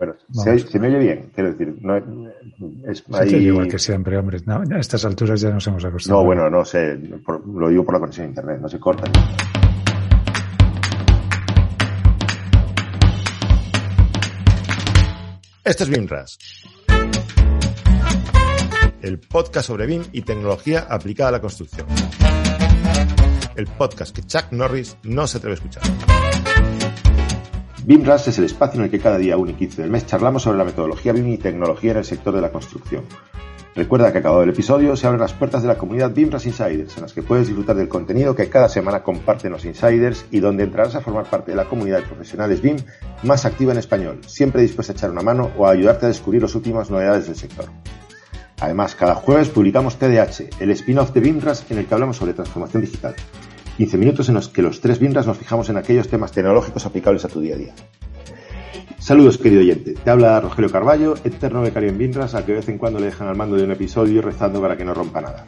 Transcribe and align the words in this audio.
Bueno, 0.00 0.14
se, 0.32 0.58
se, 0.60 0.78
me 0.78 0.88
oye 0.88 0.98
bien, 0.98 1.30
quiero 1.34 1.52
decir, 1.52 1.76
no 1.82 1.94
es 2.90 3.04
ahí... 3.12 3.34
igual 3.34 3.68
que 3.68 3.78
siempre, 3.78 4.16
hombre. 4.16 4.38
No, 4.46 4.62
a 4.74 4.78
estas 4.78 5.04
alturas 5.04 5.38
ya 5.42 5.50
nos 5.50 5.66
hemos 5.66 5.84
acostumbrado. 5.84 6.22
No, 6.22 6.26
bueno, 6.26 6.48
no 6.48 6.64
sé, 6.64 6.98
por, 7.22 7.46
lo 7.46 7.68
digo 7.68 7.84
por 7.84 7.92
la 7.92 8.00
conexión 8.00 8.24
a 8.24 8.28
internet, 8.30 8.60
no 8.62 8.68
se 8.70 8.80
corta. 8.80 9.04
Esto 15.64 15.84
es 15.84 15.90
BIMRAS, 15.90 16.38
el 19.02 19.18
podcast 19.18 19.66
sobre 19.66 19.84
BIM 19.84 20.04
y 20.12 20.22
tecnología 20.22 20.86
aplicada 20.88 21.28
a 21.28 21.32
la 21.32 21.40
construcción. 21.42 21.86
El 23.54 23.66
podcast 23.66 24.16
que 24.16 24.22
Chuck 24.22 24.50
Norris 24.52 24.96
no 25.02 25.26
se 25.26 25.36
atreve 25.36 25.52
a 25.52 25.56
escuchar. 25.56 25.82
BIMRAS 27.84 28.28
es 28.28 28.38
el 28.38 28.44
espacio 28.44 28.78
en 28.78 28.84
el 28.84 28.90
que 28.90 28.98
cada 28.98 29.16
día 29.16 29.38
1 29.38 29.52
y 29.52 29.54
15 29.54 29.82
del 29.82 29.90
mes 29.90 30.06
charlamos 30.06 30.42
sobre 30.42 30.58
la 30.58 30.64
metodología 30.64 31.14
BIM 31.14 31.28
y 31.28 31.38
tecnología 31.38 31.92
en 31.92 31.98
el 31.98 32.04
sector 32.04 32.34
de 32.34 32.42
la 32.42 32.52
construcción. 32.52 33.04
Recuerda 33.74 34.12
que 34.12 34.18
acabado 34.18 34.42
el 34.42 34.50
episodio 34.50 34.96
se 34.96 35.06
abren 35.06 35.20
las 35.20 35.32
puertas 35.32 35.62
de 35.62 35.68
la 35.68 35.78
comunidad 35.78 36.12
BIMRAS 36.12 36.44
Insiders, 36.44 36.96
en 36.96 37.02
las 37.02 37.14
que 37.14 37.22
puedes 37.22 37.46
disfrutar 37.46 37.76
del 37.76 37.88
contenido 37.88 38.34
que 38.34 38.50
cada 38.50 38.68
semana 38.68 39.02
comparten 39.02 39.52
los 39.52 39.64
insiders 39.64 40.26
y 40.30 40.40
donde 40.40 40.64
entrarás 40.64 40.94
a 40.94 41.00
formar 41.00 41.30
parte 41.30 41.52
de 41.52 41.56
la 41.56 41.64
comunidad 41.64 42.00
de 42.00 42.06
profesionales 42.06 42.60
BIM 42.60 42.76
más 43.22 43.46
activa 43.46 43.72
en 43.72 43.78
español, 43.78 44.20
siempre 44.26 44.60
dispuesta 44.60 44.92
a 44.92 44.96
echar 44.96 45.10
una 45.10 45.22
mano 45.22 45.50
o 45.56 45.66
a 45.66 45.70
ayudarte 45.70 46.04
a 46.04 46.10
descubrir 46.10 46.42
las 46.42 46.54
últimas 46.54 46.90
novedades 46.90 47.28
del 47.28 47.36
sector. 47.36 47.66
Además, 48.60 48.94
cada 48.94 49.14
jueves 49.14 49.48
publicamos 49.48 49.96
TDH, 49.96 50.60
el 50.60 50.70
spin-off 50.72 51.12
de 51.12 51.20
BIMRAS 51.20 51.70
en 51.70 51.78
el 51.78 51.86
que 51.86 51.94
hablamos 51.94 52.18
sobre 52.18 52.34
transformación 52.34 52.82
digital. 52.82 53.14
15 53.80 53.96
minutos 53.96 54.28
en 54.28 54.34
los 54.34 54.50
que 54.50 54.60
los 54.60 54.82
tres 54.82 54.98
BIMRAS 54.98 55.26
nos 55.26 55.38
fijamos 55.38 55.70
en 55.70 55.78
aquellos 55.78 56.06
temas 56.06 56.32
tecnológicos 56.32 56.84
aplicables 56.84 57.24
a 57.24 57.28
tu 57.28 57.40
día 57.40 57.54
a 57.54 57.58
día. 57.58 57.74
Saludos, 58.98 59.38
querido 59.38 59.62
oyente. 59.62 59.94
Te 59.94 60.10
habla 60.10 60.38
Rogelio 60.38 60.70
Carballo, 60.70 61.14
eterno 61.24 61.62
becario 61.62 61.88
en 61.88 61.96
BIMRAS, 61.96 62.34
a 62.34 62.44
que 62.44 62.52
de 62.52 62.58
vez 62.58 62.68
en 62.68 62.76
cuando 62.76 62.98
le 62.98 63.06
dejan 63.06 63.28
al 63.28 63.36
mando 63.36 63.56
de 63.56 63.64
un 63.64 63.70
episodio 63.70 64.20
rezando 64.20 64.60
para 64.60 64.76
que 64.76 64.84
no 64.84 64.92
rompa 64.92 65.22
nada. 65.22 65.46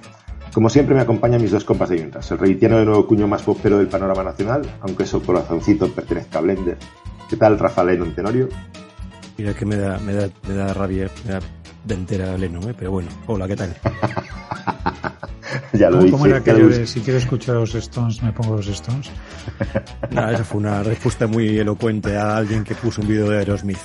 Como 0.51 0.71
siempre 0.71 0.95
me 0.95 1.03
acompañan 1.03 1.43
mis 1.43 1.51
dos 1.51 1.65
compas 1.65 1.91
de 1.91 1.97
BIMRAS, 1.97 2.31
el 2.31 2.39
revitiano 2.39 2.79
de 2.79 2.87
nuevo 2.87 3.07
cuño 3.07 3.29
más 3.29 3.43
popero 3.43 3.77
del 3.77 3.89
panorama 3.89 4.23
nacional, 4.25 4.63
aunque 4.81 5.05
su 5.05 5.21
corazoncito 5.23 5.93
pertenezca 5.93 6.39
a 6.39 6.41
Blender. 6.41 6.79
¿Qué 7.29 7.37
tal, 7.37 7.59
Rafa 7.59 7.85
Lennon 7.85 8.15
Tenorio? 8.15 8.49
Mira 9.37 9.53
que 9.53 9.67
me 9.67 9.77
da, 9.77 9.99
me 9.99 10.15
da, 10.15 10.31
me 10.49 10.55
da 10.55 10.73
rabia, 10.73 11.11
me 11.27 11.33
da 11.33 11.41
de 11.85 11.95
entera 11.95 12.39
Lennon, 12.39 12.71
¿eh? 12.71 12.75
pero 12.79 12.93
bueno, 12.93 13.11
hola, 13.27 13.47
¿qué 13.47 13.57
tal? 13.57 13.77
ya 15.73 15.91
lo 15.91 15.99
¿Cómo, 16.11 16.27
era 16.27 16.39
aquello 16.39 16.69
de 16.69 16.87
si 16.87 17.01
quiero 17.01 17.19
escuchar 17.19 17.57
los 17.57 17.75
Stones, 17.75 18.23
me 18.23 18.33
pongo 18.33 18.57
los 18.57 18.69
Stones? 18.69 19.11
Nada, 20.11 20.33
esa 20.33 20.45
fue 20.45 20.61
una 20.61 20.83
respuesta 20.83 21.27
muy 21.27 21.59
elocuente 21.59 22.17
a 22.17 22.37
alguien 22.37 22.65
que 22.65 22.75
puso 22.75 23.03
un 23.03 23.09
vídeo 23.09 23.31
de 23.31 23.39
Aerosmith. 23.39 23.79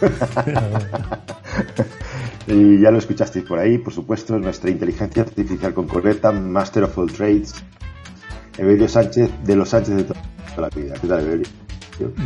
y 2.46 2.80
ya 2.80 2.90
lo 2.90 2.98
escuchasteis 2.98 3.44
por 3.44 3.58
ahí, 3.58 3.78
por 3.78 3.92
supuesto, 3.92 4.38
nuestra 4.38 4.70
inteligencia 4.70 5.22
artificial 5.22 5.74
concreta, 5.74 6.32
Master 6.32 6.84
of 6.84 6.98
All 6.98 7.12
Trades, 7.12 7.54
Evelio 8.58 8.88
Sánchez, 8.88 9.30
de 9.44 9.56
los 9.56 9.68
Sánchez 9.68 9.96
de 9.96 10.04
toda 10.04 10.20
la 10.56 10.68
vida. 10.68 10.94
¿Qué 11.00 11.06
tal, 11.06 11.20
Evelio? 11.20 11.46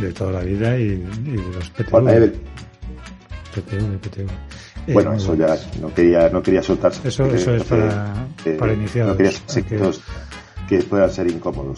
De 0.01 0.13
toda 0.13 0.31
la 0.31 0.41
vida 0.41 0.77
y, 0.77 0.97
de 0.97 1.53
los 1.53 1.69
PTV. 1.69 1.93
Hola, 1.93 2.31
PTV, 3.53 3.97
PTV. 3.99 4.27
Eh, 4.87 4.93
bueno, 4.93 5.13
eso 5.13 5.35
ya 5.35 5.57
no 5.81 5.93
quería, 5.93 6.29
no 6.29 6.41
quería 6.41 6.63
soltarse. 6.63 7.07
Eso, 7.07 7.25
eso 7.25 7.55
es 7.55 7.63
para, 7.63 8.25
para 8.57 8.73
iniciar. 8.73 9.07
No 9.07 9.17
quería 9.17 9.33
secretos 9.45 10.01
que... 10.67 10.77
que 10.79 10.83
puedan 10.85 11.11
ser 11.11 11.29
incómodos. 11.29 11.77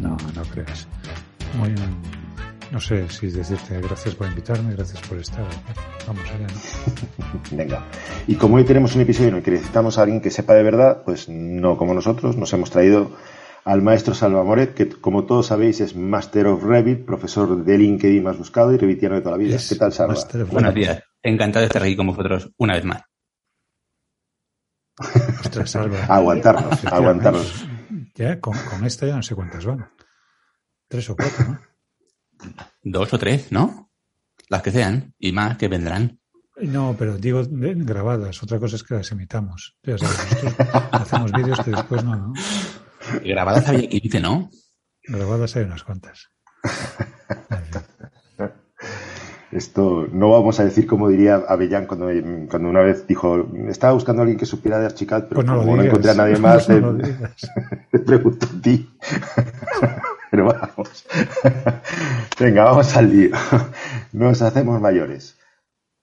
No, 0.00 0.16
no 0.34 0.42
creas. 0.52 0.88
Muy, 1.58 1.74
no 2.74 2.80
sé 2.80 3.08
si 3.08 3.28
decirte 3.28 3.80
gracias 3.80 4.14
por 4.14 4.26
invitarme, 4.26 4.74
gracias 4.74 5.00
por 5.06 5.18
estar. 5.18 5.46
Vamos 6.06 6.24
allá. 6.28 6.46
¿no? 6.46 7.40
Venga. 7.56 7.84
Y 8.26 8.34
como 8.34 8.56
hoy 8.56 8.64
tenemos 8.64 8.94
un 8.96 9.02
episodio 9.02 9.28
en 9.28 9.36
el 9.36 9.42
que 9.42 9.52
necesitamos 9.52 9.98
a 9.98 10.02
alguien 10.02 10.20
que 10.20 10.30
sepa 10.30 10.54
de 10.54 10.62
verdad, 10.62 11.02
pues 11.04 11.28
no 11.28 11.76
como 11.76 11.94
nosotros, 11.94 12.36
nos 12.36 12.52
hemos 12.52 12.70
traído 12.70 13.12
al 13.64 13.80
maestro 13.80 14.14
Salva 14.14 14.42
Moret, 14.42 14.74
que 14.74 14.88
como 14.88 15.24
todos 15.24 15.46
sabéis 15.46 15.80
es 15.80 15.94
Master 15.94 16.48
of 16.48 16.64
Revit, 16.64 17.04
profesor 17.04 17.64
de 17.64 17.78
LinkedIn 17.78 18.22
más 18.22 18.36
buscado 18.38 18.72
y 18.72 18.76
revitiano 18.76 19.14
de 19.14 19.20
toda 19.20 19.36
la 19.36 19.38
vida. 19.38 19.56
¿Qué 19.68 19.76
tal, 19.76 19.92
Salva? 19.92 20.16
Buenos 20.50 20.74
días. 20.74 21.02
Encantado 21.24 21.62
de 21.62 21.68
estar 21.68 21.82
aquí 21.82 21.96
con 21.96 22.06
vosotros 22.06 22.50
una 22.58 22.74
vez 22.74 22.84
más. 22.84 23.02
Ostras, 25.40 25.74
aguantarnos, 25.74 26.84
aguantarnos. 26.84 27.66
Ya, 28.14 28.38
con, 28.38 28.56
con, 28.58 28.84
esta 28.84 29.06
ya 29.06 29.16
no 29.16 29.22
sé 29.22 29.34
cuántas 29.34 29.64
van. 29.64 29.90
Tres 30.86 31.08
o 31.08 31.16
cuatro, 31.16 31.44
¿no? 31.48 31.60
Dos 32.82 33.14
o 33.14 33.18
tres, 33.18 33.50
¿no? 33.50 33.90
Las 34.50 34.62
que 34.62 34.70
sean, 34.70 35.14
y 35.18 35.32
más 35.32 35.56
que 35.56 35.68
vendrán. 35.68 36.20
No, 36.56 36.94
pero 36.96 37.16
digo 37.16 37.42
grabadas. 37.48 38.42
Otra 38.42 38.60
cosa 38.60 38.76
es 38.76 38.84
que 38.84 38.94
las 38.94 39.10
imitamos. 39.10 39.78
Ya 39.82 39.96
sabes, 39.96 40.56
hacemos 40.92 41.32
vídeos 41.32 41.58
que 41.64 41.70
después 41.70 42.04
no, 42.04 42.16
¿no? 42.16 42.32
Grabadas 43.24 43.66
había 43.66 43.88
15, 43.88 44.20
¿no? 44.20 44.50
Grabadas 45.02 45.56
hay 45.56 45.64
unas 45.64 45.82
cuantas. 45.82 46.30
Esto 49.54 50.08
no 50.10 50.30
vamos 50.30 50.58
a 50.58 50.64
decir 50.64 50.84
como 50.84 51.08
diría 51.08 51.36
Avellán 51.46 51.86
cuando, 51.86 52.08
cuando 52.50 52.68
una 52.68 52.80
vez 52.80 53.06
dijo, 53.06 53.46
estaba 53.68 53.92
buscando 53.92 54.20
a 54.20 54.24
alguien 54.24 54.36
que 54.36 54.46
supiera 54.46 54.80
de 54.80 54.86
Archicad, 54.86 55.26
pero 55.28 55.36
pues 55.36 55.46
no 55.46 55.58
como 55.58 55.76
no 55.76 55.82
encontré 55.84 56.10
a 56.10 56.14
nadie 56.14 56.36
más, 56.40 56.66
te, 56.66 57.98
pregunto 58.00 58.46
a 58.46 58.60
ti. 58.60 58.90
pero 60.32 60.46
vamos. 60.46 61.06
Venga, 62.40 62.64
vamos 62.64 62.96
al 62.96 63.08
lío. 63.08 63.30
Nos 64.12 64.42
hacemos 64.42 64.80
mayores. 64.80 65.38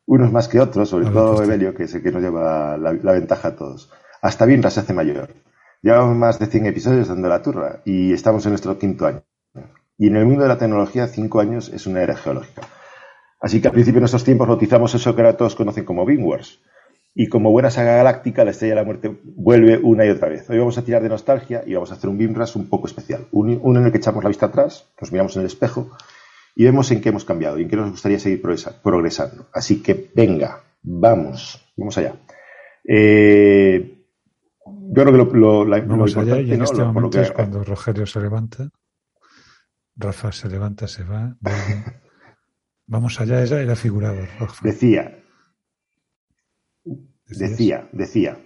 Unos 0.06 0.32
más 0.32 0.48
que 0.48 0.62
otros, 0.62 0.88
sobre 0.88 1.08
todo 1.08 1.44
Evelio, 1.44 1.76
que 1.76 1.84
es 1.84 1.94
el 1.94 2.02
que 2.02 2.12
nos 2.14 2.22
lleva 2.22 2.78
la, 2.78 3.12
ventaja 3.12 3.50
a 3.50 3.56
todos. 3.58 3.92
Hasta 4.22 4.46
Binra 4.46 4.70
se 4.70 4.80
hace 4.80 4.94
mayor. 4.94 5.28
Llevamos 5.82 6.16
más 6.16 6.40
de 6.40 6.46
100 6.46 6.68
episodios 6.68 7.10
dando 7.10 7.28
la 7.28 7.42
turra 7.42 7.82
y 7.84 8.14
estamos 8.14 8.46
en 8.46 8.54
nuestro 8.54 8.80
quinto 8.80 9.08
año. 9.08 9.24
Y 9.98 10.08
en 10.08 10.16
el 10.16 10.26
mundo 10.26 10.44
de 10.44 10.48
la 10.48 10.58
tecnología, 10.58 11.08
cinco 11.08 11.42
años 11.42 11.68
es 11.68 11.86
una 11.86 12.02
era 12.02 12.16
geológica. 12.16 12.62
Así 13.42 13.60
que 13.60 13.68
al 13.68 13.74
principio 13.74 13.98
de 13.98 14.02
nuestros 14.02 14.24
tiempos 14.24 14.48
bautizamos 14.48 14.94
eso 14.94 15.16
que 15.16 15.22
ahora 15.22 15.36
todos 15.36 15.56
conocen 15.56 15.84
como 15.84 16.06
Beam 16.06 16.24
Wars. 16.24 16.62
Y 17.14 17.28
como 17.28 17.52
buena 17.52 17.72
saga 17.72 17.98
galáctica, 17.98 18.46
la 18.46 18.52
Estrella 18.52 18.76
de 18.76 18.82
la 18.82 18.86
Muerte 18.86 19.20
vuelve 19.24 19.78
una 19.78 20.06
y 20.06 20.10
otra 20.10 20.30
vez. 20.30 20.50
Hoy 20.50 20.60
vamos 20.60 20.78
a 20.78 20.84
tirar 20.84 21.02
de 21.02 21.10
nostalgia 21.10 21.64
y 21.66 21.74
vamos 21.74 21.92
a 21.92 21.96
hacer 21.96 22.10
un 22.10 22.18
Beamras 22.18 22.56
un 22.56 22.70
poco 22.70 22.88
especial. 22.88 23.28
Uno 23.32 23.80
en 23.80 23.86
el 23.86 23.92
que 23.92 23.98
echamos 23.98 24.24
la 24.24 24.30
vista 24.30 24.46
atrás, 24.46 24.88
nos 25.02 25.12
miramos 25.12 25.36
en 25.36 25.42
el 25.42 25.48
espejo 25.48 25.92
y 26.56 26.64
vemos 26.66 26.92
en 26.92 27.02
qué 27.02 27.10
hemos 27.10 27.26
cambiado 27.26 27.58
y 27.58 27.64
en 27.64 27.70
qué 27.70 27.76
nos 27.76 27.92
gustaría 27.92 28.20
seguir 28.20 28.42
progresando. 28.42 29.48
Así 29.54 29.82
que 29.82 30.12
venga, 30.16 30.62
vamos, 30.84 31.62
vamos 31.76 31.98
allá. 31.98 32.16
Eh, 32.88 34.06
yo 34.66 35.04
creo 35.04 35.28
que 35.28 35.38
lo, 35.38 35.66
la, 35.66 35.80
vamos 35.82 36.16
allá 36.16 36.40
y 36.40 36.54
en 36.54 36.62
este 36.62 36.84
momento 36.84 37.20
es 37.20 37.32
cuando 37.32 37.64
Rogelio 37.64 38.06
se 38.06 38.20
levanta, 38.20 38.70
Rafa 39.96 40.32
se 40.32 40.50
levanta, 40.50 40.88
se 40.88 41.04
va, 41.04 41.36
Vamos 42.92 43.22
allá, 43.22 43.42
era 43.42 43.78
figurado. 43.78 44.20
Decía, 44.62 45.24
decía, 47.26 47.88
decía 47.94 48.38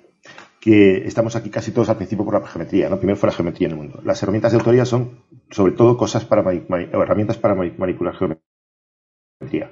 que 0.62 0.98
estamos 1.08 1.36
aquí 1.36 1.50
casi 1.50 1.72
todos 1.72 1.90
al 1.90 1.98
principio 1.98 2.26
por 2.26 2.40
la 2.40 2.48
geometría, 2.48 2.88
¿no? 2.88 2.98
Primero 3.00 3.18
fue 3.18 3.30
la 3.30 3.36
geometría 3.36 3.70
en 3.70 3.72
el 3.72 3.78
mundo. 3.80 4.02
Las 4.04 4.22
herramientas 4.22 4.52
de 4.52 4.60
autoría 4.60 4.86
son, 4.86 5.24
sobre 5.50 5.74
todo, 5.74 5.98
cosas 5.98 6.26
para 6.26 6.44
herramientas 6.44 7.40
para 7.40 7.56
manipular 7.56 8.14
geometría. 8.14 9.72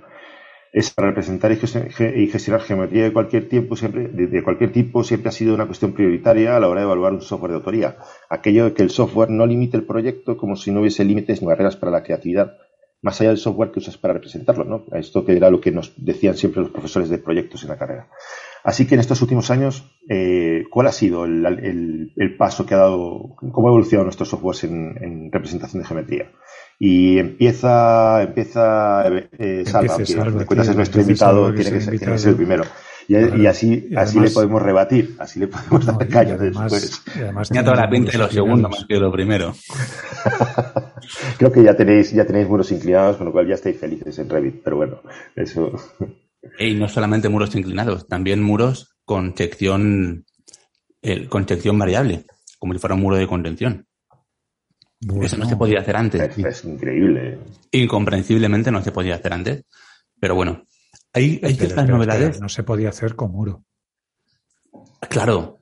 Es 0.71 0.89
para 0.89 1.09
representar 1.09 1.51
y 1.51 2.27
gestionar 2.27 2.61
geometría 2.61 3.03
de 3.03 3.13
cualquier 3.13 3.47
tiempo, 3.47 3.75
siempre, 3.75 4.07
de 4.07 4.43
cualquier 4.43 4.71
tipo, 4.71 5.03
siempre 5.03 5.29
ha 5.29 5.33
sido 5.33 5.53
una 5.53 5.67
cuestión 5.67 5.93
prioritaria 5.93 6.57
a 6.57 6.59
la 6.59 6.67
hora 6.67 6.79
de 6.79 6.85
evaluar 6.85 7.13
un 7.13 7.21
software 7.21 7.51
de 7.51 7.57
autoría. 7.57 7.97
Aquello 8.27 8.65
de 8.65 8.73
que 8.73 8.81
el 8.81 8.89
software 8.89 9.29
no 9.29 9.45
limite 9.45 9.77
el 9.77 9.85
proyecto 9.85 10.35
como 10.35 10.55
si 10.55 10.71
no 10.71 10.79
hubiese 10.79 11.05
límites 11.05 11.43
ni 11.43 11.47
barreras 11.47 11.75
para 11.75 11.91
la 11.91 12.01
creatividad 12.01 12.57
más 13.03 13.19
allá 13.19 13.29
del 13.29 13.37
software 13.37 13.71
que 13.71 13.79
usas 13.79 13.97
para 13.97 14.15
representarlo, 14.15 14.63
¿no? 14.63 14.85
Esto 14.97 15.25
que 15.25 15.35
era 15.35 15.49
lo 15.49 15.59
que 15.59 15.71
nos 15.71 15.93
decían 15.97 16.35
siempre 16.35 16.61
los 16.61 16.71
profesores 16.71 17.09
de 17.09 17.17
proyectos 17.17 17.61
en 17.63 17.69
la 17.69 17.77
carrera. 17.77 18.07
Así 18.63 18.87
que 18.87 18.95
en 18.95 19.01
estos 19.01 19.21
últimos 19.21 19.51
años, 19.51 19.83
eh, 20.09 20.63
¿cuál 20.71 20.87
ha 20.87 20.93
sido 20.93 21.25
el, 21.25 22.35
paso 22.37 22.65
que 22.65 22.75
ha 22.75 22.77
dado, 22.77 23.35
cómo 23.51 23.67
ha 23.67 23.71
evolucionado 23.71 24.05
nuestros 24.05 24.29
softwares 24.29 24.63
en, 24.63 25.29
representación 25.31 25.83
de 25.83 25.87
geometría? 25.87 26.31
Y 26.79 27.19
empieza, 27.19 28.23
empieza 28.23 29.05
eh, 29.37 29.63
Salva, 29.65 29.97
que 29.97 30.05
Salva, 30.05 30.45
es 30.61 30.75
nuestro 30.75 31.01
invitado, 31.01 31.53
tiene 31.53 31.71
que, 31.71 31.81
ser, 31.81 31.97
tiene 31.97 32.13
que 32.13 32.19
ser 32.19 32.29
el 32.29 32.37
primero. 32.37 32.63
Y, 33.07 33.45
así, 33.45 33.89
así 33.95 34.19
le 34.19 34.29
podemos 34.29 34.61
rebatir, 34.61 35.15
así 35.19 35.39
le 35.39 35.47
podemos 35.47 35.85
dar 35.97 36.07
caña 36.07 36.37
después. 36.37 37.03
Además, 37.15 37.49
Tenía 37.49 37.63
toda 37.63 37.77
la 37.77 37.89
pinta 37.89 38.11
de 38.11 38.17
lo 38.17 38.29
segundo 38.29 38.69
más 38.69 38.85
que 38.85 38.95
lo 38.95 39.11
primero. 39.11 39.53
Creo 41.37 41.51
que 41.51 41.63
ya 41.63 41.75
tenéis, 41.75 42.11
ya 42.11 42.25
tenéis 42.25 42.47
muros 42.47 42.71
inclinados, 42.71 43.17
con 43.17 43.27
lo 43.27 43.31
cual 43.31 43.47
ya 43.47 43.55
estáis 43.55 43.77
felices 43.77 44.17
en 44.19 44.29
Revit, 44.29 44.61
pero 44.63 44.77
bueno, 44.77 45.01
eso. 45.35 45.71
Y 46.59 46.73
no 46.73 46.89
solamente 46.89 47.29
muros 47.29 47.55
inclinados, 47.55 48.05
también 48.05 48.43
muros 48.43 48.97
con 49.05 49.33
sección, 49.33 50.25
eh, 51.01 51.25
con 51.29 51.47
sección 51.47 51.79
variable, 51.79 52.25
como 52.59 52.73
si 52.73 52.79
fuera 52.79 52.95
un 52.95 53.01
muro 53.01 53.15
de 53.15 53.27
contención. 53.27 53.87
Eso 55.21 55.37
no 55.37 55.45
se 55.45 55.55
podía 55.55 55.79
hacer 55.79 55.95
antes. 55.95 56.37
Es, 56.37 56.65
increíble. 56.65 57.39
Incomprensiblemente 57.71 58.71
no 58.71 58.83
se 58.83 58.91
podía 58.91 59.15
hacer 59.15 59.33
antes. 59.33 59.65
Pero 60.19 60.35
bueno, 60.35 60.65
hay, 61.13 61.39
hay 61.43 61.55
ciertas 61.55 61.87
novedades. 61.87 62.41
no 62.41 62.49
se 62.49 62.63
podía 62.63 62.89
hacer 62.89 63.15
con 63.15 63.31
muro. 63.31 63.63
Claro. 65.09 65.59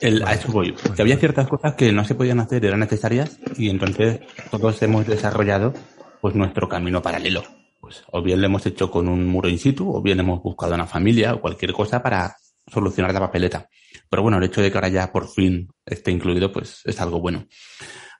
El, 0.00 0.22
a 0.24 0.34
eso 0.34 0.50
voy. 0.52 0.74
Que 0.94 1.02
había 1.02 1.16
ciertas 1.16 1.48
cosas 1.48 1.74
que 1.74 1.92
no 1.92 2.04
se 2.04 2.14
podían 2.14 2.40
hacer, 2.40 2.64
eran 2.64 2.80
necesarias, 2.80 3.38
y 3.56 3.68
entonces 3.68 4.20
todos 4.50 4.80
hemos 4.82 5.06
desarrollado 5.06 5.74
pues 6.20 6.34
nuestro 6.34 6.68
camino 6.68 7.02
paralelo. 7.02 7.42
Pues 7.80 8.02
o 8.10 8.22
bien 8.22 8.40
lo 8.40 8.46
hemos 8.46 8.66
hecho 8.66 8.90
con 8.90 9.08
un 9.08 9.26
muro 9.26 9.48
in 9.48 9.58
situ, 9.58 9.94
o 9.94 10.02
bien 10.02 10.20
hemos 10.20 10.42
buscado 10.42 10.74
una 10.74 10.86
familia 10.86 11.34
o 11.34 11.40
cualquier 11.40 11.72
cosa 11.72 12.02
para 12.02 12.36
solucionar 12.66 13.12
la 13.12 13.20
papeleta. 13.20 13.68
Pero 14.08 14.22
bueno, 14.22 14.38
el 14.38 14.44
hecho 14.44 14.60
de 14.60 14.70
que 14.70 14.78
ahora 14.78 14.88
ya 14.88 15.12
por 15.12 15.28
fin 15.28 15.68
esté 15.84 16.10
incluido, 16.10 16.52
pues 16.52 16.80
es 16.84 17.00
algo 17.00 17.20
bueno. 17.20 17.46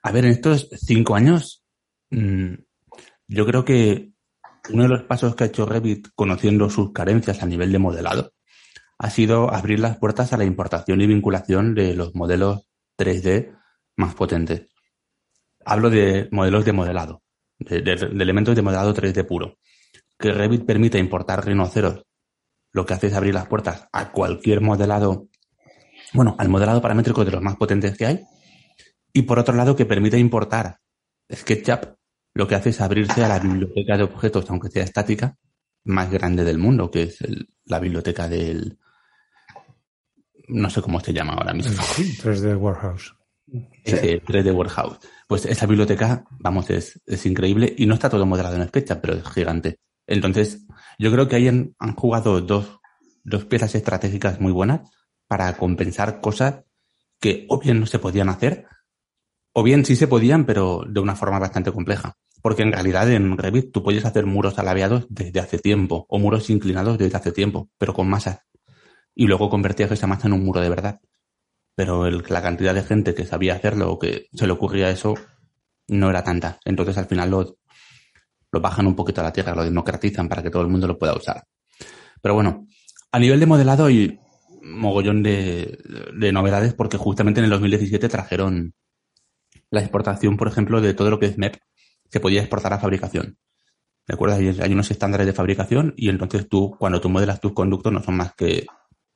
A 0.03 0.13
ver, 0.13 0.25
en 0.25 0.33
estos 0.33 0.69
cinco 0.73 1.17
años, 1.17 1.65
mm, 2.11 2.55
yo 3.29 3.47
creo 3.47 3.65
que 3.65 4.13
uno 4.71 4.83
de 4.85 4.89
los 4.89 5.03
pasos 5.03 5.35
que 5.35 5.45
ha 5.45 5.47
hecho 5.47 5.67
Revit, 5.67 6.09
conociendo 6.15 6.71
sus 6.71 6.93
carencias 6.93 7.43
a 7.43 7.47
nivel 7.47 7.73
de 7.73 7.79
modelado, 7.79 8.33
ha 8.99 9.11
sido 9.11 9.53
abrir 9.53 9.81
las 9.81 9.99
puertas 9.99 10.33
a 10.33 10.37
la 10.37 10.45
importación 10.45 11.01
y 11.01 11.07
vinculación 11.07 11.75
de 11.75 11.95
los 11.95 12.15
modelos 12.15 12.69
3D 12.99 13.57
más 13.97 14.15
potentes. 14.15 14.69
Hablo 15.65 15.91
de 15.91 16.29
modelos 16.31 16.65
de 16.65 16.73
modelado, 16.73 17.23
de, 17.59 17.79
elementos 17.93 18.57
de 18.57 18.63
modelado 18.63 18.95
3D 18.95 19.27
puro. 19.27 19.59
Que 20.19 20.33
Revit 20.33 20.65
permite 20.65 20.99
importar 20.99 21.45
rinoceros, 21.45 22.05
lo 22.73 22.87
que 22.87 22.95
hace 22.95 23.09
es 23.09 23.15
abrir 23.15 23.35
las 23.35 23.49
puertas 23.49 23.89
a 23.93 24.13
cualquier 24.13 24.61
modelado, 24.61 25.29
bueno, 26.15 26.37
al 26.39 26.49
modelado 26.49 26.81
paramétrico 26.81 27.25
de 27.25 27.33
los 27.33 27.43
más 27.43 27.57
potentes 27.57 27.97
que 27.97 28.07
hay, 28.07 28.25
y 29.13 29.23
por 29.23 29.39
otro 29.39 29.55
lado, 29.55 29.77
que 29.77 29.87
permite 29.87 30.19
importar 30.19 30.79
SketchUp, 31.33 31.97
lo 32.37 32.47
que 32.47 32.55
hace 32.55 32.69
es 32.69 32.83
abrirse 32.83 33.25
a 33.25 33.29
la 33.29 33.39
biblioteca 33.39 33.97
de 33.97 34.03
objetos, 34.03 34.51
aunque 34.51 34.69
sea 34.69 34.85
estática, 34.85 35.39
más 35.85 36.11
grande 36.11 36.45
del 36.45 36.59
mundo, 36.59 36.91
que 36.91 37.05
es 37.05 37.17
la 37.65 37.81
biblioteca 37.81 38.29
del... 38.29 38.79
No 40.49 40.69
sé 40.69 40.83
cómo 40.83 41.01
se 41.01 41.15
llama 41.15 41.33
ahora 41.33 41.55
mismo. 41.55 41.73
3D 41.73 42.61
Warehouse. 42.61 43.15
Ese 43.83 44.23
3D 44.23 44.55
Warehouse. 44.55 44.99
Pues 45.27 45.47
esa 45.47 45.65
biblioteca, 45.65 46.27
vamos, 46.33 46.69
es, 46.69 47.01
es 47.07 47.25
increíble 47.25 47.75
y 47.75 47.87
no 47.87 47.95
está 47.95 48.11
todo 48.11 48.27
modelado 48.27 48.57
en 48.57 48.69
SketchUp, 48.69 49.01
pero 49.01 49.15
es 49.15 49.27
gigante. 49.31 49.79
Entonces, 50.07 50.67
yo 50.99 51.11
creo 51.11 51.29
que 51.29 51.37
ahí 51.37 51.49
han, 51.49 51.75
han 51.79 51.95
jugado 51.95 52.43
dos, 52.43 52.81
dos 53.25 53.47
piezas 53.47 53.75
estratégicas 53.75 54.43
muy 54.43 54.53
buenas 54.53 54.91
para 55.27 55.57
compensar 55.57 56.21
cosas 56.21 56.65
que 57.19 57.47
o 57.49 57.59
bien 57.59 57.81
no 57.81 57.87
se 57.87 57.99
podían 57.99 58.29
hacer 58.29 58.67
o 59.55 59.63
bien 59.63 59.87
sí 59.87 59.97
se 59.97 60.07
podían, 60.07 60.45
pero 60.45 60.83
de 60.87 61.01
una 61.01 61.17
forma 61.17 61.39
bastante 61.39 61.73
compleja. 61.73 62.15
Porque 62.43 62.63
en 62.63 62.73
realidad 62.73 63.11
en 63.11 63.37
Revit 63.37 63.73
tú 63.73 63.83
puedes 63.83 64.05
hacer 64.05 64.27
muros 64.27 64.59
alabeados 64.59 65.07
desde 65.09 65.41
hace 65.41 65.59
tiempo, 65.59 66.07
o 66.09 66.19
muros 66.19 66.51
inclinados 66.51 66.99
desde 66.99 67.17
hace 67.17 67.33
tiempo, 67.33 67.71
pero 67.79 67.95
con 67.95 68.09
masas. 68.09 68.41
Y 69.15 69.27
luego 69.27 69.49
convertías 69.49 69.91
esa 69.91 70.07
masa 70.07 70.29
en 70.29 70.35
un 70.35 70.45
muro 70.45 70.61
de 70.61 70.69
verdad. 70.69 71.01
Pero 71.75 72.09
la 72.11 72.43
cantidad 72.43 72.75
de 72.75 72.83
gente 72.83 73.15
que 73.15 73.25
sabía 73.25 73.55
hacerlo 73.55 73.91
o 73.91 73.99
que 73.99 74.29
se 74.33 74.47
le 74.47 74.53
ocurría 74.53 74.91
eso 74.91 75.15
no 75.89 76.11
era 76.11 76.23
tanta. 76.23 76.59
Entonces 76.65 76.97
al 76.99 77.07
final 77.07 77.31
lo, 77.31 77.59
lo 78.53 78.61
bajan 78.61 78.87
un 78.87 78.95
poquito 78.95 79.21
a 79.21 79.25
la 79.25 79.33
tierra, 79.33 79.55
lo 79.55 79.65
democratizan 79.65 80.29
para 80.29 80.43
que 80.43 80.51
todo 80.51 80.63
el 80.63 80.69
mundo 80.69 80.87
lo 80.87 80.99
pueda 80.99 81.17
usar. 81.17 81.45
Pero 82.23 82.35
bueno, 82.35 82.67
a 83.13 83.19
nivel 83.19 83.41
de 83.41 83.47
modelado 83.47 83.87
hay 83.87 84.19
mogollón 84.63 85.23
de, 85.23 85.79
de 86.19 86.33
novedades 86.33 86.75
porque 86.75 86.97
justamente 86.97 87.41
en 87.41 87.45
el 87.45 87.51
2017 87.51 88.09
trajeron 88.09 88.75
la 89.71 89.81
exportación, 89.81 90.37
por 90.37 90.49
ejemplo, 90.49 90.81
de 90.81 90.95
todo 90.95 91.11
lo 91.11 91.19
que 91.19 91.27
es 91.27 91.39
MEP, 91.39 91.57
se 92.11 92.21
podía 92.21 92.41
exportar 92.41 92.73
a 92.73 92.79
fabricación. 92.79 93.39
¿De 94.07 94.15
acuerdo? 94.15 94.37
Hay, 94.37 94.73
unos 94.73 94.91
estándares 94.91 95.27
de 95.27 95.33
fabricación 95.33 95.93
y 95.97 96.09
entonces 96.09 96.49
tú, 96.49 96.77
cuando 96.79 97.01
tú 97.01 97.09
modelas 97.09 97.41
tus 97.41 97.53
conductos, 97.53 97.93
no 97.93 98.03
son 98.03 98.17
más 98.17 98.35
que 98.35 98.67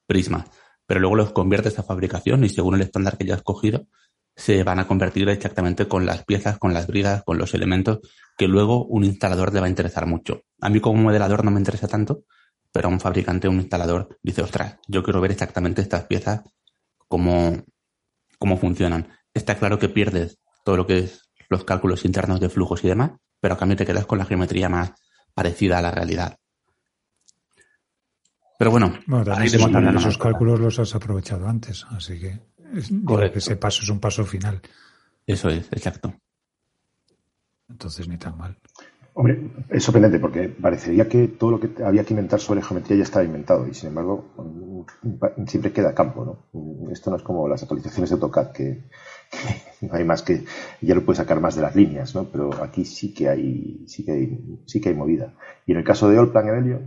prismas. 0.06 0.46
Pero 0.86 1.00
luego 1.00 1.14
los 1.14 1.32
conviertes 1.32 1.78
a 1.78 1.84
fabricación 1.84 2.42
y 2.42 2.48
según 2.48 2.74
el 2.74 2.80
estándar 2.80 3.16
que 3.16 3.24
ya 3.24 3.34
has 3.34 3.42
cogido, 3.42 3.86
se 4.34 4.64
van 4.64 4.78
a 4.80 4.86
convertir 4.86 5.28
exactamente 5.28 5.86
con 5.86 6.06
las 6.06 6.24
piezas, 6.24 6.58
con 6.58 6.74
las 6.74 6.86
bridas, 6.86 7.22
con 7.22 7.38
los 7.38 7.54
elementos 7.54 8.00
que 8.36 8.48
luego 8.48 8.84
un 8.86 9.04
instalador 9.04 9.52
le 9.52 9.60
va 9.60 9.66
a 9.66 9.68
interesar 9.70 10.06
mucho. 10.06 10.42
A 10.60 10.70
mí 10.70 10.80
como 10.80 11.02
modelador 11.02 11.44
no 11.44 11.50
me 11.50 11.60
interesa 11.60 11.86
tanto, 11.86 12.24
pero 12.72 12.88
a 12.88 12.90
un 12.90 13.00
fabricante, 13.00 13.48
un 13.48 13.56
instalador, 13.56 14.18
dice, 14.22 14.42
ostras, 14.42 14.78
yo 14.88 15.02
quiero 15.02 15.20
ver 15.20 15.32
exactamente 15.32 15.82
estas 15.82 16.06
piezas, 16.06 16.42
cómo, 17.06 17.64
cómo 18.38 18.56
funcionan. 18.56 19.08
Está 19.34 19.56
claro 19.56 19.78
que 19.78 19.88
pierdes 19.88 20.38
todo 20.64 20.76
lo 20.76 20.86
que 20.86 20.98
es 21.00 21.29
los 21.50 21.64
cálculos 21.64 22.04
internos 22.04 22.40
de 22.40 22.48
flujos 22.48 22.82
y 22.84 22.88
demás, 22.88 23.10
pero 23.40 23.54
a 23.54 23.58
cambio 23.58 23.76
te 23.76 23.84
quedas 23.84 24.06
con 24.06 24.18
la 24.18 24.24
geometría 24.24 24.68
más 24.68 24.92
parecida 25.34 25.78
a 25.78 25.82
la 25.82 25.90
realidad. 25.90 26.38
Pero 28.58 28.70
bueno, 28.70 28.92
esos, 29.42 30.18
cálculos 30.18 30.60
los 30.60 30.78
has 30.78 30.94
aprovechado 30.94 31.48
antes, 31.48 31.86
así 31.90 32.20
que 32.20 32.40
ese 33.34 33.56
paso 33.56 33.82
es 33.82 33.88
un 33.88 34.00
paso 34.00 34.24
final. 34.24 34.60
Eso 35.26 35.48
es, 35.48 35.66
exacto. 35.72 36.14
Entonces 37.68 38.06
ni 38.06 38.16
tan 38.18 38.36
mal. 38.36 38.56
Hombre, 39.14 39.50
es 39.70 39.82
sorprendente 39.82 40.18
porque 40.18 40.48
parecería 40.48 41.08
que 41.08 41.28
todo 41.28 41.52
lo 41.52 41.60
que 41.60 41.82
había 41.82 42.04
que 42.04 42.12
inventar 42.12 42.38
sobre 42.38 42.62
geometría 42.62 42.98
ya 42.98 43.02
estaba 43.02 43.24
inventado 43.24 43.66
y 43.66 43.74
sin 43.74 43.88
embargo 43.88 44.86
siempre 45.46 45.72
queda 45.72 45.94
campo, 45.94 46.24
¿no? 46.52 46.90
Esto 46.92 47.10
no 47.10 47.16
es 47.16 47.22
como 47.22 47.48
las 47.48 47.62
actualizaciones 47.62 48.10
de 48.10 48.14
AutoCAD 48.14 48.52
que, 48.52 48.84
no 49.80 49.94
hay 49.94 50.04
más 50.04 50.22
que, 50.22 50.44
ya 50.80 50.94
lo 50.94 51.04
puedes 51.04 51.18
sacar 51.18 51.40
más 51.40 51.56
de 51.56 51.62
las 51.62 51.74
líneas, 51.74 52.14
¿no? 52.14 52.24
Pero 52.30 52.62
aquí 52.62 52.84
sí 52.84 53.12
que 53.12 53.28
hay, 53.28 53.84
sí 53.86 54.04
que 54.04 54.12
hay, 54.12 54.58
sí 54.66 54.80
que 54.80 54.90
hay 54.90 54.94
movida. 54.94 55.34
Y 55.66 55.72
en 55.72 55.78
el 55.78 55.84
caso 55.84 56.08
de 56.08 56.18
Allplan, 56.18 56.48
Evelio. 56.48 56.80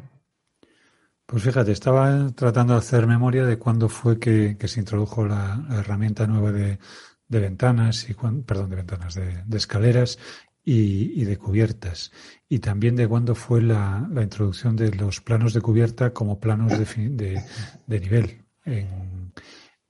Pues 1.26 1.44
fíjate, 1.44 1.72
estaba 1.72 2.32
tratando 2.36 2.74
de 2.74 2.80
hacer 2.80 3.08
memoria 3.08 3.46
de 3.46 3.58
cuándo 3.58 3.90
fue 3.90 4.20
que, 4.20 4.58
se 4.68 4.80
introdujo 4.80 5.26
la, 5.26 5.66
herramienta 5.72 6.28
nueva 6.28 6.52
de, 6.52 6.78
ventanas 7.28 8.08
y 8.10 8.14
perdón, 8.14 8.70
de 8.70 8.76
ventanas, 8.76 9.16
de, 9.16 9.58
escaleras 9.58 10.20
y, 10.64 11.24
de 11.24 11.38
cubiertas. 11.38 12.12
Y 12.48 12.60
también 12.60 12.96
de 12.96 13.08
cuándo 13.08 13.34
fue 13.36 13.62
la, 13.62 14.08
introducción 14.22 14.76
de 14.76 14.94
los 14.94 15.22
planos 15.22 15.54
de 15.54 15.62
cubierta 15.62 16.12
como 16.12 16.40
planos 16.40 16.78
de, 16.78 17.42
de 17.88 18.00
nivel 18.00 18.44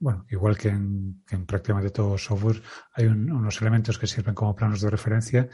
bueno, 0.04 0.26
igual 0.30 0.58
que 0.58 0.68
en, 0.68 1.24
prácticamente 1.48 1.90
todo 1.90 2.18
software, 2.18 2.62
hay 2.94 3.06
unos 3.06 3.62
elementos 3.62 3.98
que 3.98 4.06
sirven 4.06 4.36
como 4.36 4.54
planos 4.54 4.82
de 4.82 4.90
referencia 4.90 5.48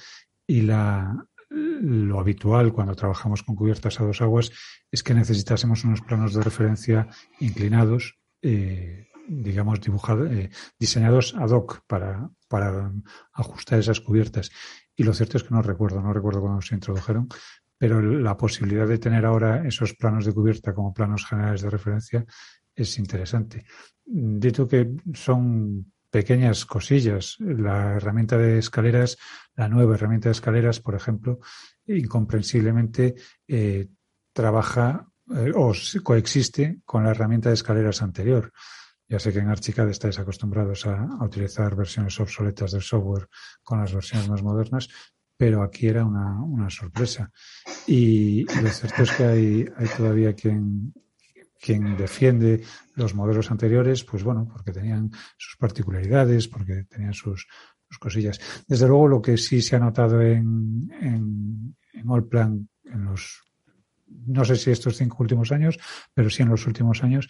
y 0.48 0.62
la, 0.62 1.24
lo 1.52 2.20
habitual 2.20 2.74
cuando 2.74 2.96
trabajamos 2.96 3.44
con 3.44 3.56
cubiertas 3.56 4.00
a 4.00 4.06
dos 4.06 4.24
aguas 4.24 4.52
es 4.90 5.04
que 5.04 5.14
necesitásemos 5.14 5.84
unos 5.84 6.02
planos 6.02 6.34
de 6.34 6.42
referencia 6.42 7.08
inclinados, 7.40 8.18
eh, 8.42 9.10
digamos, 9.28 9.82
dibujados, 9.82 10.32
eh, 10.32 10.50
diseñados 10.80 11.36
ad 11.36 11.52
hoc 11.52 11.82
para, 11.86 12.32
para 12.48 12.92
ajustar 13.34 13.78
esas 13.78 14.00
cubiertas. 14.02 14.50
Y 14.96 15.04
lo 15.04 15.14
cierto 15.14 15.38
es 15.38 15.44
que 15.44 15.54
no 15.54 15.62
recuerdo, 15.62 16.02
no 16.02 16.12
recuerdo 16.12 16.42
cuándo 16.42 16.62
se 16.64 16.74
introdujeron, 16.74 17.30
pero 17.78 18.02
la 18.02 18.36
posibilidad 18.36 18.88
de 18.88 18.98
tener 18.98 19.28
ahora 19.28 19.68
esos 19.68 19.94
planos 19.94 20.26
de 20.26 20.34
cubierta 20.34 20.74
como 20.74 20.92
planos 20.92 21.28
generales 21.28 21.62
de 21.62 21.70
referencia 21.70 22.26
es 22.84 22.98
interesante. 22.98 23.66
Dito 24.06 24.68
que 24.68 24.96
son 25.14 25.92
pequeñas 26.10 26.66
cosillas. 26.66 27.38
La 27.40 27.96
herramienta 27.96 28.38
de 28.38 28.60
escaleras, 28.60 29.18
la 29.56 29.70
nueva 29.70 29.96
herramienta 29.96 30.30
de 30.30 30.34
escaleras, 30.34 30.80
por 30.80 30.96
ejemplo, 30.96 31.40
incomprensiblemente 31.86 33.16
eh, 33.48 33.88
trabaja 34.34 35.08
eh, 35.36 35.52
o 35.56 35.74
coexiste 36.04 36.80
con 36.86 37.04
la 37.04 37.12
herramienta 37.12 37.50
de 37.50 37.56
escaleras 37.56 38.02
anterior. 38.02 38.52
Ya 39.08 39.20
sé 39.20 39.34
que 39.34 39.40
en 39.40 39.50
Archicad 39.50 39.90
estáis 39.90 40.20
acostumbrados 40.20 40.86
a, 40.86 41.08
utilizar 41.24 41.76
versiones 41.76 42.20
obsoletas 42.20 42.72
del 42.72 42.82
software 42.82 43.28
con 43.64 43.80
las 43.80 43.94
versiones 43.94 44.30
más 44.30 44.44
modernas, 44.44 44.88
pero 45.36 45.64
aquí 45.64 45.88
era 45.88 46.06
una, 46.06 46.70
sorpresa. 46.70 47.32
Y, 47.88 48.44
lo 48.62 48.70
cierto 48.70 49.04
es 49.04 49.12
que 49.12 49.24
hay 49.24 49.88
todavía 49.98 50.34
quien, 50.34 50.94
quien 51.60 51.98
defiende 51.98 52.64
los 52.96 53.14
modelos 53.14 53.52
anteriores, 53.52 54.04
pues 54.04 54.24
bueno, 54.24 54.48
porque 54.48 54.72
tenían 54.72 55.12
sus 55.38 55.58
particularidades, 55.58 56.48
porque 56.48 56.86
tenían 56.86 57.14
sus, 57.14 57.48
cosillas. 58.00 58.40
Desde 58.68 58.88
luego, 58.88 59.08
lo 59.08 59.22
que 59.22 59.36
sí 59.38 59.62
se 59.62 59.76
ha 59.76 59.80
notado 59.80 60.22
en, 60.22 60.90
en, 61.02 61.76
en 61.94 62.10
Allplan 62.10 62.70
en 62.84 63.06
los, 63.06 63.42
no 64.08 64.46
sé 64.46 64.56
si 64.56 64.70
estos 64.70 64.96
cinco 64.96 65.18
últimos 65.22 65.52
años, 65.52 65.78
pero 66.14 66.30
sí 66.30 66.44
en 66.44 66.50
los 66.50 66.68
últimos 66.68 67.04
años, 67.04 67.28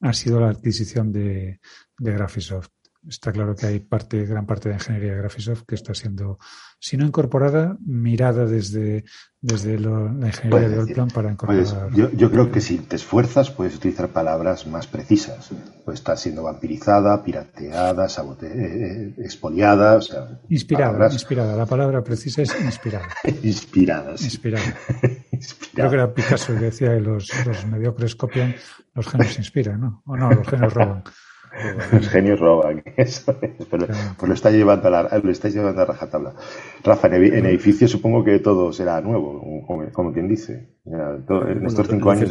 ha 0.00 0.12
sido 0.12 0.40
la 0.40 0.50
adquisición 0.50 1.10
de, 1.10 1.60
de 1.98 2.12
Graphisoft 2.12 2.70
está 3.08 3.32
claro 3.32 3.54
que 3.54 3.66
hay 3.66 3.80
parte, 3.80 4.24
gran 4.26 4.46
parte 4.46 4.68
de 4.68 4.74
ingeniería 4.74 5.12
de 5.12 5.18
Graphisoft 5.18 5.62
que 5.66 5.74
está 5.74 5.94
siendo, 5.94 6.38
si 6.78 6.96
no 6.96 7.06
incorporada, 7.06 7.76
mirada 7.84 8.44
desde, 8.44 9.04
desde 9.40 9.78
la 9.78 10.26
ingeniería 10.26 10.68
de 10.68 10.80
Allplan 10.80 11.08
para 11.08 11.32
incorporar. 11.32 11.90
yo, 11.94 12.10
yo, 12.12 12.30
creo 12.30 12.52
que 12.52 12.60
si 12.60 12.78
te 12.78 12.96
esfuerzas 12.96 13.50
puedes 13.50 13.76
utilizar 13.76 14.08
palabras 14.08 14.66
más 14.66 14.86
precisas. 14.86 15.50
Pues 15.84 16.00
está 16.00 16.16
siendo 16.16 16.42
vampirizada, 16.42 17.24
pirateada, 17.24 18.08
sabote, 18.08 18.46
eh, 18.46 19.14
eh, 19.16 19.24
expoliada. 19.24 19.98
inspirada, 20.50 21.10
inspirada. 21.10 21.56
La 21.56 21.66
palabra 21.66 22.04
precisa 22.04 22.42
es 22.42 22.54
inspirada. 22.60 23.08
inspirada. 23.42 24.14
Inspirada. 24.20 24.76
Creo 25.72 25.88
que 25.88 25.94
era 25.94 26.12
Picasso 26.12 26.52
que 26.54 26.60
decía 26.60 26.94
que 26.94 27.00
los, 27.00 27.30
los 27.46 27.64
mediocres 27.66 28.16
copian, 28.16 28.54
los 28.94 29.06
genios 29.06 29.38
inspiran, 29.38 29.80
¿no? 29.80 30.02
O 30.04 30.16
no, 30.16 30.30
los 30.30 30.46
genios 30.48 30.74
roban. 30.74 31.04
Los 31.92 32.08
genios 32.08 32.40
roban, 32.40 32.82
eso 32.96 33.34
Pero, 33.70 33.86
pues 33.86 34.28
lo 34.28 34.34
está 34.34 34.50
llevando 34.50 34.88
a 34.88 34.90
la, 34.90 35.18
lo 35.18 35.30
estáis 35.30 35.54
llevando 35.54 35.82
a 35.82 35.84
rajatabla. 35.86 36.34
Rafa, 36.84 37.08
en, 37.08 37.46
edificio 37.46 37.88
supongo 37.88 38.24
que 38.24 38.38
todo 38.38 38.72
será 38.72 39.00
nuevo, 39.00 39.62
como, 39.92 40.12
quien 40.12 40.28
dice. 40.28 40.68
En 40.84 41.66
estos 41.66 41.88
cinco 41.88 42.10
años. 42.10 42.30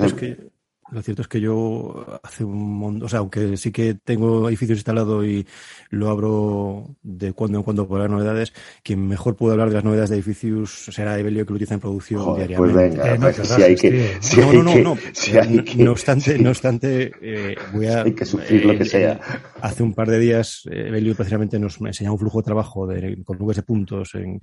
Lo 0.89 1.01
cierto 1.01 1.22
es 1.22 1.27
que 1.27 1.41
yo 1.41 2.20
hace 2.24 2.46
un 2.46 2.77
montón, 2.77 3.06
o 3.06 3.10
sea, 3.10 3.20
aunque 3.20 3.58
sí 3.58 3.72
que 3.72 3.94
tengo 3.94 4.48
edificios 4.48 4.77
instalados 4.77 5.25
y 5.25 5.46
lo 5.89 6.10
abro 6.10 6.96
de 7.03 7.34
cuando 7.34 7.58
en 7.58 7.63
cuando 7.63 7.88
por 7.88 8.00
las 8.00 8.10
novedades, 8.10 8.53
quien 8.84 9.06
mejor 9.06 9.36
puede 9.36 9.53
hablar 9.53 9.67
de 9.67 9.75
las 9.75 9.84
novedades 9.84 10.10
de 10.10 10.15
edificios 10.15 10.86
será 10.89 11.20
Evelio 11.20 11.46
que 11.46 11.51
lo 11.51 11.56
utiliza 11.56 11.74
en 11.74 11.82
producción 11.82 12.22
Joder, 12.22 12.48
diariamente. 12.48 12.74
Pues 12.74 12.91
venga, 12.91 13.13
eh, 13.13 13.17
no, 13.20 13.46
si 13.46 13.62
hay 13.62 13.75
que, 13.75 14.17
si 14.22 14.39
no, 14.39 14.53
no, 14.53 14.63
no, 14.63 14.75
no, 14.77 14.98
si 15.12 15.38
hay 15.38 15.63
que, 15.63 15.84
no 15.84 15.91
obstante, 15.91 16.39
no 16.39 16.50
obstante, 16.51 17.12
eh, 17.22 17.56
voy 17.74 17.88
a 17.88 18.03
hay 18.03 18.13
que 18.13 18.25
sufrir 18.25 18.65
lo 18.65 18.77
que 18.77 18.84
eh, 18.84 18.86
sea. 18.86 19.20
hace 19.62 19.84
un 19.84 19.94
par 19.94 20.10
de 20.10 20.20
días 20.20 20.63
Evelio 20.72 21.15
precisamente 21.15 21.60
nos 21.60 21.82
enseñó 21.82 22.13
un 22.13 22.20
flujo 22.20 22.39
de 22.39 22.46
trabajo 22.46 22.88
de, 22.88 23.22
con 23.25 23.38
nubes 23.38 23.58
de 23.58 23.63
puntos 23.63 24.15
en, 24.15 24.39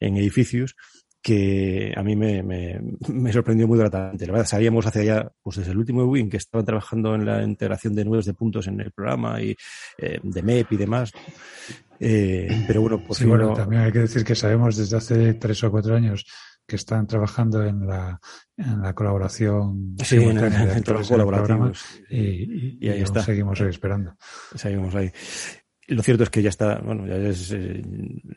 en 0.00 0.16
edificios 0.16 0.74
que 1.26 1.92
a 1.96 2.04
mí 2.04 2.14
me, 2.14 2.40
me, 2.40 2.80
me, 3.08 3.32
sorprendió 3.32 3.66
muy 3.66 3.76
gratamente. 3.76 4.28
La 4.28 4.32
verdad, 4.34 4.46
sabíamos 4.46 4.86
hace 4.86 5.04
ya, 5.04 5.28
pues 5.42 5.56
desde 5.56 5.72
el 5.72 5.78
último 5.78 6.04
win 6.04 6.30
que 6.30 6.36
estaban 6.36 6.64
trabajando 6.64 7.16
en 7.16 7.26
la 7.26 7.42
integración 7.42 7.96
de 7.96 8.04
nudos 8.04 8.26
de 8.26 8.34
puntos 8.34 8.68
en 8.68 8.80
el 8.80 8.92
programa 8.92 9.42
y 9.42 9.56
eh, 9.98 10.20
de 10.22 10.42
MEP 10.42 10.70
y 10.70 10.76
demás. 10.76 11.10
Eh, 11.98 12.62
pero 12.68 12.80
bueno, 12.80 13.02
pues 13.04 13.18
sí, 13.18 13.24
bueno, 13.24 13.54
también 13.54 13.82
hay 13.82 13.90
que 13.90 13.98
decir 13.98 14.22
que 14.22 14.36
sabemos 14.36 14.76
desde 14.76 14.98
hace 14.98 15.34
tres 15.34 15.64
o 15.64 15.70
cuatro 15.72 15.96
años 15.96 16.24
que 16.64 16.76
están 16.76 17.08
trabajando 17.08 17.64
en 17.64 17.84
la, 17.84 18.20
en 18.56 18.82
la 18.82 18.94
colaboración 18.94 19.96
sí, 20.04 20.18
en, 20.18 20.38
el, 20.38 20.44
en, 20.44 21.72
y, 22.08 22.18
y, 22.18 22.78
y, 22.82 22.88
ahí 22.88 23.02
está. 23.02 23.24
seguimos 23.24 23.60
ahí 23.60 23.70
esperando. 23.70 24.14
Seguimos 24.54 24.94
ahí. 24.94 25.10
Lo 25.88 26.02
cierto 26.02 26.24
es 26.24 26.30
que 26.30 26.42
ya 26.42 26.48
está, 26.48 26.80
bueno, 26.80 27.06
ya 27.06 27.14
es, 27.16 27.52
eh, 27.52 27.80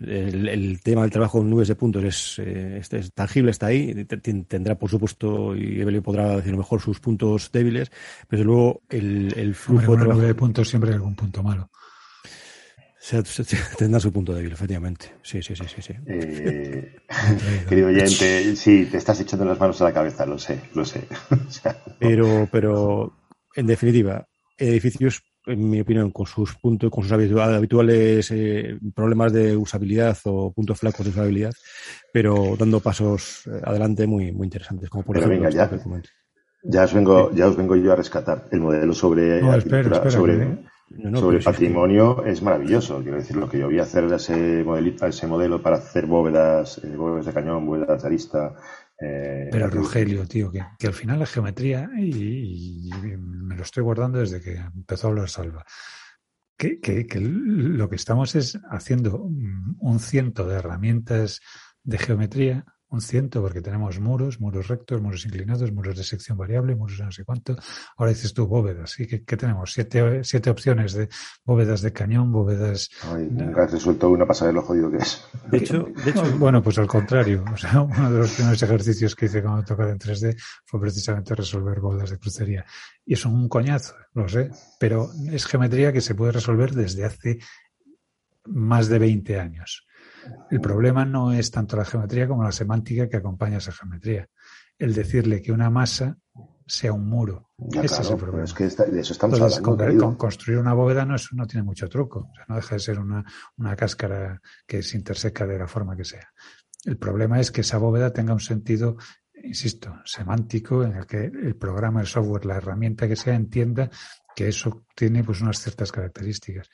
el, 0.02 0.80
tema 0.84 1.02
del 1.02 1.10
trabajo 1.10 1.42
en 1.42 1.50
nubes 1.50 1.68
de 1.68 1.76
puntos 1.76 2.04
es, 2.04 2.40
eh, 2.40 2.80
es, 2.80 3.14
tangible, 3.14 3.50
está 3.50 3.68
ahí, 3.68 4.06
tendrá 4.06 4.76
por 4.76 4.90
supuesto, 4.90 5.56
y 5.56 5.82
Evelio 5.82 6.04
podrá 6.04 6.36
decir 6.36 6.56
mejor 6.56 6.80
sus 6.80 7.00
puntos 7.00 7.52
débiles, 7.52 7.92
pero 8.28 8.44
luego 8.44 8.82
el, 8.90 9.34
el 9.36 9.56
flujo 9.56 9.94
de 9.94 9.98
trabajo... 9.98 10.22
de 10.22 10.36
puntos 10.36 10.70
siempre 10.70 10.92
hay 10.92 10.98
algún 10.98 11.16
punto 11.16 11.42
malo. 11.42 11.72
Se, 13.00 13.24
tendrá 13.78 14.00
su 14.00 14.12
punto 14.12 14.34
débil, 14.34 14.52
efectivamente. 14.52 15.14
Sí, 15.24 15.42
sí, 15.42 15.56
sí, 15.56 15.64
sí. 15.74 15.82
sí. 15.82 15.94
Eh, 16.06 16.98
querido 17.68 17.88
oyente, 17.88 18.56
sí, 18.56 18.88
te 18.92 18.98
estás 18.98 19.20
echando 19.22 19.46
las 19.46 19.60
manos 19.60 19.82
a 19.82 19.86
la 19.86 19.94
cabeza, 19.94 20.26
lo 20.28 20.38
sé, 20.38 20.60
lo 20.76 20.86
sé. 20.86 21.08
pero, 22.00 22.48
pero, 22.52 23.14
en 23.56 23.66
definitiva, 23.66 24.28
edificios 24.58 25.24
en 25.50 25.70
mi 25.70 25.82
opinión, 25.82 26.12
con 26.12 26.26
sus 26.26 26.56
puntos, 26.56 26.90
con 26.90 27.04
sus 27.04 27.12
habituales 27.12 28.32
eh, 28.32 28.78
problemas 28.94 29.34
de 29.34 29.56
usabilidad 29.56 30.18
o 30.26 30.52
puntos 30.52 30.80
flacos 30.80 31.06
de 31.06 31.12
usabilidad, 31.12 31.52
pero 32.14 32.56
dando 32.58 32.80
pasos 32.80 33.48
eh, 33.48 33.62
adelante 33.64 34.08
muy, 34.08 34.32
muy 34.32 34.46
interesantes, 34.46 34.90
como 34.90 35.04
por 35.04 35.18
ejemplo 35.18 35.50
ya, 35.50 35.70
ya 36.64 36.84
os 36.84 36.94
vengo, 36.94 37.32
ya 37.32 37.48
os 37.48 37.56
vengo 37.56 37.76
yo 37.76 37.92
a 37.92 37.96
rescatar 37.96 38.48
el 38.52 38.60
modelo 38.60 38.94
sobre 38.94 39.40
sobre, 40.10 40.60
sobre 41.14 41.40
patrimonio 41.40 42.26
es 42.26 42.42
maravilloso. 42.42 43.02
Quiero 43.02 43.18
decir, 43.18 43.36
lo 43.36 43.50
que 43.50 43.60
yo 43.60 43.68
voy 43.68 43.80
a 43.80 43.84
hacer 43.84 44.06
ese, 44.06 44.64
modelito, 44.64 45.06
ese 45.06 45.28
modelo 45.28 45.62
para 45.62 45.78
hacer 45.78 46.06
bóvedas, 46.06 46.82
eh, 46.84 46.96
bóvedas 46.96 47.28
de 47.28 47.34
cañón, 47.34 47.66
bóvedas 47.66 48.02
de 48.02 48.08
arista, 48.08 48.56
eh, 49.00 49.50
Pero 49.52 49.70
Rogelio, 49.70 50.28
tío, 50.28 50.52
que, 50.52 50.64
que, 50.78 50.88
al 50.88 50.94
final 50.94 51.20
la 51.20 51.26
geometría, 51.26 51.90
y, 51.98 52.90
me 53.18 53.56
lo 53.56 53.64
estoy 53.64 53.84
guardando 53.84 54.20
desde 54.20 54.42
que 54.42 54.56
empezó 54.56 55.08
a 55.08 55.10
hablar 55.12 55.30
Salva, 55.30 55.66
que, 56.58 56.80
que, 56.80 57.08
que 57.08 57.20
lo 57.20 57.90
que 57.90 57.96
estamos 57.96 58.36
es 58.36 58.60
haciendo 58.70 59.24
un 59.24 60.00
ciento 60.00 60.48
de 60.48 60.56
herramientas 60.56 61.40
de 61.84 61.98
geometría 61.98 62.66
un 62.92 63.02
ciento, 63.02 63.42
porque 63.42 63.62
tenemos 63.62 64.00
muros, 64.00 64.40
muros 64.40 64.68
rectos, 64.68 65.02
muros 65.02 65.26
inclinados, 65.26 65.72
muros 65.72 65.96
de 65.96 66.04
sección 66.04 66.38
variable, 66.38 66.76
muros 66.76 66.98
de 66.98 67.06
no 67.06 67.12
sé 67.12 67.24
cuánto. 67.24 67.56
Ahora 67.98 68.12
dices 68.12 68.34
tú 68.34 68.48
bóvedas, 68.48 69.00
¿y 69.00 69.08
qué, 69.08 69.38
tenemos? 69.38 69.72
Siete, 69.72 70.24
siete 70.24 70.50
opciones 70.50 70.94
de 70.94 71.08
bóvedas 71.46 71.82
de 71.82 71.94
cañón, 71.94 72.32
bóvedas. 72.32 72.90
Ay, 73.04 73.28
nunca 73.30 73.64
has 73.64 73.72
resuelto 73.72 74.10
una 74.10 74.26
pasada 74.26 74.50
de 74.50 74.56
lo 74.56 74.62
jodido 74.64 74.90
que 74.90 74.98
es. 74.98 75.24
De 75.52 75.58
hecho, 75.58 75.88
de 76.04 76.12
hecho, 76.12 76.38
bueno, 76.38 76.64
pues 76.64 76.78
al 76.80 76.88
contrario. 76.88 77.44
O 77.54 77.58
sea, 77.58 77.82
uno 77.82 78.12
de 78.12 78.20
los 78.20 78.32
primeros 78.34 78.62
ejercicios 78.62 79.16
que 79.16 79.26
hice 79.26 79.42
cuando 79.42 79.64
tocaba 79.64 79.92
en 79.92 80.00
3D 80.00 80.36
fue 80.66 80.82
precisamente 80.82 81.36
resolver 81.36 81.80
bóvedas 81.80 82.10
de 82.10 82.18
crucería. 82.18 82.66
Y 83.06 83.14
es 83.14 83.26
un 83.26 83.48
coñazo, 83.48 83.96
lo 84.14 84.28
sé, 84.28 84.50
pero 84.80 85.12
es 85.32 85.46
geometría 85.46 85.94
que 85.94 86.02
se 86.02 86.16
puede 86.16 86.32
resolver 86.32 86.74
desde 86.74 87.06
hace 87.06 87.40
más 88.46 88.90
de 88.90 89.00
20 89.00 89.40
años. 89.40 89.86
El 90.50 90.62
problema 90.62 91.06
no 91.06 91.34
es 91.34 91.52
tanto 91.52 91.78
la 91.78 91.86
geometría 91.86 92.28
como 92.28 92.44
la 92.44 92.52
semántica 92.52 93.08
que 93.08 93.18
acompaña 93.18 93.58
esa 93.58 93.72
geometría. 93.72 94.28
El 94.78 94.94
decirle 94.94 95.42
que 95.42 95.52
una 95.52 95.70
masa 95.70 96.18
sea 96.66 96.94
un 96.94 97.08
muro. 97.08 97.50
Ese 97.72 98.02
es 98.02 98.10
el 98.12 98.18
problema. 98.18 98.44
Es 98.44 98.54
que 98.54 98.68
de 98.68 99.00
eso 99.00 99.14
estamos 99.14 99.42
hablando. 99.42 100.18
construir 100.18 100.60
una 100.60 100.74
bóveda 100.74 101.04
no, 101.06 101.16
es, 101.16 101.30
no 101.34 101.48
tiene 101.48 101.64
mucho 101.64 101.90
truco. 101.90 102.30
O 102.32 102.36
sea, 102.36 102.46
no 102.48 102.56
deja 102.56 102.76
de 102.76 102.80
ser 102.80 103.00
una, 103.00 103.26
una 103.58 103.76
cáscara 103.76 104.40
que 104.68 104.84
se 104.84 104.98
interseca 104.98 105.48
de 105.48 105.58
la 105.58 105.68
forma 105.68 105.96
que 105.98 106.06
sea. 106.06 106.30
El 106.86 106.98
problema 106.98 107.40
es 107.40 107.52
que 107.52 107.62
esa 107.62 107.78
bóveda 107.78 108.14
tenga 108.14 108.34
un 108.34 108.40
sentido 108.40 108.98
insisto, 109.44 109.96
semántico, 110.06 110.84
en 110.84 110.96
el 110.96 111.06
que 111.06 111.26
el 111.26 111.56
programa, 111.56 112.02
el 112.02 112.08
software, 112.08 112.46
la 112.46 112.58
herramienta 112.58 113.08
que 113.08 113.16
sea 113.16 113.36
entienda 113.36 113.90
que 114.36 114.48
eso 114.48 114.86
tiene 114.96 115.24
pues 115.24 115.42
unas 115.42 115.60
ciertas 115.60 115.92
características. 115.92 116.70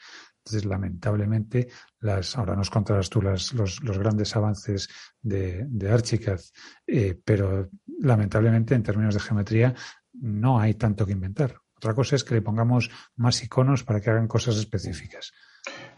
Entonces, 0.45 0.69
lamentablemente, 0.69 1.69
las, 2.01 2.37
ahora 2.37 2.55
nos 2.55 2.69
contarás 2.69 3.09
tú 3.09 3.19
las, 3.19 3.51
los, 3.53 3.81
los, 3.83 3.97
grandes 3.97 4.35
avances 4.35 4.87
de, 5.19 5.65
de 5.67 5.91
Archicad, 5.91 6.39
eh, 6.85 7.19
pero 7.25 7.69
lamentablemente 7.99 8.75
en 8.75 8.83
términos 8.83 9.15
de 9.15 9.21
geometría 9.21 9.73
no 10.13 10.59
hay 10.59 10.75
tanto 10.75 11.03
que 11.03 11.13
inventar. 11.13 11.55
Otra 11.77 11.95
cosa 11.95 12.15
es 12.15 12.23
que 12.23 12.35
le 12.35 12.43
pongamos 12.43 12.91
más 13.15 13.43
iconos 13.43 13.83
para 13.83 13.99
que 13.99 14.11
hagan 14.11 14.27
cosas 14.27 14.57
específicas. 14.57 15.33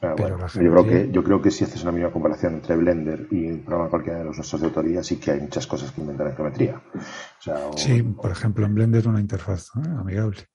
Ah, 0.01 0.13
pero 0.15 0.37
yo, 0.39 0.71
creo 0.71 0.85
que, 0.85 1.11
yo 1.11 1.23
creo 1.23 1.41
que 1.41 1.51
si 1.51 1.65
haces 1.65 1.83
una 1.83 1.91
misma 1.91 2.11
comparación 2.11 2.53
entre 2.53 2.77
Blender 2.77 3.27
y 3.31 3.47
el 3.47 3.59
programa 3.59 3.89
cualquiera 3.89 4.19
de 4.19 4.25
los 4.25 4.37
nuestros 4.37 4.61
de 4.61 4.67
autoría, 4.67 5.03
sí 5.03 5.17
que 5.17 5.31
hay 5.31 5.41
muchas 5.41 5.67
cosas 5.67 5.91
que 5.91 5.99
inventar 5.99 6.27
en 6.27 6.35
geometría. 6.37 6.81
sí, 7.75 8.01
por 8.01 8.31
ejemplo, 8.31 8.65
en 8.65 8.75
Blender 8.75 9.09
una 9.09 9.19
interfaz 9.19 9.71
amigable. 9.75 10.47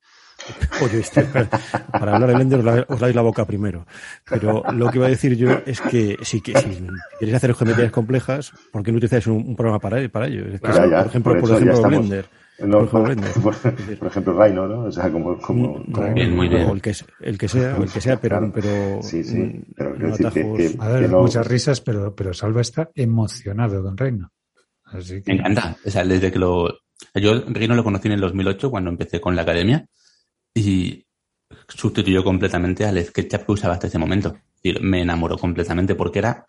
Oye, 0.83 1.01
este, 1.01 1.23
para 1.25 2.15
hablar 2.15 2.29
de 2.29 2.35
Blender 2.35 2.87
os 2.89 3.01
dais 3.01 3.15
la 3.15 3.23
boca 3.23 3.45
primero. 3.45 3.87
Pero 4.29 4.63
lo 4.73 4.91
que 4.91 4.99
iba 4.99 5.07
a 5.07 5.11
decir 5.11 5.37
yo 5.37 5.51
es 5.67 5.81
que 5.81 6.17
si, 6.23 6.41
que, 6.41 6.59
si 6.59 6.87
queréis 7.19 7.37
hacer 7.37 7.55
geometrías 7.55 7.93
complejas, 7.93 8.53
¿por 8.73 8.83
qué 8.83 8.91
no 8.91 8.99
utilizáis 8.99 9.27
un, 9.27 9.55
programa 9.55 9.79
para, 9.79 10.09
para 10.09 10.27
ello? 10.27 10.47
Es 10.47 10.61
que, 10.61 10.69
por 10.69 11.07
ejemplo, 11.07 11.41
por, 11.41 11.51
ejemplo 11.51 11.83
Blender. 11.83 12.27
No, 12.59 12.87
por, 12.91 13.11
ejemplo, 13.11 13.31
por, 13.99 14.09
ejemplo, 14.09 14.45
Rhino, 14.45 14.69
¿no? 14.69 14.85
O 14.85 14.93
sea, 14.93 15.11
como, 15.11 15.39
como, 15.39 15.79
mm, 15.79 15.93
como 15.93 16.15
bien, 16.15 16.37
muy 16.37 16.49
bien. 16.49 16.69
O 16.69 16.75
el 16.75 16.83
que, 16.83 16.95
el 17.21 17.39
que 17.39 17.49
sea, 17.49 17.77
el 17.77 17.91
que 17.91 18.01
sea, 18.01 18.21
pero, 18.21 18.53
pero 18.53 19.03
sí, 19.03 19.25
sí, 19.25 19.65
pero 19.75 19.97
no 19.97 20.15
atajos... 20.15 20.33
que, 20.33 20.77
a 20.79 20.89
ver, 20.89 21.09
muchas 21.09 21.47
risas, 21.47 21.81
pero, 21.81 22.15
pero 22.15 22.35
Salva 22.35 22.61
está 22.61 22.91
emocionado 22.95 23.83
con 23.83 23.97
Rhino. 23.97 24.31
Así 24.85 25.23
que... 25.23 25.33
Me 25.33 25.39
encanta. 25.39 25.77
O 25.85 25.91
sea, 25.91 26.05
desde 26.05 26.31
que 26.31 26.39
lo, 26.39 26.69
yo 27.15 27.45
Rhino 27.49 27.75
lo 27.75 27.85
conocí 27.85 28.09
en 28.09 28.15
el 28.15 28.21
2008 28.21 28.71
cuando 28.71 28.91
empecé 28.91 29.21
con 29.21 29.35
la 29.35 29.43
academia 29.43 29.87
y 30.55 31.07
sustituyó 31.69 32.25
completamente 32.25 32.85
al 32.85 33.03
SketchUp 33.05 33.47
que 33.47 33.53
usaba 33.53 33.75
hasta 33.75 33.87
ese 33.87 33.99
momento. 33.99 34.37
Y 34.63 34.75
me 34.81 35.03
enamoró 35.03 35.37
completamente 35.39 35.95
porque 35.95 36.21
era, 36.21 36.47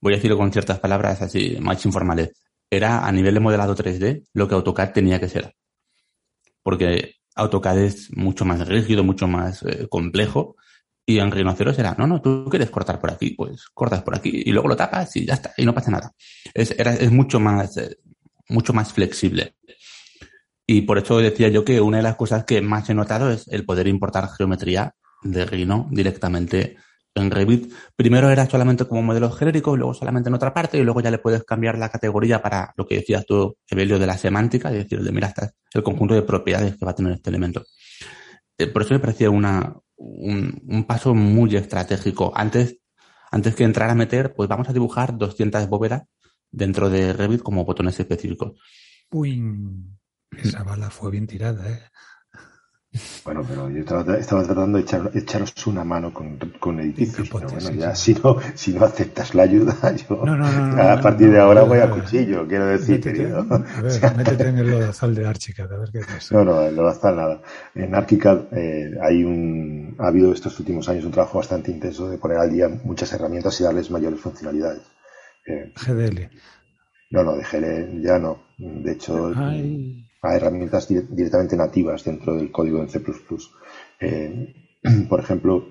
voy 0.00 0.14
a 0.14 0.16
decirlo 0.16 0.36
con 0.36 0.52
ciertas 0.52 0.80
palabras 0.80 1.22
así 1.22 1.56
más 1.60 1.84
informales, 1.86 2.32
era 2.70 3.06
a 3.06 3.12
nivel 3.12 3.34
de 3.34 3.40
modelado 3.40 3.76
3D 3.76 4.24
lo 4.32 4.48
que 4.48 4.54
AutoCAD 4.54 4.92
tenía 4.92 5.20
que 5.20 5.28
ser. 5.28 5.54
Porque 6.62 7.16
AutoCAD 7.34 7.78
es 7.78 8.16
mucho 8.16 8.44
más 8.44 8.66
rígido, 8.66 9.04
mucho 9.04 9.26
más 9.28 9.62
eh, 9.62 9.86
complejo 9.88 10.56
Y 11.06 11.18
en 11.18 11.30
rinoceros 11.30 11.78
era, 11.78 11.94
no, 11.98 12.06
no, 12.06 12.20
tú 12.22 12.46
quieres 12.48 12.70
cortar 12.70 13.00
por 13.00 13.10
aquí, 13.10 13.30
pues 13.30 13.66
cortas 13.74 14.02
por 14.02 14.14
aquí 14.16 14.42
y 14.46 14.52
luego 14.52 14.68
lo 14.68 14.76
tapas 14.76 15.16
y 15.16 15.26
ya 15.26 15.34
está, 15.34 15.52
y 15.56 15.64
no 15.66 15.74
pasa 15.74 15.90
nada. 15.90 16.12
Es, 16.54 16.70
es 16.72 17.10
mucho 17.10 17.40
más, 17.40 17.76
eh, 17.76 17.98
mucho 18.48 18.72
más 18.72 18.92
flexible. 18.92 19.56
Y 20.72 20.80
por 20.80 20.96
eso 20.96 21.18
decía 21.18 21.48
yo 21.48 21.66
que 21.66 21.82
una 21.82 21.98
de 21.98 22.02
las 22.02 22.16
cosas 22.16 22.44
que 22.44 22.62
más 22.62 22.88
he 22.88 22.94
notado 22.94 23.30
es 23.30 23.46
el 23.48 23.66
poder 23.66 23.86
importar 23.88 24.30
geometría 24.30 24.94
de 25.22 25.44
Rhino 25.44 25.86
directamente 25.90 26.78
en 27.14 27.30
Revit. 27.30 27.70
Primero 27.94 28.30
era 28.30 28.48
solamente 28.48 28.86
como 28.86 29.02
modelo 29.02 29.30
genérico, 29.30 29.76
luego 29.76 29.92
solamente 29.92 30.30
en 30.30 30.34
otra 30.34 30.54
parte, 30.54 30.78
y 30.78 30.82
luego 30.82 31.02
ya 31.02 31.10
le 31.10 31.18
puedes 31.18 31.44
cambiar 31.44 31.76
la 31.76 31.90
categoría 31.90 32.40
para 32.40 32.72
lo 32.78 32.86
que 32.86 32.94
decías 32.94 33.26
tú, 33.26 33.54
Evelio, 33.68 33.98
de 33.98 34.06
la 34.06 34.16
semántica, 34.16 34.70
es 34.70 34.84
decir, 34.84 35.02
de 35.02 35.12
mira, 35.12 35.28
está 35.28 35.52
el 35.74 35.82
conjunto 35.82 36.14
de 36.14 36.22
propiedades 36.22 36.78
que 36.78 36.86
va 36.86 36.92
a 36.92 36.94
tener 36.94 37.12
este 37.12 37.28
elemento. 37.28 37.66
Eh, 38.56 38.66
por 38.68 38.80
eso 38.80 38.94
me 38.94 39.00
parecía 39.00 39.28
una, 39.28 39.76
un, 39.98 40.84
paso 40.88 41.14
muy 41.14 41.54
estratégico. 41.54 42.32
Antes, 42.34 42.78
antes 43.30 43.54
que 43.54 43.64
entrar 43.64 43.90
a 43.90 43.94
meter, 43.94 44.32
pues 44.34 44.48
vamos 44.48 44.70
a 44.70 44.72
dibujar 44.72 45.18
200 45.18 45.68
bóvedas 45.68 46.04
dentro 46.50 46.88
de 46.88 47.12
Revit 47.12 47.42
como 47.42 47.66
botones 47.66 48.00
específicos. 48.00 48.52
Uy, 49.10 49.38
esa 50.36 50.62
bala 50.62 50.90
fue 50.90 51.10
bien 51.10 51.26
tirada, 51.26 51.68
¿eh? 51.68 51.80
Bueno, 53.24 53.42
pero 53.48 53.70
yo 53.70 53.80
estaba, 53.80 54.18
estaba 54.18 54.42
tratando 54.42 54.76
de 54.76 54.84
echaros 55.18 55.66
una 55.66 55.82
mano 55.82 56.12
con, 56.12 56.36
con 56.60 56.78
edificios. 56.78 57.30
Pero 57.32 57.48
bueno, 57.48 57.70
ya 57.70 57.94
si 57.94 58.12
no, 58.12 58.36
si 58.54 58.74
no 58.74 58.84
aceptas 58.84 59.34
la 59.34 59.44
ayuda, 59.44 59.74
yo 60.08 60.22
a 60.22 61.00
partir 61.00 61.30
de 61.30 61.40
ahora 61.40 61.62
voy 61.62 61.78
a 61.78 61.88
cuchillo, 61.88 62.46
quiero 62.46 62.66
decir, 62.66 63.00
querido. 63.00 63.46
A 63.48 63.80
ver, 63.80 64.16
métete 64.16 64.48
en 64.48 64.58
el 64.58 64.70
lodazal 64.70 65.14
de 65.14 65.26
Archicad, 65.26 65.72
a 65.72 65.78
ver 65.78 65.90
qué 65.90 66.00
pasa. 66.00 66.34
No, 66.34 66.44
no, 66.44 66.62
en 66.66 66.76
lodazal 66.76 67.16
nada. 67.16 67.40
En 67.74 67.94
Archicad 67.94 68.52
eh, 68.52 68.90
hay 69.00 69.24
un, 69.24 69.96
ha 69.98 70.08
habido 70.08 70.30
estos 70.30 70.58
últimos 70.60 70.86
años 70.90 71.06
un 71.06 71.12
trabajo 71.12 71.38
bastante 71.38 71.70
intenso 71.70 72.10
de 72.10 72.18
poner 72.18 72.36
al 72.36 72.52
día 72.52 72.68
muchas 72.68 73.10
herramientas 73.14 73.58
y 73.58 73.64
darles 73.64 73.90
mayores 73.90 74.20
funcionalidades. 74.20 74.82
Eh, 75.46 75.72
GDL. 75.74 76.28
No, 77.10 77.24
no, 77.24 77.36
de 77.36 77.42
GDL 77.42 78.02
ya 78.02 78.18
no. 78.18 78.42
De 78.58 78.92
hecho, 78.92 79.32
a 80.22 80.36
herramientas 80.36 80.88
directamente 80.88 81.56
nativas 81.56 82.04
dentro 82.04 82.36
del 82.36 82.52
código 82.52 82.80
en 82.80 82.88
C++. 82.88 83.02
Eh, 84.00 84.54
por 85.08 85.20
ejemplo, 85.20 85.66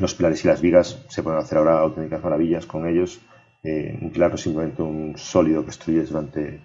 los 0.00 0.14
pilares 0.14 0.44
y 0.44 0.48
las 0.48 0.62
vigas 0.62 1.04
se 1.08 1.22
pueden 1.22 1.38
hacer 1.38 1.58
ahora 1.58 1.80
auténticas 1.80 2.24
maravillas 2.24 2.66
con 2.66 2.88
ellos. 2.88 3.20
Eh, 3.62 3.98
un 4.00 4.10
pilar 4.10 4.30
no 4.30 4.36
es 4.36 4.40
simplemente 4.40 4.82
un 4.82 5.16
sólido 5.18 5.64
que 5.64 5.70
estruyes 5.70 6.08
durante 6.08 6.62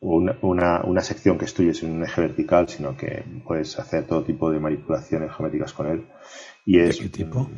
una, 0.00 0.82
una, 0.84 1.00
sección 1.00 1.38
que 1.38 1.46
estruyes 1.46 1.82
en 1.82 1.92
un 1.92 2.04
eje 2.04 2.20
vertical, 2.20 2.68
sino 2.68 2.96
que 2.96 3.24
puedes 3.46 3.78
hacer 3.78 4.06
todo 4.06 4.22
tipo 4.22 4.50
de 4.50 4.60
manipulaciones 4.60 5.32
geométricas 5.32 5.72
con 5.72 5.86
él. 5.86 6.06
Y 6.66 6.78
es, 6.78 6.98
qué 6.98 7.08
tipo? 7.08 7.48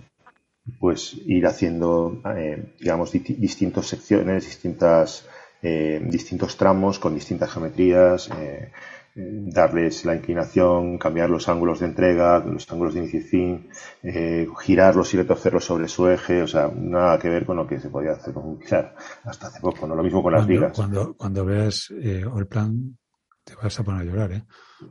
Pues 0.79 1.21
ir 1.27 1.47
haciendo, 1.47 2.23
eh, 2.37 2.77
digamos, 2.79 3.11
distintas 3.11 3.87
secciones, 3.87 4.45
distintas 4.45 5.29
eh, 5.62 6.00
distintos 6.02 6.57
tramos 6.57 6.99
con 6.99 7.14
distintas 7.14 7.52
geometrías, 7.52 8.31
eh, 8.38 8.73
darles 9.14 10.05
la 10.05 10.14
inclinación, 10.14 10.97
cambiar 10.97 11.29
los 11.29 11.49
ángulos 11.49 11.81
de 11.81 11.87
entrega, 11.87 12.38
los 12.38 12.71
ángulos 12.71 12.95
de 12.95 13.00
inicio 13.00 13.21
y 13.21 13.23
fin, 13.23 13.69
eh, 14.02 14.47
girarlos 14.61 15.12
y 15.12 15.17
retorcerlos 15.19 15.64
sobre 15.64 15.88
su 15.88 16.09
eje, 16.09 16.43
o 16.43 16.47
sea, 16.47 16.71
nada 16.75 17.19
que 17.19 17.29
ver 17.29 17.45
con 17.45 17.57
lo 17.57 17.67
que 17.67 17.81
se 17.81 17.90
podía 17.90 18.12
hacer 18.12 18.33
con 18.33 18.47
un 18.47 18.59
pilar 18.59 18.95
hasta 19.25 19.49
hace 19.49 19.61
poco, 19.61 19.87
¿no? 19.87 19.95
Lo 19.95 20.02
mismo 20.02 20.23
con 20.23 20.33
las 20.33 20.47
vigas. 20.47 20.73
Cuando, 20.75 21.14
cuando 21.14 21.45
veas 21.45 21.90
el 21.90 22.47
plan, 22.47 22.97
te 23.45 23.55
vas 23.57 23.79
a 23.79 23.83
poner 23.83 24.02
a 24.02 24.05
llorar, 24.05 24.33
¿eh? 24.33 24.45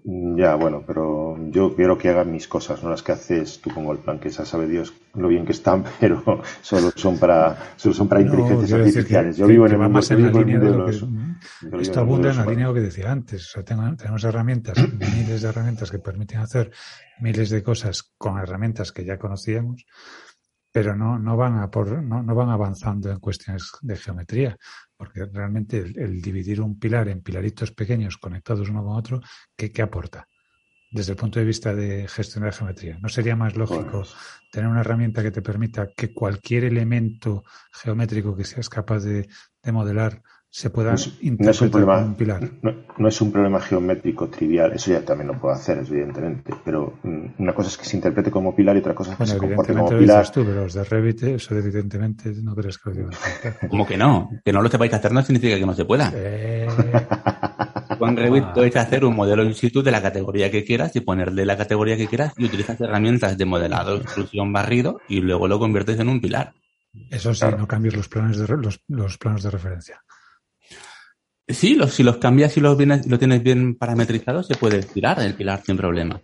Mm, 0.03 0.37
ya, 0.37 0.55
bueno, 0.55 0.83
pero 0.85 1.35
yo 1.49 1.75
quiero 1.75 1.97
que 1.97 2.09
hagan 2.09 2.31
mis 2.31 2.47
cosas, 2.47 2.83
no 2.83 2.89
las 2.89 3.01
que 3.01 3.11
haces 3.11 3.59
tú 3.59 3.71
con 3.71 3.85
el 3.87 3.97
plan, 3.97 4.19
que 4.19 4.27
esa 4.27 4.45
sabe 4.45 4.67
Dios 4.67 4.93
lo 5.15 5.27
bien 5.27 5.45
que 5.45 5.51
están, 5.51 5.83
pero 5.99 6.23
solo 6.61 6.91
son 6.95 7.17
para, 7.17 7.73
solo 7.75 7.95
son 7.95 8.07
para 8.07 8.21
inteligencias 8.21 8.73
artificiales. 8.73 9.37
yo 9.37 9.47
vivo 9.47 9.65
en 9.65 9.73
el 9.73 9.77
mundo, 9.79 9.99
en 10.09 10.23
la 10.23 10.31
línea 10.31 10.59
de, 10.59 10.69
lo 10.71 10.85
que, 10.85 11.81
esto 11.81 11.99
abunda 11.99 12.31
en 12.31 12.37
la 12.37 12.45
línea 12.45 12.67
de 12.67 12.73
lo 12.73 12.73
que 12.73 12.81
decía 12.81 13.11
antes. 13.11 13.47
O 13.47 13.51
sea, 13.51 13.63
tenemos 13.63 14.23
herramientas, 14.23 14.77
miles 14.93 15.41
de 15.41 15.49
herramientas 15.49 15.89
que 15.91 15.99
permiten 15.99 16.39
hacer 16.39 16.71
miles 17.19 17.49
de 17.49 17.63
cosas 17.63 18.13
con 18.17 18.37
herramientas 18.37 18.91
que 18.91 19.05
ya 19.05 19.17
conocíamos, 19.17 19.85
pero 20.79 20.95
no, 20.95 21.19
no 21.19 21.35
van 21.35 21.57
a 21.57 21.69
por, 21.69 22.01
no, 22.01 22.23
no 22.23 22.33
van 22.33 22.51
avanzando 22.51 23.11
en 23.11 23.19
cuestiones 23.19 23.69
de 23.81 23.97
geometría 23.97 24.57
porque 24.95 25.25
realmente 25.25 25.79
el, 25.79 26.21
dividir 26.21 26.61
un 26.61 26.79
pilar 26.79 27.09
en 27.09 27.21
pilaritos 27.21 27.73
pequeños 27.73 28.17
conectados 28.17 28.69
uno 28.69 28.81
con 28.81 28.95
otro, 28.95 29.19
¿qué, 29.57 29.73
aporta? 29.81 30.25
Desde 30.89 31.11
el 31.11 31.17
punto 31.17 31.37
de 31.37 31.45
vista 31.45 31.75
de 31.75 32.07
gestionar 32.07 32.53
geometría. 32.53 32.97
¿No 33.01 33.09
sería 33.09 33.35
más 33.35 33.57
lógico 33.57 34.03
tener 34.53 34.69
una 34.69 34.79
herramienta 34.79 35.21
que 35.21 35.31
te 35.31 35.41
permita 35.41 35.89
que 35.93 36.13
cualquier 36.13 36.63
elemento 36.63 37.43
geométrico 37.73 38.33
que 38.33 38.45
seas 38.45 38.69
capaz 38.69 39.03
de 39.03 39.27
modelar 39.65 40.21
se 40.51 40.71
pueda 40.71 40.91
no 40.91 40.95
es, 40.95 41.61
un 41.61 41.69
problema, 41.69 42.15
No, 42.97 43.07
es 43.07 43.21
un 43.21 43.31
problema 43.31 43.61
geométrico 43.61 44.29
trivial, 44.29 44.73
eso 44.73 44.91
ya 44.91 45.05
también 45.05 45.27
lo 45.27 45.39
puedo 45.39 45.53
hacer, 45.53 45.77
evidentemente, 45.77 46.53
pero 46.65 46.97
mm, 47.03 47.25
una 47.37 47.53
cosa 47.53 47.69
es 47.69 47.77
que 47.77 47.85
se 47.85 47.97
interprete 47.97 48.31
como 48.31 48.55
pilar 48.55 48.75
y 48.75 48.79
otra 48.79 48.95
cosa 48.95 49.11
es 49.11 49.17
que 49.17 49.25
se 49.27 49.37
comporte 49.37 49.73
como 49.73 49.89
pilar. 49.89 50.31
tú, 50.31 50.43
pero 50.43 50.63
los 50.63 50.73
de 50.73 50.83
Revit, 50.83 51.23
eso 51.23 51.55
evidentemente 51.55 52.33
no 52.41 52.55
crees 52.55 52.79
que 52.79 52.89
lo 52.89 53.09
Como 53.69 53.85
que 53.85 53.95
no, 53.95 54.31
que 54.43 54.51
no 54.51 54.63
lo 54.63 54.69
sepáis 54.69 54.93
hacer 54.93 55.11
no 55.11 55.21
significa 55.21 55.55
que 55.55 55.65
no 55.65 55.75
se 55.75 55.85
pueda. 55.85 56.11
Eh... 56.15 56.67
Con 57.99 58.17
Revit 58.17 58.45
puedes 58.53 58.75
hacer 58.75 59.05
un 59.05 59.15
modelo 59.15 59.43
in 59.43 59.53
situ 59.53 59.83
de 59.83 59.91
la 59.91 60.01
categoría 60.01 60.49
que 60.49 60.63
quieras 60.63 60.95
y 60.95 61.01
ponerle 61.01 61.45
la 61.45 61.57
categoría 61.57 61.95
que 61.95 62.07
quieras 62.07 62.33
y 62.37 62.45
utilizas 62.45 62.79
herramientas 62.81 63.37
de 63.37 63.45
modelado, 63.45 63.97
instrucción, 63.97 64.51
barrido 64.51 64.99
y 65.07 65.21
luego 65.21 65.47
lo 65.47 65.59
conviertes 65.59 65.99
en 65.99 66.09
un 66.09 66.21
pilar. 66.21 66.53
Eso 67.11 67.33
sí, 67.33 67.45
no 67.55 67.67
cambies 67.67 67.95
los 67.95 68.07
planos 68.07 68.37
de, 68.37 68.57
los, 68.57 68.81
los 68.87 69.17
planos 69.17 69.43
de 69.43 69.51
referencia. 69.51 70.01
Sí, 71.49 71.73
los, 71.73 71.93
si 71.93 72.03
los 72.03 72.17
cambias 72.17 72.55
y 72.57 72.61
los 72.61 72.77
lo 72.77 73.19
tienes 73.19 73.41
bien 73.41 73.75
parametrizado, 73.75 74.43
se 74.43 74.55
puede 74.55 74.83
tirar 74.83 75.19
el 75.19 75.33
pilar 75.33 75.63
sin 75.65 75.75
problema. 75.75 76.21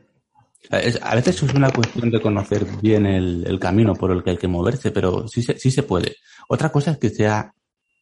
a 0.69 1.15
veces 1.15 1.41
es 1.41 1.53
una 1.53 1.71
cuestión 1.71 2.11
de 2.11 2.21
conocer 2.21 2.65
bien 2.79 3.07
el, 3.07 3.59
camino 3.59 3.95
por 3.95 4.11
el 4.11 4.23
que 4.23 4.31
hay 4.31 4.37
que 4.37 4.47
moverse, 4.47 4.91
pero 4.91 5.27
sí 5.27 5.41
se, 5.41 5.57
sí 5.57 5.71
se 5.71 5.81
puede. 5.81 6.17
Otra 6.47 6.71
cosa 6.71 6.91
es 6.91 6.99
que 6.99 7.09
sea 7.09 7.51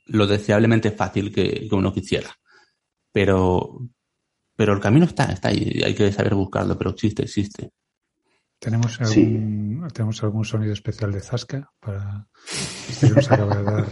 lo 0.07 0.27
deseablemente 0.27 0.91
fácil 0.91 1.33
que, 1.33 1.67
uno 1.71 1.93
quisiera. 1.93 2.29
Pero, 3.13 3.79
pero 4.55 4.73
el 4.73 4.81
camino 4.81 5.05
está, 5.05 5.31
está 5.31 5.47
ahí, 5.47 5.81
hay 5.83 5.95
que 5.95 6.11
saber 6.11 6.35
buscarlo, 6.35 6.77
pero 6.77 6.91
existe, 6.91 7.23
existe. 7.23 7.71
¿Tenemos 8.63 8.99
algún, 9.01 9.87
¿Tenemos 9.93 10.23
algún 10.23 10.45
sonido 10.45 10.71
especial 10.71 11.11
de 11.11 11.19
Zasca 11.19 11.69
para 11.81 12.29
que 12.97 13.09
nos 13.09 13.29
acaba 13.29 13.57
de 13.57 13.63
dar? 13.63 13.85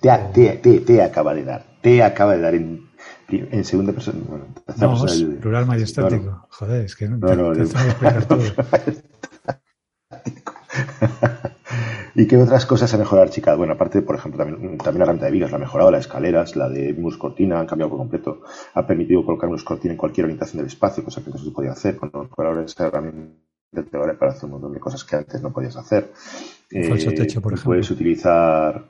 Te, 0.32 0.58
te, 0.62 0.80
te, 0.80 1.02
acaba 1.02 1.34
de 1.34 1.44
dar. 1.44 1.66
Te 1.82 2.02
acaba 2.02 2.34
de 2.34 2.40
dar 2.40 2.54
en, 2.54 2.88
en 3.28 3.64
segunda 3.64 3.92
persona. 3.92 4.20
Bueno, 4.26 4.46
no, 4.78 5.06
el, 5.06 5.36
plural 5.36 5.66
majestático. 5.66 6.46
Joder, 6.48 6.86
es 6.86 6.96
que 6.96 7.10
no, 7.10 7.18
no, 7.18 7.36
no, 7.36 7.52
te, 7.52 7.66
te 7.66 7.72
explicar 7.78 8.24
todo. 8.24 8.40
¿Y 12.18 12.26
qué 12.26 12.38
otras 12.38 12.64
cosas 12.64 12.92
ha 12.94 12.96
mejorado 12.96 13.26
Archicad? 13.26 13.58
Bueno, 13.58 13.74
aparte, 13.74 14.00
por 14.00 14.16
ejemplo, 14.16 14.42
también, 14.42 14.78
también 14.78 14.98
la 14.98 15.04
herramienta 15.04 15.26
de 15.26 15.32
vigas 15.32 15.50
la 15.50 15.58
ha 15.58 15.60
mejorado, 15.60 15.90
las 15.90 16.06
escaleras, 16.06 16.56
la 16.56 16.66
de 16.70 16.94
Mus 16.94 17.18
Cortina 17.18 17.60
han 17.60 17.66
cambiado 17.66 17.90
por 17.90 17.98
completo, 17.98 18.40
ha 18.72 18.86
permitido 18.86 19.22
colocar 19.22 19.50
Mus 19.50 19.62
Cortina 19.62 19.92
en 19.92 19.98
cualquier 19.98 20.24
orientación 20.24 20.56
del 20.58 20.68
espacio, 20.68 21.04
cosa 21.04 21.22
que 21.22 21.30
no 21.30 21.36
se 21.36 21.50
podía 21.50 21.72
hacer, 21.72 21.96
con 21.96 22.10
ahora 22.14 22.64
esa 22.64 22.86
herramienta 22.86 23.34
te 23.72 23.98
vale 23.98 24.14
para 24.14 24.32
hacer 24.32 24.46
un 24.46 24.52
montón 24.52 24.72
de 24.72 24.80
cosas 24.80 25.04
que 25.04 25.16
antes 25.16 25.42
no 25.42 25.52
podías 25.52 25.76
hacer. 25.76 26.10
falso 26.88 27.10
techo, 27.10 27.42
por 27.42 27.52
eh, 27.52 27.56
ejemplo. 27.56 27.70
Puedes 27.70 27.90
utilizar, 27.90 28.82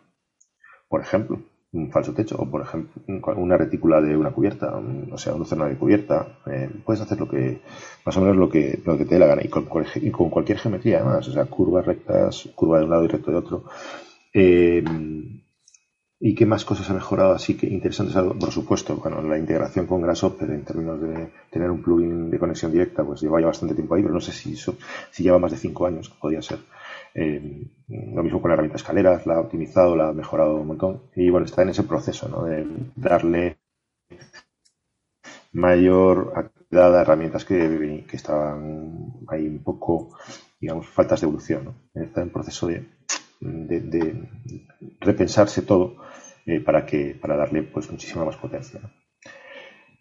por 0.88 1.00
ejemplo, 1.00 1.40
un 1.76 1.90
falso 1.90 2.12
techo 2.12 2.36
o, 2.38 2.50
por 2.50 2.62
ejemplo, 2.62 3.02
una 3.36 3.56
retícula 3.56 4.00
de 4.00 4.16
una 4.16 4.30
cubierta, 4.30 4.74
o 5.10 5.18
sea, 5.18 5.34
una 5.34 5.44
zona 5.44 5.66
de 5.66 5.76
cubierta. 5.76 6.38
Eh, 6.46 6.70
puedes 6.84 7.02
hacer 7.02 7.18
lo 7.18 7.28
que, 7.28 7.60
más 8.04 8.16
o 8.16 8.20
menos 8.20 8.36
lo 8.36 8.48
que, 8.48 8.80
lo 8.84 8.96
que 8.96 9.04
te 9.04 9.14
dé 9.14 9.20
la 9.20 9.26
gana 9.26 9.42
y 9.44 9.48
con, 9.48 9.64
cualquier 10.30 10.58
geometría, 10.58 11.00
además, 11.00 11.28
o 11.28 11.32
sea, 11.32 11.44
curvas 11.44 11.86
rectas, 11.86 12.48
curva 12.54 12.78
de 12.78 12.84
un 12.84 12.90
lado 12.90 13.04
y 13.04 13.08
recto 13.08 13.30
de 13.30 13.36
otro. 13.36 13.64
Eh, 14.32 14.82
¿Y 16.18 16.34
qué 16.34 16.46
más 16.46 16.64
cosas 16.64 16.88
ha 16.88 16.94
mejorado 16.94 17.32
así 17.32 17.56
que 17.56 17.66
interesantes? 17.66 18.16
Por 18.16 18.50
supuesto, 18.50 18.96
bueno, 18.96 19.20
la 19.20 19.36
integración 19.36 19.86
con 19.86 20.00
Grasshopper 20.00 20.50
en 20.50 20.64
términos 20.64 20.98
de 21.00 21.28
tener 21.50 21.70
un 21.70 21.82
plugin 21.82 22.30
de 22.30 22.38
conexión 22.38 22.72
directa, 22.72 23.04
pues 23.04 23.20
lleva 23.20 23.38
ya 23.38 23.48
bastante 23.48 23.74
tiempo 23.74 23.94
ahí, 23.94 24.02
pero 24.02 24.14
no 24.14 24.20
sé 24.20 24.32
si, 24.32 24.56
si 24.56 25.22
lleva 25.22 25.38
más 25.38 25.50
de 25.50 25.58
cinco 25.58 25.86
años, 25.86 26.08
podría 26.08 26.40
ser. 26.40 26.58
Eh, 27.18 27.66
lo 27.88 28.22
mismo 28.22 28.42
con 28.42 28.50
la 28.50 28.54
herramienta 28.54 28.76
escaleras, 28.76 29.26
la 29.26 29.36
ha 29.36 29.40
optimizado, 29.40 29.96
la 29.96 30.08
ha 30.08 30.12
mejorado 30.12 30.56
un 30.56 30.66
montón. 30.66 31.02
Y 31.14 31.30
bueno, 31.30 31.46
está 31.46 31.62
en 31.62 31.70
ese 31.70 31.84
proceso. 31.84 32.44
De 32.44 32.66
darle 32.94 33.58
mayor 35.52 36.34
actividad 36.36 36.94
a 36.96 37.00
herramientas 37.00 37.44
que, 37.46 38.04
estaban 38.12 39.14
ahí 39.28 39.46
un 39.48 39.62
poco, 39.62 40.16
digamos, 40.60 40.88
faltas 40.88 41.20
de 41.20 41.26
evolución, 41.26 41.64
¿no? 41.64 42.02
Está 42.02 42.20
en 42.20 42.30
proceso 42.30 42.66
de, 42.66 42.86
de, 43.40 44.28
repensarse 45.00 45.62
todo 45.62 45.96
eh, 46.44 46.60
para 46.60 46.84
que 46.84 47.16
para 47.20 47.36
darle 47.36 47.62
pues 47.62 47.90
muchísima 47.90 48.26
más 48.26 48.36
potencia. 48.36 48.80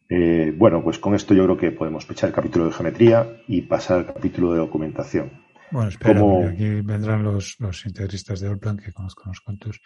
Eh, 0.09 0.53
bueno, 0.55 0.83
pues 0.83 0.99
con 0.99 1.15
esto 1.15 1.33
yo 1.33 1.45
creo 1.45 1.57
que 1.57 1.71
podemos 1.71 2.05
pechar 2.05 2.29
el 2.29 2.35
capítulo 2.35 2.65
de 2.65 2.73
geometría 2.73 3.41
y 3.47 3.61
pasar 3.61 3.99
al 3.99 4.05
capítulo 4.05 4.51
de 4.51 4.59
documentación. 4.59 5.44
Bueno, 5.71 5.89
espera, 5.89 6.21
aquí 6.49 6.81
vendrán 6.81 7.23
los, 7.23 7.55
los 7.59 7.85
integristas 7.85 8.39
de 8.39 8.47
Allplan, 8.47 8.77
que 8.77 8.93
conozco 8.93 9.23
unos 9.25 9.41
cuantos, 9.41 9.81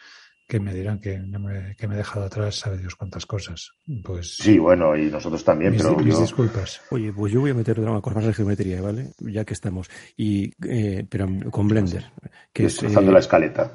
que 0.50 0.60
me 0.60 0.74
dirán 0.74 1.00
que, 1.00 1.20
me, 1.20 1.76
que 1.76 1.88
me 1.88 1.94
he 1.94 1.98
dejado 1.98 2.26
atrás, 2.26 2.56
sabe 2.56 2.80
Dios 2.80 2.96
cuántas 2.96 3.26
cosas. 3.26 3.72
Pues 4.04 4.36
sí, 4.36 4.58
bueno, 4.58 4.98
y 4.98 5.06
nosotros 5.06 5.44
también, 5.44 5.76
pero 5.78 5.96
mis 5.98 6.20
disculpas. 6.20 6.82
Oye, 6.89 7.13
pues 7.13 7.32
yo 7.32 7.42
voy 7.42 7.52
a 7.52 7.54
meter 7.54 7.80
una 7.80 8.02
cosa 8.02 8.15
más 8.15 8.26
de 8.26 8.34
geometría, 8.34 8.82
¿vale? 8.82 9.12
Ya 9.20 9.46
que 9.46 9.54
estamos. 9.54 9.89
Y, 10.18 10.52
eh, 10.68 11.06
pero 11.08 11.28
con 11.52 11.68
Blender. 11.68 12.06
Que 12.52 12.65
es, 12.65 12.82
eh, 12.82 12.89
la 12.89 13.20
escaleta. 13.20 13.72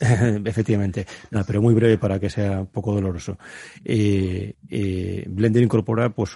Efectivamente, 0.44 1.06
no, 1.30 1.44
pero 1.44 1.60
muy 1.60 1.74
breve 1.74 1.98
para 1.98 2.18
que 2.18 2.30
sea 2.30 2.64
poco 2.64 2.94
doloroso. 2.94 3.36
Eh, 3.84 4.54
eh, 4.70 5.24
Blender 5.28 5.62
incorpora, 5.62 6.08
pues, 6.08 6.30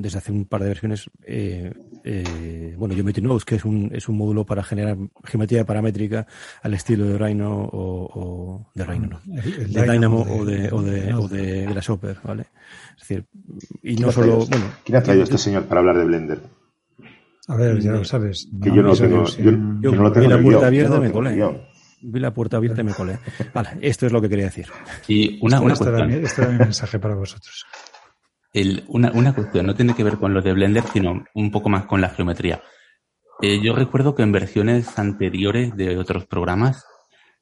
desde 0.00 0.18
hace 0.18 0.32
un 0.32 0.46
par 0.46 0.62
de 0.62 0.68
versiones, 0.68 1.08
eh, 1.24 1.72
eh, 2.02 2.74
bueno, 2.76 2.92
Geometry 2.94 3.22
Nodes, 3.22 3.44
que 3.44 3.54
es 3.54 3.64
un, 3.64 3.88
es 3.94 4.08
un 4.08 4.16
módulo 4.16 4.44
para 4.44 4.64
generar 4.64 4.96
geometría 5.22 5.64
paramétrica 5.64 6.26
al 6.60 6.74
estilo 6.74 7.06
de 7.06 7.16
Rhino 7.16 7.52
o, 7.52 8.10
o 8.14 8.70
de 8.74 8.84
Rhino, 8.84 9.20
no, 9.24 9.42
de 9.42 9.92
Dynamo 9.92 10.22
o 10.22 10.44
de, 10.44 10.72
o 10.72 10.82
de, 10.82 11.14
o 11.14 11.28
de 11.28 11.66
Grasshopper, 11.66 12.16
¿vale? 12.24 12.46
Es 12.96 13.08
decir, 13.08 13.26
y 13.84 13.94
no 13.94 14.10
solo, 14.10 14.38
bueno. 14.38 14.72
¿Quién 14.84 14.98
ha 14.98 15.02
traído 15.04 15.22
este 15.22 15.38
señor 15.38 15.66
para 15.66 15.80
hablar 15.80 15.98
de 15.98 16.04
Blender? 16.04 16.40
A 17.46 17.56
ver, 17.56 17.78
ya 17.78 17.92
lo 17.92 18.04
sabes. 18.04 18.48
Que 18.60 18.74
yo 18.74 18.82
no, 18.82 18.92
tengo, 18.94 19.24
yo, 19.26 19.52
yo, 19.80 19.92
no 19.92 20.02
lo 20.02 20.12
tengo. 20.12 20.28
la 20.28 20.42
puerta 20.42 20.66
abierta 20.66 20.98
me 20.98 21.12
colé 21.12 21.40
vi 22.04 22.20
la 22.20 22.32
puerta 22.32 22.58
abierta 22.58 22.82
y 22.82 22.84
me 22.84 22.94
colé. 22.94 23.18
Vale, 23.54 23.70
esto 23.80 24.06
es 24.06 24.12
lo 24.12 24.20
que 24.20 24.28
quería 24.28 24.44
decir. 24.46 24.66
Y 25.08 25.38
una, 25.42 25.60
una 25.60 25.72
este 25.72 25.84
cuestión. 25.84 26.10
Este 26.10 26.42
era 26.42 26.50
mi 26.50 26.58
mensaje 26.58 26.98
para 26.98 27.14
vosotros. 27.14 27.64
El, 28.52 28.84
una, 28.88 29.10
una, 29.12 29.34
cuestión, 29.34 29.66
no 29.66 29.74
tiene 29.74 29.94
que 29.94 30.04
ver 30.04 30.18
con 30.18 30.32
lo 30.32 30.40
de 30.40 30.52
Blender, 30.52 30.84
sino 30.92 31.24
un 31.34 31.50
poco 31.50 31.68
más 31.68 31.86
con 31.86 32.00
la 32.00 32.10
geometría. 32.10 32.62
Eh, 33.42 33.60
yo 33.60 33.74
recuerdo 33.74 34.14
que 34.14 34.22
en 34.22 34.30
versiones 34.30 34.96
anteriores 34.98 35.74
de 35.76 35.98
otros 35.98 36.26
programas, 36.26 36.84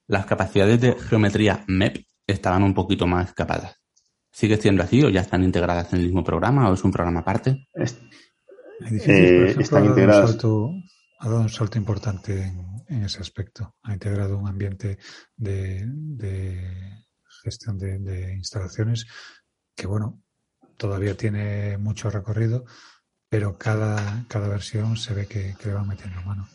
las 0.06 0.24
capacidades 0.24 0.80
de 0.80 0.94
geometría 0.94 1.64
MEP 1.66 2.06
estaban 2.26 2.62
un 2.62 2.72
poquito 2.72 3.06
más 3.06 3.34
capadas. 3.34 3.78
¿Sigue 4.30 4.56
siendo 4.56 4.82
así 4.82 5.02
o 5.02 5.10
ya 5.10 5.20
están 5.20 5.44
integradas 5.44 5.92
en 5.92 6.00
el 6.00 6.06
mismo 6.06 6.24
programa 6.24 6.70
o 6.70 6.74
es 6.74 6.82
un 6.82 6.92
programa 6.92 7.20
aparte? 7.20 7.68
eh, 9.06 9.54
están 9.58 9.84
integradas. 9.84 10.38
Ha 11.20 11.28
dado 11.28 11.42
un 11.42 11.50
salto 11.50 11.76
importante 11.76 12.42
en, 12.42 12.71
en 12.92 13.04
ese 13.04 13.20
aspecto. 13.20 13.76
Ha 13.82 13.92
integrado 13.92 14.38
un 14.38 14.48
ambiente 14.48 14.98
de, 15.36 15.86
gestión 17.42 17.78
de, 17.78 18.34
instalaciones 18.34 19.06
que, 19.74 19.86
bueno, 19.86 20.22
todavía 20.76 21.16
tiene 21.16 21.78
mucho 21.78 22.10
recorrido, 22.10 22.64
pero 23.28 23.56
cada, 23.56 24.24
cada 24.28 24.48
versión 24.48 24.96
se 24.96 25.14
ve 25.14 25.26
que, 25.26 25.54
le 25.64 25.72
va 25.72 25.84
metiendo 25.84 26.20
mano. 26.22 26.46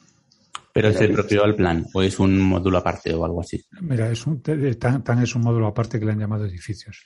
¿Pero 0.73 0.89
es 0.89 1.02
el 1.02 1.13
propio 1.13 1.43
al 1.43 1.56
plan 1.56 1.88
o 1.91 2.04
es 2.04 2.19
un 2.19 2.39
módulo 2.39 2.78
aparte 2.78 3.12
o 3.12 3.26
algo 3.26 3.41
así? 3.41 3.65
Mira, 3.82 4.12
es 4.12 4.28
un, 4.28 4.43
tan, 4.43 5.04
tan, 5.04 5.23
es 5.23 5.34
un 5.34 5.41
módulo 5.41 5.65
aparte 5.65 6.00
que 6.00 6.06
le 6.06 6.12
han 6.12 6.19
llamado 6.19 6.45
edificios. 6.45 7.04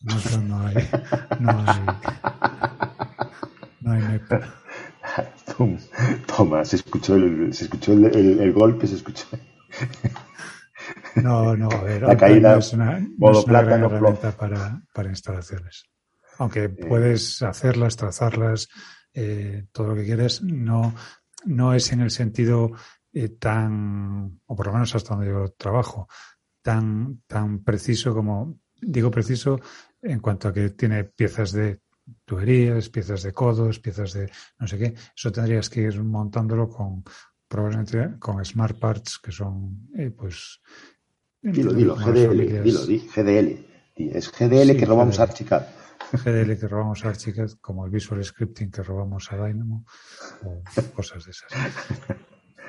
No, 0.00 0.40
no 0.40 0.66
hay. 0.66 0.74
No 1.38 1.50
hay, 1.50 1.80
no 3.80 3.92
hay 3.92 4.20
Toma, 6.26 6.64
se 6.64 6.76
escuchó 6.76 7.14
el, 7.14 7.52
se 7.52 7.64
escuchó 7.64 7.92
el, 7.92 8.52
golpe, 8.52 8.86
se 8.86 8.96
escuchó. 8.96 9.26
No, 11.16 11.56
no, 11.56 11.68
a 11.70 11.82
ver, 11.82 12.02
la 12.06 12.16
caída 12.16 12.58
es 12.58 12.72
una, 12.72 13.00
gran 13.18 13.84
herramienta 13.84 14.32
para, 14.32 14.82
para, 14.92 15.08
instalaciones. 15.08 15.84
Aunque 16.38 16.68
puedes 16.68 17.42
hacerlas, 17.42 17.96
trazarlas, 17.96 18.68
eh, 19.12 19.66
todo 19.72 19.88
lo 19.88 19.94
que 19.94 20.04
quieres, 20.04 20.42
no, 20.42 20.94
no 21.44 21.74
es 21.74 21.92
en 21.92 22.00
el 22.00 22.10
sentido 22.10 22.72
eh, 23.12 23.28
tan, 23.28 24.40
o 24.46 24.56
por 24.56 24.66
lo 24.66 24.72
menos 24.72 24.94
hasta 24.94 25.14
donde 25.14 25.30
yo 25.30 25.48
trabajo, 25.56 26.08
tan, 26.62 27.22
tan 27.26 27.62
preciso 27.62 28.12
como, 28.14 28.58
digo 28.80 29.10
preciso 29.10 29.60
en 30.02 30.18
cuanto 30.18 30.48
a 30.48 30.52
que 30.52 30.70
tiene 30.70 31.04
piezas 31.04 31.52
de 31.52 31.80
tuberías, 32.24 32.88
piezas 32.88 33.22
de 33.22 33.32
codos, 33.32 33.78
piezas 33.78 34.12
de 34.12 34.30
no 34.58 34.66
sé 34.66 34.78
qué. 34.78 34.94
Eso 35.16 35.32
tendrías 35.32 35.68
que 35.70 35.82
ir 35.82 36.02
montándolo 36.02 36.68
con 36.68 37.04
probablemente 37.48 38.18
con 38.18 38.44
smart 38.44 38.78
parts 38.78 39.18
que 39.18 39.30
son 39.30 39.88
eh, 39.96 40.10
pues 40.10 40.60
dilo, 41.40 41.72
dilo, 41.72 41.96
GDL, 41.96 42.62
dilo, 42.62 42.80
GDL. 42.84 43.66
Es 43.96 44.32
GDL 44.32 44.76
que 44.76 44.86
robamos 44.86 45.20
a 45.20 45.24
Archicad. 45.24 45.66
GDL 46.12 46.58
que 46.58 46.68
robamos 46.68 47.04
a 47.04 47.08
Archicad, 47.08 47.50
como 47.60 47.84
el 47.84 47.90
Visual 47.90 48.24
Scripting 48.24 48.70
que 48.70 48.82
robamos 48.82 49.30
a 49.32 49.36
Dynamo, 49.36 49.84
o 50.44 50.62
cosas 50.94 51.24
de 51.24 51.30
esas. 51.30 51.50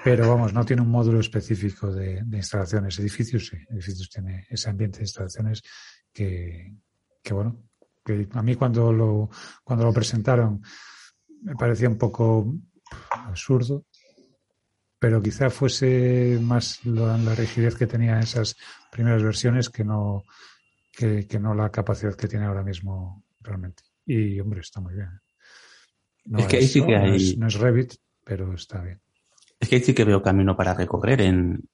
Pero 0.04 0.30
vamos, 0.30 0.54
no 0.54 0.64
tiene 0.64 0.84
un 0.84 0.90
módulo 0.90 1.20
específico 1.20 1.92
de, 1.92 2.22
de 2.24 2.38
instalaciones. 2.38 3.00
Edificios 3.00 3.48
sí, 3.48 3.58
edificios 3.70 4.08
tiene 4.08 4.46
ese 4.50 4.70
ambiente 4.70 5.00
de 5.00 5.06
instalaciones 5.06 5.64
que, 6.14 6.76
que 7.24 7.34
bueno, 7.34 7.64
que 8.06 8.28
a 8.32 8.42
mí 8.44 8.56
cuando 8.56 8.94
lo, 8.94 9.30
cuando 9.64 9.84
lo 9.84 9.92
presentaron 9.92 10.62
me 11.42 11.56
parecía 11.56 11.90
un 11.90 11.98
poco 11.98 12.54
absurdo, 13.10 13.86
pero 15.00 15.22
quizá 15.22 15.50
fuese 15.50 16.40
más 16.42 16.86
la, 16.86 17.18
rigidez 17.36 17.76
que 17.76 17.88
tenía 17.88 18.20
esas 18.20 18.56
primeras 18.92 19.22
versiones 19.22 19.70
que 19.70 19.84
no, 19.84 20.24
que, 20.92 21.28
no 21.40 21.54
la 21.54 21.72
capacidad 21.72 22.16
que 22.16 22.28
tiene 22.28 22.46
ahora 22.46 22.64
mismo 22.64 23.24
realmente. 23.42 23.84
Y 24.06 24.40
hombre, 24.40 24.62
está 24.62 24.80
muy 24.80 24.94
bien. 24.94 25.10
No 26.26 26.40
es 26.40 26.48
que 26.48 26.62
sí 26.62 26.84
que 26.84 26.96
hay... 26.96 27.36
no 27.38 27.48
es 27.48 27.56
Revit, 27.56 27.94
pero 28.24 28.54
está 28.54 28.82
bien. 28.82 29.02
Es 29.60 29.70
que 29.70 29.76
ahí 29.76 29.84
sí 29.84 29.94
que 29.94 30.06
veo 30.06 30.22
camino 30.22 30.56
para 30.56 30.74
recorrer 30.74 31.22
en 31.22 31.70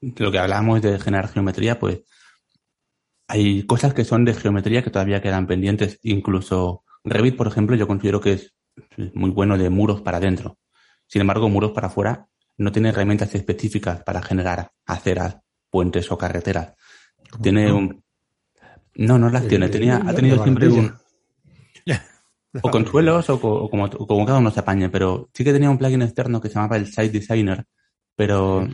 lo 0.00 0.32
que 0.32 0.38
hablábamos 0.38 0.82
de 0.82 0.98
generar 0.98 1.28
geometría, 1.28 1.78
pues 1.78 2.02
hay 3.30 3.62
cosas 3.62 3.94
que 3.94 4.04
son 4.04 4.24
de 4.24 4.34
geometría 4.34 4.82
que 4.82 4.90
todavía 4.90 5.22
quedan 5.22 5.46
pendientes. 5.46 6.00
Incluso 6.02 6.82
Revit, 7.04 7.36
por 7.36 7.46
ejemplo, 7.46 7.76
yo 7.76 7.86
considero 7.86 8.20
que 8.20 8.32
es 8.32 8.54
muy 9.14 9.30
bueno 9.30 9.56
de 9.56 9.70
muros 9.70 10.00
para 10.00 10.16
adentro. 10.16 10.58
Sin 11.06 11.20
embargo, 11.20 11.48
muros 11.48 11.70
para 11.70 11.86
afuera 11.86 12.26
no 12.58 12.72
tiene 12.72 12.88
herramientas 12.88 13.32
específicas 13.36 14.02
para 14.02 14.20
generar 14.20 14.72
aceras, 14.84 15.38
puentes 15.70 16.10
o 16.10 16.18
carreteras. 16.18 16.74
Tiene 17.40 17.72
un... 17.72 18.02
No, 18.96 19.16
no 19.16 19.30
las 19.30 19.46
tiene. 19.46 19.68
Tenía, 19.68 20.02
ha 20.04 20.12
tenido 20.12 20.42
siempre 20.42 20.68
un... 20.68 20.92
O 22.64 22.68
con 22.68 22.84
suelos 22.84 23.30
o, 23.30 23.40
como, 23.40 23.88
como, 23.88 24.26
cada 24.26 24.40
uno 24.40 24.50
se 24.50 24.58
apañe, 24.58 24.88
pero 24.88 25.30
sí 25.32 25.44
que 25.44 25.52
tenía 25.52 25.70
un 25.70 25.78
plugin 25.78 26.02
externo 26.02 26.40
que 26.40 26.48
se 26.48 26.54
llamaba 26.54 26.78
el 26.78 26.88
Site 26.88 27.10
Designer, 27.10 27.64
pero 28.16 28.66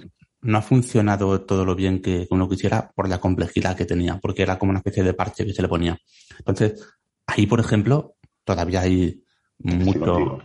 no 0.47 0.59
ha 0.59 0.63
funcionado 0.63 1.41
todo 1.43 1.65
lo 1.65 1.75
bien 1.75 2.01
que 2.01 2.27
uno 2.31 2.49
quisiera 2.49 2.91
por 2.95 3.09
la 3.09 3.19
complejidad 3.19 3.77
que 3.77 3.85
tenía, 3.85 4.19
porque 4.21 4.43
era 4.43 4.59
como 4.59 4.71
una 4.71 4.79
especie 4.79 5.03
de 5.03 5.15
parche 5.15 5.45
que 5.45 5.53
se 5.53 5.63
le 5.63 5.69
ponía. 5.69 5.99
Entonces, 6.39 6.83
ahí, 7.27 7.47
por 7.47 7.61
ejemplo, 7.61 8.15
todavía 8.45 8.83
hay 8.83 9.23
mucho. 9.59 10.39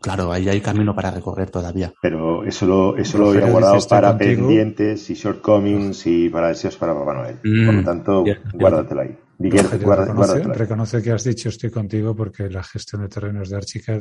Claro, 0.00 0.32
ahí 0.32 0.48
hay 0.48 0.60
camino 0.60 0.94
para 0.94 1.10
recorrer 1.10 1.50
todavía. 1.50 1.92
Pero 2.00 2.44
eso 2.44 2.64
lo, 2.66 2.96
eso 2.96 3.18
lo 3.18 3.30
había 3.30 3.50
guardado 3.50 3.78
para 3.88 4.16
pendientes 4.16 5.10
y 5.10 5.14
shortcomings 5.14 6.06
y 6.06 6.28
para 6.30 6.48
deseos 6.48 6.76
para 6.76 6.94
Papá 6.94 7.14
Noel. 7.14 7.36
Por 7.36 7.74
lo 7.74 7.82
mm, 7.82 7.84
tanto, 7.84 8.24
guárdatelo 8.54 9.00
ahí. 9.02 9.18
Reconoce, 9.48 11.02
que 11.02 11.12
has 11.12 11.24
dicho 11.24 11.48
estoy 11.48 11.70
contigo 11.70 12.14
porque 12.14 12.50
la 12.50 12.62
gestión 12.62 13.02
de 13.02 13.08
terrenos 13.08 13.48
de 13.48 13.56
Archicad 13.56 14.00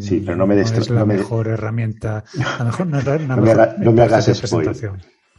sí, 0.00 0.22
pero 0.24 0.36
no, 0.36 0.46
me 0.46 0.60
es 0.60 0.90
la 0.90 1.06
mejor 1.06 1.48
herramienta. 1.48 2.24
A 2.58 2.64
mejor 2.64 2.86
no, 2.86 3.00
no, 3.18 3.92
me, 3.92 4.02
hagas 4.02 4.30
spoiler. 4.34 4.76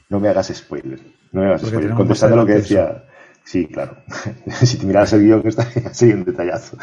No 0.09 0.19
me 0.19 0.29
hagas 0.29 0.47
spoiler. 0.53 0.99
No 1.31 1.41
me 1.41 1.47
hagas 1.47 1.61
spoiler. 1.61 1.91
Contestando 1.91 2.35
lo 2.37 2.45
que 2.45 2.53
decía. 2.53 3.05
Sí, 3.43 3.67
claro. 3.67 3.97
si 4.63 4.77
te 4.77 4.85
miras 4.87 5.13
el 5.13 5.21
guion 5.21 5.43
que 5.43 5.49
está 5.49 5.67
así 5.85 6.11
un 6.11 6.25
detallazo. 6.25 6.77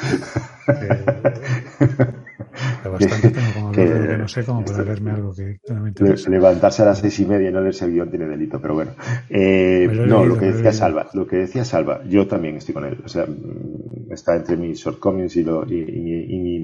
Bastante 2.84 3.30
tengo 3.54 3.72
que, 3.72 3.84
no 4.18 4.28
sé 4.28 4.44
cómo 4.44 4.64
para 4.64 4.78
algo 5.14 5.34
que 5.34 5.58
me. 5.72 5.92
Levantarse 6.28 6.82
a 6.82 6.86
las 6.86 6.98
seis 6.98 7.18
y 7.20 7.26
media 7.26 7.50
y 7.50 7.52
no 7.52 7.60
leerse 7.60 7.84
el 7.84 7.92
guion 7.92 8.10
tiene 8.10 8.26
delito, 8.26 8.60
pero 8.60 8.74
bueno. 8.74 8.92
Eh, 9.28 9.88
no, 9.90 10.24
lo 10.24 10.38
que 10.38 10.46
decía 10.46 10.72
Salva, 10.72 11.08
lo 11.14 11.26
que 11.26 11.36
decía 11.36 11.64
Salva, 11.64 12.02
yo 12.08 12.26
también 12.26 12.56
estoy 12.56 12.74
con 12.74 12.84
él. 12.84 12.98
O 13.04 13.08
sea, 13.08 13.26
mm, 13.26 14.12
está 14.12 14.36
entre 14.36 14.56
mis 14.56 14.78
shortcomings 14.78 15.36
y, 15.36 15.44
lo, 15.44 15.64
y, 15.66 15.76
y, 15.78 16.60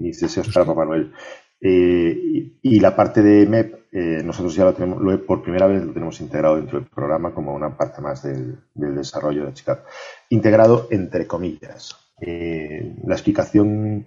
mis 0.00 0.20
deseos 0.20 0.48
para 0.48 0.66
Papá 0.66 0.84
Noel. 0.84 1.12
Eh, 1.60 2.52
y, 2.62 2.80
la 2.80 2.94
parte 2.94 3.22
de 3.22 3.46
MEP, 3.46 3.86
eh, 3.92 4.22
nosotros 4.24 4.54
ya 4.54 4.64
lo 4.64 4.74
tenemos, 4.74 5.00
lo, 5.02 5.24
por 5.24 5.42
primera 5.42 5.66
vez 5.66 5.84
lo 5.84 5.92
tenemos 5.92 6.20
integrado 6.20 6.56
dentro 6.56 6.78
del 6.78 6.88
programa 6.88 7.32
como 7.32 7.54
una 7.54 7.76
parte 7.76 8.02
más 8.02 8.22
del, 8.22 8.58
del 8.74 8.94
desarrollo 8.94 9.46
de 9.46 9.54
Chicago. 9.54 9.80
Integrado 10.28 10.88
entre 10.90 11.26
comillas. 11.26 11.96
Eh, 12.18 12.96
la 13.04 13.14
explicación 13.14 14.06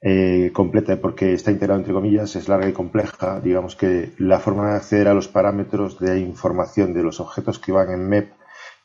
eh, 0.00 0.50
completa 0.52 0.96
porque 1.00 1.32
está 1.32 1.50
integrado 1.50 1.80
entre 1.80 1.92
comillas 1.92 2.36
es 2.36 2.48
larga 2.48 2.68
y 2.68 2.72
compleja. 2.72 3.40
Digamos 3.40 3.76
que 3.76 4.12
la 4.18 4.38
forma 4.38 4.70
de 4.70 4.76
acceder 4.76 5.08
a 5.08 5.14
los 5.14 5.28
parámetros 5.28 5.98
de 5.98 6.20
información 6.20 6.94
de 6.94 7.02
los 7.02 7.20
objetos 7.20 7.58
que 7.58 7.72
van 7.72 7.90
en 7.90 8.08
MEP 8.08 8.32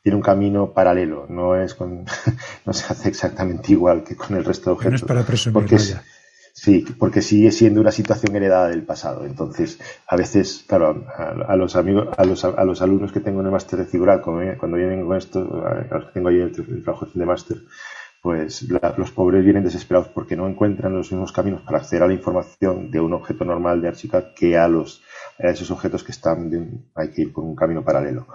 tiene 0.01 0.17
un 0.17 0.21
camino 0.21 0.73
paralelo, 0.73 1.27
no 1.29 1.55
es 1.55 1.75
con, 1.75 2.05
no 2.65 2.73
se 2.73 2.91
hace 2.91 3.07
exactamente 3.07 3.71
igual 3.71 4.03
que 4.03 4.17
con 4.17 4.35
el 4.35 4.43
resto 4.43 4.69
de 4.69 4.73
objetos. 4.73 5.01
No 5.01 5.05
es 5.05 5.07
para 5.07 5.23
presumir, 5.23 5.65
Sí, 6.55 6.85
porque 6.99 7.23
sigue 7.23 7.51
siendo 7.51 7.81
una 7.81 7.91
situación 7.91 8.35
heredada 8.35 8.67
del 8.67 8.83
pasado. 8.83 9.25
Entonces, 9.25 9.79
a 10.07 10.15
veces, 10.15 10.63
claro, 10.67 11.03
a, 11.17 11.55
los 11.55 11.75
amigos, 11.75 12.09
a 12.15 12.23
los, 12.25 12.45
a 12.45 12.63
los, 12.63 12.79
alumnos 12.83 13.11
que 13.11 13.21
tengo 13.21 13.39
en 13.39 13.47
el 13.47 13.51
máster 13.51 13.79
de 13.79 13.85
figural, 13.85 14.21
cuando 14.21 14.77
vienen 14.77 15.03
con 15.03 15.17
esto, 15.17 15.39
a 15.65 15.95
los 15.95 16.05
que 16.05 16.11
tengo 16.13 16.29
ahí 16.29 16.35
el, 16.35 16.53
el 16.55 16.83
trabajo 16.83 17.07
de 17.11 17.25
máster, 17.25 17.57
pues 18.23 18.65
los 18.69 19.11
pobres 19.11 19.43
vienen 19.43 19.65
desesperados 19.65 20.07
porque 20.07 20.37
no 20.37 20.47
encuentran 20.47 20.93
los 20.93 21.11
mismos 21.11 21.33
caminos 21.33 21.61
para 21.63 21.79
acceder 21.79 22.03
a 22.03 22.07
la 22.07 22.13
información 22.13 22.89
de 22.89 23.01
un 23.01 23.11
objeto 23.11 23.43
normal 23.43 23.81
de 23.81 23.89
Archicad 23.89 24.33
que 24.33 24.57
a 24.57 24.69
los 24.69 25.03
a 25.37 25.49
esos 25.49 25.69
objetos 25.71 26.05
que 26.05 26.13
están 26.13 26.49
hay 26.95 27.11
que 27.11 27.23
ir 27.23 27.33
por 27.33 27.43
un 27.43 27.53
camino 27.53 27.83
paralelo. 27.83 28.27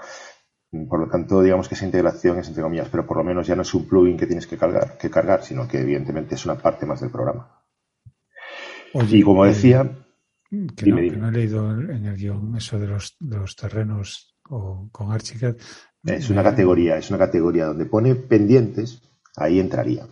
Por 0.91 1.01
lo 1.01 1.09
tanto, 1.09 1.41
digamos 1.41 1.71
que 1.71 1.75
esa 1.75 1.87
integración 1.87 2.39
es 2.39 2.49
entre 2.49 2.63
comillas, 2.63 2.91
pero 2.91 3.07
por 3.07 3.17
lo 3.17 3.25
menos 3.25 3.47
ya 3.47 3.57
no 3.57 3.63
es 3.63 3.73
un 3.73 3.89
plugin 3.89 4.19
que 4.19 4.27
tienes 4.27 4.47
que 4.47 4.59
cargar, 4.59 4.99
que 4.99 5.09
cargar 5.09 5.43
sino 5.43 5.67
que 5.67 5.81
evidentemente 5.81 6.35
es 6.35 6.45
una 6.45 6.59
parte 6.59 6.85
más 6.85 7.01
del 7.01 7.11
programa. 7.11 7.65
y 8.93 9.23
como 9.23 9.47
eh, 9.47 9.49
decía, 9.49 9.91
que, 10.77 10.91
no, 10.91 11.29
he 11.29 11.33
leído 11.33 11.71
en 11.71 12.05
el 12.05 12.15
guion 12.15 12.55
eso 12.59 12.79
de 12.79 12.89
los, 12.89 13.17
los 13.21 13.57
terrenos 13.57 14.37
o, 14.51 14.91
con 14.93 15.13
Archicad. 15.13 15.57
Es 16.05 16.29
una 16.29 16.43
categoría, 16.43 16.99
es 16.99 17.09
una 17.09 17.19
categoría 17.19 17.65
donde 17.65 17.87
pone 17.87 18.15
pendientes, 18.15 19.08
ahí 19.39 19.61
entraría. 19.61 20.07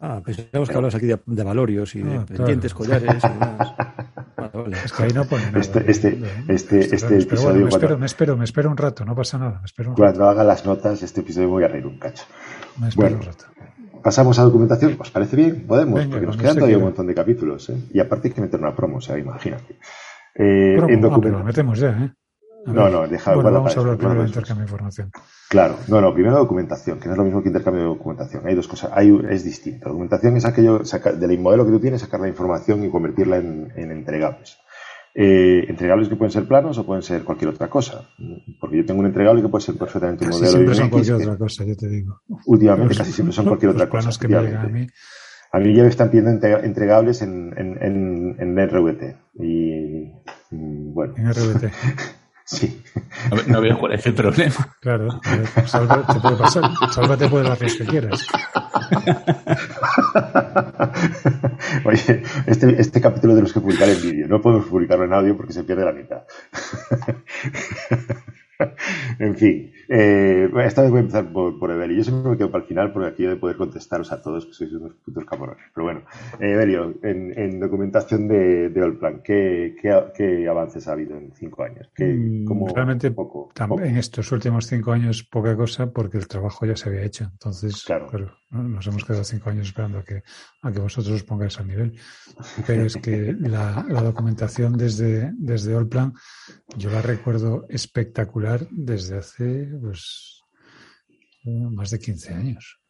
Ah, 0.00 0.22
pensamos 0.24 0.68
que 0.68 0.76
hablas 0.76 0.94
aquí 0.94 1.06
de, 1.06 1.42
valorios 1.42 1.94
y 1.96 2.02
de 2.02 2.16
ah, 2.16 2.26
pendientes, 2.26 2.72
collares 2.72 3.22
y 3.24 3.28
demás. 3.28 3.74
Es 4.84 4.92
que 4.92 5.02
ahí 5.04 5.12
no 5.12 5.24
pone 5.24 5.46
nada. 5.46 5.58
Este, 5.58 5.90
este, 5.90 6.18
este, 6.48 6.94
este 6.94 7.18
episodio. 7.18 7.62
me, 7.62 7.68
espero, 7.68 7.98
me 7.98 8.06
espero, 8.06 8.36
me 8.36 8.44
espero 8.44 8.70
un 8.70 8.76
rato, 8.76 9.04
no 9.04 9.14
pasa 9.14 9.38
nada. 9.38 9.58
Me 9.60 9.66
espero 9.66 9.94
cuando 9.94 10.28
haga 10.28 10.42
las 10.42 10.64
notas, 10.64 11.02
este 11.02 11.20
episodio 11.20 11.48
voy 11.48 11.64
a 11.64 11.68
reír 11.68 11.86
un 11.86 11.98
cacho. 11.98 12.24
Me 12.80 12.88
espero 12.88 13.16
un 13.16 13.22
rato. 13.22 13.44
Pasamos 14.02 14.38
a 14.38 14.42
documentación. 14.44 14.96
¿Os 14.98 15.10
parece 15.10 15.36
bien? 15.36 15.66
Podemos, 15.66 16.04
porque 16.06 16.26
nos 16.26 16.36
quedan 16.36 16.56
todavía 16.56 16.78
un 16.78 16.84
montón 16.84 17.06
de 17.06 17.14
capítulos. 17.14 17.68
¿eh? 17.70 17.76
Y 17.92 18.00
aparte 18.00 18.28
hay 18.28 18.34
que 18.34 18.40
meter 18.40 18.60
una 18.60 18.74
promo, 18.74 18.98
o 18.98 19.00
sea, 19.00 19.18
imagínate. 19.18 19.74
Eh, 20.34 20.76
en 20.76 21.04
ah, 21.04 21.18
pero 21.20 21.38
lo 21.38 21.44
metemos 21.44 21.78
ya, 21.78 21.90
¿eh? 21.90 22.12
No, 22.72 22.88
no, 22.88 23.08
deja 23.08 23.34
bueno, 23.34 23.52
vamos 23.52 23.76
a 23.76 23.80
hablar 23.80 23.96
primero 23.96 24.22
de 24.22 24.28
intercambio 24.28 24.64
de 24.64 24.70
información. 24.70 25.10
Claro, 25.48 25.76
no, 25.88 26.00
no, 26.00 26.12
primero 26.12 26.36
documentación, 26.36 27.00
que 27.00 27.06
no 27.06 27.12
es 27.12 27.18
lo 27.18 27.24
mismo 27.24 27.42
que 27.42 27.48
intercambio 27.48 27.82
de 27.82 27.88
documentación. 27.88 28.46
Hay 28.46 28.54
dos 28.54 28.68
cosas, 28.68 28.90
hay, 28.94 29.18
es 29.30 29.44
distinto. 29.44 29.88
Documentación 29.88 30.36
es 30.36 30.44
aquello, 30.44 30.80
del 30.80 31.38
modelo 31.38 31.64
que 31.64 31.72
tú 31.72 31.80
tienes, 31.80 32.02
sacar 32.02 32.20
la 32.20 32.28
información 32.28 32.84
y 32.84 32.90
convertirla 32.90 33.38
en, 33.38 33.72
entregables. 33.74 34.58
Eh, 35.14 35.64
entregables 35.68 36.08
que 36.08 36.16
pueden 36.16 36.30
ser 36.30 36.46
planos 36.46 36.76
o 36.76 36.84
pueden 36.84 37.02
ser 37.02 37.24
cualquier 37.24 37.50
otra 37.50 37.68
cosa. 37.68 38.08
Porque 38.60 38.76
yo 38.76 38.84
tengo 38.84 39.00
un 39.00 39.06
entregable 39.06 39.40
que 39.40 39.48
puede 39.48 39.64
ser 39.64 39.76
perfectamente 39.76 40.26
un 40.26 40.30
modelo. 40.32 40.50
Siempre 40.50 40.74
son 40.74 40.90
cualquier 40.90 41.16
otra 41.16 41.36
cosa, 41.38 41.64
yo 41.64 41.76
te 41.76 41.88
digo. 41.88 42.20
Últimamente 42.44 42.94
casi 42.94 43.12
siempre 43.12 43.34
son 43.34 43.44
cualquier 43.48 43.70
otra 43.70 43.88
cosa. 43.88 44.10
Que 44.20 44.28
me 44.28 44.36
a 44.36 44.42
mí. 44.64 44.86
A 45.50 45.58
mí 45.60 45.74
ya 45.74 45.82
me 45.82 45.88
están 45.88 46.10
pidiendo 46.10 46.46
entregables 46.58 47.22
en, 47.22 47.54
en, 47.56 47.82
en, 47.82 48.36
en 48.38 48.68
RVT. 48.68 49.16
Y 49.40 50.12
mm, 50.50 50.92
bueno. 50.92 51.14
En 51.16 51.32
RVT. 51.32 51.72
Sí. 52.48 52.82
No, 53.46 53.60
veo 53.60 53.78
cuál 53.78 53.92
es 53.92 54.06
el 54.06 54.14
problema. 54.14 54.74
Claro, 54.80 55.20
salva, 55.66 56.06
te 56.06 56.18
puede 56.18 56.36
pasar. 56.36 56.62
Sálvate 56.90 57.28
puede 57.28 57.46
las 57.46 57.58
que 57.58 57.84
quieras. 57.84 58.26
Oye, 61.84 62.22
este, 62.46 62.80
este 62.80 63.00
capítulo 63.02 63.34
tenemos 63.34 63.52
que 63.52 63.60
publicar 63.60 63.90
en 63.90 64.00
vídeo. 64.00 64.28
No 64.28 64.40
podemos 64.40 64.64
publicarlo 64.66 65.04
en 65.04 65.12
audio 65.12 65.36
porque 65.36 65.52
se 65.52 65.64
pierde 65.64 65.84
la 65.84 65.92
mitad. 65.92 66.22
en 69.18 69.36
fin, 69.36 69.70
eh, 69.90 70.50
esta 70.64 70.82
vez 70.82 70.90
voy 70.90 70.98
a 70.98 71.00
empezar 71.00 71.32
por, 71.32 71.58
por 71.58 71.70
Evelio. 71.70 71.96
Yo 71.96 72.04
siempre 72.04 72.30
me 72.30 72.36
quedo 72.36 72.50
para 72.50 72.62
el 72.62 72.68
final 72.68 72.92
por 72.92 73.04
aquí 73.04 73.24
de 73.24 73.36
poder 73.36 73.56
contestaros 73.56 74.12
a 74.12 74.20
todos, 74.20 74.44
que 74.44 74.52
sois 74.52 74.72
unos 74.72 74.92
putos 74.96 75.24
cabrones. 75.24 75.64
Pero 75.74 75.84
bueno, 75.84 76.02
eh, 76.38 76.52
Evelio, 76.52 76.94
en, 77.02 77.58
documentación 77.58 78.28
de, 78.28 78.68
de 78.68 78.82
Allplan, 78.82 79.22
¿qué, 79.22 79.74
qué, 79.80 80.48
avances 80.48 80.86
ha 80.88 80.92
habido 80.92 81.16
en 81.16 81.32
cinco 81.32 81.62
años? 81.62 81.88
¿Qué, 81.94 82.04
mm, 82.04 82.66
Realmente, 82.74 83.10
poco, 83.12 83.50
en 83.82 83.96
estos 83.96 84.30
últimos 84.30 84.66
cinco 84.66 84.92
años, 84.92 85.24
poca 85.24 85.56
cosa 85.56 85.90
porque 85.90 86.18
el 86.18 86.28
trabajo 86.28 86.66
ya 86.66 86.76
se 86.76 86.90
había 86.90 87.02
hecho. 87.02 87.24
Entonces, 87.24 87.82
claro. 87.84 88.10
nos 88.50 88.86
hemos 88.86 89.04
quedado 89.04 89.24
cinco 89.24 89.48
años 89.48 89.68
esperando 89.68 89.98
a 89.98 90.04
que, 90.04 90.22
a 90.62 90.70
que 90.70 90.80
vosotros 90.80 91.14
os 91.14 91.24
pongáis 91.24 91.58
al 91.58 91.66
nivel. 91.66 91.98
Pero 92.66 92.82
es 92.82 92.96
que 92.96 93.34
la, 93.40 93.86
la 93.88 94.02
documentación 94.02 94.76
desde, 94.76 95.32
desde 95.38 95.74
Allplan, 95.74 96.12
yo 96.76 96.90
la 96.90 97.00
recuerdo 97.00 97.64
espectacular 97.70 98.66
desde 98.70 99.16
hace 99.16 99.77
pues, 99.80 100.42
más 101.44 101.90
de 101.90 101.98
15 101.98 102.34
años. 102.34 102.80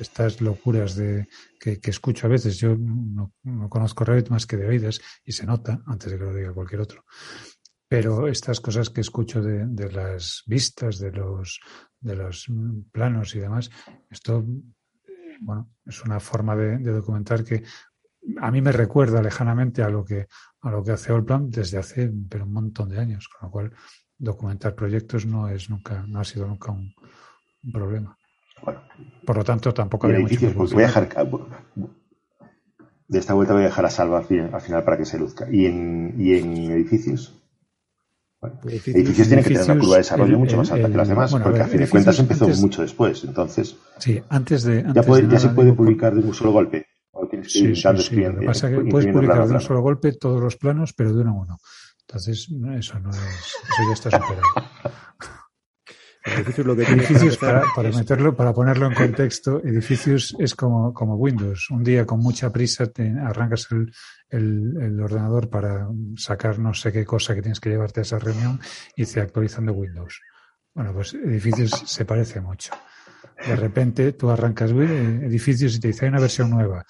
Estas 0.00 0.40
locuras 0.40 0.96
de 0.96 1.28
que, 1.60 1.78
escucho 1.84 2.26
a 2.26 2.30
veces, 2.30 2.58
yo 2.58 2.76
no, 2.76 3.32
conozco 3.68 4.04
Revit 4.04 4.30
más 4.30 4.46
que 4.46 4.56
de 4.56 4.66
oídas 4.66 5.00
y 5.24 5.32
se 5.32 5.46
nota 5.46 5.80
antes 5.86 6.10
de 6.10 6.18
que 6.18 6.24
lo 6.24 6.34
diga 6.34 6.52
cualquier 6.52 6.80
otro. 6.80 7.04
Pero 7.86 8.26
estas 8.26 8.60
cosas 8.60 8.90
que 8.90 9.02
escucho 9.02 9.42
de, 9.42 9.92
las 9.92 10.42
vistas, 10.46 10.98
de 10.98 11.12
los, 11.12 11.60
de 12.00 12.16
los 12.16 12.46
planos 12.90 13.36
y 13.36 13.40
demás, 13.40 13.70
esto 14.10 14.44
bueno, 15.40 15.70
es 15.86 16.02
una 16.02 16.18
forma 16.18 16.56
de, 16.56 16.78
documentar 16.78 17.44
que 17.44 17.62
a 18.40 18.50
mí 18.50 18.60
me 18.60 18.72
recuerda 18.72 19.22
lejanamente 19.22 19.82
a 19.82 19.88
lo 19.88 20.04
que 20.04 20.26
a 20.62 20.70
lo 20.70 20.82
que 20.82 20.92
hace 20.92 21.12
Allplan 21.12 21.50
desde 21.50 21.76
hace 21.76 22.10
pero 22.28 22.44
un 22.44 22.52
montón 22.52 22.88
de 22.88 22.98
años, 22.98 23.28
con 23.28 23.46
lo 23.46 23.52
cual 23.52 23.72
documentar 24.18 24.74
proyectos 24.74 25.26
no 25.26 25.48
es 25.48 25.70
nunca, 25.70 26.04
no 26.06 26.20
ha 26.20 26.24
sido 26.24 26.46
nunca 26.46 26.72
un, 26.72 26.94
problema. 27.72 28.16
Por 29.24 29.36
lo 29.36 29.44
tanto, 29.44 29.72
tampoco 29.72 30.06
había 30.06 30.20
mucho 30.20 30.52
pues 30.54 30.72
voy 30.72 30.84
a 30.84 30.86
dejar, 30.86 31.08
de 33.08 33.18
esta 33.18 33.34
vuelta 33.34 33.54
voy 33.54 33.62
a 33.62 33.66
dejar 33.66 33.86
a 33.86 33.90
Salva 33.90 34.18
al 34.18 34.60
final 34.60 34.84
para 34.84 34.96
que 34.96 35.04
se 35.04 35.18
luzca. 35.18 35.46
¿Y 35.50 35.66
en, 35.66 36.14
y 36.18 36.34
en 36.34 36.70
edificios? 36.70 37.40
edificios, 38.64 39.28
tienen 39.28 39.44
que 39.44 39.54
tener 39.54 39.64
una 39.64 39.78
curva 39.78 39.94
de 39.94 39.98
desarrollo 39.98 40.38
mucho 40.38 40.56
más 40.56 40.70
alta 40.70 40.90
que 40.90 40.96
las 40.96 41.08
demás, 41.08 41.32
porque 41.32 41.60
a 41.60 41.66
fin 41.66 41.80
de 41.80 41.88
cuentas 41.88 42.18
empezó 42.18 42.48
mucho 42.48 42.82
después. 42.82 43.24
Entonces, 43.24 43.76
sí, 43.98 44.20
antes 44.28 44.64
de. 44.64 44.84
ya, 44.94 45.38
se 45.38 45.48
puede 45.50 45.72
publicar 45.72 46.14
de 46.14 46.20
un 46.20 46.34
solo 46.34 46.52
golpe. 46.52 46.86
O 47.12 47.28
tienes 47.28 47.52
que 47.52 47.60
ir 47.60 47.80
dando 47.80 48.02
sí, 48.02 48.16
puedes 48.90 49.12
publicar 49.12 49.46
de 49.46 49.54
un 49.54 49.60
solo 49.60 49.80
golpe 49.80 50.12
todos 50.12 50.42
los 50.42 50.56
planos, 50.56 50.92
pero 50.92 51.14
de 51.14 51.20
uno 51.20 51.30
en 51.30 51.36
uno. 51.36 51.58
Entonces, 52.08 52.48
eso 52.76 52.98
no 53.00 53.10
es, 53.10 53.18
eso 53.18 53.82
ya 53.88 53.92
está 53.92 54.10
superado. 54.10 54.42
Edificios, 56.26 56.66
lo 56.66 56.74
que 56.74 56.84
edificios 56.84 57.36
para, 57.36 57.64
para, 57.76 57.90
meterlo, 57.90 58.34
para 58.34 58.54
ponerlo 58.54 58.86
en 58.86 58.94
contexto, 58.94 59.60
edificios 59.62 60.34
es 60.38 60.54
como, 60.54 60.94
como 60.94 61.16
Windows. 61.16 61.68
Un 61.70 61.84
día 61.84 62.06
con 62.06 62.20
mucha 62.20 62.50
prisa 62.50 62.86
te 62.86 63.10
arrancas 63.10 63.68
el, 63.70 63.92
el, 64.30 64.74
el, 64.80 65.00
ordenador 65.02 65.50
para 65.50 65.86
sacar 66.16 66.58
no 66.58 66.72
sé 66.72 66.92
qué 66.92 67.04
cosa 67.04 67.34
que 67.34 67.42
tienes 67.42 67.60
que 67.60 67.68
llevarte 67.68 68.00
a 68.00 68.04
esa 68.04 68.18
reunión 68.18 68.58
y 68.96 69.04
te 69.04 69.20
actualizando 69.20 69.74
Windows. 69.74 70.18
Bueno, 70.72 70.94
pues 70.94 71.12
edificios 71.12 71.70
se 71.84 72.06
parece 72.06 72.40
mucho. 72.40 72.72
De 73.46 73.56
repente 73.56 74.12
tú 74.12 74.30
arrancas 74.30 74.70
edificios 74.70 75.74
y 75.76 75.80
te 75.80 75.88
dice 75.88 76.06
hay 76.06 76.08
una 76.08 76.20
versión 76.20 76.48
nueva. 76.48 76.86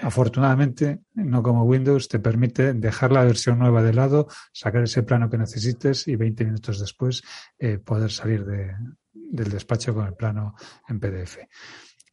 Afortunadamente, 0.00 1.00
no 1.14 1.42
como 1.42 1.64
Windows, 1.64 2.08
te 2.08 2.18
permite 2.18 2.72
dejar 2.72 3.12
la 3.12 3.24
versión 3.24 3.58
nueva 3.58 3.82
de 3.82 3.92
lado, 3.92 4.28
sacar 4.52 4.82
ese 4.82 5.02
plano 5.02 5.28
que 5.28 5.38
necesites 5.38 6.08
y 6.08 6.16
20 6.16 6.44
minutos 6.44 6.80
después 6.80 7.22
eh, 7.58 7.78
poder 7.78 8.10
salir 8.10 8.44
de, 8.44 8.74
del 9.12 9.50
despacho 9.50 9.94
con 9.94 10.06
el 10.06 10.14
plano 10.14 10.54
en 10.88 11.00
PDF. 11.00 11.38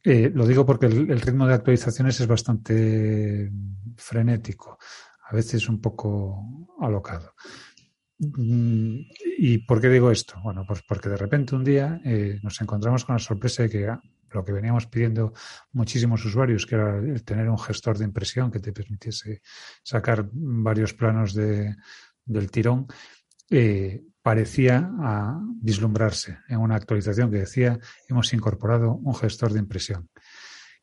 Eh, 0.02 0.30
lo 0.34 0.46
digo 0.46 0.64
porque 0.64 0.86
el, 0.86 1.20
ritmo 1.20 1.46
de 1.46 1.54
actualizaciones 1.54 2.18
es 2.20 2.26
bastante 2.26 3.50
frenético, 3.96 4.78
a 5.28 5.34
veces 5.34 5.68
un 5.68 5.80
poco 5.80 6.68
alocado. 6.80 7.34
Mm, 8.18 9.00
¿Y 9.38 9.58
por 9.58 9.80
qué 9.80 9.88
digo 9.88 10.10
esto? 10.10 10.36
Bueno, 10.42 10.64
pues 10.66 10.82
porque 10.86 11.08
de 11.08 11.16
repente 11.16 11.54
un 11.54 11.64
día 11.64 12.00
eh, 12.04 12.38
nos 12.42 12.60
encontramos 12.60 13.04
con 13.04 13.14
la 13.14 13.18
sorpresa 13.18 13.62
de 13.62 13.70
que 13.70 13.88
ah, 13.88 14.00
lo 14.32 14.44
que 14.44 14.52
veníamos 14.52 14.86
pidiendo 14.86 15.32
muchísimos 15.72 16.24
usuarios, 16.24 16.66
que 16.66 16.76
era 16.76 17.00
tener 17.24 17.48
un 17.48 17.58
gestor 17.58 17.98
de 17.98 18.04
impresión 18.04 18.50
que 18.50 18.60
te 18.60 18.72
permitiese 18.72 19.42
sacar 19.82 20.28
varios 20.32 20.94
planos 20.94 21.34
de, 21.34 21.76
del 22.24 22.50
tirón, 22.50 22.86
eh, 23.50 24.02
parecía 24.22 24.90
a 25.00 25.40
vislumbrarse 25.60 26.38
en 26.48 26.58
una 26.58 26.76
actualización 26.76 27.30
que 27.30 27.38
decía 27.38 27.78
hemos 28.08 28.32
incorporado 28.32 28.94
un 28.94 29.14
gestor 29.14 29.52
de 29.52 29.58
impresión, 29.58 30.08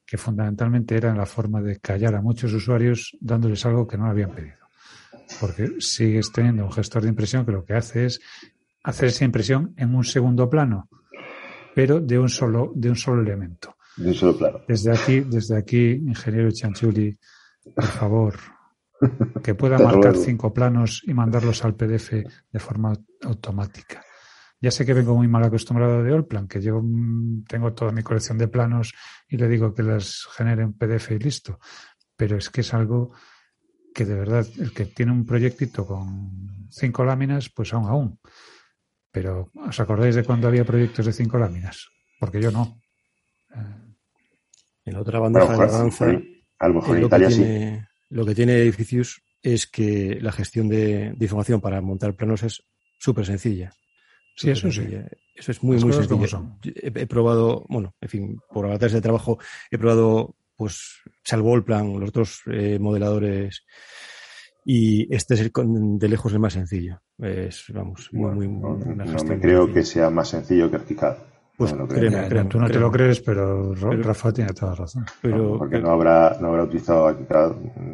que 0.06 0.18
fundamentalmente 0.18 0.96
era 0.96 1.14
la 1.14 1.26
forma 1.26 1.62
de 1.62 1.80
callar 1.80 2.16
a 2.16 2.22
muchos 2.22 2.54
usuarios 2.54 3.16
dándoles 3.20 3.66
algo 3.66 3.88
que 3.88 3.98
no 3.98 4.08
habían 4.08 4.32
pedido. 4.32 4.68
Porque 5.40 5.76
sigues 5.80 6.32
teniendo 6.32 6.66
un 6.66 6.72
gestor 6.72 7.04
de 7.04 7.10
impresión 7.10 7.46
que 7.46 7.52
lo 7.52 7.66
que 7.66 7.74
hace 7.74 8.06
es 8.06 8.20
hacer 8.84 9.10
esa 9.10 9.26
impresión 9.26 9.74
en 9.78 9.94
un 9.94 10.04
segundo 10.04 10.50
plano 10.50 10.90
pero 11.78 12.00
de 12.00 12.18
un 12.18 12.28
solo, 12.28 12.72
de 12.74 12.90
un 12.90 12.96
solo 12.96 13.22
elemento. 13.22 13.76
De 13.98 14.08
un 14.08 14.16
solo 14.16 14.36
plano. 14.36 14.62
Desde 14.68 14.92
aquí, 14.92 15.20
desde 15.20 15.56
aquí, 15.56 15.92
ingeniero 15.92 16.50
Chanchuli, 16.50 17.16
por 17.76 17.86
favor, 17.86 18.34
que 19.44 19.54
pueda 19.54 19.78
marcar 19.78 20.16
cinco 20.16 20.52
planos 20.52 21.04
y 21.06 21.14
mandarlos 21.14 21.64
al 21.64 21.76
PDF 21.76 22.14
de 22.52 22.60
forma 22.60 22.94
automática. 23.22 24.04
Ya 24.60 24.72
sé 24.72 24.88
que 24.88 24.96
vengo 24.96 25.14
muy 25.16 25.28
mal 25.28 25.44
acostumbrado 25.44 26.02
de 26.02 26.16
Allplan, 26.16 26.48
que 26.48 26.60
yo 26.60 26.82
mm, 26.82 27.44
tengo 27.44 27.72
toda 27.74 27.92
mi 27.92 28.02
colección 28.02 28.40
de 28.40 28.48
planos 28.48 28.96
y 29.30 29.38
le 29.38 29.48
digo 29.48 29.76
que 29.76 29.84
las 29.84 30.26
genere 30.36 30.64
en 30.64 30.74
PDF 30.74 31.12
y 31.12 31.20
listo. 31.20 31.60
pero 32.16 32.38
es 32.38 32.50
que 32.50 32.62
es 32.62 32.74
algo 32.74 33.12
que 33.94 34.04
de 34.04 34.16
verdad, 34.16 34.48
el 34.58 34.74
que 34.74 34.86
tiene 34.86 35.12
un 35.12 35.28
proyectito 35.28 35.86
con 35.86 36.68
cinco 36.72 37.06
láminas, 37.06 37.50
pues 37.50 37.72
aún 37.72 37.86
aún. 37.86 38.20
Pero, 39.18 39.50
¿os 39.56 39.80
acordáis 39.80 40.14
de 40.14 40.24
cuando 40.24 40.48
había 40.48 40.64
proyectos 40.64 41.08
de 41.08 41.12
cinco 41.12 41.40
láminas? 41.40 41.90
Porque 42.20 42.40
yo 42.40 42.52
no. 42.52 42.80
En 44.86 44.94
la 44.94 45.02
otra 45.02 45.18
banda 45.18 45.40
de 45.40 45.58
la 45.58 46.22
a 46.60 46.68
lo 46.68 46.74
mejor 46.76 46.98
en 46.98 47.06
Italia 47.06 47.32
sí. 47.32 47.44
Lo 48.10 48.24
que 48.24 48.36
tiene 48.36 48.58
Edificius 48.62 49.24
es 49.42 49.66
que 49.66 50.20
la 50.22 50.32
gestión 50.32 50.70
de, 50.70 51.16
información 51.20 51.60
para 51.60 51.82
montar 51.82 52.14
planos 52.14 52.44
es 52.44 52.62
súper 53.00 53.26
sencilla. 53.26 53.74
Sí, 54.36 54.52
eso 54.52 54.72
sí. 54.72 54.88
Eso 55.34 55.52
es 55.52 55.64
muy, 55.64 55.80
muy 55.80 55.94
sencillo. 55.94 56.60
He, 56.64 56.94
he, 56.94 57.08
probado, 57.08 57.66
bueno, 57.70 57.96
en 58.00 58.10
fin, 58.10 58.40
por 58.52 58.68
avatar 58.68 58.92
de 58.92 59.02
trabajo, 59.02 59.40
he 59.72 59.80
probado, 59.80 60.36
pues, 60.56 61.02
salvo 61.24 61.56
el 61.56 61.64
plan, 61.64 62.00
los 62.00 62.10
otros 62.10 62.42
eh, 62.46 62.78
modeladores, 62.80 63.66
y 64.70 65.08
este 65.16 65.36
es 65.36 65.40
el, 65.40 65.52
de 65.98 66.10
lejos 66.10 66.34
el 66.34 66.40
más 66.40 66.52
sencillo. 66.52 67.00
Es, 67.20 67.64
vamos, 67.74 68.10
muy, 68.12 68.50
muy, 68.50 68.50
no, 68.50 68.78
me 69.26 69.40
creo 69.40 69.72
que 69.72 69.82
sea 69.82 70.10
más 70.10 70.28
sencillo 70.28 70.70
que 70.70 70.76
Articad. 70.76 71.16
Pues 71.56 71.74
no 71.74 71.88
créeme, 71.88 72.44
tú 72.50 72.60
no 72.60 72.70
te 72.70 72.78
lo 72.78 72.92
crees, 72.92 73.22
pero, 73.22 73.74
Rafa 73.74 74.34
tiene 74.34 74.52
toda 74.52 74.74
la 74.74 74.80
razón. 74.80 75.06
Pero, 75.22 75.58
porque 75.58 75.80
no 75.80 75.92
habrá, 75.92 76.38
no 76.42 76.50
habrá 76.50 76.64
utilizado 76.64 77.08
Articad. 77.08 77.54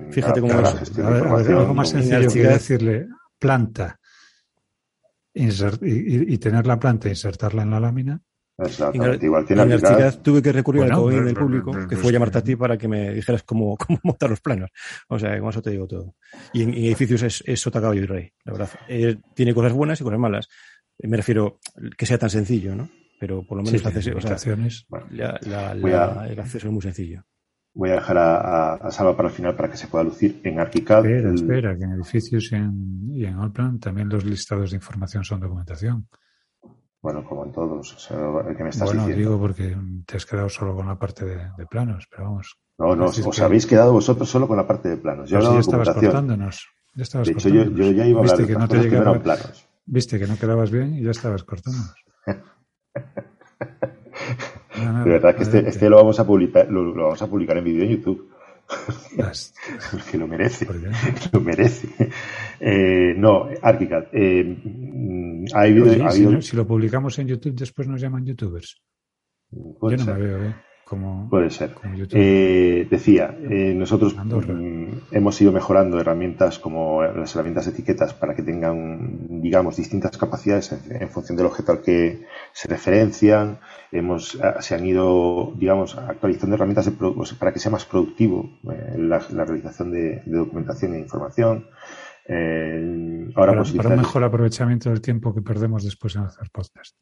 Fíjate 0.10 0.42
cómo 0.42 0.60
es. 0.62 1.00
A 1.00 1.10
ver, 1.12 1.28
algo 1.28 1.76
más 1.76 1.90
sencillo 1.90 2.28
que 2.28 2.48
decirle 2.48 3.08
planta 3.38 4.00
y, 5.32 6.38
tener 6.40 6.66
la 6.66 6.80
planta 6.80 7.08
e 7.08 7.12
insertarla 7.12 7.62
en 7.62 7.70
la 7.70 7.80
lámina. 7.80 8.20
Exactamente. 8.58 9.26
Igual 9.26 9.46
que 9.46 9.54
en 9.54 9.60
Articad 9.60 10.22
tuve 10.22 10.42
que 10.42 10.52
recurrir 10.52 10.84
al 10.84 10.92
comodín 10.92 11.26
del 11.26 11.36
público, 11.36 11.72
que 11.88 11.96
fue 11.96 12.12
llamarte 12.12 12.38
a 12.38 12.44
ti 12.44 12.56
para 12.56 12.78
que 12.78 12.88
me 12.88 13.14
dijeras 13.14 13.44
cómo, 13.44 13.78
cómo 13.88 14.00
montar 14.04 14.30
los 14.30 14.42
planos. 14.42 14.70
O 15.08 15.18
sea, 15.18 15.40
con 15.40 15.50
eso 15.50 15.62
te 15.62 15.72
digo 15.72 15.88
todo. 15.88 16.16
Y 16.54 16.64
en, 16.64 16.74
edificios 16.74 17.24
es, 17.24 17.44
es 17.46 17.60
sota, 17.60 17.82
caballo 17.82 18.02
y 18.02 18.06
rey, 18.06 18.32
la 18.46 18.54
verdad. 18.54 18.70
Eh, 18.88 19.18
tiene 19.34 19.54
cosas 19.54 19.74
buenas 19.74 20.00
y 20.02 20.04
cosas 20.04 20.20
malas. 20.20 20.48
Me 21.00 21.18
refiero 21.18 21.60
que 21.98 22.06
sea 22.06 22.18
tan 22.18 22.30
sencillo, 22.30 22.76
¿no? 22.76 22.90
pero 23.24 23.42
por 23.42 23.58
lo 23.58 23.64
menos 23.64 23.80
sí, 23.80 23.88
acceso, 23.88 24.10
o 24.10 24.18
el 24.18 24.28
acceso 26.40 26.68
es 26.68 26.74
muy 26.74 26.82
sencillo. 26.82 27.24
Voy 27.74 27.92
a 27.92 27.94
dejar 27.94 28.18
a, 28.18 28.74
a, 28.74 28.92
Salva 28.92 29.16
para 29.16 29.30
el 29.30 29.34
final 29.34 29.56
para 29.56 29.72
que 29.72 29.78
se 29.78 29.88
pueda 29.88 30.04
lucir 30.04 30.42
en 30.44 30.60
ArchiCAD. 30.60 31.06
Espera, 31.06 31.34
espera, 31.34 31.78
que 31.78 31.86
en 31.86 31.94
edificios 31.94 32.52
y 32.52 32.56
en, 32.56 33.10
y 33.14 33.24
en 33.24 33.40
Allplan 33.40 33.80
también 33.80 34.10
los 34.10 34.26
listados 34.26 34.72
de 34.72 34.76
información 34.76 35.24
son 35.24 35.40
documentación. 35.40 36.10
Bueno, 37.04 37.26
como 37.26 37.46
en 37.46 37.52
todos. 37.52 37.94
O 37.94 38.00
sea, 38.00 38.18
el 38.48 38.56
que 38.56 38.64
me 38.64 38.70
estás 38.70 38.88
bueno, 38.88 39.06
diciendo. 39.06 39.30
digo 39.30 39.42
porque 39.42 39.76
te 40.06 40.16
has 40.16 40.26
quedado 40.26 40.48
solo 40.48 40.74
con 40.74 40.88
la 40.88 40.98
parte 40.98 41.26
de, 41.26 41.52
de 41.58 41.66
planos, 41.66 42.08
pero 42.10 42.24
vamos. 42.24 42.58
No, 42.78 42.96
no, 42.96 43.06
os 43.08 43.20
que... 43.20 43.44
habéis 43.44 43.68
quedado 43.68 43.92
vosotros 43.92 44.30
solo 44.30 44.48
con 44.48 44.56
la 44.56 44.66
parte 44.66 44.88
de 44.88 44.96
planos. 44.98 45.30
Yo 45.30 45.38
pues 45.40 45.52
ya 45.52 45.60
estabas 45.60 45.90
cortándonos. 45.90 46.66
Ya 46.96 47.04
estabas 47.04 47.28
de 47.28 47.34
hecho, 47.34 47.50
yo, 47.50 47.66
yo, 47.66 47.92
ya 47.92 48.06
iba 48.06 48.20
a 48.20 48.24
hablar 48.24 48.38
¿Viste 48.38 48.42
de 48.44 48.48
que 48.48 48.60
no 48.60 48.68
te 48.70 48.78
llegaba, 48.78 49.20
planos. 49.20 49.68
Viste 49.86 50.18
que 50.18 50.28
no 50.28 50.38
quedabas 50.38 50.72
bien 50.72 50.96
y 50.96 51.04
ya 51.04 51.12
estabas 51.12 51.44
cortándonos. 51.44 51.94
de 55.04 55.10
verdad 55.10 55.36
que 55.36 55.44
este, 55.44 55.68
este, 55.68 55.90
lo 55.90 55.98
vamos 55.98 56.22
a 56.22 56.26
publicar, 56.26 56.70
lo, 56.70 56.84
lo, 56.84 57.04
vamos 57.04 57.22
a 57.22 57.28
publicar 57.28 57.58
en 57.58 57.66
vídeo 57.66 57.84
en 57.84 57.90
YouTube. 57.98 58.33
Porque 59.92 60.18
lo 60.18 60.28
merece. 60.28 60.68
Lo 61.32 61.40
merece. 61.42 61.88
Eh, 62.60 63.14
no, 63.18 63.48
Archicad. 63.62 64.06
Eh, 64.14 64.58
ha 65.54 65.62
habido, 65.62 65.86
Oye, 65.86 66.04
ha 66.04 66.12
si, 66.12 66.24
habido... 66.24 66.42
si, 66.42 66.56
lo 66.56 66.66
publicamos 66.66 67.20
en 67.20 67.28
YouTube, 67.28 67.56
después 67.56 67.88
nos 67.88 68.02
llaman 68.02 68.26
YouTubers. 68.26 68.82
Yo 69.52 69.98
no 69.98 70.06
me 70.06 70.14
veo, 70.14 70.46
¿eh? 70.46 70.56
Como, 70.86 71.30
Puede 71.30 71.50
ser. 71.50 71.72
Eh, 72.12 72.88
decía, 72.90 73.36
eh, 73.50 73.74
nosotros 73.74 74.16
mm, 74.16 74.88
hemos 75.12 75.42
ido 75.42 75.52
mejorando 75.52 76.00
herramientas 76.00 76.60
como 76.60 77.02
las 77.02 77.34
herramientas 77.34 77.66
de 77.66 77.72
etiquetas 77.72 78.14
para 78.14 78.36
que 78.36 78.44
tengan, 78.44 79.23
digamos, 79.44 79.76
distintas 79.76 80.18
capacidades 80.18 80.72
en, 80.72 81.02
en 81.02 81.10
función 81.10 81.36
del 81.36 81.48
objeto 81.48 81.74
al 81.74 81.82
que 81.82 82.26
se 82.54 82.70
referencian. 82.70 83.60
Hemos, 83.92 84.40
ah, 84.42 84.62
se 84.62 84.74
han 84.74 84.86
ido, 84.86 85.52
digamos, 85.58 85.98
actualizando 85.98 86.56
herramientas 86.56 86.86
de, 86.86 86.94
para 87.38 87.52
que 87.52 87.60
sea 87.60 87.72
más 87.72 87.84
productivo 87.84 88.50
eh, 88.72 88.96
la, 88.98 89.22
la, 89.32 89.44
realización 89.44 89.92
de, 89.92 90.24
de, 90.26 90.38
documentación 90.38 90.96
e 90.96 91.00
información. 91.00 91.68
Eh, 92.26 93.30
ahora 93.36 93.52
para, 93.52 93.74
para 93.76 93.90
un 93.90 93.98
mejor 93.98 94.24
aprovechamiento 94.24 94.90
del 94.90 95.02
tiempo 95.02 95.36
que 95.36 95.42
perdemos 95.42 95.84
después 95.84 96.16
en 96.16 96.24
hacer 96.24 96.50
podcast. 96.50 96.96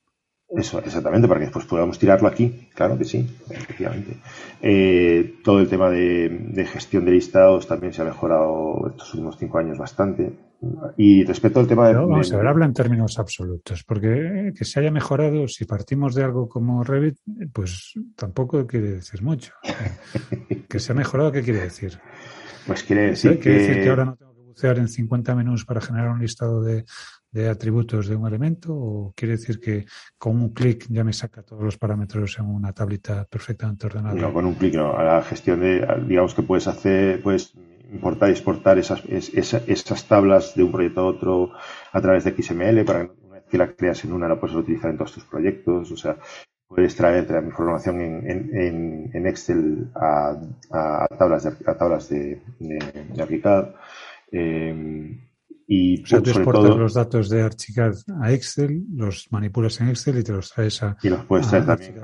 Eso, 0.55 0.79
exactamente, 0.79 1.27
para 1.27 1.39
que 1.39 1.45
después 1.45 1.65
podamos 1.65 1.97
tirarlo 1.97 2.27
aquí, 2.27 2.67
claro 2.73 2.97
que 2.97 3.05
sí, 3.05 3.25
efectivamente. 3.49 4.17
Eh, 4.61 5.35
todo 5.43 5.59
el 5.59 5.69
tema 5.69 5.89
de, 5.89 6.27
de, 6.29 6.65
gestión 6.65 7.05
de 7.05 7.11
listados 7.11 7.67
también 7.67 7.93
se 7.93 8.01
ha 8.01 8.05
mejorado 8.05 8.89
estos 8.89 9.13
últimos 9.13 9.37
cinco 9.37 9.59
años 9.59 9.77
bastante. 9.77 10.33
Y 10.97 11.23
respecto 11.23 11.59
al 11.59 11.67
tema 11.67 11.87
de. 11.87 11.93
No, 11.93 12.07
vamos 12.07 12.31
a 12.33 12.37
ver, 12.37 12.47
habla 12.47 12.65
en 12.65 12.73
términos 12.73 13.17
absolutos, 13.17 13.83
porque 13.83 14.53
que 14.55 14.65
se 14.65 14.79
haya 14.79 14.91
mejorado, 14.91 15.47
si 15.47 15.65
partimos 15.65 16.13
de 16.13 16.23
algo 16.23 16.49
como 16.49 16.83
Revit, 16.83 17.17
pues 17.53 17.93
tampoco 18.15 18.67
quiere 18.67 18.91
decir 18.91 19.23
mucho. 19.23 19.53
que 20.69 20.79
se 20.79 20.91
ha 20.91 20.95
mejorado, 20.95 21.31
¿qué 21.31 21.41
quiere 21.41 21.61
decir? 21.61 21.97
Pues 22.67 22.83
quiere 22.83 23.07
decir, 23.07 23.39
¿Quiere 23.39 23.57
que... 23.57 23.63
decir 23.63 23.83
que 23.83 23.89
ahora 23.89 24.05
no 24.05 24.15
tengo 24.17 24.35
que 24.35 24.41
bucear 24.41 24.77
en 24.77 24.87
50 24.87 25.33
menús 25.33 25.65
para 25.65 25.81
generar 25.81 26.09
un 26.09 26.19
listado 26.19 26.61
de, 26.61 26.85
de 27.31 27.47
atributos 27.47 28.07
de 28.07 28.15
un 28.15 28.27
elemento 28.27 28.73
o 28.73 29.13
quiere 29.15 29.33
decir 29.33 29.59
que 29.59 29.85
con 30.17 30.35
un 30.35 30.49
clic 30.49 30.85
ya 30.89 31.03
me 31.03 31.13
saca 31.13 31.43
todos 31.43 31.63
los 31.63 31.77
parámetros 31.77 32.37
en 32.39 32.45
una 32.45 32.73
tablita 32.73 33.25
perfectamente 33.25 33.87
ordenada? 33.87 34.15
No, 34.15 34.33
con 34.33 34.45
un 34.45 34.55
clic 34.55 34.75
no. 34.75 34.97
A 34.97 35.03
la 35.03 35.21
gestión 35.21 35.61
de, 35.61 35.87
digamos 36.07 36.33
que 36.33 36.43
puedes 36.43 36.67
hacer, 36.67 37.21
puedes 37.21 37.53
importar 37.91 38.29
y 38.29 38.33
exportar 38.33 38.77
esas, 38.77 39.03
esas, 39.05 39.67
esas 39.67 40.07
tablas 40.07 40.55
de 40.55 40.63
un 40.63 40.71
proyecto 40.71 41.01
a 41.01 41.05
otro 41.05 41.51
a 41.91 42.01
través 42.01 42.23
de 42.23 42.31
XML 42.31 42.85
para 42.85 43.07
que 43.07 43.13
una 43.23 43.35
vez 43.35 43.45
que 43.49 43.57
la 43.57 43.73
creas 43.73 44.03
en 44.05 44.13
una 44.13 44.27
la 44.27 44.39
puedes 44.39 44.55
utilizar 44.55 44.91
en 44.91 44.97
todos 44.97 45.13
tus 45.13 45.25
proyectos. 45.25 45.91
O 45.91 45.97
sea, 45.97 46.17
puedes 46.67 46.95
traer 46.95 47.29
la 47.29 47.41
información 47.41 48.01
en, 48.01 48.29
en, 48.29 49.11
en 49.13 49.27
Excel 49.27 49.89
a, 49.95 50.37
a, 50.71 51.07
tablas 51.17 51.43
de, 51.43 51.69
a 51.69 51.77
tablas 51.77 52.09
de, 52.09 52.41
de, 52.59 52.79
y 55.73 56.03
o 56.03 56.05
sea, 56.05 56.21
tú 56.21 56.31
exportas 56.31 56.65
todo, 56.65 56.77
los 56.77 56.93
datos 56.93 57.29
de 57.29 57.43
Archicad 57.43 57.93
a 58.21 58.33
Excel, 58.33 58.83
los 58.93 59.31
manipulas 59.31 59.79
en 59.79 59.87
Excel 59.87 60.17
y 60.17 60.23
te 60.23 60.33
los 60.33 60.51
traes 60.51 60.83
a. 60.83 60.97
Y 61.01 61.07
los 61.07 61.23
puedes 61.23 61.47
traer 61.47 61.65
también. 61.65 61.95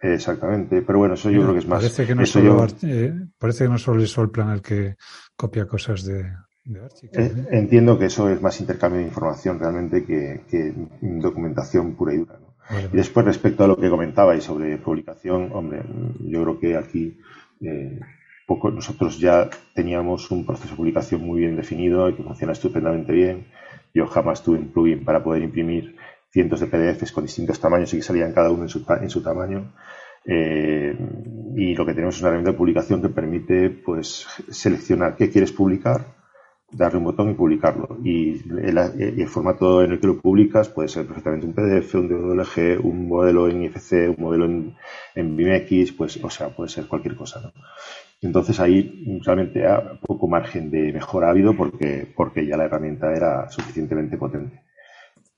Exactamente. 0.00 0.82
Pero 0.82 1.00
bueno, 1.00 1.14
eso 1.14 1.28
yo 1.28 1.38
Mira, 1.38 1.46
creo 1.46 1.54
que 1.54 1.58
es 1.58 1.66
más. 1.66 1.78
Parece 1.80 2.06
que 2.06 2.14
no, 2.14 2.22
eso 2.22 2.38
solo, 2.38 2.68
yo, 2.68 2.88
eh, 2.88 3.12
parece 3.36 3.64
que 3.64 3.70
no 3.70 3.78
solo 3.78 4.04
es 4.04 4.10
Solplan 4.12 4.50
el 4.50 4.62
que 4.62 4.94
copia 5.34 5.66
cosas 5.66 6.04
de, 6.04 6.32
de 6.64 6.80
Archicad. 6.80 7.22
Eh, 7.22 7.32
¿eh? 7.38 7.46
Entiendo 7.50 7.98
que 7.98 8.04
eso 8.04 8.30
es 8.30 8.40
más 8.40 8.60
intercambio 8.60 9.00
de 9.00 9.06
información 9.06 9.58
realmente 9.58 10.04
que, 10.04 10.42
que 10.48 10.72
documentación 11.00 11.96
pura 11.96 12.14
y 12.14 12.18
dura. 12.18 12.38
¿no? 12.38 12.54
Vale, 12.70 12.88
y 12.92 12.96
después, 12.98 13.26
respecto 13.26 13.64
a 13.64 13.66
lo 13.66 13.76
que 13.76 13.90
comentabais 13.90 14.44
sobre 14.44 14.78
publicación, 14.78 15.50
hombre, 15.52 15.82
yo 16.20 16.42
creo 16.44 16.60
que 16.60 16.76
aquí. 16.76 17.18
Eh, 17.62 17.98
poco, 18.52 18.70
nosotros 18.70 19.18
ya 19.18 19.48
teníamos 19.74 20.30
un 20.30 20.44
proceso 20.44 20.70
de 20.70 20.76
publicación 20.76 21.20
muy 21.22 21.40
bien 21.40 21.56
definido 21.56 22.08
y 22.08 22.14
que 22.14 22.22
funciona 22.22 22.52
estupendamente 22.52 23.12
bien. 23.12 23.46
Yo 23.94 24.06
jamás 24.06 24.42
tuve 24.42 24.58
un 24.58 24.68
plugin 24.72 25.04
para 25.04 25.22
poder 25.24 25.42
imprimir 25.42 25.96
cientos 26.30 26.60
de 26.60 26.66
PDFs 26.66 27.12
con 27.12 27.24
distintos 27.24 27.60
tamaños 27.60 27.92
y 27.92 27.96
que 27.96 28.02
salían 28.02 28.32
cada 28.32 28.50
uno 28.50 28.64
en 28.64 29.08
su, 29.08 29.22
tamaño. 29.22 29.72
Eh, 30.24 30.96
y 31.56 31.74
lo 31.74 31.84
que 31.86 31.94
tenemos 31.94 32.16
es 32.16 32.20
una 32.20 32.28
herramienta 32.28 32.52
de 32.52 32.58
publicación 32.58 33.02
que 33.02 33.08
permite 33.08 33.70
pues 33.70 34.26
seleccionar 34.50 35.16
qué 35.16 35.30
quieres 35.30 35.52
publicar, 35.52 36.06
darle 36.70 36.98
un 36.98 37.04
botón 37.04 37.30
y 37.30 37.34
publicarlo. 37.34 37.98
Y 38.04 38.40
el, 38.60 39.28
formato 39.28 39.82
en 39.82 39.92
el 39.92 40.00
que 40.00 40.06
lo 40.06 40.20
publicas 40.20 40.68
puede 40.68 40.88
ser 40.88 41.06
perfectamente 41.06 41.46
un 41.46 41.54
PDF, 41.54 41.94
un 41.94 42.08
DWG, 42.08 42.84
un 42.84 43.08
modelo 43.08 43.48
en 43.48 43.62
IFC, 43.64 44.10
un 44.16 44.16
modelo 44.18 44.44
en, 44.44 44.74
en 45.14 45.36
BIMX, 45.36 45.92
pues, 45.92 46.18
o 46.22 46.30
sea, 46.30 46.48
puede 46.50 46.70
ser 46.70 46.86
cualquier 46.86 47.14
cosa. 47.14 47.52
Entonces 48.22 48.60
ahí 48.60 49.20
realmente 49.24 49.66
ha 49.66 49.98
poco 50.00 50.28
margen 50.28 50.70
de 50.70 50.92
mejora 50.92 51.26
ha 51.26 51.30
habido 51.30 51.56
porque, 51.56 52.10
porque 52.16 52.46
ya 52.46 52.56
la 52.56 52.64
herramienta 52.64 53.12
era 53.12 53.50
suficientemente 53.50 54.16
potente. 54.16 54.62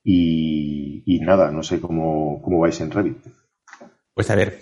Y, 0.07 1.19
nada, 1.23 1.51
no 1.51 1.63
sé 1.63 1.81
cómo, 1.81 2.43
cómo 2.43 2.61
vais 2.61 2.79
en 2.83 2.91
Revit. 2.91 3.17
Pues 4.13 4.31
a 4.31 4.35
ver, 4.35 4.61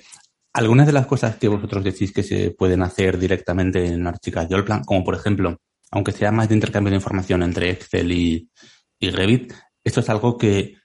algunas 0.52 0.86
de 0.86 0.92
las 0.92 1.06
cosas 1.06 1.34
que 1.34 1.48
vosotros 1.48 1.82
decís 1.82 2.12
que 2.12 2.22
se 2.22 2.52
pueden 2.52 2.82
hacer 2.82 3.18
directamente 3.18 3.84
en 3.84 4.06
Archicad 4.06 4.48
y 4.48 4.54
Allplan, 4.54 4.84
como 4.84 5.02
por 5.02 5.16
ejemplo, 5.16 5.56
aunque 5.90 6.12
sea 6.12 6.30
más 6.30 6.48
de 6.48 6.54
intercambio 6.54 6.92
de 6.92 6.98
información 6.98 7.42
entre 7.42 7.70
Excel 7.70 8.12
y, 8.12 8.48
y 9.00 9.10
Revit, 9.10 9.52
esto 9.82 9.98
es 9.98 10.08
algo 10.08 10.38
que, 10.38 10.76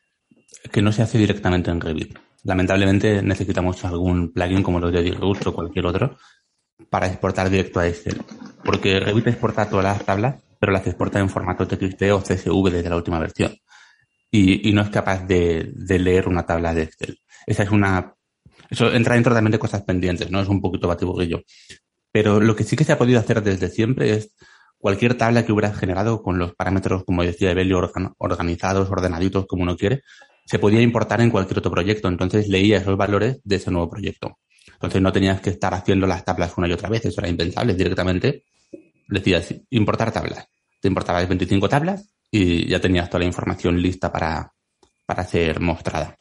que 0.71 0.81
no 0.81 0.91
se 0.91 1.03
hace 1.03 1.19
directamente 1.19 1.69
en 1.69 1.81
Revit. 1.81 2.17
Lamentablemente 2.43 3.21
necesitamos 3.21 3.85
algún 3.85 4.33
plugin 4.33 4.63
como 4.63 4.79
los 4.79 4.91
de 4.91 5.03
Direct 5.03 5.45
o 5.45 5.53
cualquier 5.53 5.85
otro 5.85 6.17
para 6.89 7.07
exportar 7.07 7.49
directo 7.49 7.79
a 7.79 7.87
Excel. 7.87 8.21
Porque 8.63 8.99
Revit 8.99 9.27
exporta 9.27 9.69
todas 9.69 9.85
las 9.85 10.05
tablas, 10.05 10.43
pero 10.59 10.71
las 10.71 10.85
exporta 10.87 11.19
en 11.19 11.29
formato 11.29 11.67
TXT 11.67 12.03
o 12.11 12.21
CSV 12.21 12.69
desde 12.71 12.89
la 12.89 12.95
última 12.95 13.19
versión. 13.19 13.55
Y, 14.29 14.71
no 14.73 14.81
es 14.81 14.89
capaz 14.89 15.25
de, 15.25 15.71
leer 15.87 16.27
una 16.27 16.45
tabla 16.45 16.73
de 16.73 16.83
Excel. 16.83 17.19
Esa 17.45 17.63
es 17.63 17.71
una... 17.71 18.13
Eso 18.69 18.91
entra 18.91 19.15
dentro 19.15 19.33
también 19.33 19.53
de 19.53 19.59
cosas 19.59 19.83
pendientes, 19.83 20.29
¿no? 20.29 20.41
Es 20.41 20.49
un 20.49 20.61
poquito 20.61 20.87
batiburrillo. 20.87 21.43
Pero 22.11 22.41
lo 22.41 22.55
que 22.55 22.65
sí 22.65 22.75
que 22.75 22.83
se 22.83 22.91
ha 22.91 22.97
podido 22.97 23.19
hacer 23.19 23.41
desde 23.41 23.69
siempre 23.69 24.11
es 24.11 24.33
cualquier 24.77 25.15
tabla 25.15 25.45
que 25.45 25.53
hubieras 25.53 25.77
generado 25.77 26.21
con 26.21 26.37
los 26.37 26.53
parámetros, 26.53 27.05
como 27.05 27.23
decía 27.23 27.51
Evelio, 27.51 27.79
organizados, 28.17 28.89
ordenaditos, 28.89 29.45
como 29.47 29.63
uno 29.63 29.77
quiere, 29.77 30.01
se 30.45 30.59
podía 30.59 30.81
importar 30.81 31.21
en 31.21 31.29
cualquier 31.29 31.59
otro 31.59 31.71
proyecto. 31.71 32.09
Entonces 32.09 32.49
leía 32.49 32.77
esos 32.77 32.97
valores 32.97 33.39
de 33.43 33.55
ese 33.55 33.71
nuevo 33.71 33.89
proyecto. 33.89 34.37
Entonces 34.77 35.01
no 35.01 35.11
tenías 35.11 35.41
que 35.41 35.49
estar 35.49 35.73
haciendo 35.73 36.05
las 36.05 36.23
tablas 36.23 36.53
una 36.55 36.67
y 36.67 36.71
otra 36.71 36.89
vez, 36.89 37.03
eso 37.05 37.19
era 37.19 37.29
impensable. 37.29 37.73
Directamente 37.73 38.43
decías 39.07 39.55
importar 39.71 40.11
tablas. 40.11 40.47
Te 40.79 40.87
importabas 40.87 41.27
25 41.27 41.67
tablas 41.67 42.13
y 42.29 42.67
ya 42.67 42.79
tenías 42.79 43.09
toda 43.09 43.19
la 43.19 43.25
información 43.25 43.81
lista 43.81 44.11
para, 44.11 44.53
para 45.05 45.23
ser 45.23 45.59
mostrada. 45.59 46.15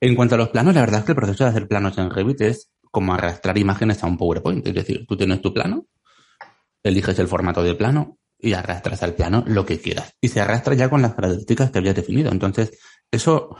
En 0.00 0.14
cuanto 0.14 0.34
a 0.34 0.38
los 0.38 0.50
planos, 0.50 0.74
la 0.74 0.82
verdad 0.82 1.00
es 1.00 1.06
que 1.06 1.12
el 1.12 1.16
proceso 1.16 1.44
de 1.44 1.50
hacer 1.50 1.66
planos 1.66 1.96
en 1.96 2.10
Revit 2.10 2.42
es 2.42 2.70
como 2.90 3.14
arrastrar 3.14 3.56
imágenes 3.56 4.02
a 4.02 4.06
un 4.06 4.18
PowerPoint. 4.18 4.66
Es 4.66 4.74
decir, 4.74 5.06
tú 5.06 5.16
tienes 5.16 5.40
tu 5.40 5.54
plano, 5.54 5.86
eliges 6.82 7.18
el 7.20 7.28
formato 7.28 7.62
de 7.62 7.74
plano 7.74 8.18
y 8.38 8.52
arrastras 8.52 9.02
al 9.02 9.14
plano 9.14 9.44
lo 9.46 9.64
que 9.64 9.80
quieras. 9.80 10.12
Y 10.20 10.28
se 10.28 10.40
arrastra 10.40 10.74
ya 10.74 10.90
con 10.90 11.00
las 11.00 11.14
características 11.14 11.70
que 11.70 11.78
habías 11.78 11.94
definido. 11.94 12.30
Entonces, 12.30 12.78
eso 13.10 13.56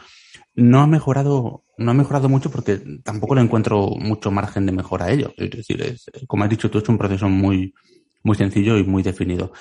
no 0.55 0.81
ha 0.81 0.87
mejorado, 0.87 1.65
no 1.79 1.91
ha 1.91 1.95
mejorado 1.95 2.29
mucho 2.29 2.51
porque 2.51 2.81
tampoco 3.03 3.35
le 3.35 3.41
encuentro 3.41 3.89
mucho 3.99 4.31
margen 4.31 4.67
de 4.67 4.73
mejora 4.73 5.07
a 5.07 5.11
ello. 5.11 5.33
Es 5.37 5.51
decir, 5.51 5.83
es, 5.83 6.11
como 6.27 6.45
has 6.45 6.51
dicho 6.51 6.71
tú, 6.71 6.79
es 6.79 6.89
un 6.89 6.99
proceso 6.99 7.29
muy, 7.29 7.75
muy 8.23 8.37
sencillo 8.37 8.77
y 8.79 8.85
muy 8.85 9.03
definido. 9.03 9.53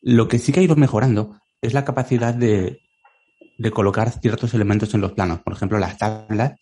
Lo 0.00 0.28
que 0.28 0.38
sí 0.38 0.52
que 0.52 0.60
ha 0.60 0.62
ido 0.64 0.76
mejorando 0.76 1.38
es 1.60 1.74
la 1.74 1.84
capacidad 1.84 2.34
de, 2.34 2.80
de 3.58 3.70
colocar 3.70 4.10
ciertos 4.10 4.54
elementos 4.54 4.94
en 4.94 5.02
los 5.02 5.12
planos. 5.12 5.40
Por 5.40 5.52
ejemplo, 5.52 5.78
las 5.78 5.98
tablas, 5.98 6.54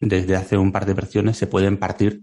desde 0.00 0.36
hace 0.36 0.58
un 0.58 0.72
par 0.72 0.84
de 0.84 0.94
versiones, 0.94 1.38
se 1.38 1.46
pueden 1.46 1.78
partir, 1.78 2.22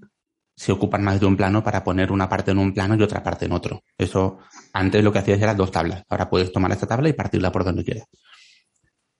se 0.55 0.71
ocupan 0.71 1.03
más 1.03 1.19
de 1.19 1.25
un 1.25 1.37
plano 1.37 1.63
para 1.63 1.83
poner 1.83 2.11
una 2.11 2.29
parte 2.29 2.51
en 2.51 2.59
un 2.59 2.73
plano 2.73 2.95
y 2.95 3.01
otra 3.01 3.23
parte 3.23 3.45
en 3.45 3.53
otro. 3.53 3.81
Eso, 3.97 4.39
antes 4.73 5.03
lo 5.03 5.11
que 5.11 5.19
hacías 5.19 5.41
era 5.41 5.55
dos 5.55 5.71
tablas. 5.71 6.03
Ahora 6.09 6.29
puedes 6.29 6.51
tomar 6.51 6.71
esta 6.71 6.85
tabla 6.85 7.09
y 7.09 7.13
partirla 7.13 7.51
por 7.51 7.63
donde 7.63 7.83
quieras. 7.83 8.05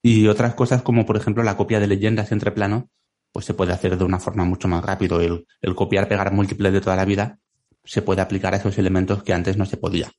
Y 0.06 0.28
otras 0.28 0.54
cosas 0.54 0.82
como, 0.82 1.06
por 1.06 1.16
ejemplo, 1.16 1.44
la 1.44 1.56
copia 1.56 1.80
de 1.80 1.88
leyendas 1.88 2.34
entre 2.34 2.52
planos, 2.52 2.84
pues 3.32 3.46
se 3.46 3.54
puede 3.54 3.72
hacer 3.72 3.98
de 3.98 4.04
una 4.04 4.20
forma 4.20 4.44
mucho 4.44 4.68
más 4.68 4.84
rápido. 4.84 5.22
El, 5.22 5.76
copiar, 5.76 6.10
pegar 6.10 6.34
múltiples 6.34 6.74
de 6.74 6.82
toda 6.82 6.98
la 6.98 7.06
vida 7.06 7.40
se 7.86 8.02
puede 8.02 8.22
aplicar 8.22 8.54
a 8.54 8.58
esos 8.58 8.78
elementos 8.78 9.24
que 9.24 9.34
antes 9.34 9.56
no 9.56 9.66
se 9.66 9.78
podía. 9.78 10.12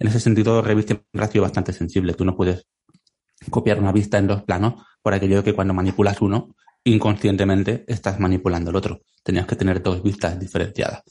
En 0.00 0.08
ese 0.08 0.18
sentido, 0.18 0.60
Revit 0.60 0.88
siempre 0.88 1.24
ha 1.24 1.28
sido 1.28 1.42
bastante 1.42 1.72
sensible. 1.72 2.14
Tú 2.14 2.24
no 2.24 2.36
puedes 2.36 2.66
copiar 3.48 3.78
una 3.78 3.92
vista 3.92 4.18
en 4.18 4.26
dos 4.26 4.42
planos 4.42 4.82
por 5.02 5.14
aquello 5.14 5.44
que 5.44 5.54
cuando 5.54 5.72
manipulas 5.72 6.20
uno, 6.20 6.56
inconscientemente 6.82 7.84
estás 7.86 8.18
manipulando 8.18 8.70
el 8.70 8.76
otro. 8.76 9.02
Tenías 9.22 9.46
que 9.46 9.54
tener 9.54 9.80
dos 9.80 10.02
vistas 10.02 10.36
diferenciadas. 10.40 11.04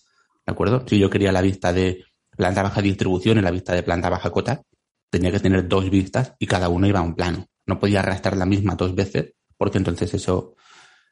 ¿De 0.46 0.52
acuerdo? 0.52 0.84
Si 0.86 1.00
yo 1.00 1.10
quería 1.10 1.32
la 1.32 1.42
vista 1.42 1.72
de 1.72 2.04
planta 2.36 2.62
baja 2.62 2.82
distribución 2.82 3.38
y 3.38 3.42
la 3.42 3.52
vista 3.52 3.74
de 3.74 3.84
planta 3.84 4.10
baja 4.10 4.32
cota, 4.32 4.64
tenía 5.10 5.32
que 5.32 5.40
tener 5.40 5.66
dos 5.70 5.90
vistas 5.90 6.34
y 6.40 6.46
cada 6.46 6.68
uno 6.68 6.88
iba 6.88 7.00
a 7.00 7.04
un 7.04 7.16
plano 7.16 7.48
no 7.68 7.80
podía 7.80 8.00
arrastrar 8.00 8.36
la 8.36 8.46
misma 8.46 8.76
dos 8.76 8.96
veces, 8.96 9.34
porque 9.58 9.78
entonces 9.78 10.14
eso 10.14 10.56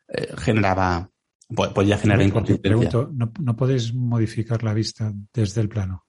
eh, 0.07 0.33
generaba, 0.37 1.09
podía 1.73 1.97
generar 1.97 2.25
inconsistencia. 2.25 2.89
Pregunto, 2.89 3.11
¿no, 3.13 3.31
¿no 3.39 3.55
podéis 3.55 3.93
modificar 3.93 4.63
la 4.63 4.73
vista 4.73 5.11
desde 5.33 5.61
el 5.61 5.69
plano? 5.69 6.05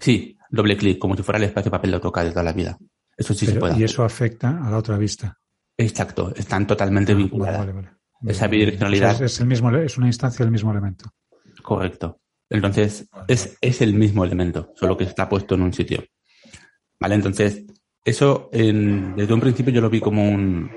Sí, 0.00 0.36
doble 0.50 0.76
clic, 0.76 0.98
como 0.98 1.16
si 1.16 1.22
fuera 1.22 1.38
el 1.38 1.44
espacio 1.44 1.70
papel 1.70 1.92
de 1.92 2.00
toca 2.00 2.24
de 2.24 2.30
toda 2.30 2.42
la 2.42 2.52
vida. 2.52 2.78
Eso 3.16 3.34
sí 3.34 3.46
se 3.46 3.54
puede. 3.54 3.78
Y 3.78 3.84
eso 3.84 4.04
afecta 4.04 4.64
a 4.64 4.70
la 4.70 4.78
otra 4.78 4.96
vista. 4.96 5.38
Exacto, 5.76 6.32
están 6.34 6.66
totalmente 6.66 7.12
ah, 7.12 7.16
vinculadas. 7.16 7.58
Vale, 7.58 7.72
vale, 7.72 7.90
Esa 8.26 8.46
bidireccionalidad. 8.46 9.22
Es, 9.22 9.40
el 9.40 9.46
mismo, 9.46 9.70
es 9.76 9.98
una 9.98 10.06
instancia 10.06 10.44
del 10.44 10.52
mismo 10.52 10.70
elemento. 10.70 11.10
Correcto. 11.62 12.20
Entonces, 12.48 13.08
es, 13.26 13.58
es 13.60 13.82
el 13.82 13.94
mismo 13.94 14.24
elemento, 14.24 14.72
solo 14.74 14.96
que 14.96 15.04
está 15.04 15.28
puesto 15.28 15.54
en 15.54 15.62
un 15.62 15.72
sitio. 15.72 16.04
Vale, 16.98 17.14
entonces, 17.16 17.64
eso, 18.04 18.48
desde 18.52 19.32
un 19.32 19.40
principio 19.40 19.72
yo 19.72 19.80
lo 19.80 19.90
vi 19.90 20.00
como, 20.00 20.28
un, 20.28 20.70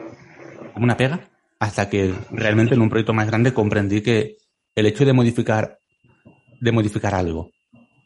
una 0.75 0.97
pega, 0.97 1.29
hasta 1.59 1.89
que 1.89 2.13
realmente 2.31 2.73
en 2.73 2.81
un 2.81 2.89
proyecto 2.89 3.13
más 3.13 3.27
grande 3.27 3.53
comprendí 3.53 4.01
que 4.01 4.37
el 4.75 4.85
hecho 4.85 5.05
de 5.05 5.13
modificar, 5.13 5.79
de 6.59 6.71
modificar 6.71 7.13
algo 7.13 7.51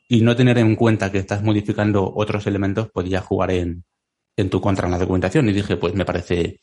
y 0.07 0.21
no 0.21 0.35
tener 0.35 0.57
en 0.57 0.75
cuenta 0.75 1.11
que 1.11 1.19
estás 1.19 1.41
modificando 1.41 2.11
otros 2.15 2.45
elementos 2.47 2.89
podía 2.91 3.21
jugar 3.21 3.51
en, 3.51 3.85
en 4.35 4.49
tu 4.49 4.61
contra 4.61 4.85
en 4.87 4.91
la 4.91 4.99
documentación. 4.99 5.49
Y 5.49 5.53
dije, 5.53 5.77
pues 5.77 5.93
me 5.95 6.05
parece, 6.05 6.59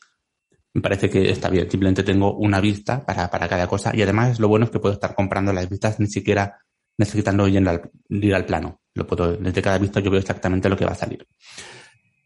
me 0.73 0.81
parece 0.81 1.09
que 1.09 1.29
está 1.29 1.49
bien. 1.49 1.69
Simplemente 1.69 2.03
tengo 2.03 2.35
una 2.35 2.61
vista 2.61 3.05
para, 3.05 3.29
para 3.29 3.47
cada 3.47 3.67
cosa. 3.67 3.91
Y 3.95 4.01
además 4.01 4.39
lo 4.39 4.47
bueno 4.47 4.65
es 4.65 4.71
que 4.71 4.79
puedo 4.79 4.93
estar 4.93 5.15
comprando 5.15 5.51
las 5.51 5.69
vistas 5.69 5.99
ni 5.99 6.07
siquiera 6.07 6.59
necesitando 6.97 7.47
ir 7.47 7.67
al, 7.67 7.91
ir 8.09 8.35
al 8.35 8.45
plano. 8.45 8.81
Lo 8.93 9.07
puedo, 9.07 9.35
desde 9.35 9.61
cada 9.61 9.77
vista 9.77 9.99
yo 9.99 10.11
veo 10.11 10.19
exactamente 10.19 10.69
lo 10.69 10.77
que 10.77 10.85
va 10.85 10.91
a 10.91 10.95
salir. 10.95 11.25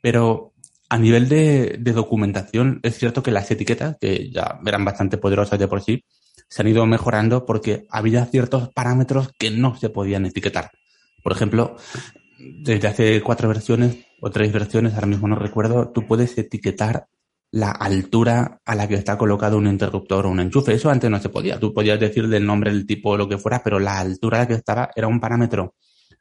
Pero 0.02 0.54
a 0.90 0.98
nivel 0.98 1.28
de, 1.28 1.78
documentación, 1.80 2.80
es 2.84 2.98
cierto 2.98 3.24
que 3.24 3.32
las 3.32 3.50
etiquetas, 3.52 3.98
que 4.00 4.32
ya 4.32 4.60
eran 4.66 4.86
bastante 4.86 5.18
poderosas 5.18 5.60
de 5.60 5.68
por 5.68 5.82
sí, 5.82 6.04
se 6.50 6.62
han 6.62 6.68
ido 6.70 6.86
mejorando 6.86 7.46
porque 7.46 7.86
había 7.90 8.26
ciertos 8.26 8.70
parámetros 8.70 9.32
que 9.38 9.52
no 9.52 9.76
se 9.76 9.90
podían 9.90 10.26
etiquetar. 10.26 10.72
Por 11.24 11.34
ejemplo, 11.34 11.76
desde 12.40 12.88
hace 12.88 13.22
cuatro 13.22 13.50
versiones 13.50 13.98
o 14.22 14.32
tres 14.32 14.52
versiones, 14.54 14.94
ahora 14.94 15.08
mismo 15.08 15.28
no 15.28 15.36
recuerdo, 15.36 15.90
tú 15.90 16.08
puedes 16.08 16.38
etiquetar 16.38 17.08
la 17.52 17.72
altura 17.72 18.62
a 18.66 18.76
la 18.76 18.88
que 18.88 18.96
está 18.96 19.18
colocado 19.18 19.58
un 19.58 19.68
interruptor 19.68 20.26
o 20.26 20.30
un 20.30 20.40
enchufe. 20.40 20.74
Eso 20.74 20.90
antes 20.90 21.10
no 21.10 21.20
se 21.20 21.30
podía. 21.30 21.60
Tú 21.60 21.74
podías 21.74 22.00
decir 22.00 22.28
del 22.28 22.46
nombre, 22.46 22.72
el 22.72 22.86
tipo 22.86 23.12
o 23.12 23.18
lo 23.18 23.28
que 23.28 23.38
fuera, 23.38 23.62
pero 23.64 23.80
la 23.80 24.00
altura 24.00 24.38
a 24.38 24.42
la 24.42 24.48
que 24.48 24.54
estaba 24.54 24.90
era 24.96 25.08
un 25.08 25.20
parámetro 25.20 25.76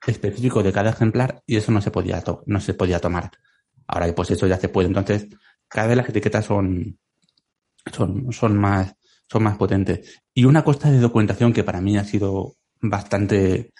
específico 0.06 0.62
de 0.62 0.72
cada 0.72 0.90
ejemplar 0.90 1.42
y 1.46 1.56
eso 1.56 1.72
no 1.72 1.80
se 1.80 1.90
podía, 1.90 2.22
no 2.46 2.60
se 2.60 2.74
podía 2.74 3.00
tomar. 3.00 3.30
Ahora, 3.86 4.12
pues 4.14 4.30
eso 4.30 4.46
ya 4.46 4.58
se 4.58 4.68
puede. 4.68 4.88
Entonces, 4.88 5.28
cada 5.68 5.88
vez 5.88 5.96
las 5.96 6.08
etiquetas 6.08 6.44
son, 6.44 6.98
son, 7.92 8.32
son 8.32 8.56
más, 8.56 8.94
son 9.28 9.42
más 9.42 9.56
potentes. 9.56 10.20
Y 10.34 10.44
una 10.44 10.64
cosa 10.64 10.90
de 10.90 10.98
documentación 10.98 11.52
que 11.52 11.64
para 11.64 11.80
mí 11.80 11.96
ha 11.96 12.04
sido 12.04 12.56
bastante, 12.80 13.72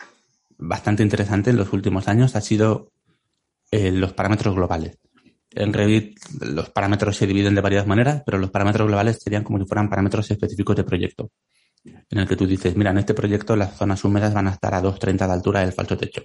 bastante 0.58 1.02
interesante 1.02 1.50
en 1.50 1.56
los 1.56 1.72
últimos 1.72 2.08
años 2.08 2.36
ha 2.36 2.40
sido 2.40 2.92
eh, 3.70 3.92
los 3.92 4.12
parámetros 4.12 4.54
globales. 4.54 4.98
En 5.50 5.72
Revit 5.72 6.18
los 6.40 6.70
parámetros 6.70 7.16
se 7.16 7.26
dividen 7.26 7.54
de 7.54 7.60
varias 7.60 7.86
maneras, 7.86 8.22
pero 8.26 8.38
los 8.38 8.50
parámetros 8.50 8.86
globales 8.86 9.18
serían 9.22 9.44
como 9.44 9.58
si 9.58 9.64
fueran 9.66 9.88
parámetros 9.88 10.30
específicos 10.30 10.76
de 10.76 10.84
proyecto. 10.84 11.30
En 11.84 12.18
el 12.18 12.26
que 12.28 12.36
tú 12.36 12.46
dices, 12.46 12.76
mira, 12.76 12.90
en 12.90 12.98
este 12.98 13.14
proyecto 13.14 13.56
las 13.56 13.76
zonas 13.76 14.04
húmedas 14.04 14.34
van 14.34 14.48
a 14.48 14.52
estar 14.52 14.74
a 14.74 14.82
2.30 14.82 15.26
de 15.26 15.32
altura 15.32 15.60
del 15.60 15.72
falso 15.72 15.96
techo. 15.96 16.22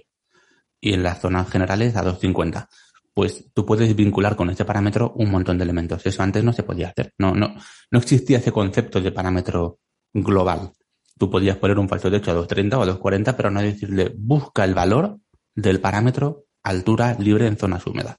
Y 0.80 0.92
en 0.92 1.02
las 1.02 1.20
zonas 1.20 1.48
generales 1.48 1.94
a 1.96 2.04
2.50 2.04 2.68
pues 3.14 3.50
tú 3.52 3.66
puedes 3.66 3.94
vincular 3.94 4.36
con 4.36 4.50
ese 4.50 4.64
parámetro 4.64 5.12
un 5.16 5.30
montón 5.30 5.58
de 5.58 5.64
elementos. 5.64 6.04
Eso 6.06 6.22
antes 6.22 6.42
no 6.42 6.52
se 6.52 6.62
podía 6.62 6.88
hacer. 6.88 7.12
No, 7.18 7.34
no, 7.34 7.54
no 7.90 7.98
existía 7.98 8.38
ese 8.38 8.52
concepto 8.52 9.00
de 9.00 9.12
parámetro 9.12 9.78
global. 10.12 10.72
Tú 11.18 11.30
podías 11.30 11.56
poner 11.56 11.78
un 11.78 11.88
falso 11.88 12.10
techo 12.10 12.30
a 12.30 12.34
230 12.34 12.78
o 12.78 12.82
a 12.82 12.86
240, 12.86 13.36
pero 13.36 13.50
no 13.50 13.60
decirle 13.60 14.12
busca 14.16 14.64
el 14.64 14.74
valor 14.74 15.18
del 15.54 15.80
parámetro 15.80 16.46
altura 16.62 17.16
libre 17.18 17.46
en 17.46 17.58
zonas 17.58 17.86
húmedas. 17.86 18.16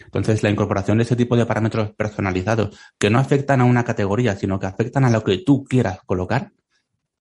Entonces, 0.00 0.42
la 0.42 0.50
incorporación 0.50 0.98
de 0.98 1.04
ese 1.04 1.16
tipo 1.16 1.36
de 1.36 1.46
parámetros 1.46 1.92
personalizados 1.92 2.76
que 2.98 3.10
no 3.10 3.18
afectan 3.18 3.60
a 3.60 3.64
una 3.64 3.84
categoría, 3.84 4.34
sino 4.36 4.58
que 4.58 4.66
afectan 4.66 5.04
a 5.04 5.10
lo 5.10 5.22
que 5.22 5.38
tú 5.38 5.64
quieras 5.64 6.00
colocar, 6.06 6.52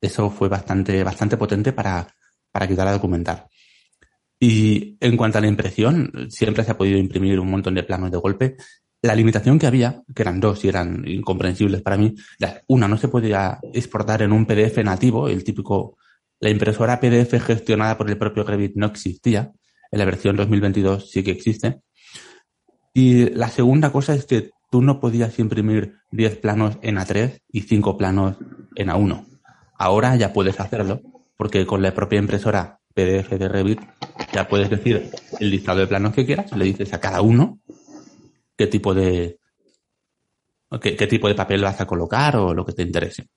eso 0.01 0.29
fue 0.29 0.47
bastante, 0.47 1.03
bastante 1.03 1.37
potente 1.37 1.73
para, 1.73 2.07
para 2.51 2.65
ayudar 2.65 2.87
a 2.87 2.93
documentar. 2.93 3.47
Y 4.39 4.97
en 5.01 5.17
cuanto 5.17 5.37
a 5.37 5.41
la 5.41 5.47
impresión, 5.47 6.11
siempre 6.29 6.63
se 6.63 6.71
ha 6.71 6.77
podido 6.77 6.97
imprimir 6.97 7.39
un 7.39 7.51
montón 7.51 7.75
de 7.75 7.83
planos 7.83 8.09
de 8.09 8.17
golpe. 8.17 8.55
La 9.01 9.15
limitación 9.15 9.59
que 9.59 9.67
había, 9.67 10.01
que 10.15 10.21
eran 10.21 10.39
dos 10.39 10.63
y 10.63 10.69
eran 10.69 11.05
incomprensibles 11.07 11.81
para 11.81 11.97
mí, 11.97 12.15
una 12.67 12.87
no 12.87 12.97
se 12.97 13.09
podía 13.09 13.59
exportar 13.73 14.21
en 14.21 14.31
un 14.31 14.45
PDF 14.45 14.77
nativo, 14.83 15.27
el 15.27 15.43
típico, 15.43 15.97
la 16.39 16.49
impresora 16.49 16.99
PDF 16.99 17.41
gestionada 17.45 17.97
por 17.97 18.09
el 18.09 18.17
propio 18.17 18.43
Revit 18.43 18.75
no 18.75 18.87
existía, 18.87 19.51
en 19.91 19.99
la 19.99 20.05
versión 20.05 20.35
2022 20.35 21.09
sí 21.09 21.23
que 21.23 21.31
existe. 21.31 21.81
Y 22.93 23.29
la 23.31 23.49
segunda 23.49 23.91
cosa 23.91 24.13
es 24.13 24.25
que 24.25 24.51
tú 24.71 24.81
no 24.81 24.99
podías 24.99 25.37
imprimir 25.39 25.95
10 26.11 26.37
planos 26.37 26.77
en 26.81 26.97
A3 26.97 27.39
y 27.51 27.61
5 27.61 27.97
planos 27.97 28.37
en 28.75 28.89
A1. 28.89 29.25
Ahora 29.77 30.15
ya 30.15 30.33
puedes 30.33 30.59
hacerlo, 30.59 31.01
porque 31.37 31.65
con 31.65 31.81
la 31.81 31.93
propia 31.93 32.19
impresora 32.19 32.78
PDF 32.93 33.37
de 33.37 33.47
Revit, 33.47 33.81
ya 34.33 34.47
puedes 34.47 34.69
decir 34.69 35.11
el 35.39 35.49
listado 35.49 35.79
de 35.79 35.87
planos 35.87 36.13
que 36.13 36.25
quieras, 36.25 36.51
le 36.55 36.65
dices 36.65 36.93
a 36.93 36.99
cada 36.99 37.21
uno 37.21 37.59
qué 38.57 38.67
tipo 38.67 38.93
de 38.93 39.39
qué, 40.81 41.07
tipo 41.07 41.27
de 41.27 41.35
papel 41.35 41.63
vas 41.63 41.81
a 41.81 41.87
colocar 41.87 42.35
o 42.35 42.53
lo 42.53 42.65
que 42.65 42.73
te 42.73 42.83
interese. 42.83 43.27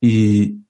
Y 0.00 0.66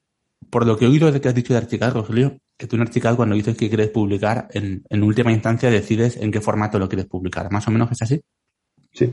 por 0.50 0.66
lo 0.66 0.78
que 0.78 0.84
he 0.84 0.88
oído 0.88 1.11
de 1.11 1.20
que 1.20 1.28
has 1.28 1.34
dicho 1.34 1.52
de 1.52 1.59
Archicad, 1.59 1.92
Rogelio, 1.92 2.38
que 2.57 2.66
tú 2.66 2.76
en 2.76 2.82
Archicad 2.82 3.16
cuando 3.16 3.34
dices 3.34 3.57
que 3.57 3.68
quieres 3.68 3.90
publicar, 3.90 4.48
en, 4.52 4.84
en 4.88 5.02
última 5.02 5.32
instancia 5.32 5.70
decides 5.70 6.16
en 6.16 6.30
qué 6.30 6.40
formato 6.40 6.78
lo 6.78 6.88
quieres 6.88 7.07
publicar. 7.07 7.50
¿Más 7.50 7.66
o 7.68 7.70
menos 7.70 7.90
es 7.92 8.00
así? 8.00 8.20
Sí. 8.92 9.12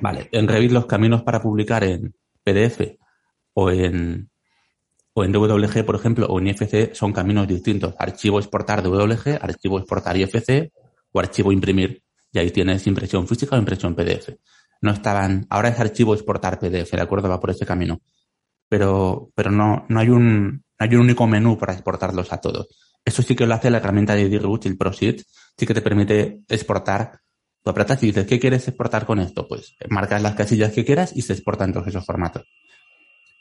Vale. 0.00 0.28
En 0.32 0.48
Revit 0.48 0.72
los 0.72 0.86
caminos 0.86 1.22
para 1.22 1.40
publicar 1.40 1.84
en 1.84 2.12
PDF 2.42 2.96
o 3.54 3.70
en 3.70 4.31
o 5.14 5.24
en 5.24 5.32
DWG, 5.32 5.84
por 5.84 5.96
ejemplo, 5.96 6.26
o 6.26 6.38
en 6.38 6.48
IFC 6.48 6.94
son 6.94 7.12
caminos 7.12 7.46
distintos. 7.46 7.94
Archivo 7.98 8.38
exportar 8.38 8.82
DWG, 8.82 9.38
archivo 9.40 9.78
exportar 9.78 10.16
IFC 10.16 10.72
o 11.12 11.20
archivo 11.20 11.52
imprimir. 11.52 12.02
Y 12.32 12.38
ahí 12.38 12.50
tienes 12.50 12.86
impresión 12.86 13.28
física 13.28 13.56
o 13.56 13.58
impresión 13.58 13.94
PDF. 13.94 14.30
No 14.80 14.92
estaban, 14.92 15.46
ahora 15.50 15.68
es 15.68 15.78
archivo 15.78 16.14
exportar 16.14 16.58
PDF, 16.58 16.90
¿de 16.92 17.02
acuerdo? 17.02 17.28
Va 17.28 17.38
por 17.38 17.50
ese 17.50 17.66
camino. 17.66 18.00
Pero, 18.68 19.30
pero 19.34 19.50
no, 19.50 19.84
no 19.88 20.00
hay 20.00 20.08
un, 20.08 20.64
no 20.78 20.86
hay 20.86 20.94
un 20.94 21.02
único 21.02 21.26
menú 21.26 21.58
para 21.58 21.74
exportarlos 21.74 22.32
a 22.32 22.38
todos. 22.38 22.68
Eso 23.04 23.22
sí 23.22 23.36
que 23.36 23.46
lo 23.46 23.54
hace 23.54 23.70
la 23.70 23.78
herramienta 23.78 24.14
de 24.14 24.28
Direct, 24.28 24.66
el 24.66 24.78
ProSheet, 24.78 25.22
sí 25.56 25.66
que 25.66 25.74
te 25.74 25.82
permite 25.82 26.40
exportar. 26.48 27.20
Tú 27.62 27.70
apretas 27.70 28.02
y 28.02 28.06
dices, 28.06 28.26
¿qué 28.26 28.40
quieres 28.40 28.66
exportar 28.66 29.04
con 29.04 29.20
esto? 29.20 29.46
Pues 29.46 29.76
marcas 29.88 30.22
las 30.22 30.34
casillas 30.34 30.72
que 30.72 30.84
quieras 30.84 31.12
y 31.14 31.22
se 31.22 31.34
exporta 31.34 31.64
en 31.64 31.72
todos 31.74 31.88
esos 31.88 32.04
formatos. 32.04 32.44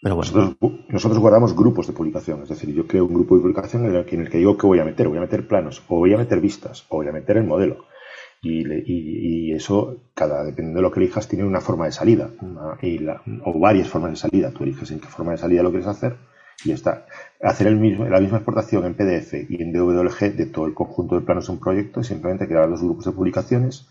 Nosotros, 0.03 1.19
guardamos 1.19 1.55
grupos 1.55 1.85
de 1.85 1.93
publicación, 1.93 2.41
es 2.41 2.49
decir, 2.49 2.73
yo 2.73 2.87
creo 2.87 3.05
un 3.05 3.13
grupo 3.13 3.35
de 3.35 3.41
publicación 3.41 3.85
en 3.85 3.95
el, 3.95 4.05
que, 4.05 4.15
en 4.15 4.21
el 4.21 4.29
que 4.29 4.39
digo 4.39 4.57
que 4.57 4.65
voy 4.65 4.79
a 4.79 4.85
meter, 4.85 5.07
voy 5.07 5.19
a 5.19 5.21
meter 5.21 5.47
planos, 5.47 5.83
o 5.87 5.97
voy 5.97 6.13
a 6.13 6.17
meter 6.17 6.39
vistas, 6.39 6.85
o 6.89 6.97
voy 6.97 7.07
a 7.07 7.11
meter 7.11 7.37
el 7.37 7.43
modelo. 7.43 7.85
Y, 8.41 9.53
eso, 9.53 9.97
cada 10.15 10.43
dependiendo 10.43 10.79
de 10.79 10.81
lo 10.81 10.91
que 10.91 10.99
elijas, 10.99 11.27
tiene 11.27 11.45
una 11.45 11.61
forma 11.61 11.85
de 11.85 11.91
salida, 11.91 12.31
o 13.45 13.59
varias 13.59 13.87
formas 13.89 14.11
de 14.11 14.17
salida. 14.17 14.51
Tú 14.51 14.63
eliges 14.63 14.89
en 14.89 14.99
qué 14.99 15.07
forma 15.07 15.33
de 15.33 15.37
salida 15.37 15.61
lo 15.61 15.69
quieres 15.69 15.87
hacer 15.87 16.15
y 16.65 16.69
ya 16.69 16.75
está. 16.75 17.05
Hacer 17.39 17.67
el 17.67 17.77
mismo, 17.77 18.05
la 18.05 18.19
misma 18.19 18.37
exportación 18.37 18.85
en 18.85 18.95
PDF 18.95 19.33
y 19.47 19.61
en 19.61 19.71
DWG 19.71 20.35
de 20.35 20.47
todo 20.47 20.65
el 20.65 20.73
conjunto 20.73 21.19
de 21.19 21.21
planos 21.21 21.45
de 21.45 21.53
un 21.53 21.59
proyecto, 21.59 22.03
simplemente 22.03 22.47
crear 22.47 22.67
los 22.67 22.81
grupos 22.81 23.05
de 23.05 23.11
publicaciones 23.11 23.87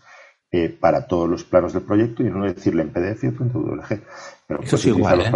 eh, 0.51 0.67
para 0.67 1.07
todos 1.07 1.29
los 1.29 1.45
planos 1.45 1.71
del 1.71 1.83
proyecto 1.83 2.23
y 2.23 2.29
no 2.29 2.43
decirle 2.43 2.81
en 2.81 2.91
PDF 2.91 3.23
y 3.23 3.27
otro 3.27 3.45
en 3.45 3.53
DWG. 3.53 4.01
Pero 4.47 4.61
eso 4.61 4.75
es 4.75 4.85
igual. 4.85 5.21
¿eh? 5.21 5.31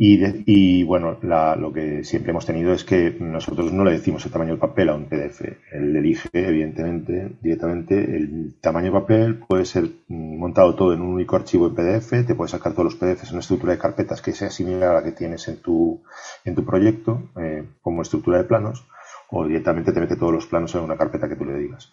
Y, 0.00 0.44
y, 0.46 0.84
bueno, 0.84 1.18
lo 1.22 1.72
que 1.72 2.04
siempre 2.04 2.30
hemos 2.30 2.46
tenido 2.46 2.72
es 2.72 2.84
que 2.84 3.16
nosotros 3.18 3.72
no 3.72 3.84
le 3.84 3.92
decimos 3.92 4.24
el 4.24 4.30
tamaño 4.30 4.52
del 4.52 4.60
papel 4.60 4.88
a 4.90 4.94
un 4.94 5.06
PDF. 5.06 5.42
Él 5.72 5.96
elige, 5.96 6.28
evidentemente, 6.32 7.36
directamente 7.42 7.96
el 8.16 8.54
tamaño 8.60 8.86
de 8.86 9.00
papel. 9.00 9.38
Puede 9.38 9.64
ser 9.64 9.90
montado 10.08 10.76
todo 10.76 10.92
en 10.92 11.00
un 11.00 11.14
único 11.14 11.34
archivo 11.34 11.66
en 11.66 11.74
PDF. 11.74 12.26
Te 12.26 12.34
puedes 12.36 12.52
sacar 12.52 12.74
todos 12.74 12.84
los 12.84 12.94
PDFs 12.94 13.28
en 13.28 13.34
una 13.34 13.40
estructura 13.40 13.72
de 13.72 13.78
carpetas 13.78 14.22
que 14.22 14.32
sea 14.32 14.50
similar 14.50 14.90
a 14.90 15.00
la 15.00 15.04
que 15.04 15.12
tienes 15.12 15.48
en 15.48 15.60
tu, 15.60 16.02
en 16.44 16.54
tu 16.54 16.64
proyecto, 16.64 17.30
eh, 17.36 17.64
como 17.82 18.02
estructura 18.02 18.38
de 18.38 18.44
planos. 18.44 18.86
O 19.30 19.44
directamente 19.46 19.92
te 19.92 20.00
mete 20.00 20.16
todos 20.16 20.32
los 20.32 20.46
planos 20.46 20.74
en 20.76 20.82
una 20.82 20.96
carpeta 20.96 21.28
que 21.28 21.36
tú 21.36 21.44
le 21.44 21.58
digas. 21.58 21.92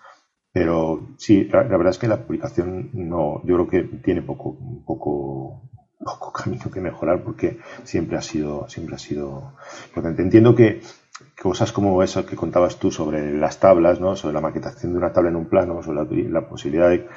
Pero 0.55 1.09
sí, 1.17 1.49
la, 1.51 1.63
verdad 1.63 1.89
es 1.89 1.97
que 1.97 2.07
la 2.07 2.25
publicación 2.25 2.89
no, 2.93 3.41
yo 3.43 3.55
creo 3.55 3.67
que 3.67 3.97
tiene 3.97 4.21
poco, 4.21 4.57
poco, 4.85 5.69
poco 6.03 6.31
camino 6.31 6.69
que 6.71 6.81
mejorar 6.81 7.23
porque 7.23 7.59
siempre 7.83 8.17
ha 8.17 8.21
sido, 8.21 8.67
siempre 8.69 8.95
ha 8.95 8.99
sido 8.99 9.53
potente. 9.93 10.21
Entiendo 10.21 10.55
que 10.55 10.81
cosas 11.41 11.71
como 11.71 12.01
eso 12.03 12.25
que 12.25 12.35
contabas 12.35 12.77
tú 12.77 12.91
sobre 12.91 13.33
las 13.37 13.59
tablas, 13.59 13.99
¿no? 13.99 14.15
sobre 14.15 14.33
la 14.33 14.41
maquetación 14.41 14.91
de 14.91 14.97
una 14.97 15.13
tabla 15.13 15.29
en 15.29 15.37
un 15.37 15.45
plano, 15.45 15.81
sobre 15.81 16.29
la, 16.29 16.47
posibilidad 16.47 16.89
de 16.89 17.07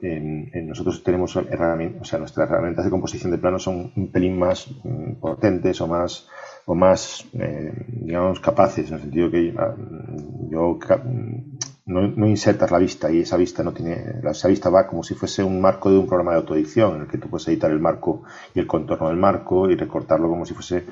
en, 0.00 0.68
nosotros 0.68 1.02
tenemos 1.02 1.34
herramientas, 1.34 2.02
o 2.02 2.04
sea, 2.04 2.20
nuestras 2.20 2.48
herramientas 2.48 2.84
de 2.84 2.90
composición 2.90 3.32
de 3.32 3.38
planos 3.38 3.64
son 3.64 3.92
un 3.96 4.12
pelín 4.12 4.38
más 4.38 4.68
mm, 4.84 5.14
potentes 5.14 5.80
o 5.80 5.88
más 5.88 6.28
o 6.66 6.74
más, 6.74 7.24
eh, 7.32 7.72
digamos, 7.88 8.40
capaces, 8.40 8.88
en 8.88 8.94
el 8.94 9.00
sentido 9.00 9.30
que 9.30 9.54
ah, 9.56 9.74
yo 10.50 10.78
no, 11.88 12.26
insertas 12.26 12.70
la 12.70 12.78
vista 12.78 13.10
y 13.10 13.20
esa 13.20 13.38
vista 13.38 13.62
no 13.62 13.72
tiene, 13.72 14.20
esa 14.30 14.48
vista 14.48 14.68
va 14.68 14.86
como 14.86 15.02
si 15.02 15.14
fuese 15.14 15.42
un 15.42 15.58
marco 15.58 15.90
de 15.90 15.96
un 15.96 16.06
programa 16.06 16.32
de 16.32 16.38
autoedición 16.38 16.96
en 16.96 17.00
el 17.02 17.08
que 17.08 17.16
tú 17.16 17.30
puedes 17.30 17.48
editar 17.48 17.70
el 17.70 17.80
marco 17.80 18.24
y 18.54 18.60
el 18.60 18.66
contorno 18.66 19.08
del 19.08 19.16
marco 19.16 19.70
y 19.70 19.74
recortarlo 19.74 20.28
como 20.28 20.44
si 20.44 20.52
fuese 20.52 20.84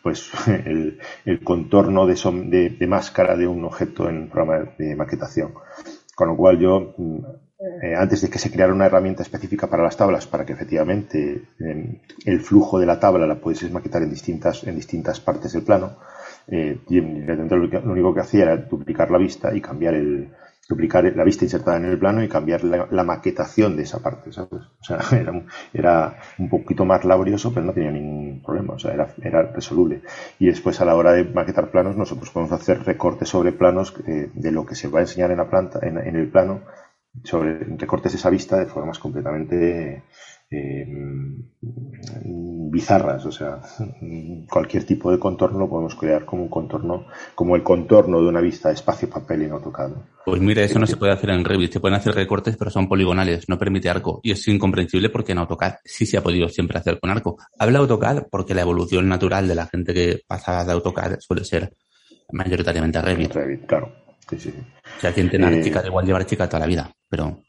pues 0.00 0.30
el, 0.46 1.00
contorno 1.42 2.06
de, 2.06 2.14
de, 2.46 2.70
de, 2.70 2.86
máscara 2.86 3.36
de 3.36 3.48
un 3.48 3.64
objeto 3.64 4.08
en 4.08 4.16
un 4.16 4.28
programa 4.28 4.70
de 4.78 4.94
maquetación. 4.94 5.54
Con 6.14 6.28
lo 6.28 6.36
cual 6.36 6.60
yo, 6.60 6.94
eh, 7.82 7.96
antes 7.96 8.22
de 8.22 8.30
que 8.30 8.38
se 8.38 8.52
creara 8.52 8.72
una 8.72 8.86
herramienta 8.86 9.24
específica 9.24 9.66
para 9.66 9.82
las 9.82 9.96
tablas, 9.96 10.28
para 10.28 10.46
que 10.46 10.52
efectivamente 10.52 11.48
el 12.24 12.40
flujo 12.40 12.78
de 12.78 12.86
la 12.86 13.00
tabla 13.00 13.26
la 13.26 13.40
pudieses 13.40 13.72
maquetar 13.72 14.02
en 14.04 14.10
distintas, 14.10 14.62
en 14.62 14.76
distintas 14.76 15.18
partes 15.18 15.52
del 15.52 15.64
plano, 15.64 15.96
eh, 16.46 16.78
y 16.88 17.00
lo 17.00 17.92
único 17.92 18.14
que 18.14 18.20
hacía 18.20 18.42
era 18.42 18.56
duplicar 18.56 19.10
la 19.10 19.18
vista 19.18 19.52
y 19.52 19.60
cambiar 19.60 19.94
el, 19.94 20.30
duplicar 20.68 21.04
la 21.16 21.24
vista 21.24 21.44
insertada 21.44 21.76
en 21.76 21.84
el 21.84 21.98
plano 21.98 22.22
y 22.22 22.28
cambiar 22.28 22.64
la, 22.64 23.04
maquetación 23.04 23.76
de 23.76 23.82
esa 23.82 24.02
parte, 24.02 24.32
¿sabes? 24.32 24.62
O 24.80 24.84
sea, 24.84 24.98
era 25.18 25.32
un, 25.32 25.46
era 25.72 26.18
un 26.38 26.48
poquito 26.48 26.84
más 26.84 27.04
laborioso, 27.04 27.52
pero 27.52 27.66
no 27.66 27.72
tenía 27.72 27.90
ningún 27.90 28.42
problema, 28.42 28.74
o 28.74 28.78
sea, 28.78 28.92
era, 28.92 29.08
era 29.22 29.42
resoluble. 29.42 30.02
Y 30.38 30.46
después 30.46 30.80
a 30.80 30.84
la 30.84 30.96
hora 30.96 31.12
de 31.12 31.24
maquetar 31.24 31.70
planos, 31.70 31.96
nosotros 31.96 32.30
podemos 32.30 32.52
hacer 32.52 32.82
recortes 32.84 33.28
sobre 33.28 33.52
planos 33.52 33.94
eh, 34.06 34.30
de 34.32 34.52
lo 34.52 34.64
que 34.64 34.74
se 34.74 34.88
va 34.88 35.00
a 35.00 35.02
enseñar 35.02 35.30
en 35.30 35.38
la 35.38 35.50
planta, 35.50 35.80
en, 35.82 35.98
el 35.98 36.28
plano, 36.28 36.62
sobre 37.22 37.58
recortes 37.76 38.12
de 38.12 38.18
esa 38.18 38.30
vista 38.30 38.58
de 38.58 38.66
formas 38.66 38.98
completamente 38.98 40.02
eh, 40.50 40.86
bizarras, 42.74 43.24
o 43.24 43.30
sea, 43.30 43.60
cualquier 44.50 44.84
tipo 44.84 45.12
de 45.12 45.18
contorno 45.18 45.60
lo 45.60 45.68
podemos 45.68 45.94
crear 45.94 46.24
como 46.24 46.42
un 46.42 46.48
contorno, 46.48 47.06
como 47.34 47.54
el 47.54 47.62
contorno 47.62 48.20
de 48.20 48.28
una 48.28 48.40
vista 48.40 48.68
de 48.68 48.74
espacio 48.74 49.08
papel 49.08 49.44
y 49.44 49.46
no 49.46 49.60
tocado. 49.60 50.02
Pues 50.26 50.40
mira, 50.40 50.62
eso 50.62 50.80
no 50.80 50.86
se 50.86 50.96
puede 50.96 51.12
hacer 51.12 51.30
en 51.30 51.44
Revit, 51.44 51.72
se 51.72 51.80
pueden 51.80 51.96
hacer 51.96 52.14
recortes, 52.14 52.56
pero 52.56 52.72
son 52.72 52.88
poligonales, 52.88 53.48
no 53.48 53.58
permite 53.58 53.88
arco, 53.88 54.18
y 54.24 54.32
es 54.32 54.48
incomprensible 54.48 55.08
porque 55.08 55.32
en 55.32 55.38
AutoCAD 55.38 55.74
sí 55.84 56.04
se 56.04 56.18
ha 56.18 56.22
podido 56.22 56.48
siempre 56.48 56.76
hacer 56.76 56.98
con 56.98 57.10
arco. 57.10 57.38
Habla 57.58 57.78
AutoCAD 57.78 58.24
porque 58.28 58.54
la 58.54 58.62
evolución 58.62 59.08
natural 59.08 59.46
de 59.46 59.54
la 59.54 59.66
gente 59.66 59.94
que 59.94 60.20
pasa 60.26 60.64
de 60.64 60.72
AutoCAD 60.72 61.20
suele 61.20 61.44
ser 61.44 61.76
mayoritariamente 62.32 63.00
Revit. 63.00 63.32
Revit, 63.32 63.66
claro. 63.66 63.92
Sí, 64.28 64.38
sí. 64.38 64.54
Si 65.00 65.06
alguien 65.06 65.30
tiene 65.30 65.60
eh... 65.60 65.62
chica, 65.62 65.80
da 65.80 65.88
igual 65.88 66.06
llevar 66.06 66.26
chica 66.26 66.48
toda 66.48 66.60
la 66.60 66.66
vida, 66.66 66.90
pero. 67.08 67.40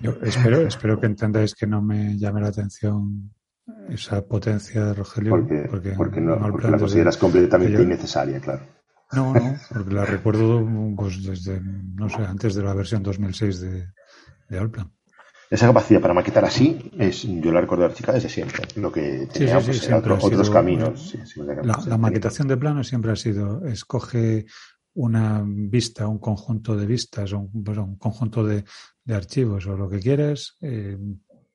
Yo 0.00 0.16
espero, 0.22 0.66
espero 0.66 0.98
que 0.98 1.06
entendáis 1.06 1.54
que 1.54 1.66
no 1.66 1.80
me 1.80 2.18
llame 2.18 2.40
la 2.40 2.48
atención 2.48 3.30
esa 3.88 4.22
potencia 4.26 4.84
de 4.84 4.94
Rogelio. 4.94 5.30
Porque, 5.30 5.94
porque, 5.96 6.20
no, 6.20 6.36
la 6.36 6.78
consideras 6.78 7.16
completamente 7.16 7.82
innecesaria, 7.82 8.40
claro. 8.40 8.62
No, 9.12 9.32
no, 9.32 9.56
porque 9.72 9.94
la 9.94 10.04
recuerdo 10.04 10.66
pues, 10.96 11.22
desde, 11.22 11.60
no 11.60 12.08
sé, 12.08 12.22
antes 12.22 12.54
de 12.54 12.62
la 12.62 12.74
versión 12.74 13.02
2006 13.02 13.60
de, 13.60 13.88
de 14.48 14.58
Alplan. 14.58 14.90
Esa 15.50 15.66
capacidad 15.66 16.00
para 16.00 16.14
maquetar 16.14 16.44
así, 16.44 16.90
es, 16.98 17.22
yo 17.22 17.52
la 17.52 17.60
recuerdo 17.60 17.84
de 17.84 17.90
la 17.90 17.94
chica 17.94 18.12
desde 18.12 18.28
siempre. 18.28 18.66
Lo 18.76 18.90
que 18.90 19.28
tenía 19.32 19.60
pues, 19.60 19.90
otros 19.92 20.50
caminos. 20.50 21.14
la, 21.36 21.78
la, 21.86 21.98
maquetación 21.98 22.48
de 22.48 22.56
plano 22.56 22.82
siempre 22.82 23.12
ha 23.12 23.16
sido, 23.16 23.64
escoge 23.66 24.46
una 24.94 25.42
vista, 25.44 26.06
un 26.06 26.18
conjunto 26.18 26.76
de 26.76 26.86
vistas 26.86 27.32
o 27.32 27.40
un, 27.40 27.96
conjunto 27.98 28.44
de, 28.44 28.64
archivos 29.08 29.66
o 29.66 29.76
lo 29.76 29.88
que 29.88 30.00
quieras, 30.00 30.56
eh, 30.62 30.96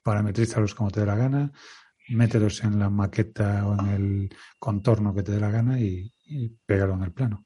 parametrízalos 0.04 0.76
como 0.76 0.92
te 0.92 1.00
dé 1.00 1.06
la 1.06 1.16
gana, 1.16 1.52
mételos 2.10 2.64
en 2.64 2.80
la 2.80 2.90
maqueta 2.90 3.66
o 3.68 3.80
en 3.80 3.88
el 3.88 4.30
contorno 4.58 5.14
que 5.14 5.24
te 5.24 5.32
dé 5.34 5.40
la 5.40 5.52
gana 5.52 5.80
y, 5.80 6.12
y 6.26 6.50
pégalo 6.66 6.94
en 6.96 7.04
el 7.04 7.12
plano. 7.12 7.46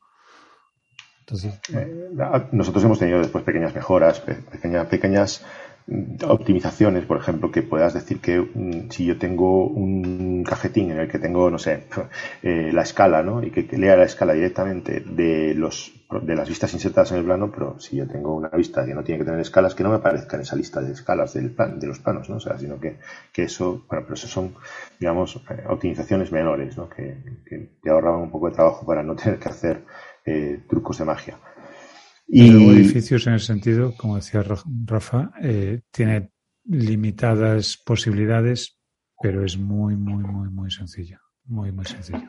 Entonces, 1.21 1.59
eh, 1.73 2.09
nosotros 2.51 2.83
hemos 2.83 2.99
tenido 2.99 3.19
después 3.19 3.45
pequeñas 3.45 3.73
mejoras, 3.73 4.19
pequeñas, 4.19 4.87
pequeñas 4.87 5.45
optimizaciones, 6.27 7.05
por 7.05 7.17
ejemplo, 7.17 7.51
que 7.51 7.61
puedas 7.61 7.93
decir 7.93 8.19
que 8.19 8.39
mm, 8.39 8.89
si 8.89 9.05
yo 9.05 9.17
tengo 9.17 9.67
un 9.67 10.43
cajetín 10.43 10.91
en 10.91 10.99
el 10.99 11.07
que 11.07 11.19
tengo, 11.19 11.49
no 11.49 11.59
sé, 11.59 11.85
eh, 12.43 12.71
la 12.73 12.81
escala, 12.81 13.23
¿no? 13.23 13.41
Y 13.41 13.51
que, 13.51 13.65
lea 13.77 13.95
la 13.95 14.03
escala 14.03 14.33
directamente 14.33 14.99
de 14.99 15.53
los 15.55 15.93
de 16.21 16.35
las 16.35 16.47
vistas 16.47 16.73
insertadas 16.73 17.11
en 17.11 17.19
el 17.19 17.25
plano, 17.25 17.51
pero 17.51 17.79
si 17.79 17.97
yo 17.97 18.07
tengo 18.07 18.35
una 18.35 18.49
vista 18.49 18.85
que 18.85 18.93
no 18.93 19.03
tiene 19.03 19.19
que 19.19 19.25
tener 19.25 19.39
escalas, 19.39 19.75
que 19.75 19.83
no 19.83 19.89
me 19.89 19.95
aparezca 19.95 20.35
en 20.35 20.43
esa 20.43 20.55
lista 20.55 20.81
de 20.81 20.91
escalas 20.91 21.33
del 21.33 21.51
plan, 21.51 21.79
de 21.79 21.87
los 21.87 21.99
planos, 21.99 22.29
¿no? 22.29 22.37
O 22.37 22.39
sea, 22.39 22.57
sino 22.57 22.79
que, 22.79 22.99
que 23.31 23.43
eso, 23.43 23.85
bueno, 23.87 24.03
pero 24.05 24.13
eso 24.13 24.27
son, 24.27 24.55
digamos, 24.99 25.41
eh, 25.49 25.63
optimizaciones 25.67 26.31
menores, 26.31 26.77
¿no? 26.77 26.89
Que, 26.89 27.17
que 27.45 27.77
te 27.81 27.89
ahorraban 27.89 28.21
un 28.21 28.31
poco 28.31 28.49
de 28.49 28.55
trabajo 28.55 28.85
para 28.85 29.03
no 29.03 29.15
tener 29.17 29.39
que 29.39 29.49
hacer 29.49 29.83
eh, 30.25 30.63
trucos 30.67 30.97
de 30.97 31.05
magia. 31.05 31.37
Y 32.27 32.49
edificios 32.49 33.27
en 33.27 33.33
el 33.33 33.41
sentido, 33.41 33.93
como 33.97 34.15
decía 34.15 34.43
Rafa, 34.85 35.31
eh, 35.41 35.81
tiene 35.91 36.31
limitadas 36.65 37.77
posibilidades, 37.77 38.79
pero 39.21 39.43
es 39.43 39.57
muy, 39.57 39.95
muy, 39.95 40.23
muy, 40.23 40.49
muy 40.49 40.71
sencillo. 40.71 41.19
Muy, 41.45 41.71
muy 41.71 41.85
sencillo. 41.85 42.23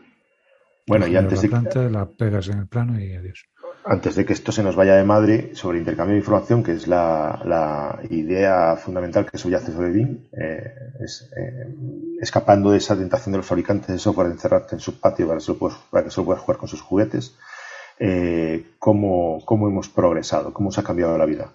Bueno, 0.87 1.07
y 1.07 1.17
antes 1.17 1.43
la 1.43 1.49
planta, 1.49 1.89
la 1.89 2.11
pegas 2.11 2.49
en 2.49 2.59
el 2.59 2.69
plano 2.69 3.01
y 3.01 3.15
adiós. 3.15 3.45
Antes 3.87 4.15
de 4.15 4.25
que 4.25 4.33
esto 4.33 4.51
se 4.51 4.63
nos 4.63 4.77
vaya 4.77 4.97
de 4.97 5.05
madre 5.05 5.55
sobre 5.55 5.79
intercambio 5.79 6.15
de 6.15 6.21
información, 6.21 6.63
que 6.63 6.73
es 6.73 6.89
la, 6.89 8.01
idea 8.09 8.77
fundamental 8.77 9.31
que 9.31 9.37
subyace 9.37 9.73
sobre 9.73 9.91
BIM, 9.91 10.29
eh, 10.33 10.73
es, 11.01 11.31
eh, 11.37 11.75
escapando 12.19 12.71
de 12.71 12.79
esa 12.79 12.97
tentación 12.97 13.33
de 13.33 13.39
los 13.39 13.47
fabricantes 13.47 13.89
de 13.89 13.99
software 13.99 14.29
de 14.29 14.35
encerrarte 14.35 14.77
en 14.77 14.81
su 14.81 14.99
patio 14.99 15.27
para 15.27 15.39
que 15.39 16.11
solo 16.11 16.25
puedas 16.25 16.43
jugar 16.43 16.59
con 16.59 16.69
sus 16.69 16.81
juguetes, 16.81 17.37
eh, 17.99 18.65
cómo, 18.79 19.45
cómo, 19.45 19.69
hemos 19.69 19.91
progresado, 19.91 20.55
cómo 20.55 20.73
se 20.73 20.81
ha 20.81 20.85
cambiado 20.85 21.19
la 21.19 21.27
vida. 21.27 21.53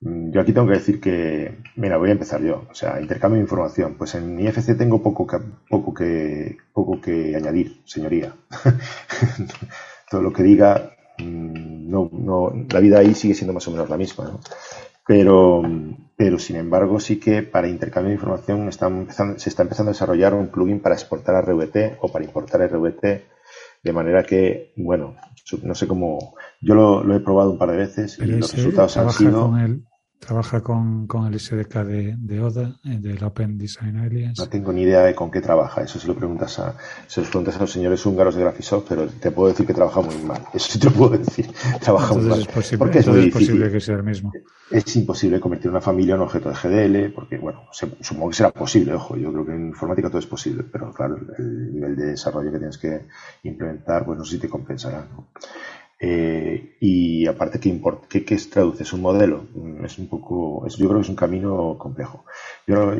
Mm, 0.00 0.32
yo 0.32 0.40
aquí 0.40 0.52
tengo 0.52 0.66
que 0.66 0.74
decir 0.74 1.00
que, 1.00 1.58
mira, 1.76 1.98
voy 1.98 2.08
a 2.08 2.12
empezar 2.12 2.42
yo. 2.42 2.66
O 2.68 2.74
sea, 2.74 3.00
intercambio 3.00 3.36
de 3.36 3.42
información. 3.42 3.94
Pues 3.96 4.14
en 4.16 4.40
IFC 4.40 4.76
tengo 4.76 5.02
poco 5.02 5.24
que, 5.24 5.38
poco 5.68 5.94
que, 5.94 6.56
poco 6.72 7.00
que 7.00 7.36
añadir, 7.36 7.80
señoría. 7.84 8.34
Todo 10.10 10.22
lo 10.22 10.32
que 10.32 10.42
diga, 10.42 10.96
no, 11.22 12.08
no, 12.12 12.52
la 12.70 12.80
vida 12.80 12.98
ahí 12.98 13.14
sigue 13.14 13.34
siendo 13.34 13.52
más 13.52 13.66
o 13.68 13.70
menos 13.70 13.88
la 13.88 13.96
misma, 13.96 14.24
¿no? 14.24 14.40
Pero, 15.06 15.62
pero 16.16 16.38
sin 16.38 16.56
embargo, 16.56 17.00
sí 17.00 17.18
que 17.18 17.42
para 17.42 17.68
intercambio 17.68 18.10
de 18.10 18.14
información 18.14 18.70
se 19.38 19.48
está 19.48 19.62
empezando 19.62 19.90
a 19.90 19.94
desarrollar 19.94 20.34
un 20.34 20.48
plugin 20.48 20.80
para 20.80 20.94
exportar 20.94 21.34
a 21.34 21.40
RVT 21.40 21.98
o 22.00 22.12
para 22.12 22.24
importar 22.24 22.62
a 22.62 22.68
RVT, 22.68 23.02
de 23.82 23.92
manera 23.92 24.22
que, 24.22 24.72
bueno, 24.76 25.16
no 25.62 25.74
sé 25.74 25.88
cómo, 25.88 26.36
yo 26.60 26.74
lo, 26.74 27.16
he 27.16 27.20
probado 27.20 27.50
un 27.50 27.58
par 27.58 27.70
de 27.72 27.78
veces 27.78 28.18
y 28.18 28.26
los 28.26 28.54
resultados 28.54 28.96
han 28.98 29.10
sido 29.10 29.52
Trabaja 30.20 30.60
con, 30.60 31.06
con 31.06 31.26
el 31.26 31.40
SDK 31.40 31.76
de, 31.76 32.14
de 32.18 32.40
ODA, 32.40 32.76
eh, 32.84 32.98
del 33.00 33.24
Open 33.24 33.56
Design 33.56 33.96
Alliance. 33.96 34.42
No 34.42 34.50
tengo 34.50 34.70
ni 34.70 34.82
idea 34.82 35.00
de 35.00 35.14
con 35.14 35.30
qué 35.30 35.40
trabaja. 35.40 35.82
Eso 35.82 35.98
se 35.98 36.06
lo 36.06 36.14
preguntas 36.14 36.58
a, 36.58 36.76
se 37.06 37.22
lo 37.22 37.26
preguntas 37.26 37.56
a 37.56 37.60
los 37.60 37.72
señores 37.72 38.04
húngaros 38.04 38.34
de 38.34 38.42
Graphisoft, 38.42 38.84
pero 38.86 39.06
te 39.08 39.30
puedo 39.30 39.48
decir 39.48 39.66
que 39.66 39.72
trabaja 39.72 40.02
muy 40.02 40.16
mal. 40.18 40.42
Eso 40.52 40.72
sí 40.72 40.78
te 40.78 40.90
lo 40.90 40.92
puedo 40.92 41.16
decir. 41.16 41.50
Trabaja 41.80 42.14
muy 42.14 42.24
mal. 42.26 42.40
Es 42.40 42.48
posible, 42.48 42.78
porque 42.78 42.98
es, 42.98 43.08
muy 43.08 43.30
posible 43.30 43.72
que 43.72 43.80
sea 43.80 43.96
el 43.96 44.02
mismo. 44.02 44.30
Es 44.70 44.94
imposible 44.94 45.40
convertir 45.40 45.70
una 45.70 45.80
familia 45.80 46.16
en 46.16 46.20
objeto 46.20 46.50
de 46.50 46.54
GDL, 46.54 47.14
porque, 47.14 47.38
bueno, 47.38 47.62
supongo 47.72 48.28
que 48.28 48.36
será 48.36 48.50
posible, 48.50 48.92
ojo. 48.92 49.16
Yo 49.16 49.32
creo 49.32 49.46
que 49.46 49.52
en 49.52 49.68
informática 49.68 50.08
todo 50.08 50.18
es 50.18 50.26
posible, 50.26 50.64
pero 50.70 50.92
claro, 50.92 51.18
el 51.38 51.72
nivel 51.72 51.96
de 51.96 52.06
desarrollo 52.08 52.52
que 52.52 52.58
tienes 52.58 52.76
que 52.76 53.06
implementar, 53.44 54.04
pues 54.04 54.18
no 54.18 54.24
sé 54.24 54.32
si 54.32 54.38
te 54.38 54.50
compensará. 54.50 55.08
¿no? 55.10 55.28
Eh, 56.02 56.76
y 56.80 57.26
aparte, 57.26 57.60
¿qué, 57.60 57.78
¿qué, 58.08 58.24
¿qué, 58.24 58.36
traduce? 58.50 58.84
¿Es 58.84 58.92
un 58.94 59.02
modelo? 59.02 59.44
Mm, 59.54 59.84
es 59.84 59.98
un 59.98 60.08
poco, 60.08 60.64
es, 60.66 60.76
yo 60.76 60.88
creo 60.88 60.98
que 60.98 61.04
es 61.04 61.10
un 61.10 61.16
camino 61.16 61.76
complejo. 61.78 62.24
Yo 62.66 62.94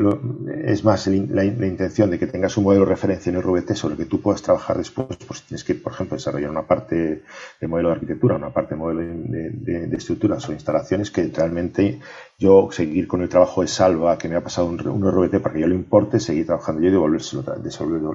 es 0.65 0.85
más 0.85 1.07
la, 1.07 1.45
intención 1.47 2.11
de 2.11 2.19
que 2.19 2.27
tengas 2.27 2.59
un 2.59 2.65
modelo 2.65 2.85
de 2.85 2.91
referencia 2.91 3.33
en 3.33 3.41
RVT 3.41 3.75
sobre 3.75 3.95
el 3.95 4.01
que 4.01 4.05
tú 4.05 4.21
puedas 4.21 4.43
trabajar 4.43 4.77
después, 4.77 5.17
pues 5.27 5.43
tienes 5.45 5.65
que, 5.65 5.75
por 5.77 5.95
ejemplo, 5.95 6.19
desarrollar 6.19 6.51
una 6.51 6.67
parte 6.67 7.23
de 7.59 7.67
modelo 7.67 7.89
de 7.89 7.95
arquitectura, 7.95 8.37
una 8.37 8.51
parte 8.53 8.75
de 8.75 8.81
modelo 8.81 9.01
de, 9.01 9.51
de, 9.87 9.97
estructuras 9.97 10.47
o 10.49 10.53
instalaciones 10.53 11.11
que 11.11 11.27
realmente 11.35 12.01
yo 12.39 12.69
seguir 12.71 13.09
con 13.09 13.23
el 13.23 13.31
trabajo 13.31 13.63
de 13.63 13.69
salva 13.69 14.19
que 14.19 14.29
me 14.29 14.37
ha 14.37 14.43
pasado 14.43 14.67
un, 14.69 14.87
un 14.87 15.11
RVT 15.11 15.41
para 15.41 15.55
que 15.55 15.61
yo 15.61 15.67
lo 15.67 15.75
importe, 15.75 16.21
seguir 16.21 16.45
trabajando 16.45 16.83
yo 16.83 16.89
y 16.89 16.93
devolvérselo, 16.93 17.45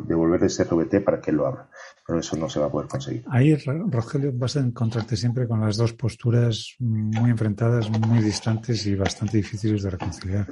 devolver 0.05 0.43
ese 0.43 0.63
RVT 0.63 1.03
para 1.03 1.19
que 1.21 1.31
él 1.31 1.37
lo 1.37 1.47
abra 1.47 1.69
pero 2.05 2.19
eso 2.19 2.35
no 2.37 2.47
se 2.47 2.59
va 2.59 2.67
a 2.67 2.69
poder 2.69 2.87
conseguir. 2.87 3.23
Ahí, 3.29 3.55
Rogelio, 3.55 4.31
vas 4.33 4.57
a 4.57 4.59
encontrarte 4.59 5.17
siempre 5.17 5.47
con 5.47 5.59
las 5.59 5.77
dos 5.77 5.93
posturas 5.93 6.75
muy 6.79 7.31
enfrentadas, 7.31 7.89
muy 7.89 8.19
distantes 8.19 8.85
y 8.85 8.95
bastante 8.95 9.37
difíciles 9.37 9.81
de 9.81 9.89
reconciliar. 9.89 10.47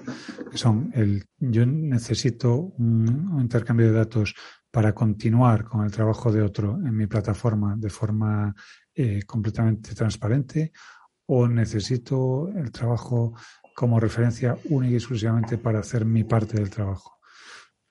son 0.53 0.91
el 0.95 1.23
yo 1.37 1.65
necesito 1.65 2.55
un, 2.55 3.39
intercambio 3.39 3.87
de 3.87 3.97
datos 3.99 4.33
para 4.71 4.93
continuar 4.93 5.65
con 5.65 5.83
el 5.83 5.91
trabajo 5.91 6.31
de 6.31 6.41
otro 6.41 6.73
en 6.73 6.95
mi 6.95 7.05
plataforma 7.05 7.75
de 7.77 7.89
forma 7.89 8.55
eh, 8.95 9.21
completamente 9.23 9.93
transparente 9.93 10.71
o 11.27 11.47
necesito 11.47 12.49
el 12.49 12.71
trabajo 12.71 13.35
como 13.75 13.99
referencia 13.99 14.57
única 14.69 14.93
y 14.93 14.95
exclusivamente 14.95 15.57
para 15.57 15.79
hacer 15.79 16.05
mi 16.05 16.23
parte 16.23 16.57
del 16.57 16.69
trabajo. 16.69 17.19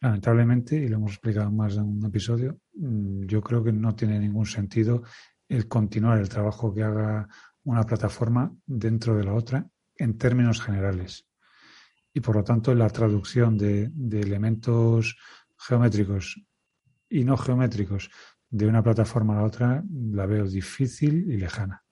Lamentablemente, 0.03 0.75
y 0.75 0.89
lo 0.89 0.97
hemos 0.97 1.13
explicado 1.13 1.51
más 1.53 1.77
en 1.77 1.85
un 1.85 2.05
episodio, 2.05 2.59
mm, 2.75 3.25
yo 3.27 3.41
creo 3.41 3.63
que 3.63 3.73
no 3.73 3.95
tiene 3.95 4.19
ningún 4.19 4.47
sentido 4.47 5.05
el 5.49 5.69
continuar 5.69 6.19
el 6.19 6.29
trabajo 6.29 6.75
que 6.75 6.83
haga 6.83 7.29
una 7.63 7.85
plataforma 7.85 8.53
dentro 8.67 9.17
de 9.17 9.23
la 9.23 9.33
otra 9.33 9.65
en 9.97 10.19
términos 10.19 10.61
generales. 10.61 11.25
Y 12.13 12.19
por 12.19 12.35
lo 12.35 12.43
tanto, 12.43 12.75
la 12.75 12.91
traducción 12.91 13.57
de, 13.57 13.93
elementos 14.11 15.17
geométricos 15.57 16.43
y 17.09 17.23
no 17.23 17.37
geométricos 17.37 18.11
de 18.51 18.67
una 18.67 18.83
plataforma 18.83 19.35
a 19.35 19.43
la 19.43 19.47
otra 19.47 19.85
la 20.13 20.27
veo 20.27 20.49
difícil 20.49 21.31
y 21.31 21.37
lejana. 21.37 21.85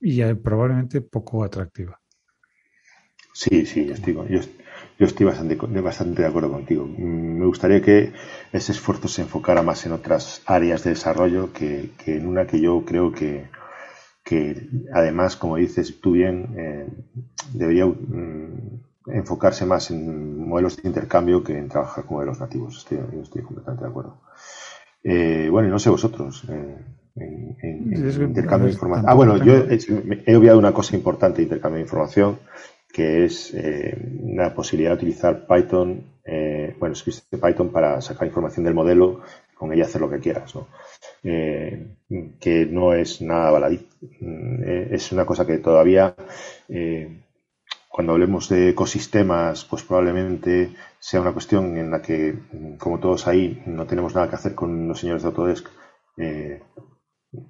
Y 0.00 0.22
probablemente 0.34 1.00
poco 1.00 1.44
atractiva. 1.44 1.98
Sí, 3.32 3.64
sí, 3.64 3.88
estoy, 3.90 4.14
yo, 4.28 4.40
yo 4.98 5.06
estoy 5.06 5.26
bastante, 5.26 5.54
bastante 5.80 6.22
de 6.22 6.28
acuerdo 6.28 6.50
contigo. 6.50 6.84
Mm, 6.84 7.38
me 7.38 7.46
gustaría 7.46 7.80
que 7.80 8.12
ese 8.52 8.72
esfuerzo 8.72 9.06
se 9.06 9.22
enfocara 9.22 9.62
más 9.62 9.86
en 9.86 9.92
otras 9.92 10.42
áreas 10.44 10.82
de 10.82 10.90
desarrollo 10.90 11.52
que, 11.52 11.92
en 12.06 12.26
una 12.26 12.46
que 12.46 12.60
yo 12.60 12.84
creo 12.84 13.12
que, 13.12 13.48
que 14.24 14.68
además, 14.92 15.36
como 15.36 15.56
dices 15.56 16.00
tú 16.00 16.12
bien, 16.12 16.54
eh, 16.58 16.88
debería 17.52 17.86
mm, 17.86 18.80
enfocarse 19.06 19.64
más 19.64 19.90
en 19.92 20.48
modelos 20.48 20.76
de 20.76 20.88
intercambio 20.88 21.44
que 21.44 21.56
en 21.56 21.68
trabajar 21.68 22.04
con 22.04 22.16
modelos 22.16 22.40
nativos. 22.40 22.78
Estoy, 22.78 22.98
estoy 23.22 23.42
completamente 23.42 23.84
de 23.84 23.90
acuerdo. 23.90 24.20
Eh, 25.04 25.48
bueno, 25.48 25.68
y 25.68 25.70
no 25.70 25.78
sé 25.78 25.90
vosotros. 25.90 26.44
Eh, 26.48 26.76
en, 27.14 27.92
intercambio 27.92 28.66
de 28.66 28.72
información. 28.72 29.08
Ah, 29.08 29.14
bueno, 29.14 29.36
yo 29.38 29.54
he 29.54 30.36
obviado 30.36 30.58
una 30.58 30.72
cosa 30.72 30.96
importante 30.96 31.38
de 31.38 31.44
intercambio 31.44 31.78
de 31.78 31.82
información 31.82 32.38
que 32.92 33.24
es 33.24 33.52
eh, 33.54 33.96
la 34.24 34.54
posibilidad 34.54 34.90
de 34.90 34.96
utilizar 34.96 35.46
Python, 35.46 36.02
eh, 36.24 36.74
bueno, 36.78 36.94
scripts 36.94 37.28
de 37.30 37.38
Python 37.38 37.70
para 37.70 38.00
sacar 38.00 38.26
información 38.26 38.64
del 38.64 38.74
modelo, 38.74 39.20
con 39.54 39.72
ella 39.72 39.84
hacer 39.84 40.00
lo 40.00 40.10
que 40.10 40.20
quieras, 40.20 40.54
¿no? 40.54 40.68
Eh, 41.22 41.96
que 42.40 42.66
no 42.66 42.94
es 42.94 43.20
nada 43.20 43.50
baladí. 43.50 43.88
Eh, 44.20 44.88
es 44.92 45.12
una 45.12 45.26
cosa 45.26 45.46
que 45.46 45.58
todavía, 45.58 46.14
cuando 47.88 48.12
hablemos 48.12 48.48
de 48.48 48.70
ecosistemas, 48.70 49.64
pues 49.64 49.82
probablemente 49.82 50.74
sea 50.98 51.20
una 51.20 51.32
cuestión 51.32 51.76
en 51.76 51.90
la 51.90 52.00
que, 52.00 52.34
como 52.78 53.00
todos 53.00 53.26
ahí, 53.26 53.62
no 53.66 53.86
tenemos 53.86 54.14
nada 54.14 54.28
que 54.28 54.36
hacer 54.36 54.54
con 54.54 54.86
los 54.86 55.00
señores 55.00 55.22
de 55.22 55.28
Autodesk 55.28 55.68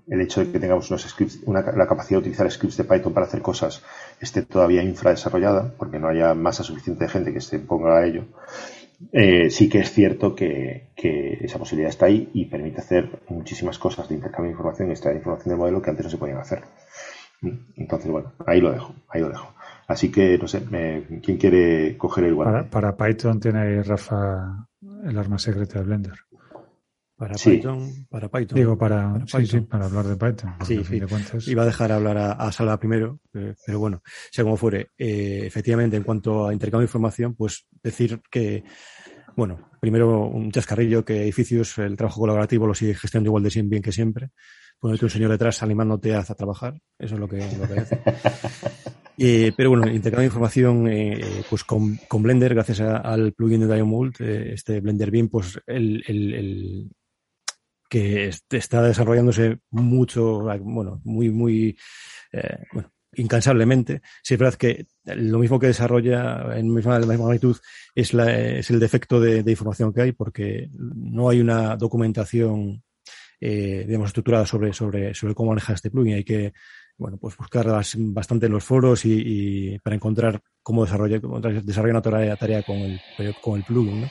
el 0.09 0.21
hecho 0.21 0.45
de 0.45 0.51
que 0.51 0.59
tengamos 0.59 0.91
unos 0.91 1.03
scripts, 1.03 1.41
la 1.47 1.87
capacidad 1.87 2.19
de 2.19 2.29
utilizar 2.29 2.51
scripts 2.51 2.77
de 2.77 2.85
Python 2.85 3.13
para 3.13 3.27
hacer 3.27 3.41
cosas 3.41 3.83
esté 4.21 4.43
todavía 4.43 4.83
infradesarrollada, 4.83 5.73
porque 5.79 5.99
no 5.99 6.09
haya 6.09 6.35
masa 6.35 6.63
suficiente 6.63 7.05
de 7.05 7.11
gente 7.11 7.33
que 7.33 7.41
se 7.41 7.59
ponga 7.59 7.99
a 7.99 8.07
ello, 8.07 8.25
eh, 9.13 9.51
sí 9.51 9.69
que 9.69 9.79
es 9.79 9.93
cierto 9.93 10.35
que, 10.35 10.89
esa 10.97 11.59
posibilidad 11.59 11.91
está 11.91 12.07
ahí 12.07 12.31
y 12.35 12.47
permite 12.47 12.81
hacer 12.81 13.23
muchísimas 13.29 13.79
cosas 13.79 14.09
de 14.09 14.17
intercambio 14.17 14.49
de 14.49 14.53
información 14.53 14.89
y 14.89 14.93
extraer 14.93 15.17
información 15.17 15.51
del 15.51 15.59
modelo 15.59 15.81
que 15.81 15.91
antes 15.91 16.05
no 16.07 16.11
se 16.11 16.19
podían 16.19 16.39
hacer. 16.39 16.63
Entonces, 17.77 18.11
bueno, 18.11 18.33
ahí 18.47 18.61
lo 18.61 18.73
dejo, 18.73 18.95
ahí 19.09 19.21
lo 19.21 19.29
dejo. 19.29 19.55
Así 19.87 20.11
que, 20.11 20.37
no 20.37 20.49
sé, 20.49 20.65
¿quién 21.23 21.39
quiere 21.39 21.97
coger 21.97 22.25
el 22.25 22.35
guante? 22.35 22.69
Para, 22.69 22.95
para 22.95 23.07
Python 23.07 23.41
tiene 23.41 23.83
Rafa 23.83 24.69
el 25.05 25.19
arma 25.19 25.39
secreta 25.39 25.79
de 25.79 25.85
Blender. 25.85 26.28
Para 27.19 27.35
Python, 27.35 28.07
para 28.09 28.29
Python. 28.29 28.57
Digo, 28.57 28.79
para, 28.79 29.27
sí, 29.27 29.45
sí, 29.45 29.61
para 29.63 29.87
hablar 29.87 30.07
de 30.07 30.17
Python. 30.17 30.55
Sí, 30.65 30.81
Iba 31.51 31.65
a 31.65 31.67
dejar 31.67 31.91
hablar 31.91 32.17
a, 32.17 32.53
Salva 32.53 32.79
primero, 32.79 33.19
eh, 33.35 33.57
pero 33.67 33.81
bueno, 33.81 34.03
sea 34.31 34.45
como 34.45 34.57
fuere. 34.57 34.91
Eh, 34.97 35.43
efectivamente, 35.45 35.97
en 35.97 36.05
cuanto 36.05 36.47
a 36.47 36.53
intercambio 36.53 36.87
de 36.87 36.91
información, 36.91 37.35
pues 37.35 37.67
decir 37.83 38.21
que, 38.31 38.63
bueno, 39.35 39.69
primero 39.81 40.29
un 40.29 40.53
chascarrillo 40.53 41.05
que 41.05 41.25
edificios, 41.25 41.77
el 41.79 41.97
trabajo 41.97 42.21
colaborativo 42.21 42.69
lo 42.69 42.75
sigue 42.75 42.95
gestionando 42.95 43.31
igual 43.31 43.43
de 43.43 43.63
bien 43.63 43.83
que 43.83 43.91
siempre. 43.91 44.31
Ponerte 44.79 45.07
un 45.07 45.11
señor 45.11 45.33
detrás 45.33 45.61
animándote 45.65 46.15
a, 46.15 46.21
a 46.21 46.35
trabajar. 46.37 46.81
Eso 46.97 47.15
es 47.15 47.21
lo 47.21 47.29
que, 47.29 47.39
lo 47.39 47.67
que 47.67 47.81
hace. 47.81 48.01
Eh, 49.21 49.53
pero 49.57 49.71
bueno, 49.71 49.89
intercambio 49.89 50.21
de 50.21 50.27
información 50.27 50.87
eh, 50.87 51.43
pues 51.51 51.65
con, 51.65 51.97
con, 52.07 52.23
Blender, 52.23 52.55
gracias 52.55 52.81
al 52.81 53.33
plugin 53.33 53.67
de 53.67 53.75
Diamond, 53.75 54.15
eh, 54.21 54.53
este 54.53 54.81
Blender 54.81 55.11
Beam, 55.11 55.29
pues 55.29 55.59
el, 55.67 56.05
el, 56.07 56.35
el, 56.35 56.91
que 57.89 58.31
está 58.51 58.83
desarrollándose 58.83 59.59
mucho, 59.71 60.41
bueno, 60.61 61.01
muy, 61.05 61.31
muy, 61.31 61.79
eh, 62.33 62.59
incansablemente. 63.15 64.03
Si 64.23 64.35
es 64.35 64.41
verdad 64.41 64.55
que 64.55 64.87
lo 65.05 65.39
mismo 65.39 65.59
que 65.59 65.69
desarrolla 65.69 66.57
en 66.57 66.73
misma, 66.73 66.99
la 66.99 67.07
misma 67.07 67.27
magnitud 67.27 67.57
es, 67.95 68.15
la, 68.15 68.37
es 68.37 68.71
el 68.71 68.79
defecto 68.79 69.21
de, 69.21 69.43
de, 69.43 69.51
información 69.51 69.93
que 69.93 70.03
hay, 70.03 70.13
porque 70.13 70.69
no 70.73 71.29
hay 71.29 71.41
una 71.41 71.77
documentación, 71.77 72.83
eh, 73.41 73.85
digamos, 73.87 74.09
estructurada 74.09 74.47
sobre, 74.47 74.73
sobre, 74.73 75.15
sobre 75.15 75.35
cómo 75.35 75.51
manejar 75.51 75.75
este 75.75 75.91
plugin. 75.91 76.15
Hay 76.15 76.25
que 76.25 76.53
bueno, 76.99 77.17
pues 77.17 77.37
buscar 77.37 77.67
bastante 77.97 78.47
en 78.47 78.53
los 78.53 78.65
foros 78.65 79.05
y, 79.05 79.79
para 79.85 79.95
encontrar 79.95 80.43
cómo 80.61 80.85
desarrollar, 80.85 81.25
una 81.25 82.03
tarea, 82.03 82.63
con 82.65 82.77
el, 82.77 83.01
con 83.41 83.57
el 83.57 83.65
plugin, 83.65 84.03
¿no? 84.03 84.09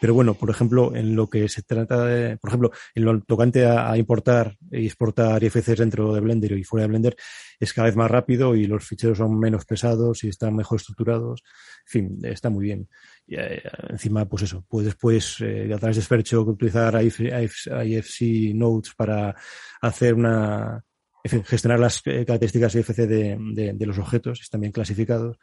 Pero 0.00 0.14
bueno, 0.14 0.34
por 0.34 0.48
ejemplo, 0.48 0.96
en 0.96 1.14
lo 1.14 1.28
que 1.28 1.48
se 1.48 1.62
trata 1.62 2.04
de, 2.06 2.38
por 2.38 2.48
ejemplo, 2.48 2.70
en 2.94 3.04
lo 3.04 3.20
tocante 3.20 3.66
a, 3.66 3.96
importar 3.96 4.56
y 4.72 4.86
exportar 4.86 5.44
IFCs 5.44 5.78
dentro 5.78 6.14
de 6.14 6.20
Blender 6.20 6.52
y 6.52 6.64
fuera 6.64 6.84
de 6.84 6.88
Blender, 6.88 7.16
es 7.60 7.72
cada 7.74 7.86
vez 7.86 7.96
más 7.96 8.10
rápido 8.10 8.56
y 8.56 8.66
los 8.66 8.84
ficheros 8.84 9.18
son 9.18 9.38
menos 9.38 9.66
pesados 9.66 10.24
y 10.24 10.28
están 10.28 10.56
mejor 10.56 10.80
estructurados. 10.80 11.42
En 11.86 11.90
fin, 11.90 12.18
está 12.22 12.48
muy 12.48 12.64
bien. 12.64 12.88
Y, 13.26 13.36
eh, 13.36 13.62
encima, 13.90 14.24
pues 14.24 14.44
eso, 14.44 14.64
puedes 14.66 14.86
después, 14.86 15.36
eh, 15.42 15.70
a 15.74 15.78
través 15.78 15.96
de 15.96 16.02
Spercho, 16.02 16.40
utilizar 16.40 17.00
IFC 17.02 18.54
Notes 18.54 18.94
para 18.96 19.36
hacer 19.82 20.14
una, 20.14 20.82
gestionar 21.24 21.78
las 21.78 22.02
eh, 22.06 22.24
características 22.24 22.74
IFC 22.74 22.96
de, 23.06 23.72
de, 23.74 23.86
los 23.86 23.98
objetos, 23.98 24.40
están 24.40 24.60
bien 24.60 24.72
clasificados. 24.72 25.38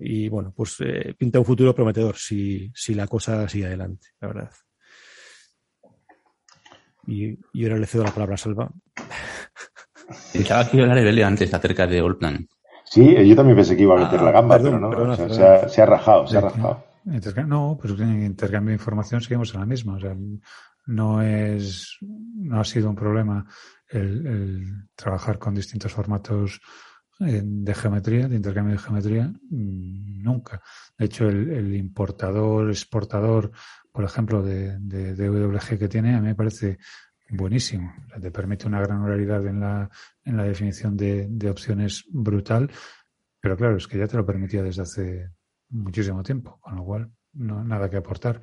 Y 0.00 0.28
bueno, 0.28 0.52
pues 0.54 0.76
eh, 0.80 1.14
pinta 1.16 1.38
un 1.38 1.44
futuro 1.44 1.74
prometedor 1.74 2.16
si, 2.16 2.70
si 2.74 2.94
la 2.94 3.06
cosa 3.06 3.48
sigue 3.48 3.66
adelante, 3.66 4.08
la 4.20 4.28
verdad. 4.28 4.50
Y, 7.06 7.38
y 7.54 7.64
ahora 7.64 7.78
le 7.78 7.86
cedo 7.86 8.04
la 8.04 8.12
palabra 8.12 8.34
a 8.34 8.38
Salva. 8.38 8.70
Pensaba 10.32 10.68
que 10.68 10.76
iba 10.76 10.86
a 10.86 10.90
hablar 10.90 11.14
de 11.14 11.24
antes 11.24 11.52
acerca 11.52 11.86
de 11.86 12.00
Allplan. 12.00 12.48
Sí, 12.84 13.14
yo 13.26 13.36
también 13.36 13.56
pensé 13.56 13.76
que 13.76 13.82
iba 13.82 13.96
a 13.96 14.04
meter 14.04 14.20
la 14.22 14.32
gamba, 14.32 14.58
pero 14.58 14.78
no. 14.78 15.16
se, 15.16 15.44
ha, 15.44 15.68
se, 15.68 15.82
ha, 15.82 15.86
rajado, 15.86 16.26
se 16.26 16.38
ha 16.38 16.40
rajado. 16.40 16.84
No, 17.46 17.78
pues 17.80 17.98
en 18.00 18.24
intercambio 18.24 18.70
de 18.70 18.76
información 18.76 19.20
seguimos 19.20 19.52
en 19.54 19.60
la 19.60 19.66
misma. 19.66 19.96
O 19.96 20.00
sea, 20.00 20.16
no 20.86 21.22
es, 21.22 21.98
no 22.00 22.60
ha 22.60 22.64
sido 22.64 22.88
un 22.88 22.96
problema 22.96 23.46
el, 23.88 24.88
trabajar 24.94 25.38
con 25.38 25.54
distintos 25.54 25.92
formatos 25.92 26.60
eh, 27.20 27.42
de 27.44 27.74
geometría, 27.74 28.28
de 28.28 28.36
intercambio 28.36 28.74
de 28.74 28.82
geometría, 28.82 29.28
mm, 29.28 30.22
nunca. 30.22 30.62
De 30.96 31.06
hecho, 31.06 31.28
el, 31.28 31.74
importador, 31.74 32.68
exportador, 32.70 33.50
por 33.92 34.04
ejemplo, 34.04 34.42
de, 34.42 34.78
de, 34.78 35.28
WG 35.28 35.78
que 35.78 35.88
tiene, 35.88 36.14
a 36.14 36.20
mí 36.20 36.28
me 36.28 36.34
parece 36.34 36.78
buenísimo. 37.30 37.92
te 38.20 38.30
permite 38.30 38.66
una 38.66 38.80
granularidad 38.80 39.46
en 39.46 39.60
la, 39.60 39.90
en 40.24 40.36
la 40.36 40.44
definición 40.44 40.96
de, 40.96 41.26
de 41.28 41.50
opciones 41.50 42.04
brutal, 42.08 42.70
pero 43.40 43.56
claro, 43.56 43.76
es 43.76 43.86
que 43.86 43.98
ya 43.98 44.06
te 44.06 44.16
lo 44.16 44.26
permitía 44.26 44.62
desde 44.62 44.82
hace 44.82 45.30
muchísimo 45.70 46.22
tiempo, 46.22 46.58
con 46.60 46.76
lo 46.76 46.84
cual 46.84 47.10
no 47.34 47.62
nada 47.64 47.88
que 47.90 47.96
aportar. 47.96 48.40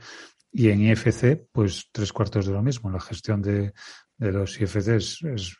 Y 0.51 0.69
en 0.69 0.81
IFC, 0.81 1.49
pues 1.51 1.89
tres 1.91 2.13
cuartos 2.13 2.45
de 2.45 2.53
lo 2.53 2.61
mismo. 2.61 2.89
La 2.89 3.01
gestión 3.01 3.41
de, 3.41 3.73
de 4.17 4.31
los 4.31 4.59
IFCs 4.59 5.23
es 5.23 5.57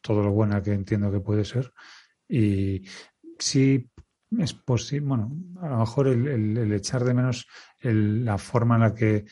todo 0.00 0.22
lo 0.22 0.32
buena 0.32 0.62
que 0.62 0.72
entiendo 0.72 1.10
que 1.10 1.20
puede 1.20 1.44
ser. 1.44 1.72
Y 2.28 2.82
sí 3.38 3.90
es 4.38 4.54
posible, 4.54 5.06
bueno, 5.06 5.30
a 5.60 5.68
lo 5.68 5.78
mejor 5.78 6.08
el, 6.08 6.72
echar 6.72 7.04
de 7.04 7.14
menos 7.14 7.46
la 7.80 8.38
forma 8.38 8.76
en 8.76 8.80
la 8.80 8.94
que, 8.94 9.24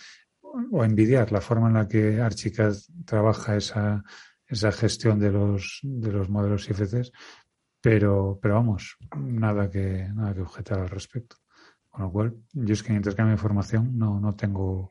o 0.43 0.85
envidiar 0.85 1.33
la 1.33 1.41
forma 1.41 1.69
en 1.69 1.75
la 1.75 1.89
que 1.89 2.21
Archicad 2.21 2.75
trabaja 3.05 3.57
esa, 3.57 4.05
esa 4.47 4.73
gestión 4.73 5.19
de 5.19 5.31
los, 5.31 5.81
de 5.83 6.13
los 6.13 6.29
modelos 6.29 6.69
IFCs, 6.69 7.13
pero, 7.81 8.39
pero 8.43 8.55
vamos, 8.57 8.97
nada 9.17 9.71
que, 9.71 10.09
nada 10.15 10.35
que 10.35 10.43
objetar 10.43 10.81
al 10.81 10.91
respecto. 10.91 11.37
Con 11.89 12.05
lo 12.05 12.13
cual, 12.13 12.37
yo 12.53 12.73
es 12.73 12.83
que 12.83 12.91
en 12.91 12.99
intercambio 12.99 13.31
de 13.31 13.39
información 13.39 13.99
no, 13.99 14.21
no 14.21 14.35
tengo, 14.35 14.91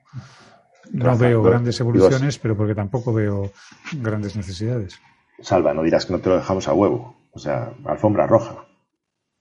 no 0.91 1.17
veo 1.17 1.43
grandes 1.43 1.79
evoluciones, 1.79 2.37
pero 2.37 2.55
porque 2.55 2.75
tampoco 2.75 3.13
veo 3.13 3.51
grandes 3.93 4.35
necesidades. 4.35 4.99
Salva, 5.41 5.73
no 5.73 5.83
dirás 5.83 6.05
que 6.05 6.13
no 6.13 6.19
te 6.19 6.29
lo 6.29 6.35
dejamos 6.35 6.67
a 6.67 6.73
huevo. 6.73 7.15
O 7.31 7.39
sea, 7.39 7.73
alfombra 7.85 8.27
roja. 8.27 8.65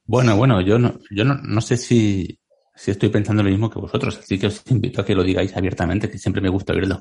Bueno, 0.05 0.37
bueno, 0.37 0.61
yo 0.61 0.79
no, 0.79 0.95
yo 1.11 1.25
no, 1.25 1.35
no 1.35 1.61
sé 1.61 1.77
si, 1.77 2.39
si 2.75 2.91
estoy 2.91 3.09
pensando 3.09 3.43
lo 3.43 3.51
mismo 3.51 3.71
que 3.71 3.79
vosotros, 3.79 4.19
así 4.19 4.39
que 4.39 4.47
os 4.47 4.63
invito 4.71 5.01
a 5.01 5.05
que 5.05 5.15
lo 5.15 5.23
digáis 5.23 5.57
abiertamente, 5.57 6.11
que 6.11 6.19
siempre 6.19 6.41
me 6.41 6.49
gusta 6.49 6.73
oírlo. 6.73 7.01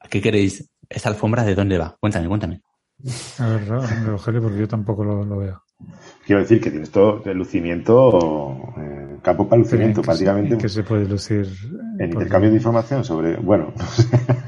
¿A 0.00 0.08
qué 0.08 0.20
queréis? 0.20 0.70
¿Esa 0.88 1.08
alfombra 1.08 1.42
de 1.42 1.54
dónde 1.54 1.78
va? 1.78 1.96
Cuéntame, 1.98 2.28
cuéntame. 2.28 2.62
A 3.38 3.48
ver, 3.48 3.68
Rogelio, 4.06 4.42
porque 4.42 4.58
yo 4.58 4.68
tampoco 4.68 5.04
lo, 5.04 5.36
veo. 5.36 5.62
Quiero 6.24 6.40
decir 6.40 6.60
que 6.60 6.70
tienes 6.70 6.90
todo 6.90 7.22
el 7.24 7.38
lucimiento, 7.38 8.72
eh, 8.78 9.18
campo 9.22 9.48
para 9.48 9.62
lucimiento, 9.62 10.02
prácticamente. 10.02 10.58
que 10.58 10.68
se 10.68 10.82
puede 10.82 11.06
lucir. 11.06 11.46
En 11.98 12.12
intercambio 12.12 12.50
de 12.50 12.56
información 12.56 13.04
sobre, 13.04 13.36
bueno. 13.36 13.72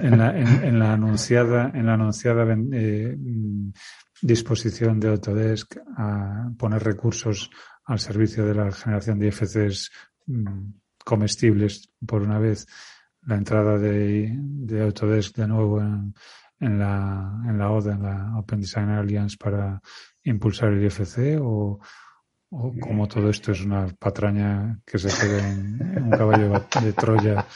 En 0.01 0.17
la, 0.17 0.39
en, 0.39 0.79
la 0.79 0.93
anunciada, 0.93 1.73
en 1.75 1.87
la 1.87 1.95
anunciada 1.95 2.47
eh, 2.73 3.17
disposición 4.23 5.01
de 5.01 5.09
Autodesk 5.09 5.77
a 5.97 6.51
poner 6.57 6.85
recursos 6.85 7.51
al 7.85 7.99
servicio 7.99 8.47
de 8.47 8.55
la 8.55 8.71
generación 8.71 9.19
de 9.19 9.27
IFCs 9.27 9.91
mm, 10.27 10.71
comestibles 11.05 11.91
por 12.07 12.23
una 12.23 12.39
vez 12.39 12.67
la 13.27 13.35
entrada 13.35 13.77
de, 13.77 14.33
de 14.33 14.83
Autodesk 14.83 15.37
de 15.37 15.49
nuevo 15.49 15.81
en, 15.81 16.15
en 16.61 16.79
la, 16.79 17.43
en 17.47 17.59
la 17.59 17.71
ODA, 17.71 17.95
en 17.95 18.03
la 18.03 18.39
Open 18.39 18.61
Design 18.61 18.91
Alliance, 18.91 19.37
para 19.37 19.81
impulsar 20.25 20.73
el 20.73 20.85
IFC 20.85 21.41
o, 21.41 21.81
o 22.51 22.73
como 22.81 23.07
todo 23.09 23.31
esto 23.31 23.53
es 23.53 23.61
una 23.63 23.87
patraña 23.99 24.81
que 24.87 24.99
se 24.99 25.09
queda 25.09 25.49
en, 25.49 26.05
un 26.05 26.11
caballo 26.11 26.65
de 26.83 26.93
Troya 26.93 27.47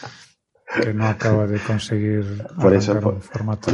que 0.80 0.94
no 0.94 1.06
acaba 1.06 1.46
de 1.46 1.58
conseguir 1.58 2.44
por 2.60 2.74
eso, 2.74 2.92
un 2.92 3.20
formato. 3.20 3.72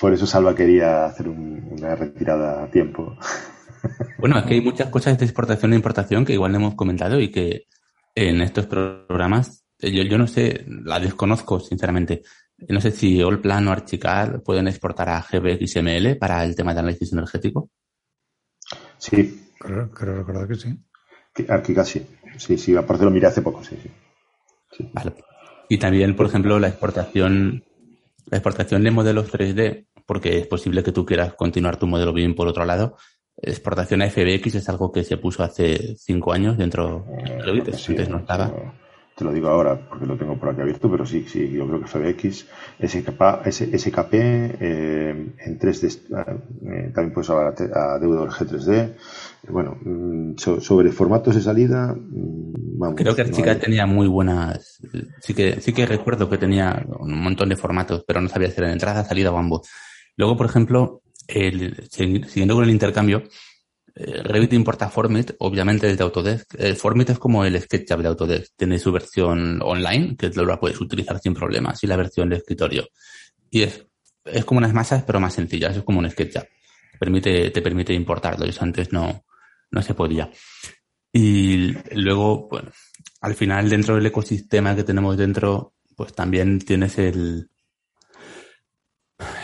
Por, 0.00 0.12
eso 0.12 0.26
Salva 0.26 0.54
quería 0.54 1.06
hacer 1.06 1.28
una 1.28 1.94
retirada 1.94 2.64
a 2.64 2.70
tiempo. 2.70 3.16
Bueno, 4.18 4.38
es 4.38 4.44
que 4.44 4.54
hay 4.54 4.60
muchas 4.60 4.88
cosas 4.88 5.18
de 5.18 5.24
exportación 5.24 5.72
e 5.72 5.76
importación 5.76 6.24
que 6.24 6.32
igual 6.32 6.52
no 6.52 6.58
hemos 6.58 6.74
comentado 6.74 7.20
y 7.20 7.30
que 7.30 7.66
en 8.14 8.40
estos 8.40 8.66
programas 8.66 9.64
yo, 9.78 10.02
yo 10.02 10.18
no 10.18 10.26
sé, 10.26 10.64
la 10.66 11.00
desconozco 11.00 11.60
sinceramente. 11.60 12.22
No 12.68 12.80
sé 12.80 12.90
si 12.92 13.20
Allplan 13.20 13.68
o 13.68 13.72
Archicad 13.72 14.42
pueden 14.42 14.68
exportar 14.68 15.08
a 15.08 15.22
GBXML 15.22 16.16
para 16.18 16.44
el 16.44 16.54
tema 16.54 16.72
de 16.72 16.80
análisis 16.80 17.12
energético. 17.12 17.70
Sí. 19.10 19.50
Creo, 19.58 19.88
recordar 19.92 20.48
que 20.48 20.54
sí. 20.54 20.76
Archicad 21.48 21.84
sí. 21.84 22.06
Sí, 22.38 22.58
sí, 22.58 22.76
aparte 22.76 23.04
lo 23.04 23.10
miré 23.10 23.26
hace 23.26 23.42
poco, 23.42 23.62
sí, 23.62 23.76
sí. 24.72 24.90
Vale. 24.92 25.14
Y 25.68 25.78
también, 25.78 26.16
por 26.16 26.26
ejemplo, 26.26 26.58
la 26.58 26.68
exportación, 26.68 27.64
la 28.26 28.38
exportación 28.38 28.82
de 28.82 28.90
modelos 28.90 29.32
3D, 29.32 29.86
porque 30.06 30.38
es 30.38 30.46
posible 30.46 30.82
que 30.82 30.92
tú 30.92 31.06
quieras 31.06 31.34
continuar 31.34 31.76
tu 31.76 31.86
modelo 31.86 32.12
bien 32.12 32.34
por 32.34 32.48
otro 32.48 32.64
lado. 32.64 32.96
Exportación 33.36 34.02
a 34.02 34.10
FBX 34.10 34.56
es 34.56 34.68
algo 34.68 34.92
que 34.92 35.04
se 35.04 35.16
puso 35.16 35.42
hace 35.42 35.96
cinco 35.96 36.32
años 36.32 36.56
dentro 36.56 37.06
de 37.24 37.42
Revit, 37.42 37.68
antes 37.68 38.08
no 38.08 38.18
estaba 38.18 38.52
te 39.14 39.24
lo 39.24 39.32
digo 39.32 39.48
ahora 39.48 39.78
porque 39.88 40.06
lo 40.06 40.16
tengo 40.16 40.36
por 40.36 40.48
aquí 40.48 40.60
abierto, 40.60 40.90
pero 40.90 41.06
sí, 41.06 41.24
sí, 41.28 41.50
yo 41.50 41.66
creo 41.68 41.80
que 41.80 41.86
FBX, 41.86 42.46
SKP, 42.84 43.48
SKP 43.78 44.14
eh, 44.14 45.34
en 45.38 45.58
3D, 45.58 45.86
eh, 45.88 46.92
también 46.92 47.12
puedes 47.12 47.30
hablar 47.30 47.54
a, 47.74 47.98
DWG 47.98 48.48
3D. 48.48 48.94
Bueno, 49.48 49.78
mm, 49.80 50.36
sobre 50.36 50.90
formatos 50.90 51.36
de 51.36 51.42
salida, 51.42 51.94
mm, 51.94 52.78
vamos. 52.78 52.96
Creo 52.96 53.14
que 53.14 53.22
Archicad 53.22 53.58
tenía 53.58 53.86
muy 53.86 54.08
buenas, 54.08 54.80
sí 55.20 55.32
que, 55.32 55.60
sí 55.60 55.72
que 55.72 55.86
recuerdo 55.86 56.28
que 56.28 56.38
tenía 56.38 56.84
un 56.98 57.22
montón 57.22 57.48
de 57.48 57.56
formatos, 57.56 58.04
pero 58.06 58.20
no 58.20 58.28
sabía 58.28 58.48
hacer 58.48 58.64
en 58.64 58.70
entrada, 58.70 59.04
salida 59.04 59.30
o 59.30 59.38
ambos. 59.38 59.68
Luego, 60.16 60.36
por 60.36 60.46
ejemplo, 60.46 61.02
el, 61.28 61.86
siguiendo 61.88 62.54
con 62.54 62.64
el 62.64 62.70
intercambio, 62.70 63.22
eh, 63.96 64.22
Revit 64.22 64.52
importa 64.54 64.88
Formit, 64.90 65.32
obviamente 65.38 65.86
desde 65.86 66.02
Autodesk. 66.02 66.54
Eh, 66.58 66.74
Formit 66.74 67.10
es 67.10 67.18
como 67.18 67.44
el 67.44 67.60
SketchUp 67.60 68.00
de 68.00 68.08
Autodesk. 68.08 68.52
Tiene 68.56 68.78
su 68.78 68.90
versión 68.90 69.60
online, 69.62 70.16
que 70.16 70.30
lo 70.30 70.58
puedes 70.58 70.80
utilizar 70.80 71.20
sin 71.20 71.34
problemas, 71.34 71.82
y 71.84 71.86
la 71.86 71.96
versión 71.96 72.28
de 72.28 72.36
escritorio. 72.36 72.88
Y 73.50 73.62
es, 73.62 73.86
es 74.24 74.44
como 74.44 74.58
unas 74.58 74.74
masas, 74.74 75.04
pero 75.04 75.20
más 75.20 75.34
sencillas. 75.34 75.76
Es 75.76 75.84
como 75.84 76.00
un 76.00 76.10
SketchUp. 76.10 76.42
Te 76.42 76.98
permite, 76.98 77.50
te 77.50 77.62
permite 77.62 77.92
importarlo. 77.92 78.44
Eso 78.46 78.64
antes 78.64 78.92
no, 78.92 79.24
no 79.70 79.82
se 79.82 79.94
podía. 79.94 80.30
Y 81.12 81.72
luego, 81.92 82.48
bueno, 82.48 82.72
al 83.20 83.34
final, 83.34 83.70
dentro 83.70 83.94
del 83.94 84.06
ecosistema 84.06 84.74
que 84.74 84.82
tenemos 84.82 85.16
dentro, 85.16 85.74
pues 85.94 86.12
también 86.12 86.58
tienes 86.58 86.98
el, 86.98 87.48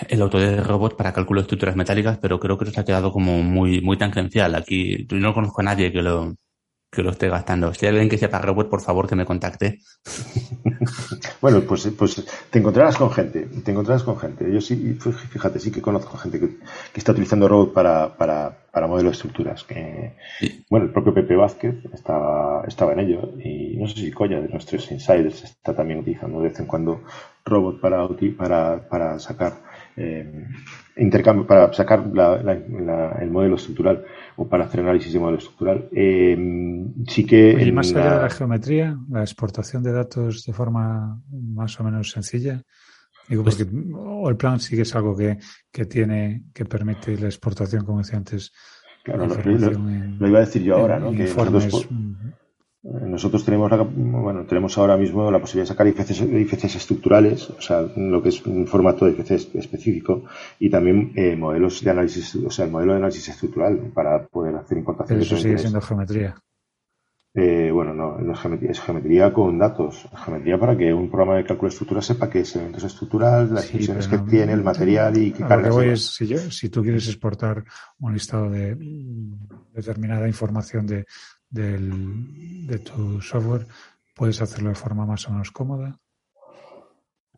el 0.08 0.28
de 0.30 0.62
robot 0.62 0.96
para 0.96 1.12
cálculo 1.12 1.40
de 1.40 1.44
estructuras 1.44 1.76
metálicas, 1.76 2.18
pero 2.18 2.40
creo 2.40 2.58
que 2.58 2.66
se 2.66 2.80
ha 2.80 2.84
quedado 2.84 3.12
como 3.12 3.42
muy, 3.42 3.80
muy 3.80 3.96
tangencial. 3.98 4.54
Aquí 4.54 5.06
yo 5.08 5.16
no 5.18 5.34
conozco 5.34 5.60
a 5.60 5.64
nadie 5.64 5.92
que 5.92 6.02
lo, 6.02 6.34
que 6.90 7.02
lo 7.02 7.10
esté 7.10 7.28
gastando. 7.28 7.72
Si 7.72 7.86
hay 7.86 7.90
alguien 7.90 8.08
que 8.08 8.18
sepa 8.18 8.40
robot, 8.40 8.68
por 8.68 8.80
favor 8.80 9.08
que 9.08 9.14
me 9.14 9.24
contacte. 9.24 9.78
bueno, 11.40 11.60
pues, 11.60 11.88
pues 11.96 12.24
te 12.50 12.58
encontrarás 12.58 12.96
con 12.96 13.10
gente, 13.12 13.46
te 13.64 13.70
encontrarás 13.70 14.02
con 14.02 14.18
gente. 14.18 14.52
Yo 14.52 14.60
sí, 14.60 14.98
fíjate, 15.30 15.60
sí 15.60 15.70
que 15.70 15.80
conozco 15.80 16.16
gente 16.16 16.40
que, 16.40 16.56
está 16.94 17.12
utilizando 17.12 17.46
robot 17.46 17.72
para, 17.72 18.16
para, 18.16 18.58
para 18.72 18.88
modelos 18.88 19.12
de 19.12 19.16
estructuras. 19.16 19.62
Que, 19.62 20.16
Bueno, 20.68 20.86
el 20.86 20.92
propio 20.92 21.14
Pepe 21.14 21.36
Vázquez 21.36 21.76
estaba, 21.92 22.64
estaba 22.66 22.92
en 22.92 23.00
ello 23.00 23.34
y 23.38 23.76
no 23.76 23.86
sé 23.86 23.94
si 23.94 24.10
Coña 24.10 24.40
de 24.40 24.48
nuestros 24.48 24.90
insiders 24.90 25.44
está 25.44 25.74
también 25.74 26.00
utilizando 26.00 26.38
de 26.40 26.48
vez 26.48 26.58
en 26.58 26.66
cuando 26.66 27.02
robot 27.44 27.80
para, 27.80 28.08
para, 28.36 28.88
para 28.88 29.18
sacar 29.18 29.70
eh, 29.96 30.46
intercambio 30.96 31.46
para 31.46 31.72
sacar 31.72 32.04
el 33.20 33.30
modelo 33.30 33.56
estructural 33.56 34.04
o 34.40 34.48
para 34.48 34.64
hacer 34.64 34.80
análisis 34.80 35.12
de 35.12 35.18
modelo 35.18 35.36
estructural. 35.36 35.88
Eh, 35.92 36.34
sí 37.06 37.26
que. 37.26 37.62
Y 37.62 37.72
más 37.72 37.92
allá 37.94 38.14
de 38.14 38.22
la 38.22 38.30
geometría, 38.30 38.98
la 39.10 39.20
exportación 39.20 39.82
de 39.82 39.92
datos 39.92 40.46
de 40.46 40.52
forma 40.54 41.20
más 41.30 41.78
o 41.78 41.84
menos 41.84 42.10
sencilla. 42.10 42.62
Digo, 43.28 43.44
pues 43.44 43.56
porque 43.56 43.70
el 44.30 44.36
plan 44.36 44.58
sí 44.58 44.76
que 44.76 44.82
es 44.82 44.94
algo 44.96 45.14
que, 45.14 45.38
que 45.70 45.84
tiene, 45.84 46.44
que 46.54 46.64
permite 46.64 47.18
la 47.18 47.26
exportación, 47.26 47.84
como 47.84 47.98
decía 47.98 48.16
antes. 48.16 48.50
Claro, 49.04 49.26
lo, 49.26 50.28
iba 50.28 50.38
a 50.38 50.40
decir 50.40 50.62
yo 50.62 50.76
ahora, 50.76 50.98
¿no? 50.98 51.12
Que 51.12 51.24
Nosotros 51.24 51.88
tenemos, 52.82 53.70
bueno, 53.94 54.46
tenemos 54.46 54.78
ahora 54.78 54.96
mismo 54.96 55.30
la 55.30 55.38
posibilidad 55.38 55.64
de 55.64 55.74
sacar 55.74 55.86
IFCs, 55.86 56.76
estructurales, 56.76 57.50
o 57.50 57.60
sea, 57.60 57.82
lo 57.82 58.22
que 58.22 58.30
es 58.30 58.44
un 58.46 58.66
formato 58.66 59.04
de 59.04 59.12
IFC 59.12 59.54
específico, 59.56 60.24
y 60.58 60.70
también 60.70 61.12
eh, 61.14 61.36
modelos 61.36 61.82
de 61.84 61.90
análisis, 61.90 62.36
o 62.36 62.50
sea, 62.50 62.64
el 62.64 62.70
modelo 62.70 62.92
de 62.92 62.98
análisis 62.98 63.28
estructural 63.28 63.92
para 63.94 64.26
poder 64.26 64.56
hacer 64.56 64.78
importaciones. 64.78 65.28
Pero 65.28 65.36
eso 65.36 65.42
sigue 65.42 65.58
siendo 65.58 65.80
geometría. 65.80 66.36
Eh, 67.32 67.70
bueno, 67.70 67.94
no, 67.94 68.18
no 68.18 68.32
es 68.32 68.40
geometría, 68.40 68.70
es 68.72 68.80
geometría 68.80 69.32
con 69.32 69.56
datos. 69.56 70.08
Geometría 70.24 70.58
para 70.58 70.76
que 70.76 70.92
un 70.92 71.08
programa 71.08 71.36
de 71.36 71.44
cálculo 71.44 71.68
estructural 71.68 72.02
sepa 72.02 72.28
qué 72.28 72.40
es 72.40 72.56
elementos 72.56 72.82
estructural, 72.82 73.54
las 73.54 73.70
funciones 73.70 74.08
que 74.08 74.18
tiene, 74.18 74.52
el 74.52 74.64
material 74.64 75.16
y 75.16 75.30
qué 75.30 75.44
que 75.44 75.92
es, 75.92 76.06
si, 76.06 76.26
si 76.50 76.68
tú 76.70 76.82
quieres 76.82 77.06
exportar 77.06 77.62
un 78.00 78.12
listado 78.12 78.50
de 78.50 78.76
determinada 79.72 80.26
información 80.26 80.86
de, 80.86 81.06
del, 81.50 82.66
de 82.66 82.78
tu 82.78 83.20
software, 83.20 83.66
¿puedes 84.14 84.40
hacerlo 84.40 84.70
de 84.70 84.76
forma 84.76 85.04
más 85.04 85.26
o 85.28 85.32
menos 85.32 85.50
cómoda? 85.50 85.98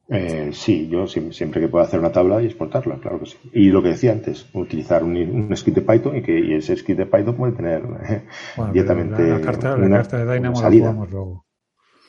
Eh, 0.08 0.50
sí, 0.52 0.88
yo 0.88 1.06
siempre 1.06 1.60
que 1.60 1.68
pueda 1.68 1.84
hacer 1.84 1.98
una 1.98 2.12
tabla 2.12 2.42
y 2.42 2.46
exportarla, 2.46 2.98
claro 2.98 3.20
que 3.20 3.26
sí. 3.26 3.38
Y 3.54 3.70
lo 3.70 3.82
que 3.82 3.90
decía 3.90 4.12
antes, 4.12 4.46
utilizar 4.52 5.02
un, 5.02 5.56
script 5.56 5.78
de 5.78 5.82
Python 5.82 6.16
y 6.16 6.22
que 6.22 6.56
ese 6.56 6.76
script 6.76 6.98
de 6.98 7.06
Python 7.06 7.36
puede 7.36 7.52
tener 7.52 7.82
eh, 8.08 8.22
directamente. 8.72 9.26
La, 9.26 9.40
carta, 9.40 9.76
la 9.76 9.88
carta 9.88 10.24
de 10.24 10.34
Dynamo 10.34 10.60
la 10.60 10.70
jugamos 10.70 11.10
luego. 11.10 11.46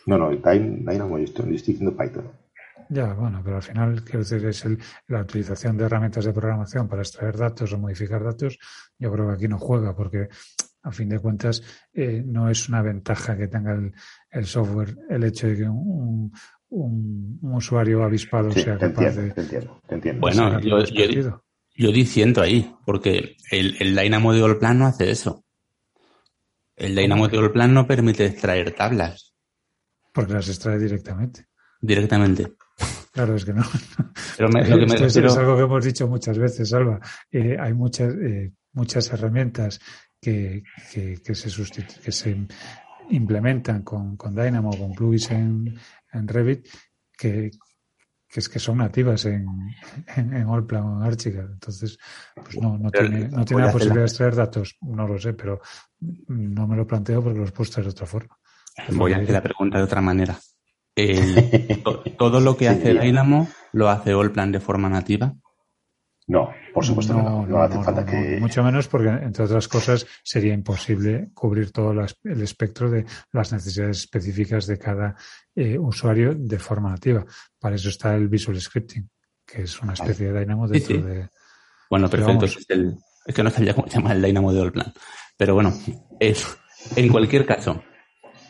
No, 0.05 0.17
no, 0.17 0.31
Dynamo 0.31 1.17
yo 1.17 1.23
estoy, 1.23 1.51
diciendo 1.51 1.95
Python. 1.95 2.29
Ya, 2.89 3.13
bueno, 3.13 3.41
pero 3.41 3.55
al 3.55 3.63
final, 3.63 4.03
quiero 4.03 4.19
decir, 4.19 4.45
es 4.45 4.65
el, 4.65 4.77
la 5.07 5.21
utilización 5.21 5.77
de 5.77 5.85
herramientas 5.85 6.25
de 6.25 6.33
programación 6.33 6.89
para 6.89 7.03
extraer 7.03 7.37
datos 7.37 7.71
o 7.71 7.77
modificar 7.77 8.21
datos. 8.21 8.59
Yo 8.99 9.11
creo 9.13 9.27
que 9.27 9.33
aquí 9.33 9.47
no 9.47 9.57
juega 9.57 9.95
porque 9.95 10.27
a 10.83 10.91
fin 10.91 11.09
de 11.09 11.19
cuentas, 11.19 11.63
eh, 11.93 12.21
no 12.25 12.49
es 12.49 12.67
una 12.67 12.81
ventaja 12.81 13.37
que 13.37 13.47
tenga 13.47 13.73
el, 14.31 14.45
software 14.45 14.97
el 15.09 15.23
hecho 15.23 15.47
de 15.47 15.57
que 15.57 15.63
un, 15.63 16.31
usuario 17.41 18.03
avispado 18.03 18.51
sea 18.51 18.77
capaz 18.77 19.15
de. 19.15 19.31
Te 19.31 19.41
entiendo, 19.41 19.81
te 19.87 19.95
entiendo. 19.95 20.21
Bueno, 20.21 20.59
yo, 20.59 20.83
yo, 20.83 21.41
yo, 21.75 21.91
diciendo 21.91 22.41
ahí, 22.41 22.75
porque 22.85 23.37
el, 23.51 23.77
el 23.79 23.95
Dynamo 23.95 24.33
de 24.33 24.43
All 24.43 24.59
no 24.77 24.87
hace 24.87 25.11
eso. 25.11 25.45
El 26.75 26.95
Dynamo 26.95 27.27
de 27.27 27.37
All 27.37 27.73
no 27.73 27.87
permite 27.87 28.25
extraer 28.25 28.71
tablas. 28.71 29.33
Porque 30.11 30.33
las 30.33 30.49
extrae 30.49 30.77
directamente. 30.79 31.47
Directamente. 31.79 32.53
Claro, 33.11 33.35
es 33.35 33.45
que 33.45 33.53
no. 33.53 33.63
Pero 34.37 34.49
lo 34.49 34.79
que 34.79 34.85
me 34.87 34.95
Esto 34.95 35.05
es 35.05 35.37
algo 35.37 35.55
que 35.55 35.63
hemos 35.63 35.85
dicho 35.85 36.07
muchas 36.07 36.37
veces, 36.37 36.69
Salva. 36.69 36.99
Eh, 37.31 37.55
hay 37.59 37.73
muchas, 37.73 38.13
eh, 38.15 38.51
muchas 38.73 39.11
herramientas 39.13 39.79
que, 40.23 40.63
que, 40.91 41.35
se, 41.35 41.49
que 42.03 42.11
se 42.11 42.47
implementan 43.09 43.83
con, 43.83 44.15
con 44.15 44.35
Dynamo, 44.35 44.77
con 44.77 44.93
plugins 44.93 45.31
en, 45.31 45.77
en 46.11 46.27
Revit, 46.27 46.67
que, 47.17 47.51
que 48.27 48.39
es 48.39 48.49
que 48.49 48.59
son 48.59 48.77
nativas 48.77 49.25
en, 49.25 49.45
en, 50.15 50.33
en 50.33 50.49
Allplan 50.49 50.83
o 50.83 50.97
en 50.97 51.03
Archicad. 51.03 51.51
Entonces, 51.51 51.97
pues 52.35 52.57
no, 52.61 52.77
no 52.77 52.89
tiene, 52.89 53.27
no 53.27 53.45
tiene 53.45 53.65
la 53.65 53.71
posibilidad 53.71 54.01
de 54.01 54.07
extraer 54.07 54.35
datos, 54.35 54.77
no 54.81 55.07
lo 55.07 55.19
sé, 55.19 55.33
pero 55.33 55.61
no 55.99 56.67
me 56.67 56.75
lo 56.75 56.87
planteo 56.87 57.21
porque 57.21 57.39
los 57.39 57.51
puedo 57.51 57.63
extraer 57.63 57.85
de 57.85 57.91
otra 57.91 58.07
forma. 58.07 58.37
Voy 58.89 59.13
a 59.13 59.17
hacer 59.17 59.31
la 59.31 59.43
pregunta 59.43 59.77
de 59.77 59.83
otra 59.83 60.01
manera. 60.01 60.39
¿Todo 62.17 62.39
lo 62.39 62.55
que 62.55 62.69
hace 62.69 62.93
Dynamo 62.93 63.47
lo 63.71 63.89
hace 63.89 64.11
Allplan 64.11 64.51
de 64.51 64.59
forma 64.59 64.89
nativa? 64.89 65.33
No, 66.27 66.49
por 66.73 66.85
supuesto 66.85 67.13
no, 67.13 67.45
no, 67.45 67.61
hace 67.61 67.81
falta 67.83 68.05
que. 68.05 68.39
Mucho 68.39 68.63
menos 68.63 68.87
porque, 68.87 69.09
entre 69.09 69.43
otras 69.43 69.67
cosas, 69.67 70.05
sería 70.23 70.53
imposible 70.53 71.29
cubrir 71.33 71.71
todo 71.71 71.91
el 71.91 72.41
espectro 72.41 72.89
de 72.89 73.05
las 73.33 73.51
necesidades 73.51 73.99
específicas 73.99 74.65
de 74.65 74.77
cada 74.77 75.15
eh, 75.53 75.77
usuario 75.77 76.33
de 76.33 76.59
forma 76.59 76.91
nativa. 76.91 77.25
Para 77.59 77.75
eso 77.75 77.89
está 77.89 78.15
el 78.15 78.29
Visual 78.29 78.59
Scripting, 78.59 79.09
que 79.45 79.63
es 79.63 79.81
una 79.81 79.93
especie 79.93 80.31
de 80.31 80.39
Dynamo 80.39 80.67
dentro 80.67 81.01
de. 81.01 81.29
Bueno, 81.89 82.09
perfecto. 82.09 82.45
Es, 82.45 82.57
es, 83.25 83.35
que 83.35 83.43
no 83.43 83.49
sabía 83.49 83.73
cómo 83.73 83.87
se 83.89 83.97
llama 83.97 84.13
el 84.13 84.21
Dynamo 84.21 84.53
de 84.53 84.61
Allplan. 84.61 84.93
Pero 85.37 85.55
bueno, 85.55 85.73
es, 86.19 86.45
en 86.95 87.09
cualquier 87.09 87.45
caso, 87.45 87.83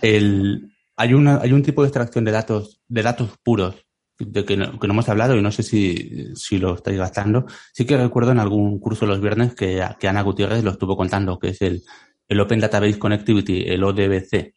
el, 0.01 0.71
hay, 0.95 1.13
una, 1.15 1.39
hay 1.41 1.53
un 1.53 1.63
tipo 1.63 1.81
de 1.81 1.87
extracción 1.87 2.23
de 2.23 2.31
datos, 2.31 2.81
de 2.87 3.01
datos 3.01 3.37
puros 3.43 3.83
de 4.25 4.45
que 4.45 4.57
no, 4.57 4.79
que 4.79 4.87
no 4.87 4.93
hemos 4.93 5.09
hablado 5.09 5.35
y 5.35 5.41
no 5.41 5.51
sé 5.51 5.63
si, 5.63 6.35
si 6.35 6.57
lo 6.57 6.75
estáis 6.75 6.97
gastando. 6.97 7.45
Sí 7.73 7.85
que 7.85 7.97
recuerdo 7.97 8.31
en 8.31 8.39
algún 8.39 8.79
curso 8.79 9.05
los 9.05 9.21
viernes 9.21 9.55
que, 9.55 9.85
que 9.99 10.07
Ana 10.07 10.21
Gutiérrez 10.21 10.63
lo 10.63 10.71
estuvo 10.71 10.95
contando, 10.95 11.39
que 11.39 11.49
es 11.49 11.61
el, 11.61 11.83
el 12.27 12.39
Open 12.39 12.59
Database 12.59 12.99
Connectivity, 12.99 13.63
el 13.67 13.83
ODBC. 13.83 14.53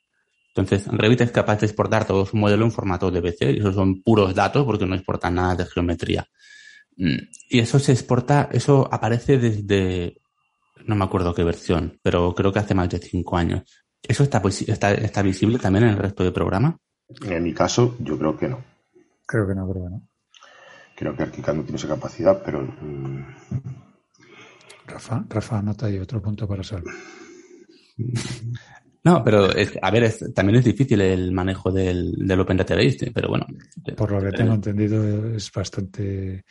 Entonces, 0.49 0.87
Revit 0.87 1.21
es 1.21 1.31
capaz 1.31 1.61
de 1.61 1.67
exportar 1.67 2.07
todo 2.07 2.25
su 2.25 2.37
modelo 2.37 2.65
en 2.65 2.73
formato 2.73 3.09
ODBC 3.09 3.43
y 3.43 3.59
esos 3.59 3.75
son 3.75 4.03
puros 4.03 4.35
datos 4.35 4.65
porque 4.65 4.87
no 4.87 4.95
exportan 4.95 5.35
nada 5.35 5.55
de 5.55 5.67
geometría. 5.67 6.27
Mm, 6.97 7.17
y 7.51 7.59
eso 7.59 7.79
se 7.79 7.93
exporta, 7.93 8.49
eso 8.53 8.89
aparece 8.91 9.39
desde, 9.39 10.19
no 10.87 10.97
me 10.97 11.05
acuerdo 11.05 11.35
qué 11.35 11.45
versión, 11.45 11.99
pero 12.03 12.35
creo 12.35 12.53
que 12.53 12.61
hace 12.61 12.75
más 12.75 12.89
de 12.89 12.99
cinco 12.99 13.37
años. 13.37 13.63
¿Eso 14.03 14.23
está, 14.23 14.41
está, 14.67 14.95
está 14.95 15.23
visible 15.23 15.59
también 15.59 15.85
en 15.85 15.91
el 15.91 15.99
resto 15.99 16.23
del 16.23 16.33
programa? 16.33 16.79
En 17.23 17.43
mi 17.43 17.53
caso, 17.53 17.97
yo 18.01 18.19
creo 18.19 18.37
que 18.37 18.49
no. 18.49 18.76
Creo 19.27 19.47
que 19.47 19.55
no, 19.55 19.69
creo 19.69 19.85
que 19.85 19.91
no. 19.91 20.09
Creo 20.95 21.17
que 21.17 21.23
Arquicad 21.25 21.55
no 21.55 21.63
tiene 21.63 21.77
esa 21.77 21.89
capacidad, 21.89 22.43
pero. 22.43 22.63
Mm, 22.63 23.25
Rafa, 24.87 25.25
Rafa, 25.29 25.59
anota 25.59 25.87
ahí 25.87 25.99
otro 25.99 26.23
punto 26.23 26.47
para 26.47 26.63
salvar. 26.63 26.95
No, 29.07 29.23
pero 29.23 29.49
a 29.83 29.91
ver, 29.93 30.13
también 30.35 30.59
es 30.59 30.65
difícil 30.65 31.01
el 31.01 31.31
manejo 31.31 31.71
del, 31.71 32.13
del 32.27 32.41
Open 32.41 32.57
Database, 32.57 33.13
pero 33.15 33.29
bueno. 33.29 33.47
Por 33.97 34.11
lo 34.11 34.21
que 34.21 34.37
tengo 34.37 34.55
entendido, 34.55 35.33
es 35.33 35.53
bastante 35.53 36.45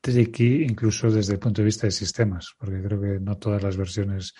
tricky, 0.00 0.64
incluso 0.64 1.10
desde 1.10 1.34
el 1.34 1.38
punto 1.38 1.60
de 1.60 1.66
vista 1.66 1.86
de 1.86 1.90
sistemas, 1.90 2.54
porque 2.58 2.82
creo 2.82 2.98
que 2.98 3.20
no 3.20 3.36
todas 3.36 3.62
las 3.62 3.76
versiones 3.76 4.32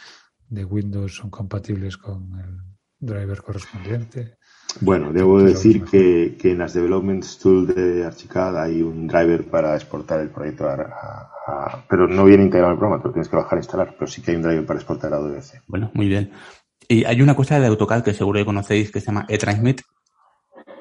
de 0.49 0.65
Windows 0.65 1.17
son 1.17 1.29
compatibles 1.29 1.99
con 1.99 2.41
el 2.41 2.59
driver 2.99 3.43
correspondiente. 3.43 4.39
Bueno, 4.81 5.13
debo 5.13 5.43
decir 5.43 5.85
que, 5.85 6.37
en 6.43 6.59
las 6.59 6.75
Development 6.75 7.25
Tools 7.41 7.75
de 7.75 8.05
Archicad 8.05 8.61
hay 8.63 8.83
un 8.83 9.07
driver 9.07 9.45
para 9.45 9.75
exportar 9.75 10.21
el 10.21 10.31
proyecto 10.31 10.69
a, 10.69 11.85
pero 11.89 12.09
no 12.09 12.25
viene 12.25 12.45
integrado 12.45 12.73
el 12.73 12.79
programa, 12.79 13.03
te 13.03 13.09
lo 13.09 13.15
tienes 13.15 13.29
que 13.29 13.37
bajar 13.37 13.59
e 13.59 13.61
instalar, 13.61 13.95
pero 13.99 14.07
sí 14.07 14.23
que 14.23 14.31
hay 14.31 14.37
un 14.37 14.43
driver 14.43 14.67
para 14.67 14.79
exportar 14.79 15.13
a 15.13 15.17
AWS. 15.17 15.63
Bueno, 15.67 15.91
muy 15.95 16.09
bien. 16.09 16.33
Y 16.89 17.05
hay 17.05 17.23
una 17.23 17.35
cosa 17.35 17.61
de 17.61 17.67
AutoCAD 17.67 18.03
que 18.03 18.15
seguro 18.15 18.39
que 18.39 18.45
conocéis 18.45 18.91
que 18.91 19.01
se 19.01 19.07
llama 19.07 19.27
eTransmit. 19.29 19.83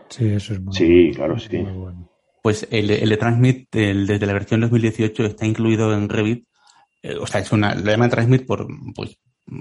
Sí, 0.09 0.27
eso 0.29 0.53
es 0.53 0.61
muy 0.61 0.73
Sí, 0.73 1.11
claro, 1.15 1.37
sí. 1.39 1.65
Pues 2.41 2.67
el, 2.71 2.91
el 2.91 3.11
eTransmit 3.11 3.69
desde 3.71 4.25
la 4.25 4.33
versión 4.33 4.61
2018 4.61 5.25
está 5.25 5.45
incluido 5.45 5.93
en 5.93 6.09
Revit. 6.09 6.45
Eh, 7.01 7.17
o 7.19 7.27
sea, 7.27 7.41
es 7.41 7.51
una, 7.51 7.75
lo 7.75 7.91
llaman 7.91 8.09
Transmit 8.09 8.45
por, 8.45 8.65
pues, 8.95 9.19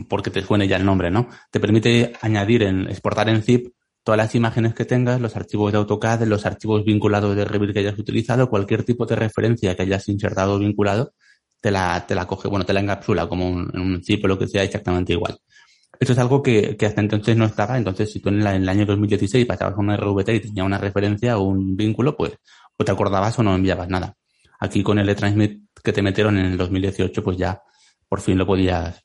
porque 0.09 0.31
te 0.31 0.43
suene 0.43 0.69
ya 0.69 0.77
el 0.77 0.85
nombre, 0.85 1.11
¿no? 1.11 1.29
Te 1.51 1.61
permite 1.61 2.13
añadir 2.21 2.63
en, 2.63 2.89
exportar 2.89 3.29
en 3.29 3.43
zip 3.43 3.73
todas 4.05 4.19
las 4.19 4.35
imágenes 4.35 4.75
que 4.75 4.85
tengas, 4.85 5.21
los 5.21 5.37
archivos 5.37 5.73
de 5.73 5.79
AutoCAD, 5.79 6.23
los 6.25 6.45
archivos 6.47 6.85
vinculados 6.85 7.37
de 7.37 7.45
Revit 7.45 7.73
que 7.73 7.81
hayas 7.81 7.99
utilizado, 7.99 8.49
cualquier 8.49 8.85
tipo 8.85 9.07
de 9.07 9.17
referencia 9.17 9.75
que 9.77 9.83
hayas 9.83 10.09
insertado 10.09 10.55
o 10.55 10.59
vinculado, 10.59 11.15
te 11.61 11.71
la, 11.71 12.05
te 12.07 12.15
la 12.15 12.27
coge, 12.27 12.49
bueno, 12.49 12.65
te 12.67 12.73
la 12.73 12.81
encapsula 12.81 13.29
como 13.29 13.49
un, 13.49 14.03
zip 14.05 14.25
o 14.25 14.29
lo 14.29 14.39
que 14.39 14.49
sea 14.49 14.65
exactamente 14.65 15.13
igual. 15.13 15.39
Eso 16.01 16.13
es 16.13 16.19
algo 16.19 16.43
que, 16.43 16.77
que 16.77 16.87
hasta 16.87 17.01
entonces 17.01 17.37
no 17.37 17.45
estaba, 17.45 17.79
entonces 17.79 18.13
si 18.13 18.21
tú 18.21 18.31
en, 18.31 18.41
el 18.41 18.69
año 18.69 18.85
2016 18.85 19.47
pasabas 19.47 19.79
una 19.79 19.97
RVT 19.97 20.29
y 20.31 20.41
tenía 20.41 20.65
una 20.65 20.79
referencia 20.79 21.39
o 21.39 21.43
un 21.43 21.77
vínculo, 21.77 22.17
pues 22.17 22.33
o 22.77 22.85
te 22.85 22.91
acordabas 22.91 23.39
o 23.39 23.43
no 23.43 23.55
enviabas 23.55 23.89
nada. 23.89 24.17
Aquí 24.59 24.83
con 24.83 24.99
el 24.99 25.15
transmit 25.15 25.63
que 25.83 25.93
te 25.93 26.03
metieron 26.03 26.39
en 26.39 26.47
el 26.47 26.57
2018, 26.57 27.23
pues 27.23 27.37
ya 27.37 27.63
por 28.09 28.21
fin 28.21 28.37
lo 28.39 28.47
podías, 28.47 29.05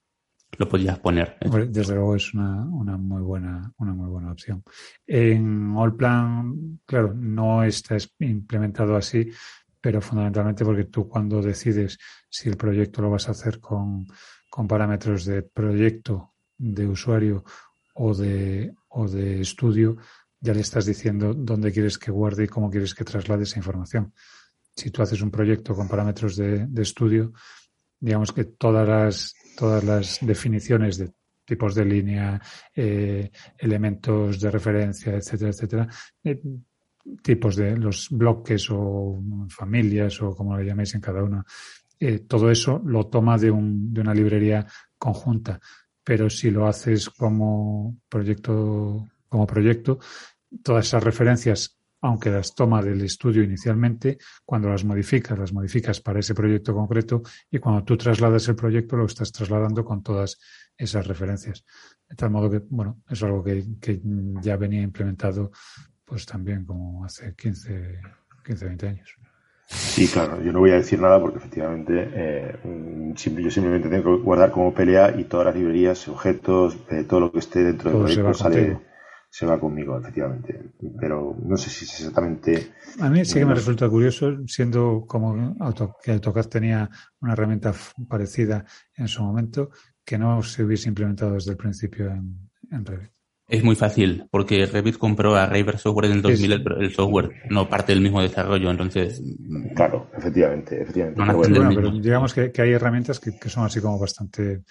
lo 0.58 0.68
podías 0.68 1.00
poner. 1.00 1.38
Desde 1.70 1.93
luego 1.93 2.16
es 2.16 2.34
una, 2.34 2.66
una, 2.66 2.98
muy 2.98 3.22
buena, 3.22 3.72
una 3.78 3.93
muy 3.93 4.10
buena 4.10 4.32
opción. 4.32 4.64
En 5.06 5.76
Allplan, 5.78 6.80
claro, 6.86 7.14
no 7.14 7.64
está 7.64 7.98
implementado 8.20 8.95
así, 8.95 9.30
pero 9.80 10.02
fundamentalmente 10.02 10.66
porque 10.66 10.86
tú 10.86 11.08
cuando 11.08 11.41
decides 11.41 11.98
si 12.30 12.50
el 12.50 12.58
proyecto 12.58 13.02
lo 13.02 13.12
vas 13.12 13.28
a 13.28 13.32
hacer 13.32 13.60
con, 13.60 14.08
con 14.50 14.68
parámetros 14.68 15.26
de 15.26 15.43
proyecto, 15.43 16.34
de 16.58 16.88
usuario 16.88 17.43
o 17.93 18.14
de, 18.14 18.74
o 18.89 19.08
de 19.08 19.41
estudio, 19.41 19.98
ya 20.39 20.54
le 20.54 20.62
estás 20.62 20.86
diciendo 20.86 21.34
dónde 21.34 21.72
quieres 21.72 21.98
que 21.98 22.12
guarde 22.12 22.45
y 22.45 22.48
cómo 22.48 22.70
quieres 22.70 22.95
que 22.95 23.04
traslade 23.04 23.43
esa 23.43 23.60
información. 23.60 24.14
Si 24.76 24.91
tú 24.91 25.02
haces 25.02 25.22
un 25.22 25.32
proyecto 25.32 25.76
con 25.76 25.88
parámetros 25.88 26.36
de, 26.36 26.68
de 26.68 26.82
estudio, 26.82 27.34
digamos 28.00 28.32
que 28.32 28.45
todas 28.45 28.88
las 28.88 29.34
todas 29.58 29.84
las 29.84 30.20
definiciones 30.22 30.97
de 30.99 31.12
tipos 31.43 31.74
de 31.74 31.86
línea, 31.86 32.39
eh, 32.76 33.32
elementos 33.58 34.39
de 34.39 34.51
referencia, 34.51 35.16
etcétera, 35.16 35.49
etcétera, 35.49 35.88
eh, 36.24 36.41
tipos 37.24 37.55
de 37.55 37.76
los 37.78 38.10
bloques 38.12 38.68
o 38.70 39.20
familias 39.49 40.22
o 40.22 40.36
como 40.36 40.58
lo 40.58 40.64
llaméis 40.64 40.93
en 40.95 41.01
cada 41.01 41.24
uno. 41.24 41.43
Eh, 41.99 42.20
todo 42.20 42.51
eso 42.51 42.82
lo 42.86 43.08
toma 43.08 43.38
de, 43.38 43.49
un, 43.49 43.91
de 43.93 44.01
una 44.01 44.14
librería 44.14 44.68
conjunta. 44.97 45.60
pero 46.03 46.30
si 46.30 46.51
lo 46.51 46.68
haces 46.68 47.10
como 47.10 47.97
proyecto, 48.08 49.08
como 49.28 49.45
proyecto, 49.45 49.99
todas 50.64 50.86
esas 50.88 51.03
referencias, 51.03 51.76
aunque 52.02 52.30
las 52.30 52.54
toma 52.54 52.82
del 52.82 53.02
estudio 53.02 53.43
inicialmente, 53.43 54.18
cuando 54.45 54.70
las 54.70 54.84
modificas, 54.84 55.38
las 55.38 55.54
modificas 55.54 56.00
para 56.00 56.20
ese 56.20 56.34
proyecto 56.34 56.74
concreto 56.74 57.22
y 57.50 57.60
cuando 57.60 57.84
tú 57.84 57.98
trasladas 57.98 58.48
el 58.48 58.56
proyecto 58.56 58.95
lo 58.98 59.06
estás 59.06 59.32
trasladando 59.32 59.84
con 59.84 60.04
todas 60.04 60.39
esas 60.78 61.08
referencias. 61.08 61.66
De 62.08 62.16
tal 62.16 62.30
modo 62.30 62.50
que, 62.50 62.62
bueno, 62.70 63.02
es 63.10 63.22
algo 63.24 63.43
que, 63.43 63.66
que 63.82 64.00
ya 64.41 64.58
venía 64.58 64.82
implementado 64.82 65.52
pues 66.06 66.26
también 66.26 66.66
como 66.66 67.04
hace 67.04 67.36
15, 67.36 68.00
15 68.45 68.66
20 68.66 68.88
años. 68.88 69.18
Sí, 69.70 70.08
claro, 70.08 70.41
yo 70.41 70.54
no 70.54 70.60
voy 70.60 70.72
a 70.72 70.76
decir 70.76 71.02
nada 71.02 71.20
porque 71.20 71.39
efectivamente 71.39 72.10
eh, 72.14 72.56
yo 73.14 73.52
simplemente 73.52 73.89
tengo 73.89 74.18
que 74.18 74.24
guardar 74.24 74.50
como 74.50 74.74
pelea 74.74 75.14
y 75.18 75.26
todas 75.26 75.48
las 75.48 75.56
librerías, 75.56 76.08
objetos, 76.08 76.78
eh, 76.89 77.04
todo 77.04 77.20
lo 77.20 77.32
que 77.34 77.39
esté 77.39 77.66
dentro 77.66 77.91
del 77.91 78.00
proyecto 78.00 78.34
sale, 78.34 78.80
se 79.38 79.46
va 79.46 79.60
conmigo, 79.60 80.00
efectivamente. 80.00 80.60
Pero 81.00 81.38
no 81.44 81.56
sé 81.58 81.70
si 81.70 81.86
es 81.86 82.00
exactamente. 82.00 82.72
A 83.00 83.08
mí 83.08 83.24
sí 83.24 83.36
que 83.38 83.46
me 83.46 83.54
resulta 83.54 83.88
curioso, 83.88 84.36
siendo 84.48 85.06
como 85.06 85.56
que 86.02 86.14
AutoCAD 86.14 86.48
tenía 86.48 86.90
una 87.22 87.34
herramienta 87.34 87.72
parecida 88.10 88.66
en 88.96 89.08
su 89.08 89.22
momento, 89.22 89.70
que 90.04 90.18
no 90.18 90.42
se 90.42 90.64
hubiese 90.64 90.90
implementado 90.90 91.34
desde 91.34 91.52
el 91.52 91.58
principio 91.58 92.08
en, 92.08 92.50
en 92.72 92.84
Revit. 92.84 93.12
Es 93.48 93.64
muy 93.64 93.76
fácil, 93.76 94.26
porque 94.32 94.66
Revit 94.66 94.98
compró 94.98 95.36
a 95.36 95.46
Raver 95.46 95.78
Software 95.78 96.08
en 96.08 96.14
el 96.14 96.22
2000 96.24 96.52
el, 96.80 96.92
software, 96.96 97.44
no 97.52 97.70
parte 97.70 97.92
del 97.92 98.02
mismo 98.02 98.24
desarrollo, 98.24 98.72
entonces... 98.72 99.22
Claro, 99.76 100.10
efectivamente, 100.18 100.82
efectivamente. 100.82 101.22
pero, 101.76 101.92
digamos 101.92 102.34
que, 102.34 102.52
hay 102.58 102.72
herramientas 102.72 103.20
que, 103.20 103.50
son 103.50 103.66
así 103.66 103.82
como 103.82 104.00
bastante 104.00 104.64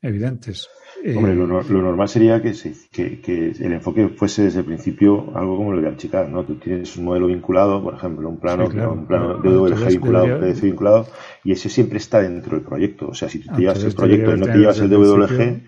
evidentes. 0.00 0.68
Eh, 1.04 1.16
Hombre, 1.16 1.34
lo, 1.34 1.46
normal 1.46 2.08
sería 2.08 2.40
que, 2.40 2.52
que, 2.92 3.52
el 3.58 3.72
enfoque 3.72 4.08
fuese 4.08 4.44
desde 4.44 4.60
el 4.60 4.64
principio 4.64 5.32
algo 5.34 5.56
como 5.56 5.72
lo 5.72 5.80
de 5.80 5.88
Archicad, 5.88 6.28
¿no? 6.28 6.44
Tú 6.44 6.54
tienes 6.56 6.96
un 6.96 7.04
modelo 7.04 7.26
vinculado, 7.26 7.82
por 7.82 7.94
ejemplo, 7.94 8.28
un 8.28 8.38
plano, 8.38 8.66
un 8.66 9.06
plano 9.06 9.38
de 9.38 9.48
WLG 9.48 9.88
vinculado, 9.88 10.38
PDC 10.38 10.62
vinculado, 10.62 11.06
y 11.42 11.52
ese 11.52 11.68
siempre 11.68 11.98
está 11.98 12.22
dentro 12.22 12.56
del 12.56 12.64
proyecto. 12.64 13.08
O 13.08 13.14
sea, 13.14 13.28
si 13.28 13.40
tú 13.40 13.52
te 13.52 13.62
llevas 13.62 13.82
el 13.82 13.94
proyecto 13.94 14.34
y 14.34 14.38
no 14.38 14.46
te 14.46 14.58
llevas 14.58 14.78
el 14.78 14.90
DWG 14.90 15.62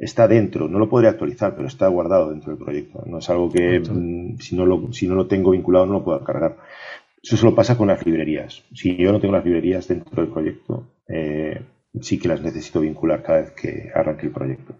está 0.00 0.26
dentro, 0.26 0.66
no 0.66 0.78
lo 0.78 0.88
podría 0.88 1.10
actualizar, 1.10 1.54
pero 1.54 1.68
está 1.68 1.86
guardado 1.86 2.30
dentro 2.30 2.50
del 2.50 2.64
proyecto. 2.64 3.04
No 3.06 3.18
es 3.18 3.28
algo 3.28 3.50
que 3.50 3.80
mm, 3.80 4.38
si, 4.38 4.56
no 4.56 4.64
lo, 4.64 4.92
si 4.92 5.06
no 5.06 5.14
lo 5.14 5.26
tengo 5.26 5.50
vinculado 5.50 5.86
no 5.86 5.92
lo 5.92 6.04
puedo 6.04 6.24
cargar. 6.24 6.56
Eso 7.22 7.36
solo 7.36 7.54
pasa 7.54 7.76
con 7.76 7.88
las 7.88 8.04
librerías. 8.04 8.64
Si 8.74 8.96
yo 8.96 9.12
no 9.12 9.20
tengo 9.20 9.34
las 9.34 9.44
librerías 9.44 9.86
dentro 9.86 10.22
del 10.22 10.32
proyecto, 10.32 10.88
eh, 11.06 11.60
sí 12.00 12.18
que 12.18 12.28
las 12.28 12.42
necesito 12.42 12.80
vincular 12.80 13.22
cada 13.22 13.40
vez 13.40 13.50
que 13.52 13.90
arranque 13.94 14.26
el 14.26 14.32
proyecto. 14.32 14.74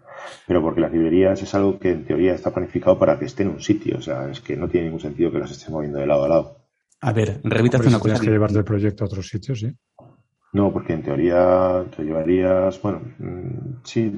Pero 0.47 0.61
porque 0.61 0.81
las 0.81 0.91
librerías 0.91 1.41
es 1.41 1.53
algo 1.55 1.79
que 1.79 1.91
en 1.91 2.05
teoría 2.05 2.33
está 2.33 2.53
planificado 2.53 2.97
para 2.97 3.19
que 3.19 3.25
esté 3.25 3.43
en 3.43 3.49
un 3.49 3.61
sitio. 3.61 3.97
O 3.97 4.01
sea, 4.01 4.29
es 4.29 4.39
que 4.39 4.55
no 4.55 4.69
tiene 4.69 4.85
ningún 4.85 5.01
sentido 5.01 5.31
que 5.31 5.39
las 5.39 5.51
estés 5.51 5.69
moviendo 5.69 5.99
de 5.99 6.07
lado 6.07 6.23
a 6.23 6.29
lado. 6.29 6.57
A 7.01 7.13
ver, 7.13 7.41
Revit 7.43 7.75
hace 7.75 7.87
una 7.87 7.99
cosa. 7.99 8.19
que 8.19 8.29
llevar 8.29 8.51
del 8.51 8.63
proyecto 8.63 9.03
a 9.03 9.07
otros 9.07 9.27
sitios, 9.27 9.59
sí. 9.59 9.73
No, 10.53 10.71
porque 10.71 10.93
en 10.93 11.01
teoría 11.01 11.85
te 11.95 12.03
llevarías, 12.03 12.81
bueno, 12.81 13.01
mm, 13.17 13.81
sí, 13.83 14.13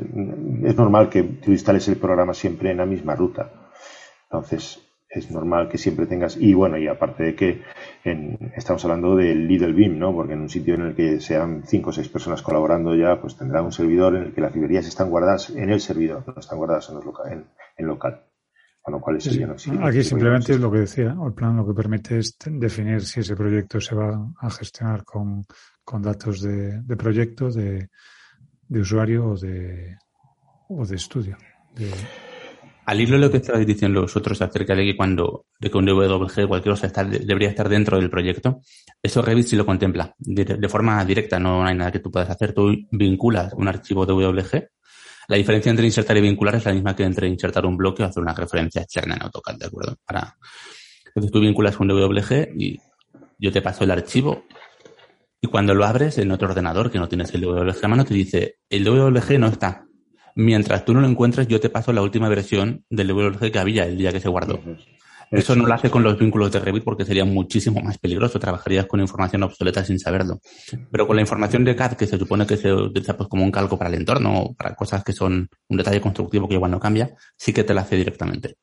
es 0.64 0.76
normal 0.76 1.10
que 1.10 1.24
tú 1.24 1.52
instales 1.52 1.88
el 1.88 1.98
programa 1.98 2.34
siempre 2.34 2.72
en 2.72 2.78
la 2.78 2.86
misma 2.86 3.16
ruta. 3.16 3.52
Entonces, 4.24 4.82
es 5.14 5.32
normal 5.32 5.70
que 5.70 5.78
siempre 5.78 6.06
tengas, 6.06 6.38
y 6.38 6.54
bueno, 6.54 6.78
y 6.78 6.88
aparte 6.88 7.24
de 7.24 7.36
que 7.36 7.62
estamos 8.56 8.84
hablando 8.86 9.16
del 9.16 9.48
Little 9.48 9.74
Beam, 9.74 9.98
¿no? 9.98 10.14
Porque 10.14 10.34
en 10.34 10.42
un 10.42 10.50
sitio 10.50 10.76
en 10.76 10.82
el 10.82 10.96
que 10.96 11.20
sean 11.20 11.64
cinco 11.66 11.92
o 11.92 11.94
seis 11.94 12.10
personas 12.10 12.42
colaborando 12.42 12.96
ya, 12.96 13.20
pues 13.22 13.38
tendrá 13.38 13.62
un 13.62 13.72
servidor 13.72 14.16
en 14.16 14.24
el 14.24 14.34
que 14.34 14.42
las 14.42 14.54
librerías 14.54 14.88
están 14.88 15.10
guardadas 15.10 15.50
en 15.52 15.70
el 15.70 15.80
servidor, 15.80 16.24
no 16.28 16.40
están 16.40 16.58
guardadas 16.58 16.90
en, 16.90 16.96
local, 16.96 17.46
en, 17.78 17.88
local. 17.88 18.22
Con 18.82 18.96
lo 18.96 19.00
cual 19.00 19.16
Aquí 19.16 20.04
simplemente 20.04 20.52
es 20.52 20.60
lo 20.60 20.70
que 20.70 20.80
decía, 20.80 21.16
el 21.26 21.34
plan 21.34 21.56
lo 21.56 21.66
que 21.66 21.74
permite 21.74 22.18
es 22.18 22.38
definir 22.46 23.00
si 23.00 23.22
ese 23.22 23.34
proyecto 23.34 23.80
se 23.80 23.96
va 23.96 24.30
a 24.42 24.50
gestionar 24.50 25.06
con 25.06 25.46
con 25.84 26.02
datos 26.02 26.42
de, 26.42 26.82
de 26.82 26.96
proyecto, 26.96 27.50
de, 27.50 27.90
de, 28.68 28.80
usuario 28.80 29.28
o 29.28 29.38
de, 29.38 29.98
o 30.70 30.86
de 30.86 30.96
estudio. 30.96 31.38
Al 32.86 33.00
hilo 33.00 33.14
de 33.14 33.20
lo 33.20 33.32
que 33.32 33.38
estabais 33.38 33.66
diciendo 33.66 34.02
los 34.02 34.16
otros 34.16 34.42
acerca 34.42 34.76
de 34.76 34.84
que 34.84 34.98
cuando 34.98 35.46
de 35.60 35.72
que 35.72 35.78
un 35.78 35.86
WG 35.86 36.48
cualquier 36.48 36.76
cosa 36.76 37.04
debería 37.04 37.50
estar 37.50 37.70
dentro 37.70 37.98
del 37.98 38.10
proyecto, 38.10 38.62
eso 39.02 39.22
Revit 39.22 39.48
sí 39.48 39.56
lo 39.56 39.66
contempla 39.66 40.14
de, 40.18 40.70
forma 40.70 41.04
directa, 41.06 41.40
no 41.40 41.66
hay 41.66 41.76
nada 41.76 41.92
que 41.92 42.00
tú 42.00 42.12
puedas 42.12 42.30
hacer. 42.30 42.54
Tú 42.54 42.76
vinculas 42.92 43.54
un 43.54 43.68
archivo 43.68 44.06
de 44.06 44.14
WG. 44.14 44.70
La 45.30 45.38
diferencia 45.38 45.70
entre 45.70 45.86
insertar 45.86 46.18
y 46.18 46.22
vincular 46.22 46.56
es 46.56 46.66
la 46.66 46.74
misma 46.74 46.96
que 46.96 47.04
entre 47.04 47.30
insertar 47.30 47.66
un 47.66 47.78
bloque 47.78 48.04
o 48.04 48.06
hacer 48.06 48.22
una 48.22 48.34
referencia 48.34 48.82
externa 48.82 49.16
en 49.16 49.24
AutoCAD, 49.24 49.56
¿de 49.56 49.66
acuerdo? 49.66 49.98
Entonces 51.06 51.32
tú 51.32 51.40
vinculas 51.40 51.80
un 51.80 51.88
WG 51.88 52.50
y 52.58 52.78
yo 53.38 53.52
te 53.52 53.62
paso 53.62 53.86
el 53.86 53.92
archivo 53.92 54.44
y 55.44 55.48
cuando 55.48 55.76
lo 55.76 55.84
abres 55.84 56.18
en 56.18 56.32
otro 56.32 56.48
ordenador 56.48 56.90
que 56.90 57.00
no 57.00 57.10
tienes 57.10 57.34
el 57.34 57.46
WLG 57.46 57.84
a 57.84 57.88
mano, 57.90 58.06
te 58.06 58.14
dice, 58.14 58.60
el 58.70 58.86
WLG 58.86 59.38
no 59.38 59.48
está. 59.48 59.86
Mientras 60.36 60.86
tú 60.86 60.94
no 60.94 61.02
lo 61.02 61.08
encuentres, 61.08 61.48
yo 61.48 61.60
te 61.60 61.70
paso 61.70 61.94
la 61.94 62.02
última 62.02 62.30
versión 62.30 62.86
del 62.90 63.08
WLG 63.12 63.52
que 63.52 63.60
había 63.60 63.86
el 63.86 63.98
día 63.98 64.12
que 64.12 64.20
se 64.20 64.30
guardó. 64.30 64.60
Eso 65.32 65.56
no 65.56 65.66
lo 65.66 65.74
hace 65.74 65.90
con 65.90 66.04
los 66.04 66.18
vínculos 66.18 66.52
de 66.52 66.60
Revit 66.60 66.84
porque 66.84 67.06
sería 67.06 67.26
muchísimo 67.26 67.82
más 67.82 67.98
peligroso. 67.98 68.40
Trabajarías 68.40 68.86
con 68.86 69.00
información 69.00 69.42
obsoleta 69.42 69.84
sin 69.84 70.00
saberlo. 70.00 70.40
Pero 70.92 71.08
con 71.08 71.16
la 71.16 71.24
información 71.24 71.64
de 71.64 71.76
CAD, 71.76 71.94
que 71.94 72.06
se 72.06 72.20
supone 72.20 72.46
que 72.46 72.56
se 72.56 72.72
utiliza 72.72 73.18
pues, 73.18 73.28
como 73.30 73.44
un 73.44 73.52
calco 73.52 73.78
para 73.78 73.90
el 73.90 73.96
entorno, 73.96 74.54
para 74.56 74.76
cosas 74.76 75.04
que 75.04 75.12
son 75.12 75.50
un 75.70 75.78
detalle 75.78 76.00
constructivo 76.00 76.48
que 76.48 76.54
igual 76.54 76.72
no 76.72 76.80
cambia, 76.80 77.16
sí 77.36 77.52
que 77.52 77.64
te 77.64 77.74
la 77.74 77.82
hace 77.82 77.96
directamente. 77.96 78.58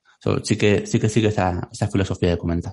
sí 0.44 0.56
que 0.56 0.86
sí 0.86 1.00
que 1.00 1.08
sigue 1.08 1.28
esa, 1.28 1.68
esa 1.72 1.88
filosofía 1.88 2.30
de 2.30 2.38
comenta. 2.38 2.72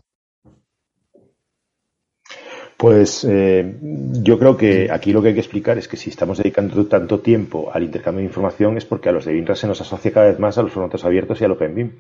Pues 2.78 3.26
eh, 3.28 3.76
yo 4.22 4.38
creo 4.38 4.56
que 4.56 4.92
aquí 4.92 5.12
lo 5.12 5.24
que 5.24 5.30
hay 5.30 5.34
que 5.34 5.40
explicar 5.40 5.80
es 5.80 5.88
que 5.88 5.98
si 5.98 6.12
estamos 6.12 6.38
dedicando 6.38 6.86
tanto 6.86 7.20
tiempo 7.20 7.72
al 7.74 7.84
intercambio 7.84 8.20
de 8.20 8.28
información 8.28 8.78
es 8.78 8.86
porque 8.86 9.10
a 9.10 9.12
los 9.12 9.26
de 9.26 9.34
BINRA 9.34 9.56
se 9.56 9.66
nos 9.66 9.82
asocia 9.82 10.12
cada 10.14 10.28
vez 10.28 10.38
más 10.38 10.60
a 10.60 10.62
los 10.62 10.72
formatos 10.72 11.04
abiertos 11.04 11.42
y 11.42 11.46
al 11.46 11.54
OpenBIM. 11.54 11.94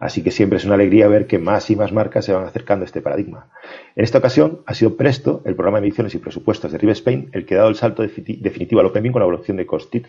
Así 0.00 0.24
que 0.24 0.32
siempre 0.32 0.58
es 0.58 0.64
una 0.64 0.74
alegría 0.74 1.06
ver 1.06 1.26
que 1.28 1.38
más 1.38 1.70
y 1.70 1.76
más 1.76 1.92
marcas 1.92 2.24
se 2.24 2.32
van 2.32 2.44
acercando 2.44 2.82
a 2.82 2.86
este 2.86 3.00
paradigma. 3.00 3.50
En 3.94 4.04
esta 4.04 4.18
ocasión 4.18 4.62
ha 4.66 4.74
sido 4.74 4.96
Presto, 4.96 5.42
el 5.46 5.54
programa 5.54 5.78
de 5.78 5.82
mediciones 5.82 6.14
y 6.14 6.18
presupuestos 6.18 6.72
de 6.72 6.78
Rive 6.78 6.92
Spain, 6.92 7.30
el 7.32 7.46
que 7.46 7.54
ha 7.54 7.58
dado 7.58 7.70
el 7.70 7.76
salto 7.76 8.02
definitivo 8.02 8.80
al 8.80 8.86
OpenBIM 8.86 9.12
con 9.12 9.20
la 9.20 9.26
evolución 9.26 9.56
de 9.56 9.64
Costit, 9.64 10.06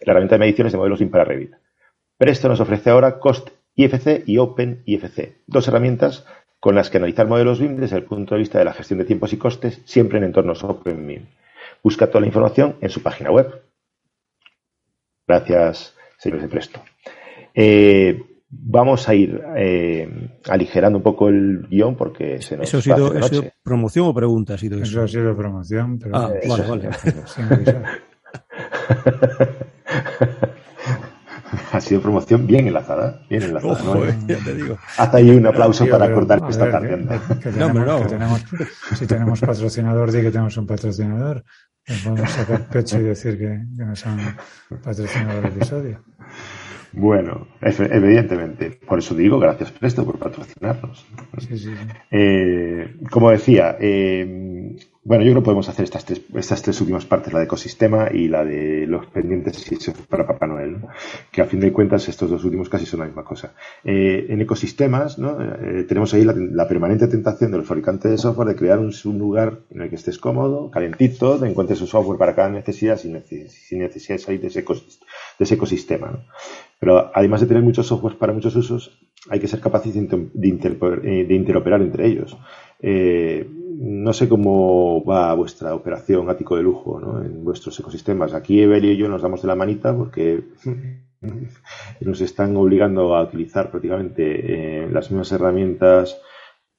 la 0.00 0.10
herramienta 0.12 0.34
de 0.34 0.40
mediciones 0.40 0.72
de 0.72 0.78
modelos 0.78 0.98
BIM 0.98 1.10
para 1.10 1.24
Revit. 1.24 1.52
Presto 2.18 2.48
nos 2.48 2.60
ofrece 2.60 2.90
ahora 2.90 3.20
Cost 3.20 3.50
IFC 3.74 4.24
y 4.26 4.36
Open 4.38 4.82
IFC, 4.84 5.38
dos 5.46 5.66
herramientas 5.66 6.26
con 6.62 6.76
las 6.76 6.90
que 6.90 6.98
analizar 6.98 7.26
modelos 7.26 7.58
BIM 7.58 7.74
desde 7.74 7.96
el 7.96 8.04
punto 8.04 8.36
de 8.36 8.38
vista 8.38 8.56
de 8.56 8.64
la 8.64 8.72
gestión 8.72 9.00
de 9.00 9.04
tiempos 9.04 9.32
y 9.32 9.36
costes, 9.36 9.82
siempre 9.84 10.18
en 10.18 10.24
entornos 10.24 10.62
OpenBIM. 10.62 11.26
Busca 11.82 12.06
toda 12.06 12.20
la 12.20 12.28
información 12.28 12.76
en 12.80 12.88
su 12.88 13.02
página 13.02 13.32
web. 13.32 13.62
Gracias, 15.26 15.96
señores 16.18 16.44
de 16.44 16.48
Presto. 16.48 16.80
Eh, 17.52 18.16
vamos 18.48 19.08
a 19.08 19.14
ir 19.16 19.42
eh, 19.56 20.08
aligerando 20.48 20.98
un 20.98 21.02
poco 21.02 21.30
el 21.30 21.66
guion 21.68 21.96
porque 21.96 22.40
se 22.40 22.56
nos 22.56 22.72
¿Eso 22.72 22.78
ha 22.78 23.28
sido, 23.28 23.42
promoción 23.64 24.06
o 24.06 24.14
pregunta? 24.14 24.54
Ha 24.54 24.58
sido 24.58 24.76
eso? 24.76 24.84
eso 24.84 25.02
ha 25.02 25.08
sido 25.08 25.36
promoción. 25.36 25.98
Pero 25.98 26.16
ah, 26.16 26.32
vale, 26.48 26.68
vale. 26.68 26.90
ha 31.82 31.88
sido 31.88 32.00
promoción 32.00 32.46
bien 32.46 32.68
enlazada, 32.68 33.22
bien 33.28 33.42
enlazada. 33.42 34.16
Hasta 34.96 35.18
ahí 35.18 35.30
un 35.30 35.46
aplauso 35.46 35.86
para 35.88 36.12
cortar 36.14 36.40
esta 36.48 36.70
tarde. 36.70 36.96
no, 37.58 37.72
no. 37.72 38.06
tenemos, 38.06 38.44
si 38.96 39.06
tenemos 39.06 39.40
patrocinador, 39.40 40.12
di 40.12 40.22
que 40.22 40.30
tenemos 40.30 40.56
un 40.56 40.66
patrocinador. 40.66 41.42
podemos 42.04 42.30
sacar 42.30 42.68
pecho 42.68 43.00
y 43.00 43.02
decir 43.02 43.36
que, 43.36 43.66
que 43.76 43.84
nos 43.84 44.06
han 44.06 44.36
patrocinado 44.82 45.40
el 45.40 45.46
episodio. 45.46 46.04
Bueno, 46.92 47.48
evidentemente. 47.60 48.78
Por 48.86 49.00
eso 49.00 49.14
digo, 49.14 49.38
gracias 49.40 49.72
Presto 49.72 50.04
por 50.04 50.18
patrocinarnos. 50.18 51.04
Eh, 52.10 52.96
como 53.10 53.30
decía, 53.30 53.76
eh, 53.80 54.76
bueno, 55.04 55.24
yo 55.24 55.32
creo 55.32 55.42
que 55.42 55.46
podemos 55.46 55.68
hacer 55.68 55.84
estas 55.84 56.04
tres, 56.04 56.22
estas 56.34 56.62
tres 56.62 56.80
últimas 56.80 57.04
partes, 57.06 57.32
la 57.32 57.40
de 57.40 57.46
ecosistema 57.46 58.08
y 58.12 58.28
la 58.28 58.44
de 58.44 58.86
los 58.86 59.06
pendientes 59.06 59.64
para 60.08 60.26
Papá 60.26 60.46
Noel, 60.46 60.78
que 61.30 61.42
a 61.42 61.46
fin 61.46 61.60
de 61.60 61.72
cuentas 61.72 62.08
estos 62.08 62.30
dos 62.30 62.44
últimos 62.44 62.68
casi 62.68 62.86
son 62.86 63.00
la 63.00 63.06
misma 63.06 63.24
cosa. 63.24 63.54
Eh, 63.84 64.26
en 64.28 64.40
ecosistemas, 64.40 65.18
¿no? 65.18 65.36
tenemos 65.88 66.14
ahí 66.14 66.24
la, 66.24 66.68
permanente 66.68 67.08
tentación 67.08 67.50
del 67.50 67.64
fabricante 67.64 68.08
de 68.08 68.16
software 68.16 68.48
de 68.48 68.56
crear 68.56 68.78
un, 68.78 68.92
lugar 69.18 69.58
en 69.70 69.82
el 69.82 69.88
que 69.90 69.96
estés 69.96 70.18
cómodo, 70.18 70.70
calentito, 70.70 71.38
de 71.38 71.50
encuentres 71.50 71.78
su 71.78 71.86
software 71.86 72.18
para 72.18 72.34
cada 72.34 72.50
necesidad 72.50 72.96
sin, 72.96 73.12
necesidad 73.12 74.16
de 74.16 74.18
salir 74.18 74.40
de 74.40 74.46
ese, 74.46 74.62
de 74.62 75.44
ese 75.44 75.54
ecosistema. 75.54 76.10
¿no? 76.12 76.24
Pero 76.82 77.12
además 77.14 77.40
de 77.40 77.46
tener 77.46 77.62
muchos 77.62 77.86
softwares 77.86 78.18
para 78.18 78.32
muchos 78.32 78.56
usos, 78.56 78.98
hay 79.30 79.38
que 79.38 79.46
ser 79.46 79.60
capaces 79.60 79.94
de, 79.94 80.00
eh, 80.00 81.26
interoperar 81.30 81.80
entre 81.80 82.08
ellos. 82.08 82.36
Eh, 82.82 83.48
no 83.82 84.12
sé 84.12 84.28
cómo 84.28 85.04
va 85.04 85.34
vuestra 85.34 85.74
operación 85.74 86.28
ático 86.28 86.56
de 86.56 86.62
lujo 86.62 87.00
¿no? 87.00 87.22
en 87.22 87.44
vuestros 87.44 87.78
ecosistemas. 87.80 88.34
Aquí 88.34 88.60
Evelio 88.60 88.92
y 88.92 88.96
yo 88.96 89.08
nos 89.08 89.22
damos 89.22 89.42
de 89.42 89.48
la 89.48 89.54
manita 89.54 89.96
porque 89.96 90.42
nos 92.00 92.20
están 92.20 92.56
obligando 92.56 93.14
a 93.14 93.22
utilizar 93.22 93.70
prácticamente 93.70 94.82
eh, 94.84 94.88
las 94.90 95.10
mismas 95.10 95.32
herramientas 95.32 96.20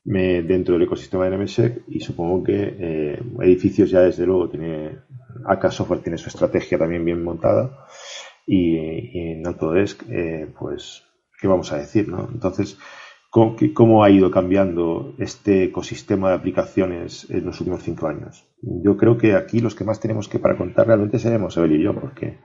dentro 0.06 0.74
del 0.74 0.84
ecosistema 0.84 1.30
de 1.30 1.38
NMSEC 1.38 1.84
y 1.88 2.01
supongo 2.01 2.43
que 2.43 2.76
eh, 2.78 3.24
edificios 3.41 3.89
ya 3.89 4.01
desde 4.01 4.26
luego 4.26 4.49
tiene 4.49 4.97
AK 5.45 5.72
Software 5.72 6.01
tiene 6.01 6.18
su 6.18 6.28
estrategia 6.28 6.78
también 6.78 7.06
bien 7.06 7.24
montada 7.24 7.88
y, 8.45 8.78
en 9.18 9.47
Autodesk 9.47 10.04
eh, 10.10 10.49
pues 10.60 11.04
qué 11.39 11.47
vamos 11.47 11.72
a 11.72 11.78
decir 11.78 12.10
no 12.10 12.28
entonces 12.34 12.78
¿cómo, 13.34 13.56
¿cómo, 13.74 14.04
ha 14.04 14.12
ido 14.12 14.30
cambiando 14.30 15.16
este 15.18 15.64
ecosistema 15.64 16.30
de 16.30 16.36
aplicaciones 16.36 17.28
en 17.32 17.46
los 17.46 17.60
últimos 17.60 17.82
cinco 17.82 18.08
años? 18.08 18.46
Yo 18.62 18.96
creo 18.96 19.18
que 19.18 19.34
aquí 19.34 19.60
los 19.60 19.74
que 19.74 19.84
más 19.84 20.00
tenemos 20.00 20.30
que 20.30 20.38
para 20.38 20.56
contar 20.56 20.86
realmente 20.86 21.18
seremos 21.18 21.58
Abel 21.58 21.72
y 21.72 21.84
yo 21.84 21.96
porque 21.96 22.38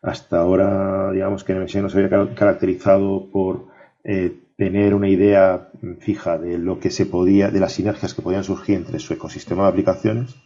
hasta 0.00 0.38
ahora 0.38 1.12
digamos 1.12 1.44
que 1.44 1.54
NMSEC 1.54 1.82
nos 1.82 1.94
había 1.94 2.34
caracterizado 2.34 3.30
por 3.30 3.66
eh, 4.02 4.34
tener 4.56 4.94
una 4.94 5.10
idea 5.10 5.68
fija 6.00 6.38
de 6.38 6.56
lo 6.56 6.80
que 6.80 6.90
se 6.90 7.04
podía, 7.04 7.50
de 7.50 7.60
las 7.60 7.72
sinergias 7.72 8.14
que 8.14 8.22
podían 8.22 8.44
surgir 8.44 8.76
entre 8.76 9.00
su 9.00 9.12
ecosistema 9.12 9.64
de 9.64 9.68
aplicaciones, 9.68 10.36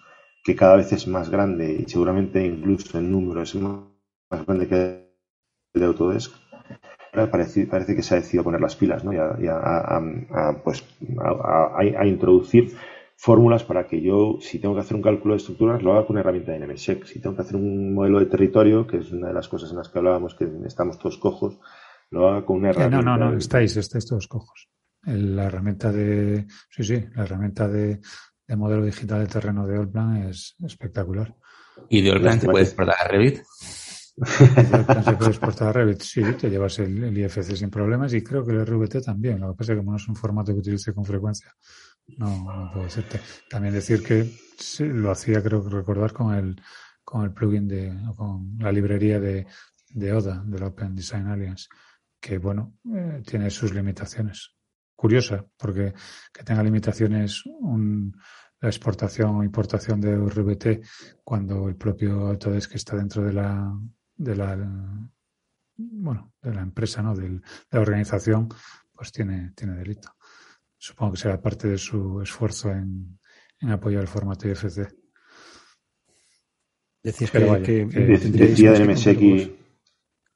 que 0.42 0.56
cada 0.56 0.74
vez 0.74 0.92
es 0.92 1.06
más 1.06 1.30
grande 1.30 1.84
y 1.86 1.88
seguramente 1.88 2.44
incluso 2.44 2.98
en 2.98 3.12
número 3.12 3.42
es 3.42 3.54
más 3.54 4.44
grande 4.44 4.66
que 4.66 4.74
el 5.74 5.80
de 5.80 5.86
Autodesk. 5.86 6.32
Parece, 7.26 7.66
parece 7.66 7.94
que 7.94 8.02
se 8.02 8.14
ha 8.14 8.18
decidido 8.18 8.44
poner 8.44 8.60
las 8.60 8.76
pilas 8.76 9.04
¿no? 9.04 9.12
y, 9.12 9.18
a, 9.18 10.00
pues, 10.62 10.84
a, 11.18 12.06
introducir 12.06 12.74
fórmulas 13.16 13.64
para 13.64 13.86
que 13.86 14.00
yo, 14.00 14.38
si 14.40 14.60
tengo 14.60 14.74
que 14.74 14.82
hacer 14.82 14.96
un 14.96 15.02
cálculo 15.02 15.34
de 15.34 15.38
estructuras, 15.38 15.82
lo 15.82 15.92
haga 15.92 16.06
con 16.06 16.14
una 16.14 16.20
herramienta 16.20 16.52
de 16.52 16.60
NMSEC. 16.60 17.04
Si 17.04 17.20
tengo 17.20 17.34
que 17.34 17.42
hacer 17.42 17.56
un 17.56 17.92
modelo 17.94 18.20
de 18.20 18.26
territorio, 18.26 18.86
que 18.86 18.98
es 18.98 19.10
una 19.10 19.28
de 19.28 19.34
las 19.34 19.48
cosas 19.48 19.70
en 19.70 19.78
las 19.78 19.88
que 19.88 19.98
hablábamos, 19.98 20.34
que 20.34 20.48
estamos 20.64 20.98
todos 20.98 21.18
cojos, 21.18 21.58
lo 22.10 22.28
haga 22.28 22.46
con 22.46 22.58
una 22.58 22.70
herramienta. 22.70 23.02
No, 23.02 23.16
no, 23.16 23.30
no, 23.30 23.36
estáis, 23.36 23.76
estáis 23.76 24.06
todos 24.06 24.28
cojos. 24.28 24.68
la 25.02 25.46
herramienta 25.46 25.90
de, 25.90 26.46
sí, 26.70 26.84
sí, 26.84 27.04
la 27.14 27.24
herramienta 27.24 27.66
de, 27.66 28.00
de 28.46 28.56
modelo 28.56 28.84
digital 28.84 29.20
de 29.20 29.26
terreno 29.26 29.66
de 29.66 29.78
Allplan 29.78 30.28
es 30.28 30.56
espectacular. 30.64 31.34
¿Y 31.88 32.02
de 32.02 32.12
Allplan 32.12 32.40
se 32.40 32.48
puede 32.48 32.64
exportar 32.64 32.96
a 32.98 33.08
Revit? 33.08 33.42
Exportar 34.20 35.74
Revit, 35.74 36.02
sí, 36.02 36.22
te 36.38 36.50
llevas 36.50 36.78
el, 36.80 37.16
IFC 37.16 37.54
sin 37.54 37.70
problemas 37.70 38.12
y 38.14 38.22
creo 38.22 38.44
que 38.44 38.52
el 38.52 38.66
RVT 38.66 39.02
también. 39.02 39.40
Lo 39.40 39.52
que 39.52 39.58
pasa 39.58 39.72
es 39.72 39.76
que 39.76 39.80
como 39.80 39.92
no 39.92 39.96
es 39.96 40.08
un 40.08 40.16
formato 40.16 40.52
que 40.52 40.58
utilice 40.58 40.92
con 40.92 41.04
frecuencia, 41.04 41.54
no, 42.16 42.70
puedo 42.72 42.86
decirte. 42.86 43.20
También 43.48 43.74
decir 43.74 44.02
que 44.02 44.30
lo 44.80 45.10
hacía, 45.10 45.42
creo 45.42 45.68
recordar, 45.68 46.12
con 46.12 46.34
el, 46.34 46.60
con 47.04 47.24
el 47.24 47.32
plugin 47.32 47.68
de, 47.68 47.94
con 48.16 48.56
la 48.58 48.72
librería 48.72 49.20
de, 49.20 49.46
de 49.90 50.12
ODA, 50.12 50.42
del 50.44 50.62
Open 50.62 50.94
Design 50.94 51.28
Alliance 51.28 51.66
que 52.20 52.38
bueno, 52.38 52.74
eh, 52.94 53.22
tiene 53.26 53.50
sus 53.50 53.72
limitaciones. 53.72 54.54
Curiosa, 54.94 55.44
porque 55.56 55.94
que 56.32 56.42
tenga 56.42 56.62
limitaciones 56.62 57.44
un, 57.46 58.12
la 58.60 58.68
exportación 58.68 59.36
o 59.36 59.44
importación 59.44 60.00
de 60.00 60.16
RBT 60.16 60.84
cuando 61.22 61.68
el 61.68 61.76
propio 61.76 62.26
Autodesk 62.26 62.74
está 62.74 62.96
dentro 62.96 63.22
de 63.22 63.32
la, 63.32 63.72
de 64.18 64.36
la 64.36 65.10
bueno, 65.78 66.34
de 66.42 66.54
la 66.54 66.62
empresa, 66.62 67.02
¿no? 67.02 67.14
de 67.14 67.40
la 67.70 67.80
organización, 67.80 68.48
pues 68.92 69.12
tiene, 69.12 69.52
tiene 69.54 69.76
delito. 69.76 70.10
Supongo 70.76 71.12
que 71.12 71.18
será 71.18 71.40
parte 71.40 71.68
de 71.68 71.78
su 71.78 72.20
esfuerzo 72.20 72.70
en, 72.70 73.18
en 73.60 73.70
apoyar 73.70 74.02
el 74.02 74.08
formato 74.08 74.48
IFC. 74.48 74.88
Decías 77.02 77.30
que, 77.30 77.62
que, 77.62 77.86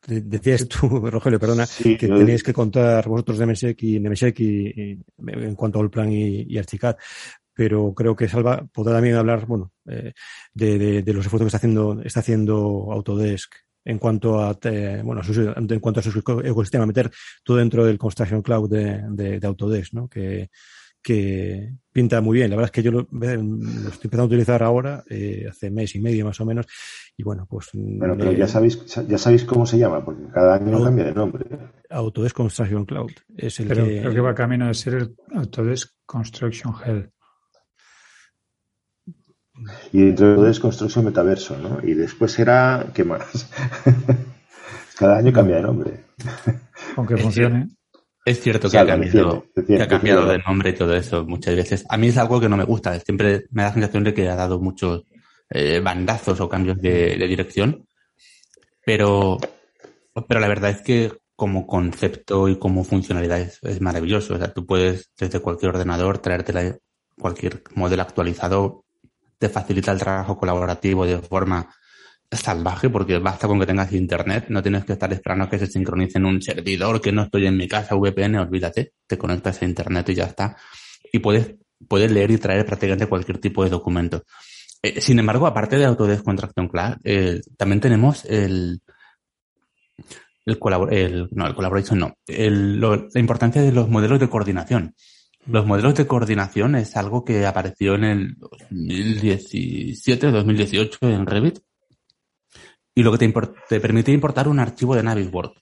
de 0.07 0.21
Decías 0.21 0.69
tú, 0.69 0.89
Rogelio, 1.11 1.39
perdona, 1.39 1.67
que 1.67 1.97
tenéis 1.97 2.43
que 2.43 2.53
contar 2.53 3.09
vosotros 3.09 3.39
de 3.39 3.47
Nemesek 3.47 3.83
y 3.83 4.01
Nemesek 4.01 4.41
y, 4.41 5.01
en 5.19 5.55
cuanto 5.55 5.81
al 5.81 5.91
plan 5.91 6.11
y, 6.11 6.43
y 6.43 6.59
Archicad. 6.59 6.97
Pero 7.55 7.93
creo 7.95 8.17
que 8.17 8.29
Salva 8.29 8.67
podrá 8.73 8.95
también 8.95 9.17
hablar, 9.17 9.47
bueno, 9.47 9.73
eh, 9.87 10.13
de, 10.55 11.03
de, 11.03 11.13
los 11.13 11.27
esfuerzos 11.27 11.45
que 11.45 11.49
está 11.49 11.59
haciendo, 11.59 12.01
está 12.03 12.21
haciendo 12.21 12.91
Autodesk 12.91 13.55
en 13.85 13.99
cuanto 13.99 14.41
a, 14.41 14.57
eh, 14.65 15.03
bueno, 15.05 15.23
en 15.27 15.81
cuanto 15.81 16.01
a 16.01 16.03
su 16.03 16.19
ecosistema, 16.45 16.87
meter 16.87 17.11
todo 17.43 17.57
dentro 17.57 17.85
del 17.85 17.99
Construction 17.99 18.43
Cloud 18.43 18.71
de, 18.71 19.03
de, 19.11 19.41
de 19.41 19.47
Autodesk, 19.47 19.95
¿no? 19.95 20.09
Que, 20.09 20.51
que 21.03 21.75
pinta 21.91 22.21
muy 22.21 22.39
bien. 22.39 22.51
La 22.51 22.57
verdad 22.57 22.69
es 22.69 22.73
que 22.73 22.83
yo 22.83 22.93
lo, 22.93 23.01
estoy 23.01 24.05
empezando 24.05 24.23
a 24.23 24.27
utilizar 24.27 24.63
ahora, 24.63 25.03
eh, 25.11 25.47
hace 25.51 25.71
mes 25.71 25.95
y 25.97 26.01
medio 26.01 26.25
más 26.25 26.41
o 26.41 26.47
menos, 26.47 26.67
y 27.17 27.23
bueno, 27.23 27.47
pues... 27.51 27.71
Bueno, 27.73 28.15
pero 28.17 28.33
ya 28.33 28.47
sabéis, 28.47 28.85
ya 29.09 29.19
sabéis 29.19 29.45
cómo 29.45 29.67
se 29.67 29.79
llama, 29.79 30.05
porque 30.05 30.23
cada 30.33 30.55
año 30.55 30.83
cambia 30.83 31.07
de 31.07 31.13
nombre. 31.13 31.45
Autodesk 31.91 32.37
Construction 32.37 32.85
Cloud. 32.87 33.11
Es 33.37 33.59
el 33.61 33.67
pero 33.67 33.85
creo 33.85 34.15
que 34.15 34.21
va 34.21 34.35
camino 34.35 34.69
de 34.69 34.75
ser 34.75 34.95
el 34.95 35.17
Autodesk 35.35 35.91
Construction 36.07 36.73
Hell. 36.85 37.11
Y 39.93 40.07
dentro 40.07 40.27
de 40.27 40.33
Autodesk 40.35 40.63
Construction 40.63 41.05
Metaverso, 41.05 41.57
¿no? 41.59 41.79
Y 41.83 41.95
después 41.95 42.33
será, 42.33 42.87
¿qué 42.95 43.05
más? 43.05 43.49
cada 44.99 45.19
año 45.19 45.33
cambia 45.33 45.57
de 45.57 45.63
nombre. 45.63 46.05
Aunque 46.97 47.17
funcione. 47.17 47.69
Es 48.25 48.41
cierto 48.41 48.71
que, 48.71 48.79
ha 48.79 48.87
cambiado, 48.87 49.47
que 49.67 49.83
ha 49.83 49.89
cambiado 49.89 50.27
de 50.27 50.39
nombre 50.39 50.71
y 50.71 50.75
todo 50.75 50.95
eso 50.95 51.25
muchas 51.25 51.57
veces. 51.57 51.85
A 51.89 51.97
mí 51.97 52.09
es 52.09 52.19
algo 52.19 52.41
que 52.41 52.49
no 52.49 52.57
me 52.57 52.65
gusta. 52.65 52.99
Siempre 53.01 53.47
me 53.51 53.63
da 53.63 53.69
la 53.69 53.75
sensación 53.75 54.05
de 54.05 54.15
que 54.15 54.29
ha 54.29 54.37
dado 54.37 54.61
muchos 54.61 55.03
eh, 55.51 55.81
bandazos 55.81 56.41
o 56.41 56.49
cambios 56.49 56.81
de, 56.81 57.17
dirección. 57.17 57.85
Pero, 58.85 59.39
pero 60.29 60.41
la 60.41 60.47
verdad 60.47 60.71
es 60.71 60.83
que 60.83 61.13
como 61.35 61.67
concepto 61.67 62.49
y 62.49 62.57
como 62.57 62.85
funcionalidad 62.85 63.41
es, 63.41 63.81
maravilloso. 63.81 64.35
O 64.35 64.39
sea, 64.39 64.53
tú 64.53 64.67
puedes 64.67 65.11
desde 65.19 65.41
cualquier 65.41 65.71
ordenador 65.71 66.19
traerte 66.19 66.79
cualquier 67.19 67.65
modelo 67.75 68.03
actualizado. 68.03 68.85
Te 69.43 69.49
facilita 69.49 69.91
el 69.91 69.99
trabajo 69.99 70.37
colaborativo 70.37 71.05
de 71.05 71.19
forma 71.19 71.69
salvaje 72.31 72.89
porque 72.89 73.19
basta 73.19 73.49
con 73.49 73.59
que 73.59 73.67
tengas 73.67 73.93
internet, 73.93 74.45
no 74.51 74.63
tienes 74.63 74.85
que 74.85 74.93
estar 74.93 75.13
esperando 75.13 75.49
que 75.49 75.59
se 75.59 75.67
sincronice 75.67 76.19
en 76.19 76.27
un 76.27 76.41
servidor, 76.41 77.01
que 77.01 77.11
no 77.11 77.23
estoy 77.23 77.49
en 77.49 77.57
mi 77.57 77.67
casa, 77.67 77.97
VPN, 77.97 78.37
olvídate, 78.37 78.93
te 79.05 79.19
conectas 79.19 79.61
a 79.61 79.65
internet 79.65 80.09
y 80.11 80.15
ya 80.15 80.27
está. 80.27 80.57
Y 81.13 81.19
puedes, 81.19 81.57
puedes 81.89 82.13
leer 82.13 82.31
y 82.31 82.39
traer 82.39 82.65
prácticamente 82.65 83.09
cualquier 83.09 83.39
tipo 83.39 83.65
de 83.65 83.71
documento. 83.71 84.23
Eh, 84.81 85.01
sin 85.01 85.19
embargo, 85.19 85.49
aparte 85.49 85.77
de 85.77 85.87
Autodesk 85.87 86.23
Contraction 86.23 86.69
Class, 86.69 86.99
eh, 87.03 87.41
también 87.57 87.81
tenemos 87.81 88.25
el, 88.27 88.81
el, 90.47 90.59
colabor 90.61 90.95
el 90.95 91.31
no, 91.33 91.49
el 91.49 91.55
collaboration 91.57 91.99
no, 91.99 92.17
el, 92.29 92.81
la 92.81 93.09
importancia 93.17 93.61
de 93.61 93.73
los 93.73 93.89
modelos 93.89 94.21
de 94.21 94.31
coordinación. 94.31 94.95
Los 95.47 95.67
modelos 95.67 95.95
de 95.97 96.07
coordinación 96.07 96.77
es 96.77 96.97
algo 96.97 97.25
que 97.25 97.47
apareció 97.47 97.97
en 97.97 98.05
el 98.05 98.37
2017 98.39 100.29
o 100.29 100.33
2018 100.33 100.99
en 101.03 101.27
Revit 101.27 101.59
y 102.95 103.03
lo 103.03 103.11
que 103.11 103.19
te, 103.19 103.35
te 103.69 103.81
permitía 103.81 104.15
importar 104.15 104.47
un 104.47 104.61
archivo 104.61 104.95
de 104.95 105.03
Navisworks. 105.03 105.61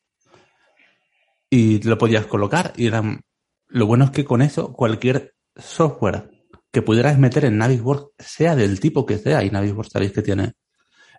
Y 1.49 1.83
lo 1.83 1.97
podías 1.97 2.27
colocar 2.27 2.73
y 2.77 2.87
eran... 2.87 3.23
Lo 3.69 3.87
bueno 3.87 4.05
es 4.05 4.11
que 4.11 4.25
con 4.25 4.43
eso 4.43 4.73
cualquier 4.73 5.35
software 5.57 6.29
que 6.71 6.83
pudieras 6.83 7.19
meter 7.19 7.47
en 7.47 7.57
Navisworks, 7.57 8.13
sea 8.19 8.55
del 8.57 8.81
tipo 8.81 9.07
que 9.07 9.17
sea, 9.17 9.43
y 9.45 9.51
Navisworks 9.51 9.93
sabéis 9.93 10.13
que 10.13 10.23
tiene 10.23 10.53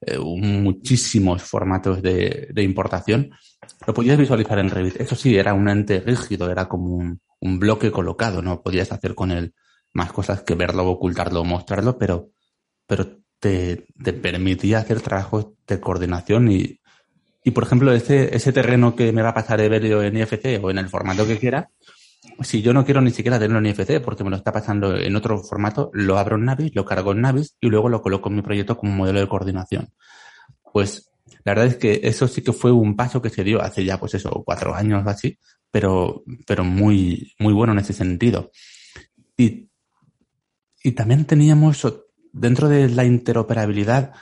eh, 0.02 0.20
muchísimos 0.20 1.42
formatos 1.44 2.02
de, 2.02 2.50
de, 2.54 2.64
importación, 2.64 3.32
lo 3.88 3.94
podías 3.94 4.18
visualizar 4.18 4.60
en 4.60 4.70
Revit. 4.70 5.00
Eso 5.02 5.16
sí, 5.16 5.36
era 5.36 5.54
un 5.54 5.68
ente 5.68 6.00
rígido, 6.02 6.50
era 6.50 6.68
como 6.68 6.96
un, 6.96 7.22
un 7.42 7.60
bloque 7.60 7.92
colocado, 7.92 8.42
no 8.42 8.62
podías 8.62 8.92
hacer 8.92 9.16
con 9.16 9.32
él 9.32 9.54
más 9.94 10.14
cosas 10.14 10.44
que 10.44 10.56
verlo, 10.56 10.88
ocultarlo 10.88 11.44
mostrarlo, 11.44 11.98
pero, 11.98 12.30
pero 12.88 13.20
te, 13.40 13.88
te 14.02 14.14
permitía 14.14 14.80
hacer 14.80 15.02
trabajos 15.02 15.48
de 15.68 15.82
coordinación 15.82 16.52
y, 16.52 16.80
y 17.44 17.52
por 17.52 17.64
ejemplo, 17.64 17.92
ese, 17.92 18.36
ese 18.36 18.54
terreno 18.54 18.96
que 18.96 19.12
me 19.12 19.22
va 19.22 19.30
a 19.30 19.34
pasar 19.34 19.60
Evelio 19.60 20.02
en 20.04 20.18
IFC 20.18 20.64
o 20.64 20.70
en 20.70 20.78
el 20.78 20.88
formato 20.88 21.28
que 21.28 21.40
quiera, 21.40 21.70
si 22.42 22.62
yo 22.62 22.74
no 22.74 22.86
quiero 22.86 23.02
ni 23.02 23.12
siquiera 23.12 23.40
tenerlo 23.40 23.60
en 23.60 23.66
IFC 23.66 24.02
porque 24.02 24.24
me 24.24 24.30
lo 24.30 24.38
está 24.38 24.52
pasando 24.52 24.96
en 24.96 25.16
otro 25.16 25.40
formato, 25.40 25.90
lo 25.94 26.18
abro 26.18 26.36
en 26.36 26.46
Navis, 26.46 26.74
lo 26.76 26.86
cargo 26.86 27.12
en 27.12 27.22
Navis 27.22 27.58
y 27.60 27.68
luego 27.68 27.90
lo 27.90 28.02
coloco 28.02 28.30
en 28.30 28.36
mi 28.36 28.42
proyecto 28.44 28.78
como 28.78 28.94
modelo 28.94 29.20
de 29.20 29.28
coordinación. 29.28 29.90
Pues 30.72 31.12
la 31.44 31.54
verdad 31.54 31.66
es 31.66 31.78
que 31.78 32.02
eso 32.04 32.28
sí 32.28 32.44
que 32.44 32.54
fue 32.54 32.72
un 32.72 32.96
paso 32.96 33.22
que 33.22 33.30
se 33.30 33.44
dio 33.44 33.62
hace 33.62 33.84
ya, 33.84 34.00
pues 34.00 34.14
eso, 34.14 34.44
cuatro 34.46 34.76
años 34.76 35.04
o 35.06 35.10
así, 35.10 35.38
pero, 35.72 36.24
pero 36.46 36.64
muy, 36.64 37.34
muy 37.40 37.54
bueno 37.54 37.74
en 37.74 37.80
ese 37.80 37.94
sentido. 37.94 38.52
Y, 39.38 39.70
y 40.84 40.92
también 40.92 41.26
teníamos 41.26 41.88
dentro 42.32 42.70
de 42.70 42.90
la 42.90 43.06
interoperabilidad, 43.06 44.14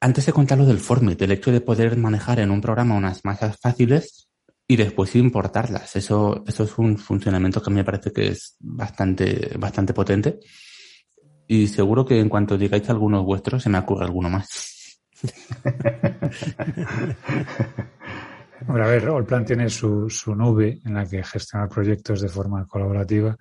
antes 0.00 0.26
de 0.26 0.32
contar 0.32 0.58
lo 0.58 0.66
del 0.66 0.78
Formit, 0.78 1.20
el 1.22 1.32
hecho 1.32 1.50
de 1.50 1.60
poder 1.60 1.96
manejar 1.96 2.40
en 2.40 2.50
un 2.50 2.60
programa 2.60 2.96
unas 2.96 3.24
masas 3.24 3.58
fáciles 3.60 4.28
y 4.68 4.76
después 4.76 5.14
importarlas. 5.16 5.96
Eso, 5.96 6.44
eso 6.46 6.64
es 6.64 6.78
un 6.78 6.98
funcionamiento 6.98 7.62
que 7.62 7.70
a 7.70 7.72
mí 7.72 7.76
me 7.76 7.84
parece 7.84 8.12
que 8.12 8.28
es 8.28 8.56
bastante, 8.60 9.52
bastante 9.58 9.94
potente. 9.94 10.40
Y 11.48 11.68
seguro 11.68 12.04
que 12.04 12.18
en 12.18 12.28
cuanto 12.28 12.58
digáis 12.58 12.88
algunos 12.90 13.24
vuestros, 13.24 13.62
se 13.62 13.68
me 13.68 13.78
ocurre 13.78 14.04
alguno 14.04 14.28
más. 14.28 15.00
a 18.60 18.72
ver, 18.72 19.08
Allplan 19.08 19.44
tiene 19.44 19.68
su, 19.68 20.08
su 20.08 20.34
nube 20.34 20.80
en 20.84 20.94
la 20.94 21.06
que 21.06 21.22
gestiona 21.22 21.68
proyectos 21.68 22.20
de 22.20 22.28
forma 22.28 22.66
colaborativa. 22.66 23.36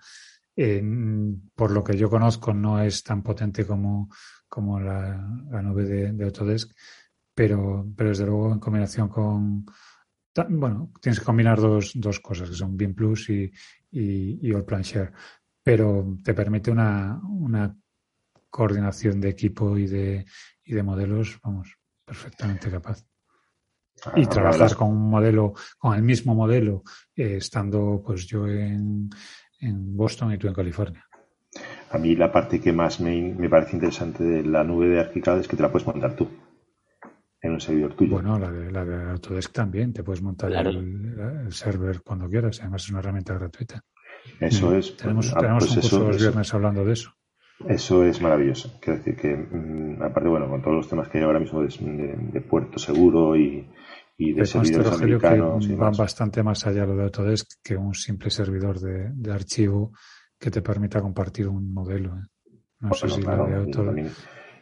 por 1.55 1.71
lo 1.71 1.83
que 1.83 1.97
yo 1.97 2.09
conozco, 2.09 2.53
no 2.53 2.81
es 2.81 3.03
tan 3.03 3.21
potente 3.23 3.65
como, 3.65 4.09
como 4.47 4.79
la, 4.79 5.17
nube 5.61 5.83
de, 5.85 6.23
Autodesk, 6.23 6.71
pero, 7.33 7.85
pero 7.95 8.09
desde 8.09 8.25
luego 8.25 8.53
en 8.53 8.59
combinación 8.59 9.09
con, 9.09 9.65
bueno, 10.49 10.91
tienes 11.01 11.19
que 11.19 11.25
combinar 11.25 11.59
dos, 11.59 11.91
dos 11.95 12.19
cosas, 12.19 12.49
que 12.49 12.55
son 12.55 12.77
BIM 12.77 12.93
Plus 12.93 13.29
y, 13.29 13.51
y, 13.91 14.47
y 14.47 14.53
Allplan 14.53 14.81
Share, 14.81 15.11
pero 15.63 16.17
te 16.23 16.33
permite 16.33 16.71
una, 16.71 17.19
una 17.23 17.75
coordinación 18.49 19.19
de 19.19 19.29
equipo 19.29 19.77
y 19.77 19.87
de, 19.87 20.25
y 20.63 20.73
de 20.73 20.83
modelos, 20.83 21.39
vamos, 21.43 21.77
perfectamente 22.05 22.69
capaz. 22.69 23.03
Ah, 24.03 24.13
y 24.15 24.25
trabajar 24.25 24.75
con 24.75 24.89
un 24.89 25.09
modelo, 25.09 25.53
con 25.77 25.95
el 25.95 26.03
mismo 26.03 26.35
modelo, 26.35 26.83
eh, 27.15 27.37
estando 27.37 28.01
pues 28.05 28.27
yo 28.27 28.47
en, 28.47 29.09
en, 29.59 29.97
Boston 29.97 30.33
y 30.33 30.37
tú 30.37 30.47
en 30.47 30.53
California. 30.53 31.05
A 31.89 31.97
mí 31.97 32.15
la 32.15 32.31
parte 32.31 32.59
que 32.59 32.73
más 32.73 32.99
me, 32.99 33.33
me, 33.33 33.49
parece 33.49 33.75
interesante 33.75 34.23
de 34.23 34.43
la 34.43 34.63
nube 34.63 34.89
de 34.89 34.99
ArchiCAD 34.99 35.39
es 35.39 35.47
que 35.47 35.55
te 35.55 35.63
la 35.63 35.71
puedes 35.71 35.87
montar 35.87 36.15
tú 36.15 36.27
en 37.41 37.53
un 37.53 37.61
servidor 37.61 37.95
tuyo. 37.95 38.11
Bueno, 38.11 38.37
la 38.37 38.51
de, 38.51 38.71
la 38.71 38.83
de 38.83 39.11
Autodesk 39.11 39.53
también, 39.53 39.93
te 39.93 40.03
puedes 40.03 40.21
montar 40.21 40.51
el, 40.51 41.51
server 41.51 42.01
cuando 42.01 42.29
quieras, 42.29 42.59
además 42.61 42.83
es 42.83 42.89
una 42.89 42.99
herramienta 42.99 43.33
gratuita. 43.35 43.81
Eso 44.39 44.71
mm. 44.71 44.75
es. 44.75 44.97
Tenemos, 44.97 45.33
ah, 45.33 45.39
tenemos 45.39 45.65
pues 45.65 45.75
un 45.75 45.81
curso 45.81 46.07
los 46.07 46.17
viernes 46.17 46.53
hablando 46.53 46.83
de 46.83 46.93
eso. 46.93 47.13
Eso 47.67 48.03
es 48.03 48.21
maravilloso. 48.21 48.77
Quiero 48.81 48.97
decir 48.99 49.15
que, 49.15 49.35
mm, 49.35 50.01
aparte, 50.01 50.29
bueno, 50.29 50.49
con 50.49 50.61
todos 50.61 50.75
los 50.75 50.89
temas 50.89 51.07
que 51.07 51.19
hay 51.19 51.23
ahora 51.23 51.39
mismo 51.39 51.61
de, 51.61 52.41
puerto 52.41 52.77
seguro 52.79 53.35
y, 53.35 53.65
de 54.17 54.45
servidores 54.45 54.93
americanos. 54.93 55.77
van 55.77 55.93
bastante 55.97 56.43
más 56.43 56.65
allá 56.67 56.85
lo 56.85 56.95
de 56.95 57.03
Autodesk 57.03 57.61
que 57.63 57.75
un 57.75 57.93
simple 57.93 58.29
servidor 58.29 58.79
de, 58.79 59.31
archivo 59.31 59.93
que 60.37 60.51
te 60.51 60.61
permita 60.61 61.01
compartir 61.01 61.47
un 61.47 61.73
modelo. 61.73 62.17
¿eh? 62.17 62.57
No 62.81 62.93
sé 62.93 63.09
si 63.09 63.21
claro, 63.21 63.47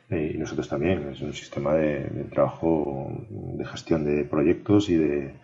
eh, 0.10 0.34
y, 0.36 0.38
nosotros 0.38 0.70
también. 0.70 1.10
Es 1.10 1.22
un 1.22 1.34
sistema 1.34 1.74
de 1.74 2.28
trabajo, 2.32 3.12
de 3.30 3.66
gestión 3.66 4.06
de 4.06 4.24
proyectos 4.26 4.90
y 4.90 4.98
de 4.98 5.36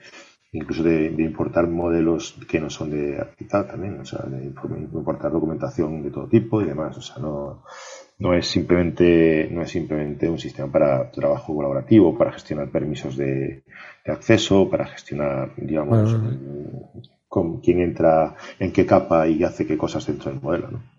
incluso 0.51 0.83
de, 0.83 1.07
importar 1.17 1.67
modelos 1.67 2.35
que 2.47 2.59
no 2.59 2.69
son 2.69 2.89
de 2.89 3.19
ArchiCAD 3.19 3.67
también, 3.67 3.99
o 3.99 4.05
sea, 4.05 4.25
de 4.25 4.45
importar 4.45 5.31
documentación 5.31 6.01
de 6.01 6.11
todo 6.11 6.27
tipo 6.27 6.61
y 6.61 6.65
demás, 6.65 6.97
o 6.97 7.01
sea, 7.01 7.17
no, 7.17 7.63
no 8.17 8.33
es 8.33 8.47
simplemente, 8.47 9.47
no 9.51 9.61
es 9.61 9.71
simplemente 9.71 10.29
un 10.29 10.39
sistema 10.39 10.71
para 10.71 11.11
trabajo 11.11 11.55
colaborativo, 11.55 12.17
para 12.17 12.33
gestionar 12.33 12.69
permisos 12.69 13.15
de, 13.15 13.63
acceso, 14.05 14.69
para 14.69 14.87
gestionar, 14.87 15.51
digamos, 15.55 16.17
con 17.27 17.61
quién 17.61 17.81
entra 17.81 18.35
en 18.57 18.71
qué 18.71 18.87
capa 18.87 19.27
y 19.27 19.43
hace 19.43 19.67
qué 19.67 19.77
cosas 19.77 20.07
dentro 20.07 20.31
del 20.31 20.41
modelo, 20.41 20.71
¿no? 20.71 20.98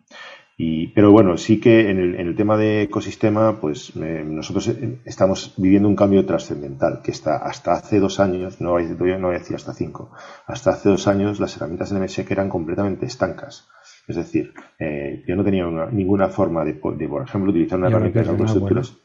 Pero 0.94 1.10
bueno, 1.10 1.38
sí 1.38 1.58
que 1.58 1.88
en 1.88 1.98
el, 1.98 2.14
en 2.16 2.26
el 2.28 2.36
tema 2.36 2.56
de 2.56 2.82
ecosistema, 2.82 3.58
pues 3.60 3.92
eh, 3.96 4.22
nosotros 4.26 4.68
eh, 4.68 4.98
estamos 5.06 5.54
viviendo 5.56 5.88
un 5.88 5.96
cambio 5.96 6.26
trascendental, 6.26 7.00
que 7.02 7.12
está 7.12 7.36
hasta 7.38 7.72
hace 7.72 7.98
dos 7.98 8.20
años, 8.20 8.60
no 8.60 8.72
voy, 8.72 8.84
no 8.84 9.28
voy 9.28 9.36
a 9.36 9.38
decir 9.38 9.56
hasta 9.56 9.72
cinco, 9.72 10.10
hasta 10.46 10.72
hace 10.72 10.90
dos 10.90 11.06
años 11.08 11.40
las 11.40 11.56
herramientas 11.56 11.92
NMS 11.92 12.18
eran 12.30 12.50
completamente 12.50 13.06
estancas. 13.06 13.68
Es 14.06 14.16
decir, 14.16 14.52
eh, 14.78 15.22
yo 15.26 15.34
no 15.34 15.44
tenía 15.44 15.64
ninguna 15.92 16.28
forma 16.28 16.62
de, 16.64 16.74
por 16.74 16.94
ejemplo, 17.00 17.50
utilizar 17.50 17.78
una 17.78 17.88
herramienta 17.88 18.22
de 18.22 18.28
autoestructuras. 18.28 18.96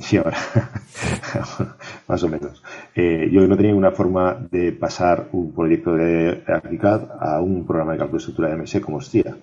Sí, 0.00 0.16
ahora, 0.16 0.38
más 2.08 2.22
o 2.24 2.28
menos. 2.28 2.62
yo 2.94 3.46
no 3.46 3.56
tenía 3.56 3.72
ninguna 3.72 3.92
forma 3.92 4.34
de 4.50 4.72
pasar 4.72 5.28
un 5.32 5.54
proyecto 5.54 5.94
de 5.94 6.42
ArchiCAD 6.46 7.10
a 7.20 7.40
un 7.40 7.66
programa 7.66 7.92
de 7.92 7.98
cálculo 7.98 8.18
de 8.18 8.22
estructura 8.22 8.48
de 8.48 8.56
MS 8.56 8.80
como 8.80 9.00
STIA 9.00 9.36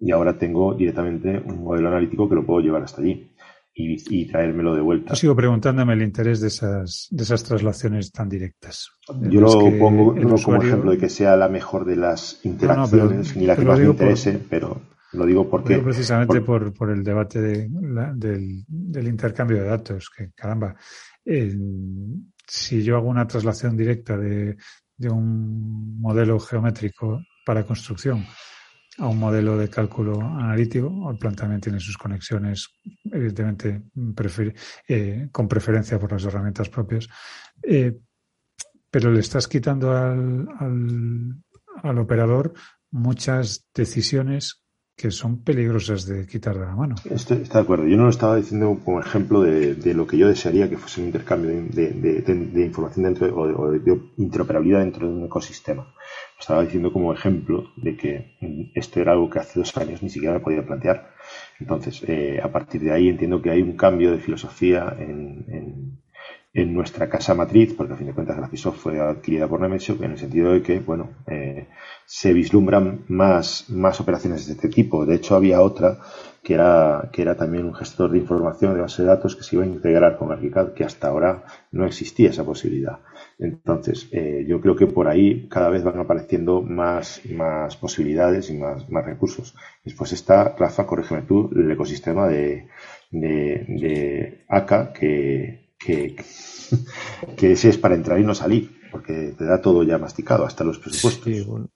y 0.00 0.10
ahora 0.10 0.38
tengo 0.38 0.74
directamente 0.74 1.42
un 1.44 1.64
modelo 1.64 1.88
analítico 1.88 2.28
que 2.28 2.34
lo 2.34 2.46
puedo 2.46 2.60
llevar 2.60 2.82
hasta 2.82 3.02
allí 3.02 3.30
y, 3.78 4.24
traérmelo 4.26 4.74
de 4.74 4.80
vuelta. 4.80 5.10
Yo 5.10 5.16
sigo 5.16 5.36
preguntándome 5.36 5.92
el 5.92 6.02
interés 6.02 6.40
de 6.40 6.48
esas, 6.48 7.08
de 7.10 7.22
esas 7.22 7.44
traslaciones 7.44 8.10
tan 8.10 8.28
directas. 8.28 8.90
Yo 9.28 9.40
lo 9.42 9.78
pongo 9.78 10.14
no 10.14 10.36
como 10.36 10.62
ejemplo 10.62 10.92
de 10.92 10.98
que 10.98 11.10
sea 11.10 11.36
la 11.36 11.48
mejor 11.48 11.84
de 11.84 11.96
las 11.96 12.40
interacciones, 12.44 13.36
ni 13.36 13.46
la 13.46 13.54
que 13.54 13.64
más 13.66 13.78
me 13.78 13.86
interese, 13.86 14.40
pero 14.48 14.80
lo 15.12 15.26
digo 15.26 15.48
porque... 15.50 15.78
Precisamente 15.78 16.40
por, 16.40 16.72
por, 16.72 16.90
el 16.90 17.04
debate 17.04 17.40
de, 17.40 17.68
del, 18.14 18.64
del, 18.66 19.08
intercambio 19.08 19.58
de 19.58 19.68
datos, 19.68 20.08
que 20.08 20.30
caramba, 20.34 20.74
eh, 21.24 21.54
si 22.46 22.82
yo 22.82 22.96
hago 22.96 23.08
una 23.08 23.26
traslación 23.26 23.76
directa 23.76 24.16
de, 24.16 24.56
de 24.96 25.10
un 25.10 26.00
modelo 26.00 26.40
geométrico 26.40 27.20
para 27.44 27.64
construcción 27.64 28.24
a 28.98 29.06
un 29.06 29.18
modelo 29.18 29.56
de 29.56 29.68
cálculo 29.68 30.20
analítico. 30.20 31.10
El 31.10 31.18
plan 31.18 31.34
también 31.34 31.60
tiene 31.60 31.80
sus 31.80 31.96
conexiones, 31.96 32.68
evidentemente, 33.04 33.82
eh, 34.88 35.28
con 35.30 35.48
preferencia 35.48 35.98
por 35.98 36.12
las 36.12 36.24
herramientas 36.24 36.68
propias. 36.68 37.08
Eh, 37.62 37.96
pero 38.90 39.10
le 39.10 39.20
estás 39.20 39.48
quitando 39.48 39.92
al, 39.92 40.48
al, 41.82 41.98
operador 41.98 42.54
muchas 42.90 43.66
decisiones 43.74 44.62
que 44.96 45.10
son 45.10 45.42
peligrosas 45.42 46.06
de 46.06 46.26
quitar 46.26 46.58
de 46.58 46.64
la 46.64 46.74
mano. 46.74 46.94
Estoy, 47.04 47.38
de 47.38 47.58
acuerdo. 47.58 47.86
Yo 47.86 47.98
no 47.98 48.04
lo 48.04 48.10
estaba 48.10 48.36
diciendo 48.36 48.80
como 48.82 49.00
ejemplo 49.00 49.42
de, 49.42 49.74
de, 49.74 49.92
lo 49.92 50.06
que 50.06 50.16
yo 50.16 50.28
desearía 50.28 50.70
que 50.70 50.78
fuese 50.78 51.02
un 51.02 51.08
intercambio 51.08 51.50
de, 51.50 51.90
de 51.90 52.64
información 52.64 53.04
dentro 53.04 53.36
o 53.36 53.70
de, 53.70 54.00
interoperabilidad 54.16 54.80
dentro 54.80 55.06
de 55.06 55.12
un 55.12 55.26
ecosistema 55.26 55.92
estaba 56.38 56.62
diciendo 56.62 56.92
como 56.92 57.12
ejemplo 57.12 57.70
de 57.76 57.96
que 57.96 58.36
esto 58.74 59.00
era 59.00 59.12
algo 59.12 59.30
que 59.30 59.38
hace 59.38 59.58
dos 59.58 59.76
años 59.76 60.02
ni 60.02 60.10
siquiera 60.10 60.34
me 60.34 60.40
podía 60.40 60.66
plantear. 60.66 61.10
Entonces, 61.58 62.02
eh, 62.06 62.40
a 62.42 62.50
partir 62.52 62.82
de 62.82 62.92
ahí 62.92 63.08
entiendo 63.08 63.40
que 63.40 63.50
hay 63.50 63.62
un 63.62 63.76
cambio 63.76 64.12
de 64.12 64.18
filosofía 64.18 64.94
en, 64.98 65.98
en, 66.52 66.74
nuestra 66.74 67.08
casa 67.08 67.34
matriz, 67.34 67.74
porque 67.74 67.92
a 67.92 67.96
fin 67.96 68.06
de 68.06 68.14
cuentas 68.14 68.36
Graphisoft 68.36 68.78
fue 68.78 68.98
adquirida 69.00 69.46
por 69.48 69.60
Nemesio, 69.60 69.96
en 70.00 70.12
el 70.12 70.18
sentido 70.18 70.52
de 70.52 70.62
que, 70.62 70.80
bueno, 70.80 71.10
eh, 71.26 71.66
se 72.06 72.32
vislumbran 72.32 73.04
más, 73.08 73.68
más 73.68 74.00
operaciones 74.00 74.46
de 74.46 74.52
este 74.52 74.68
tipo. 74.68 75.04
De 75.04 75.16
hecho, 75.16 75.34
había 75.34 75.60
otra 75.60 75.98
que 76.42 76.54
era, 76.54 77.10
que 77.12 77.22
era 77.22 77.36
también 77.36 77.64
un 77.64 77.74
gestor 77.74 78.12
de 78.12 78.18
información 78.18 78.74
de 78.74 78.80
base 78.80 79.02
de 79.02 79.08
datos 79.08 79.34
que 79.34 79.42
se 79.42 79.56
iba 79.56 79.64
a 79.64 79.68
integrar 79.68 80.16
con 80.16 80.30
ArchiCAD, 80.30 80.74
que 80.74 80.84
hasta 80.84 81.08
ahora 81.08 81.44
no 81.72 81.84
existía 81.84 82.30
esa 82.30 82.44
posibilidad. 82.44 83.00
Entonces, 83.36 84.08
eh, 84.12 84.44
yo 84.46 84.60
creo 84.60 84.76
que 84.76 84.86
por 84.86 85.08
ahí 85.08 85.48
cada 85.48 85.68
vez 85.68 85.82
van 85.82 85.98
apareciendo 85.98 86.62
más, 86.62 87.20
más 87.28 87.76
posibilidades 87.76 88.48
y 88.50 88.56
más, 88.56 88.88
más 88.88 89.04
recursos. 89.04 89.56
Después 89.84 90.12
está, 90.12 90.54
Rafa, 90.56 90.86
corrígeme 90.86 91.22
tú, 91.22 91.50
el 91.56 91.68
ecosistema 91.68 92.28
de, 92.28 92.68
de, 93.10 93.64
de 93.68 94.44
ACA, 94.48 94.92
que, 94.92 95.72
que, 95.76 96.14
que 97.36 97.52
ese 97.52 97.70
es 97.70 97.78
para 97.78 97.96
entrar 97.96 98.20
y 98.20 98.24
no 98.24 98.36
salir, 98.36 98.70
porque 98.96 99.34
te 99.36 99.44
da 99.44 99.60
todo 99.60 99.82
ya 99.82 99.98
masticado, 99.98 100.44
hasta 100.44 100.64
los 100.64 100.78
presupuestos. 100.78 101.68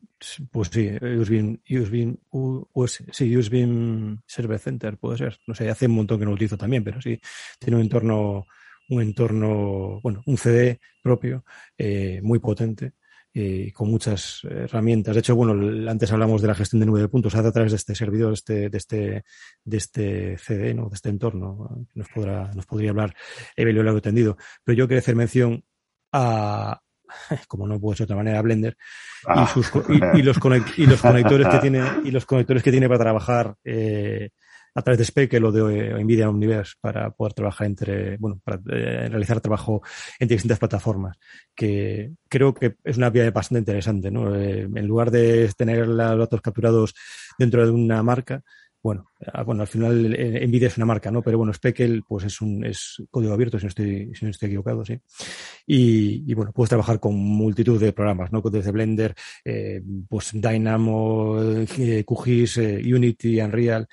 Pues 0.51 0.69
sí, 0.69 0.91
Usbin, 1.19 1.63
Usbin, 1.71 2.21
US, 2.31 3.05
sí, 3.11 3.37
Usbin 3.37 4.21
Server 4.27 4.59
Center 4.59 4.99
puede 4.99 5.19
ser. 5.19 5.39
No 5.47 5.55
sé, 5.55 5.71
hace 5.71 5.87
un 5.87 5.95
montón 5.95 6.19
que 6.19 6.25
no 6.25 6.31
lo 6.31 6.35
utilizo 6.35 6.59
también, 6.59 6.85
pero 6.85 7.01
sí, 7.01 7.19
tiene 7.59 7.77
un 7.77 7.83
entorno 7.83 8.47
un 8.91 9.03
entorno, 9.03 10.01
bueno, 10.03 10.23
un 10.27 10.37
CD 10.37 10.81
propio, 11.03 11.45
eh, 11.79 12.21
muy 12.23 12.39
potente. 12.39 12.93
y 13.33 13.71
con 13.71 13.89
muchas 13.89 14.41
herramientas. 14.43 15.15
De 15.15 15.21
hecho, 15.21 15.37
bueno, 15.37 15.53
antes 15.89 16.11
hablamos 16.11 16.43
de 16.43 16.49
la 16.49 16.55
gestión 16.57 16.81
de 16.81 16.87
nube 16.87 17.01
de 17.01 17.09
puntos, 17.09 17.37
a 17.37 17.53
través 17.53 17.71
de 17.71 17.77
este 17.77 17.95
servidor, 17.95 18.31
de 18.31 18.35
este, 18.35 18.69
de 18.71 18.79
este, 18.79 19.25
de 19.65 19.77
este 19.77 20.39
CD, 20.39 20.75
¿no? 20.75 20.89
de 20.89 20.97
este 20.97 21.11
entorno. 21.11 21.87
Nos, 21.95 22.09
podrá, 22.09 22.51
nos 22.55 22.67
podría 22.67 22.91
hablar 22.91 23.15
Evelio 23.55 23.85
Largo 23.85 24.03
Tendido. 24.03 24.37
Pero 24.65 24.79
yo 24.79 24.89
quería 24.89 24.99
hacer 24.99 25.15
mención 25.15 25.65
a, 26.13 26.81
como 27.49 27.67
no 27.67 27.81
puede 27.81 27.99
ser 27.99 28.07
de 28.07 28.13
otra 28.13 28.23
manera, 28.23 28.43
Blender, 28.43 28.77
y, 29.23 29.27
ah. 29.29 29.51
sus, 29.53 29.71
y, 29.89 30.23
los 30.23 30.39
y 30.77 30.87
los 30.87 31.01
conectores 31.01 31.49
que 31.49 31.59
tiene, 31.59 31.83
y 32.05 32.11
los 32.11 32.27
conectores 32.27 32.63
que 32.63 32.71
tiene 32.71 32.89
para 32.89 33.01
trabajar 33.01 33.55
eh, 33.65 34.31
a 34.75 34.83
través 34.83 34.99
de 34.99 35.05
Speckle 35.05 35.47
o 35.47 35.53
de 35.53 36.05
Nvidia 36.05 36.29
Omniverse 36.29 36.75
para 36.81 37.11
poder 37.11 37.35
trabajar 37.35 37.67
entre, 37.67 38.17
bueno, 38.19 38.41
para 38.43 38.61
eh, 38.71 39.09
realizar 39.09 39.41
trabajo 39.41 39.83
entre 40.19 40.37
distintas 40.37 40.59
plataformas, 40.59 41.19
que 41.55 42.13
creo 42.29 42.55
que 42.55 42.77
es 42.85 42.97
una 42.97 43.11
vía 43.11 43.31
bastante 43.31 43.61
interesante, 43.61 44.11
¿no? 44.11 44.35
Eh, 44.35 44.63
en 44.63 44.87
lugar 44.87 45.11
de 45.11 45.51
tener 45.57 45.89
los 45.89 46.19
datos 46.19 46.41
capturados 46.41 46.95
dentro 47.39 47.65
de 47.65 47.73
una 47.73 48.03
marca, 48.03 48.43
bueno, 48.83 49.11
ah, 49.33 49.43
bueno, 49.43 49.63
al 49.63 49.69
final 49.69 50.15
eh, 50.15 50.47
Nvidia 50.47 50.69
es 50.69 50.77
una 50.77 50.87
marca, 50.87 51.11
¿no? 51.11 51.23
Pero 51.23 51.39
bueno, 51.39 51.53
Speckle, 51.53 52.03
pues 52.07 52.25
es 52.25 52.41
un, 52.41 52.65
es 52.65 53.03
código 53.11 53.33
abierto, 53.33 53.59
si 53.59 53.65
no 53.67 53.69
estoy, 53.69 54.11
si 54.15 54.25
no 54.25 54.31
estoy 54.31 54.49
equivocado, 54.49 54.85
sí. 54.85 54.99
Y, 55.67 56.25
y 56.31 56.35
bueno, 56.35 56.53
puedes 56.53 56.71
trabajar 56.71 56.99
con 56.99 57.15
multitud 57.17 57.81
de 57.81 57.93
programas, 57.93 58.33
¿no? 58.33 58.41
Desde 58.41 58.73
Blender, 58.73 59.15
eh, 59.45 59.83
pues 60.09 60.31
Dynamo, 60.33 61.37
QGIS, 62.07 62.57
Unity, 62.57 63.41
Unreal 63.41 63.89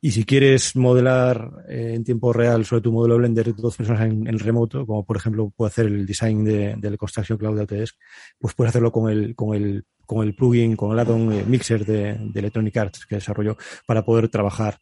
Y 0.00 0.10
si 0.10 0.24
quieres 0.24 0.76
modelar 0.76 1.64
eh, 1.68 1.92
en 1.94 2.04
tiempo 2.04 2.32
real 2.32 2.64
sobre 2.64 2.82
tu 2.82 2.92
modelo 2.92 3.16
Blender 3.16 3.54
dos 3.54 3.76
personas 3.76 4.02
en, 4.02 4.38
remoto, 4.38 4.86
como 4.86 5.04
por 5.04 5.16
ejemplo 5.16 5.50
puede 5.56 5.68
hacer 5.68 5.86
el 5.86 6.04
design 6.04 6.44
de, 6.44 6.74
del 6.76 6.98
Construction 6.98 7.38
Cloud 7.38 7.54
de 7.54 7.60
Autodesk, 7.62 7.96
pues 8.38 8.54
puedes 8.54 8.70
hacerlo 8.70 8.92
con 8.92 9.10
el, 9.10 9.34
con 9.34 9.56
el, 9.56 9.84
con 10.04 10.26
el 10.26 10.34
plugin, 10.34 10.76
con 10.76 10.92
el 10.92 10.98
add-on 10.98 11.32
eh, 11.32 11.44
Mixer 11.46 11.84
de, 11.84 12.10
Electronic 12.34 12.76
Arts 12.76 13.06
que 13.06 13.16
desarrolló 13.16 13.56
para 13.86 14.04
poder 14.04 14.28
trabajar, 14.28 14.78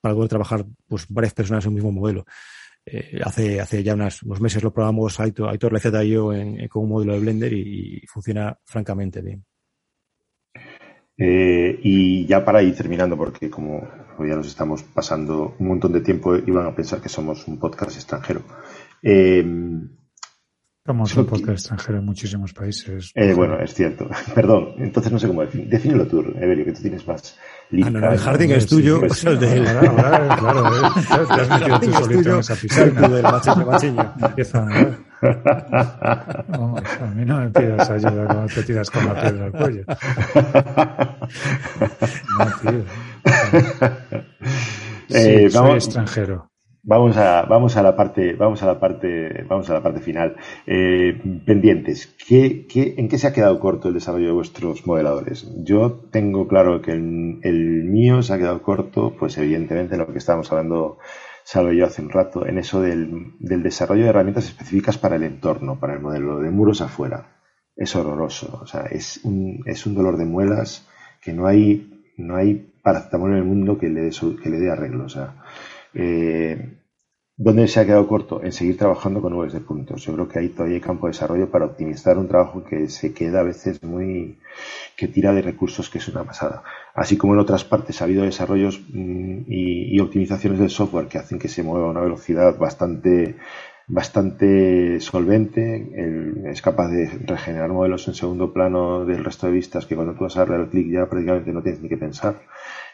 para 0.00 0.14
poder 0.14 0.30
trabajar 0.30 0.64
pues 0.88 1.06
varias 1.08 1.34
personas 1.34 1.64
en 1.64 1.68
un 1.68 1.74
mismo 1.74 1.92
modelo. 1.92 2.24
Eh, 2.86 3.20
hace, 3.22 3.60
hace 3.60 3.82
ya 3.82 3.94
unos 3.94 4.22
meses 4.40 4.62
lo 4.62 4.72
probamos 4.72 5.18
Aitor, 5.20 5.50
Aitor 5.50 5.72
Leceta 5.72 6.02
y 6.04 6.10
yo 6.10 6.32
en, 6.32 6.68
con 6.68 6.84
un 6.84 6.88
modelo 6.90 7.12
de 7.12 7.20
Blender 7.20 7.52
y 7.52 8.02
funciona 8.06 8.58
francamente 8.64 9.20
bien. 9.20 9.44
Eh, 11.16 11.78
y 11.82 12.26
ya 12.26 12.44
para 12.44 12.62
ir 12.62 12.74
terminando, 12.74 13.16
porque 13.16 13.48
como 13.48 13.88
ya 14.20 14.36
nos 14.36 14.46
estamos 14.46 14.82
pasando 14.82 15.54
un 15.58 15.68
montón 15.68 15.92
de 15.92 16.00
tiempo, 16.00 16.36
iban 16.36 16.66
a 16.66 16.74
pensar 16.74 17.00
que 17.00 17.08
somos 17.08 17.46
un 17.48 17.58
podcast 17.58 17.96
extranjero. 17.96 18.42
Eh, 19.02 19.44
somos 20.86 21.16
un 21.16 21.24
podcast 21.24 21.52
extranjero 21.60 21.98
en 21.98 22.04
muchísimos 22.04 22.52
países. 22.52 23.10
Eh, 23.14 23.32
bueno, 23.32 23.58
es 23.58 23.72
cierto. 23.72 24.06
Perdón, 24.34 24.74
entonces 24.78 25.10
no 25.10 25.18
sé 25.18 25.28
cómo 25.28 25.40
definirlo. 25.40 25.70
Defínelo 25.70 26.06
tú, 26.06 26.20
Evelio, 26.20 26.66
que 26.66 26.72
tú 26.72 26.82
tienes 26.82 27.06
más 27.06 27.38
Ah, 27.82 27.90
no, 27.90 28.10
el 28.12 28.18
jardín 28.26 28.50
es 28.52 28.66
tuyo. 28.66 29.00
Pues, 29.00 29.24
el 29.24 29.38
de 29.38 29.68
Ahora, 29.68 30.36
claro, 30.38 30.62
te 31.26 31.40
has 31.40 31.48
metido 31.48 31.80
tú 31.80 31.92
solito 31.92 32.30
en 32.34 32.38
esa 32.38 32.54
piscina. 32.54 33.08
del 33.08 33.22
machiño, 33.22 33.66
machiño. 33.66 34.14
Empieza, 34.20 34.66
Vamos, 36.48 36.82
a 37.00 37.06
mí 37.14 37.24
no 37.24 37.40
me 37.40 37.48
pidas 37.50 37.90
ayuda 37.90 38.26
cuando 38.26 38.46
te 38.54 38.62
tiras 38.62 38.90
con 38.90 39.06
la 39.06 39.14
piedra 39.20 39.44
al 39.46 39.52
cuello. 39.52 39.84
No, 42.38 42.46
tío. 42.70 42.84
Eh, 45.10 45.46
sí, 45.48 45.50
soy 45.50 45.70
extranjero. 45.72 46.50
Vamos 46.86 47.16
a, 47.16 47.46
vamos 47.46 47.78
a 47.78 47.82
la 47.82 47.96
parte, 47.96 48.34
vamos 48.34 48.62
a 48.62 48.66
la 48.66 48.78
parte, 48.78 49.42
vamos 49.48 49.70
a 49.70 49.72
la 49.72 49.82
parte 49.82 50.00
final. 50.00 50.36
Eh, 50.66 51.18
pendientes. 51.46 52.14
¿Qué, 52.28 52.66
qué, 52.66 52.96
en 52.98 53.08
qué 53.08 53.16
se 53.16 53.26
ha 53.26 53.32
quedado 53.32 53.58
corto 53.58 53.88
el 53.88 53.94
desarrollo 53.94 54.26
de 54.26 54.32
vuestros 54.32 54.86
modeladores? 54.86 55.50
Yo 55.64 55.92
tengo 56.12 56.46
claro 56.46 56.82
que 56.82 56.92
el, 56.92 57.84
mío 57.84 58.22
se 58.22 58.34
ha 58.34 58.38
quedado 58.38 58.60
corto, 58.62 59.16
pues 59.18 59.38
evidentemente 59.38 59.94
en 59.94 60.00
lo 60.00 60.12
que 60.12 60.18
estábamos 60.18 60.52
hablando, 60.52 60.98
Salvo 61.42 61.72
yo 61.72 61.86
hace 61.86 62.02
un 62.02 62.10
rato, 62.10 62.46
en 62.46 62.58
eso 62.58 62.80
del, 62.82 63.34
del 63.38 63.62
desarrollo 63.62 64.04
de 64.04 64.10
herramientas 64.10 64.44
específicas 64.44 64.98
para 64.98 65.16
el 65.16 65.22
entorno, 65.22 65.78
para 65.80 65.94
el 65.94 66.00
modelo 66.00 66.40
de 66.40 66.50
muros 66.50 66.82
afuera. 66.82 67.38
Es 67.76 67.96
horroroso. 67.96 68.60
O 68.62 68.66
sea, 68.66 68.82
es 68.90 69.20
un, 69.24 69.62
es 69.66 69.86
un 69.86 69.94
dolor 69.94 70.18
de 70.18 70.26
muelas 70.26 70.86
que 71.22 71.32
no 71.32 71.46
hay, 71.46 72.04
no 72.18 72.36
hay 72.36 72.74
paracetamol 72.82 73.32
en 73.32 73.38
el 73.38 73.44
mundo 73.44 73.78
que 73.78 73.88
le 73.88 74.10
que 74.10 74.50
le 74.50 74.58
dé 74.58 74.70
arreglo. 74.70 75.04
O 75.04 75.08
sea, 75.08 75.36
eh, 75.94 76.74
¿Dónde 77.36 77.66
se 77.66 77.80
ha 77.80 77.84
quedado 77.84 78.06
corto? 78.06 78.44
En 78.44 78.52
seguir 78.52 78.78
trabajando 78.78 79.20
con 79.20 79.32
nubes 79.32 79.52
de 79.52 79.58
puntos. 79.60 80.04
Yo 80.04 80.12
creo 80.14 80.28
que 80.28 80.38
ahí 80.38 80.50
todavía 80.50 80.76
hay 80.76 80.80
campo 80.80 81.06
de 81.06 81.12
desarrollo 81.12 81.50
para 81.50 81.64
optimizar 81.64 82.16
un 82.16 82.28
trabajo 82.28 82.62
que 82.62 82.88
se 82.88 83.12
queda 83.12 83.40
a 83.40 83.42
veces 83.42 83.82
muy, 83.82 84.38
que 84.96 85.08
tira 85.08 85.32
de 85.34 85.42
recursos, 85.42 85.90
que 85.90 85.98
es 85.98 86.06
una 86.06 86.22
pasada. 86.22 86.62
Así 86.94 87.16
como 87.16 87.34
en 87.34 87.40
otras 87.40 87.64
partes 87.64 88.00
ha 88.00 88.04
habido 88.04 88.22
desarrollos 88.22 88.80
mm, 88.88 89.46
y, 89.48 89.98
optimizaciones 89.98 90.60
del 90.60 90.70
software 90.70 91.08
que 91.08 91.18
hacen 91.18 91.40
que 91.40 91.48
se 91.48 91.64
mueva 91.64 91.88
a 91.88 91.90
una 91.90 92.02
velocidad 92.02 92.56
bastante, 92.56 93.34
bastante 93.88 95.00
solvente, 95.00 95.90
es 96.50 96.62
capaz 96.62 96.88
de 96.88 97.08
regenerar 97.26 97.70
modelos 97.70 98.06
en 98.06 98.14
segundo 98.14 98.52
plano 98.52 99.04
del 99.04 99.24
resto 99.24 99.46
de 99.48 99.54
vistas 99.54 99.86
que 99.86 99.96
cuando 99.96 100.14
tú 100.14 100.24
vas 100.24 100.36
a 100.36 100.44
darle 100.44 100.68
clic 100.68 100.88
ya 100.92 101.06
prácticamente 101.08 101.52
no 101.52 101.62
tienes 101.62 101.82
ni 101.82 101.88
que 101.88 101.96
pensar. 101.96 102.42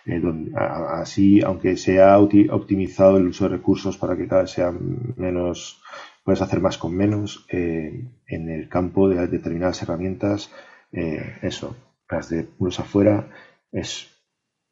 Eh, 0.07 0.23
así, 0.55 1.41
aunque 1.43 1.77
se 1.77 2.01
ha 2.01 2.19
optimizado 2.19 3.19
el 3.19 3.29
uso 3.29 3.45
de 3.45 3.57
recursos 3.57 3.97
para 3.97 4.17
que 4.17 4.27
cada 4.27 4.43
vez 4.43 4.51
sea 4.51 4.73
menos, 5.17 5.83
puedes 6.25 6.43
hacer 6.43 6.61
más 6.61 6.79
con 6.79 6.97
menos, 6.97 7.47
eh, 7.51 8.09
en 8.27 8.49
el 8.49 8.69
campo 8.69 9.09
de 9.09 9.27
determinadas 9.27 9.83
herramientas, 9.83 10.51
eh, 10.93 11.37
eso, 11.43 11.77
las 12.09 12.29
de 12.31 12.45
puros 12.45 12.81
afuera, 12.81 13.29
es 13.73 14.09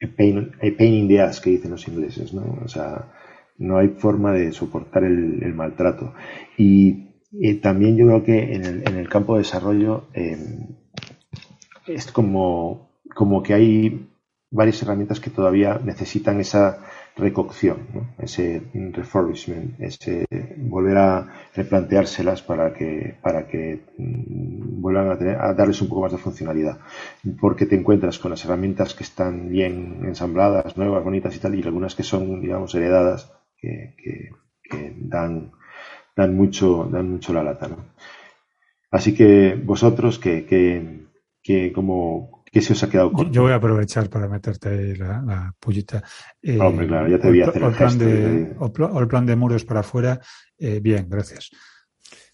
a 0.03 0.07
pain, 0.17 0.53
in 0.79 1.09
the 1.09 1.21
ass, 1.21 1.41
que 1.41 1.51
dicen 1.51 1.73
los 1.73 1.87
ingleses, 1.89 2.33
¿no? 2.33 2.59
O 2.65 2.69
sea, 2.69 3.13
no 3.59 3.79
hay 3.79 3.89
forma 3.89 4.33
de 4.33 4.53
soportar 4.53 5.05
el, 5.05 5.55
maltrato. 5.55 6.15
Y, 6.57 7.09
también 7.61 7.97
yo 7.97 8.07
creo 8.07 8.25
que 8.25 8.55
en 8.55 8.65
el, 8.65 8.89
en 8.89 8.97
el 8.97 9.09
campo 9.09 9.35
de 9.35 9.41
desarrollo 9.41 10.09
es 11.87 12.11
como, 12.11 12.91
como 13.15 13.43
que 13.43 13.55
hay 13.55 14.07
varias 14.51 14.83
herramientas 14.83 15.20
que 15.20 15.31
todavía 15.31 15.81
necesitan 15.85 16.41
esa 16.41 16.79
recocción, 17.16 18.07
ese 18.19 18.62
refurbishment, 18.73 19.81
ese 19.81 20.27
volver 20.57 20.97
a 20.97 21.27
replanteárselas 21.55 22.43
para 22.43 22.73
que, 22.73 23.16
para 23.20 23.47
que 23.47 23.81
mm, 23.99 24.81
vuelvan 24.81 25.11
a, 25.11 25.19
tener, 25.19 25.37
a 25.41 25.53
darles 25.53 25.83
un 25.83 25.89
poco 25.89 26.03
más 26.03 26.12
de 26.12 26.19
funcionalidad. 26.19 26.79
Porque 27.41 27.66
te 27.66 27.77
encuentras 27.77 28.19
con 28.19 28.31
las 28.31 28.45
herramientas 28.45 28.95
que 28.95 29.05
están 29.05 29.51
bien 29.51 30.01
ensambladas, 30.05 30.77
nuevas, 30.77 31.05
bonitas 31.05 31.35
y 31.37 31.41
tal, 31.41 31.55
y 31.55 31.62
algunas 31.62 31.95
que 31.95 32.05
son, 32.05 32.41
digamos, 32.41 32.75
heredadas, 32.75 33.33
que, 33.57 33.95
que, 33.97 34.95
dan, 34.97 35.53
dan, 36.16 36.37
mucho, 36.37 36.89
dan 36.91 37.11
mucho 37.11 37.33
la 37.33 37.43
lata. 37.43 37.69
Así 38.91 39.15
que 39.15 39.57
vosotros, 39.57 40.19
que, 40.19 40.47
que, 40.47 41.07
que 41.43 41.73
como, 41.73 42.38
¿Qué 42.51 42.61
se 42.61 42.73
os 42.73 42.83
ha 42.83 42.89
quedado 42.89 43.12
Yo 43.31 43.43
voy 43.43 43.53
a 43.53 43.57
aprovechar 43.57 44.09
para 44.09 44.29
meterte 44.29 44.69
ahí 44.69 44.95
la, 44.95 45.23
la 45.23 45.55
pullita. 45.59 46.03
Eh, 46.43 46.59
Hombre, 46.59 46.87
claro, 46.87 47.09
ya 47.09 47.19
te 47.19 47.29
voy 47.29 47.43
a 47.43 47.49
hacer 47.49 47.62
el, 47.62 47.73
plan 47.75 47.99
de, 47.99 48.57
o, 48.59 49.01
el 49.01 49.09
plan 49.09 49.27
de 49.27 49.37
muros 49.37 49.65
para 49.65 49.81
afuera, 49.81 50.20
eh, 50.59 50.81
bien, 50.81 51.07
gracias. 51.09 51.51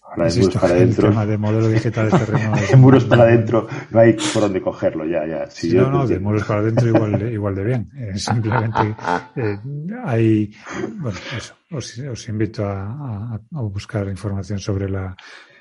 Ahora 0.01 0.29
de 0.29 0.39
muros 0.39 0.55
para 0.55 0.73
adentro. 0.75 1.07
El 1.07 1.13
tema 1.13 1.25
de 1.25 1.37
modelo 1.37 1.67
digital 1.67 2.05
de 2.11 2.19
terreno. 2.19 2.55
de 2.55 2.75
muros 2.75 3.05
para 3.05 3.23
adentro, 3.23 3.67
no 3.89 3.99
hay 3.99 4.13
por 4.13 4.43
dónde 4.43 4.61
cogerlo, 4.61 5.05
ya, 5.05 5.25
ya. 5.25 5.49
Si 5.49 5.73
no, 5.73 5.89
no, 5.89 6.07
de 6.07 6.19
muros 6.19 6.43
para 6.43 6.59
adentro 6.61 6.87
igual, 6.87 7.33
igual 7.33 7.55
de 7.55 7.63
bien. 7.63 7.89
Eh, 7.97 8.13
simplemente 8.17 8.95
eh, 9.35 9.57
hay, 10.05 10.53
bueno, 10.97 11.17
eso. 11.35 11.55
Os, 11.71 11.97
os 11.99 12.29
invito 12.29 12.65
a, 12.65 12.83
a, 12.83 13.35
a, 13.35 13.61
buscar 13.61 14.07
información 14.07 14.59
sobre 14.59 14.87
la, 14.87 15.15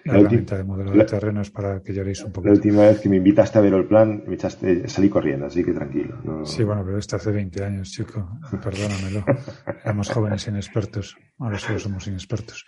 la, 0.04 0.18
herramienta 0.18 0.56
de 0.56 0.64
modelo 0.64 0.92
de 0.92 1.04
terrenos 1.04 1.50
para 1.50 1.80
que 1.80 1.92
lloréis 1.92 2.22
un 2.22 2.32
poco. 2.32 2.46
La 2.46 2.54
última 2.54 2.82
vez 2.82 3.00
que 3.00 3.08
me 3.08 3.16
invitaste 3.16 3.58
a 3.58 3.62
ver 3.62 3.72
el 3.72 3.86
plan, 3.86 4.22
me 4.26 4.34
echaste, 4.34 4.86
salí 4.88 5.08
corriendo, 5.08 5.46
así 5.46 5.64
que 5.64 5.72
tranquilo. 5.72 6.44
Sí, 6.44 6.62
bueno, 6.62 6.84
pero 6.84 6.98
esto 6.98 7.16
hace 7.16 7.30
20 7.30 7.64
años, 7.64 7.90
chico. 7.90 8.38
Perdónamelo. 8.62 9.24
Éramos 9.84 10.10
jóvenes 10.10 10.46
inexpertos. 10.46 11.16
Ahora 11.38 11.58
solo 11.58 11.78
somos 11.78 12.06
inexpertos. 12.06 12.66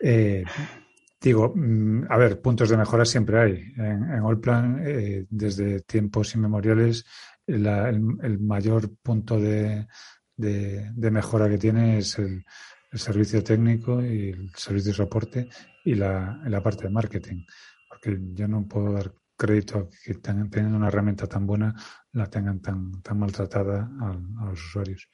Eh, 0.00 0.44
digo, 1.20 1.52
mm, 1.56 2.04
a 2.08 2.16
ver, 2.16 2.40
puntos 2.40 2.68
de 2.68 2.76
mejora 2.76 3.04
siempre 3.04 3.40
hay. 3.40 3.72
En, 3.76 4.04
en 4.04 4.24
Allplan, 4.24 4.80
eh, 4.86 5.26
desde 5.28 5.80
tiempos 5.80 6.36
inmemoriales, 6.36 7.04
la, 7.46 7.88
el, 7.88 8.38
mayor 8.38 8.90
punto 9.02 9.40
de, 9.40 9.88
de, 10.36 10.92
de 10.94 11.10
mejora 11.10 11.48
que 11.48 11.58
tiene 11.58 11.98
es 11.98 12.16
el, 12.20 12.44
el 12.90 12.98
servicio 12.98 13.42
técnico 13.42 14.02
y 14.02 14.30
el 14.30 14.50
servicio 14.54 14.92
de 14.92 14.96
soporte 14.96 15.48
y 15.84 15.94
la, 15.94 16.40
la 16.46 16.62
parte 16.62 16.84
de 16.84 16.90
marketing. 16.90 17.44
Porque 17.88 18.18
yo 18.34 18.48
no 18.48 18.66
puedo 18.66 18.92
dar 18.92 19.12
crédito 19.38 19.78
a 19.78 19.88
que 19.88 20.14
teniendo 20.14 20.76
una 20.76 20.88
herramienta 20.88 21.26
tan 21.26 21.46
buena 21.46 21.74
la 22.12 22.26
tengan 22.26 22.60
tan, 22.60 23.00
tan 23.00 23.18
maltratada 23.18 23.88
a, 24.00 24.46
los 24.46 24.60
usuarios. 24.60 25.08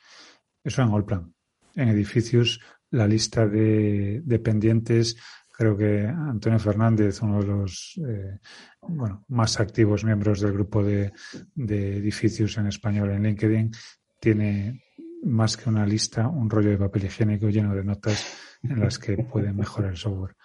Eso 0.62 0.82
en 0.82 0.88
Allplan. 0.88 1.34
En 1.74 1.88
edificios, 1.88 2.60
la 2.90 3.06
lista 3.06 3.46
de 3.46 4.22
dependientes, 4.24 5.16
creo 5.52 5.76
que 5.76 6.06
Antonio 6.06 6.58
Fernández, 6.58 7.20
uno 7.20 7.40
de 7.40 7.46
los 7.46 8.00
eh, 8.08 8.38
bueno, 8.80 9.24
más 9.28 9.60
activos 9.60 10.04
miembros 10.04 10.40
del 10.40 10.52
grupo 10.52 10.82
de, 10.82 11.12
de 11.54 11.96
edificios 11.98 12.56
en 12.56 12.68
español 12.68 13.10
en 13.10 13.24
LinkedIn, 13.24 13.72
tiene 14.20 14.83
más 15.24 15.56
que 15.56 15.68
una 15.68 15.86
lista, 15.86 16.28
un 16.28 16.48
rollo 16.50 16.70
de 16.70 16.78
papel 16.78 17.04
higiénico 17.04 17.48
lleno 17.48 17.74
de 17.74 17.84
notas 17.84 18.58
en 18.62 18.80
las 18.80 18.98
que 18.98 19.16
pueden 19.16 19.56
mejorar 19.56 19.90
el 19.90 19.96
software. 19.96 20.36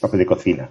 Papel 0.00 0.20
de 0.20 0.26
cocina. 0.26 0.70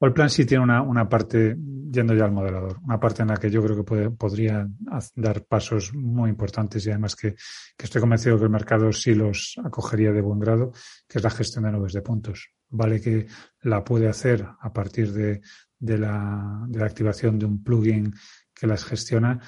O 0.00 0.06
el 0.06 0.12
plan 0.12 0.30
sí 0.30 0.44
tiene 0.46 0.62
una, 0.62 0.80
una, 0.80 1.08
parte, 1.08 1.56
yendo 1.90 2.14
ya 2.14 2.24
al 2.24 2.30
modelador, 2.30 2.78
una 2.84 3.00
parte 3.00 3.22
en 3.22 3.28
la 3.28 3.36
que 3.36 3.50
yo 3.50 3.62
creo 3.64 3.76
que 3.76 3.82
puede, 3.82 4.10
podría 4.10 4.68
dar 5.16 5.44
pasos 5.44 5.92
muy 5.92 6.30
importantes 6.30 6.86
y 6.86 6.90
además 6.90 7.16
que, 7.16 7.34
que, 7.76 7.84
estoy 7.84 8.00
convencido 8.00 8.38
que 8.38 8.44
el 8.44 8.50
mercado 8.50 8.92
sí 8.92 9.14
los 9.14 9.56
acogería 9.64 10.12
de 10.12 10.20
buen 10.20 10.38
grado, 10.38 10.70
que 11.08 11.18
es 11.18 11.24
la 11.24 11.30
gestión 11.30 11.64
de 11.64 11.72
nubes 11.72 11.92
de 11.92 12.02
puntos. 12.02 12.50
Vale 12.70 13.00
que 13.00 13.26
la 13.62 13.82
puede 13.82 14.08
hacer 14.08 14.46
a 14.60 14.72
partir 14.72 15.12
de, 15.12 15.40
de, 15.80 15.98
la, 15.98 16.64
de 16.68 16.78
la 16.78 16.86
activación 16.86 17.38
de 17.38 17.46
un 17.46 17.64
plugin 17.64 18.14
que 18.54 18.68
las 18.68 18.84
gestiona, 18.84 19.40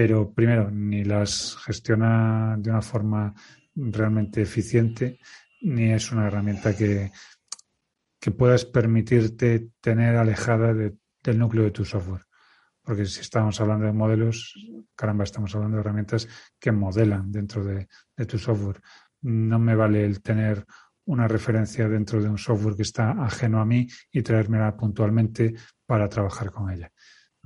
pero 0.00 0.32
primero, 0.32 0.70
ni 0.70 1.02
las 1.02 1.56
gestiona 1.56 2.56
de 2.56 2.70
una 2.70 2.82
forma 2.82 3.34
realmente 3.74 4.40
eficiente, 4.40 5.18
ni 5.62 5.90
es 5.90 6.12
una 6.12 6.28
herramienta 6.28 6.76
que, 6.76 7.10
que 8.20 8.30
puedas 8.30 8.64
permitirte 8.64 9.70
tener 9.80 10.14
alejada 10.14 10.72
del 10.72 11.36
núcleo 11.36 11.64
de 11.64 11.72
tu 11.72 11.84
software. 11.84 12.26
porque 12.80 13.06
si 13.06 13.22
estamos 13.22 13.60
hablando 13.60 13.86
de 13.86 13.92
modelos, 13.92 14.54
caramba, 14.94 15.24
estamos 15.24 15.52
hablando 15.56 15.78
de 15.78 15.80
herramientas 15.80 16.28
que 16.60 16.70
modelan 16.70 17.32
dentro 17.32 17.64
de, 17.64 17.88
de 18.16 18.24
tu 18.24 18.38
software. 18.38 18.80
No 19.22 19.58
me 19.58 19.74
vale 19.74 20.04
el 20.04 20.22
tener 20.22 20.64
una 21.06 21.26
referencia 21.26 21.88
dentro 21.88 22.22
de 22.22 22.28
un 22.28 22.38
software 22.38 22.76
que 22.76 22.82
está 22.82 23.20
ajeno 23.20 23.60
a 23.60 23.64
mí 23.64 23.88
y 24.12 24.22
traérmela 24.22 24.76
puntualmente 24.76 25.54
para 25.84 26.08
trabajar 26.08 26.52
con 26.52 26.70
ella. 26.70 26.92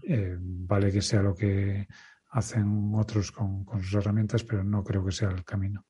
Eh, 0.03 0.37
vale 0.39 0.93
que 0.93 1.01
sea 1.01 1.23
lo 1.23 1.35
que 1.35 1.87
hacen 2.33 2.93
otros 2.95 3.31
con, 3.31 3.65
sus 3.83 3.95
herramientas, 3.95 4.43
pero 4.45 4.65
no 4.65 4.83
creo 4.83 5.05
que 5.05 5.13
sea 5.13 5.31
el 5.31 5.45
camino. 5.45 5.87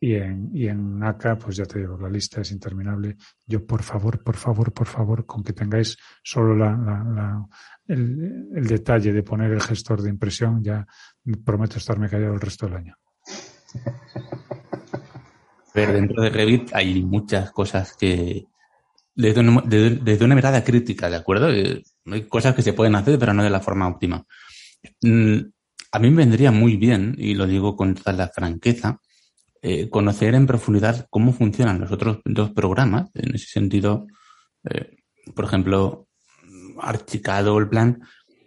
Y 0.00 0.14
en, 0.14 0.50
y 0.54 0.68
en 0.68 1.02
ACA, 1.02 1.36
pues 1.36 1.56
ya 1.56 1.64
te 1.64 1.80
digo, 1.80 1.98
la 1.98 2.08
lista 2.08 2.40
es 2.40 2.52
interminable. 2.52 3.16
Yo, 3.46 3.66
por 3.66 3.82
favor, 3.82 4.22
por 4.22 4.36
favor, 4.36 4.72
por 4.72 4.86
favor, 4.86 5.26
con 5.26 5.42
que 5.42 5.52
tengáis 5.52 5.96
solo 6.22 6.54
la, 6.54 7.44
el, 7.86 8.48
el, 8.54 8.66
detalle 8.66 9.12
de 9.12 9.22
poner 9.24 9.50
el 9.50 9.60
gestor 9.60 10.02
de 10.02 10.10
impresión, 10.10 10.62
ya 10.62 10.86
prometo 11.44 11.78
estarme 11.78 12.08
callado 12.08 12.34
el 12.34 12.40
resto 12.40 12.66
del 12.66 12.76
año. 12.76 12.94
Pero 15.72 15.92
dentro 15.92 16.22
de 16.22 16.30
Revit 16.30 16.74
hay 16.74 17.02
muchas 17.02 17.50
cosas 17.50 17.96
que, 17.96 18.46
desde 19.14 19.40
una, 19.40 19.62
desde 19.64 20.24
una 20.24 20.36
mirada 20.36 20.62
crítica, 20.62 21.10
¿de 21.10 21.16
acuerdo? 21.16 21.50
Eh, 21.52 21.82
hay 22.06 22.28
cosas 22.28 22.54
que 22.54 22.62
se 22.62 22.72
pueden 22.72 22.94
hacer, 22.94 23.18
pero 23.18 23.34
no 23.34 23.42
de 23.42 23.50
la 23.50 23.60
forma 23.60 23.88
óptima. 23.88 24.24
Mm, 25.02 25.38
a 25.92 25.98
mí 25.98 26.10
me 26.10 26.16
vendría 26.16 26.50
muy 26.50 26.76
bien, 26.76 27.14
y 27.18 27.34
lo 27.34 27.46
digo 27.46 27.76
con 27.76 27.94
toda 27.94 28.12
la 28.12 28.28
franqueza, 28.28 29.00
eh, 29.62 29.88
conocer 29.90 30.34
en 30.34 30.46
profundidad 30.46 31.06
cómo 31.10 31.32
funcionan 31.32 31.80
los 31.80 31.90
otros 31.90 32.18
dos 32.24 32.50
programas. 32.50 33.10
En 33.14 33.34
ese 33.34 33.46
sentido, 33.46 34.06
eh, 34.70 34.96
por 35.34 35.46
ejemplo, 35.46 36.08
Archicad 36.80 37.48
o 37.48 37.58
el 37.58 37.68
plan, 37.68 38.02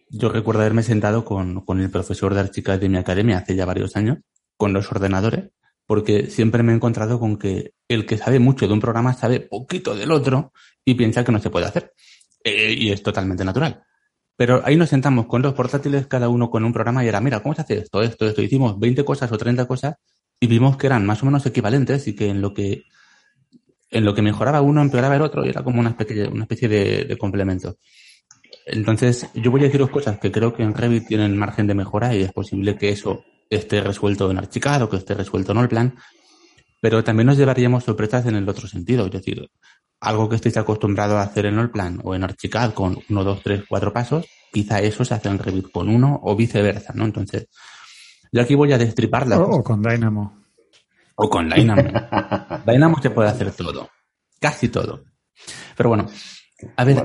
yo 0.09 0.29
recuerdo 0.29 0.61
haberme 0.61 0.83
sentado 0.83 1.25
con, 1.25 1.61
con 1.61 1.81
el 1.81 1.89
profesor 1.89 2.33
de 2.33 2.41
Archicad 2.41 2.79
de 2.79 2.89
mi 2.89 2.97
academia 2.97 3.39
hace 3.39 3.55
ya 3.55 3.65
varios 3.65 3.95
años, 3.95 4.19
con 4.57 4.73
los 4.73 4.91
ordenadores, 4.91 5.49
porque 5.85 6.29
siempre 6.29 6.63
me 6.63 6.71
he 6.71 6.75
encontrado 6.75 7.19
con 7.19 7.37
que 7.37 7.73
el 7.87 8.05
que 8.05 8.17
sabe 8.17 8.39
mucho 8.39 8.67
de 8.67 8.73
un 8.73 8.79
programa 8.79 9.13
sabe 9.13 9.41
poquito 9.41 9.95
del 9.95 10.11
otro 10.11 10.53
y 10.85 10.93
piensa 10.95 11.25
que 11.25 11.31
no 11.31 11.39
se 11.39 11.49
puede 11.49 11.65
hacer. 11.65 11.93
Eh, 12.43 12.73
y 12.77 12.91
es 12.91 13.03
totalmente 13.03 13.43
natural. 13.43 13.83
Pero 14.41 14.59
ahí 14.65 14.75
nos 14.75 14.89
sentamos 14.89 15.27
con 15.27 15.43
los 15.43 15.53
portátiles, 15.53 16.07
cada 16.07 16.27
uno 16.27 16.49
con 16.49 16.63
un 16.63 16.73
programa 16.73 17.05
y 17.05 17.07
era, 17.07 17.21
mira, 17.21 17.43
¿cómo 17.43 17.53
se 17.53 17.61
hace 17.61 17.77
esto, 17.77 18.01
esto, 18.01 18.25
esto? 18.25 18.41
Hicimos 18.41 18.79
20 18.79 19.05
cosas 19.05 19.31
o 19.31 19.37
30 19.37 19.67
cosas 19.67 19.97
y 20.39 20.47
vimos 20.47 20.77
que 20.77 20.87
eran 20.87 21.05
más 21.05 21.21
o 21.21 21.27
menos 21.27 21.45
equivalentes 21.45 22.07
y 22.07 22.15
que 22.15 22.29
en 22.29 22.41
lo 22.41 22.51
que, 22.51 22.85
en 23.91 24.03
lo 24.03 24.15
que 24.15 24.23
mejoraba 24.23 24.61
uno 24.61 24.81
empeoraba 24.81 25.15
el 25.15 25.21
otro 25.21 25.45
y 25.45 25.49
era 25.49 25.63
como 25.63 25.79
una 25.79 25.91
especie, 25.91 26.27
una 26.27 26.45
especie 26.45 26.67
de, 26.67 27.05
de 27.05 27.17
complemento. 27.19 27.77
Entonces, 28.65 29.29
yo 29.35 29.51
voy 29.51 29.61
a 29.61 29.65
deciros 29.65 29.91
cosas 29.91 30.17
que 30.17 30.31
creo 30.31 30.55
que 30.55 30.63
en 30.63 30.73
Revit 30.73 31.05
tienen 31.05 31.37
margen 31.37 31.67
de 31.67 31.75
mejora 31.75 32.15
y 32.15 32.23
es 32.23 32.33
posible 32.33 32.79
que 32.79 32.89
eso 32.89 33.23
esté 33.47 33.79
resuelto 33.81 34.31
en 34.31 34.39
Archicad 34.39 34.81
o 34.81 34.89
que 34.89 34.97
esté 34.97 35.13
resuelto 35.13 35.51
en 35.51 35.59
el 35.59 35.69
plan, 35.69 35.95
pero 36.81 37.03
también 37.03 37.27
nos 37.27 37.37
llevaríamos 37.37 37.83
sorpresas 37.83 38.25
en 38.25 38.33
el 38.33 38.49
otro 38.49 38.67
sentido. 38.67 39.05
Es 39.05 39.11
decir, 39.11 39.51
algo 40.01 40.27
que 40.27 40.35
estéis 40.35 40.57
acostumbrado 40.57 41.17
a 41.17 41.23
hacer 41.23 41.45
en 41.45 41.59
el 41.59 41.69
plan 41.69 41.99
o 42.03 42.15
en 42.15 42.23
Archicad 42.23 42.73
con 42.73 42.97
uno, 43.09 43.23
dos, 43.23 43.41
tres, 43.43 43.63
cuatro 43.67 43.93
pasos, 43.93 44.25
quizá 44.51 44.81
eso 44.81 45.05
se 45.05 45.13
hace 45.13 45.29
en 45.29 45.39
Revit 45.39 45.71
con 45.71 45.89
uno 45.89 46.19
o 46.23 46.35
viceversa, 46.35 46.93
¿no? 46.93 47.05
Entonces, 47.05 47.47
yo 48.31 48.41
aquí 48.41 48.55
voy 48.55 48.73
a 48.73 48.77
destripar 48.77 49.27
la 49.27 49.39
o, 49.39 49.63
con 49.63 49.81
Dynamo. 49.81 50.43
O 51.15 51.29
con 51.29 51.49
Dynamo. 51.49 51.83
Dynamo 52.65 53.01
se 53.01 53.11
puede 53.11 53.29
hacer 53.29 53.51
todo. 53.51 53.89
Casi 54.39 54.69
todo. 54.69 55.03
Pero 55.77 55.89
bueno, 55.89 56.07
a 56.75 56.83
ver, 56.83 57.03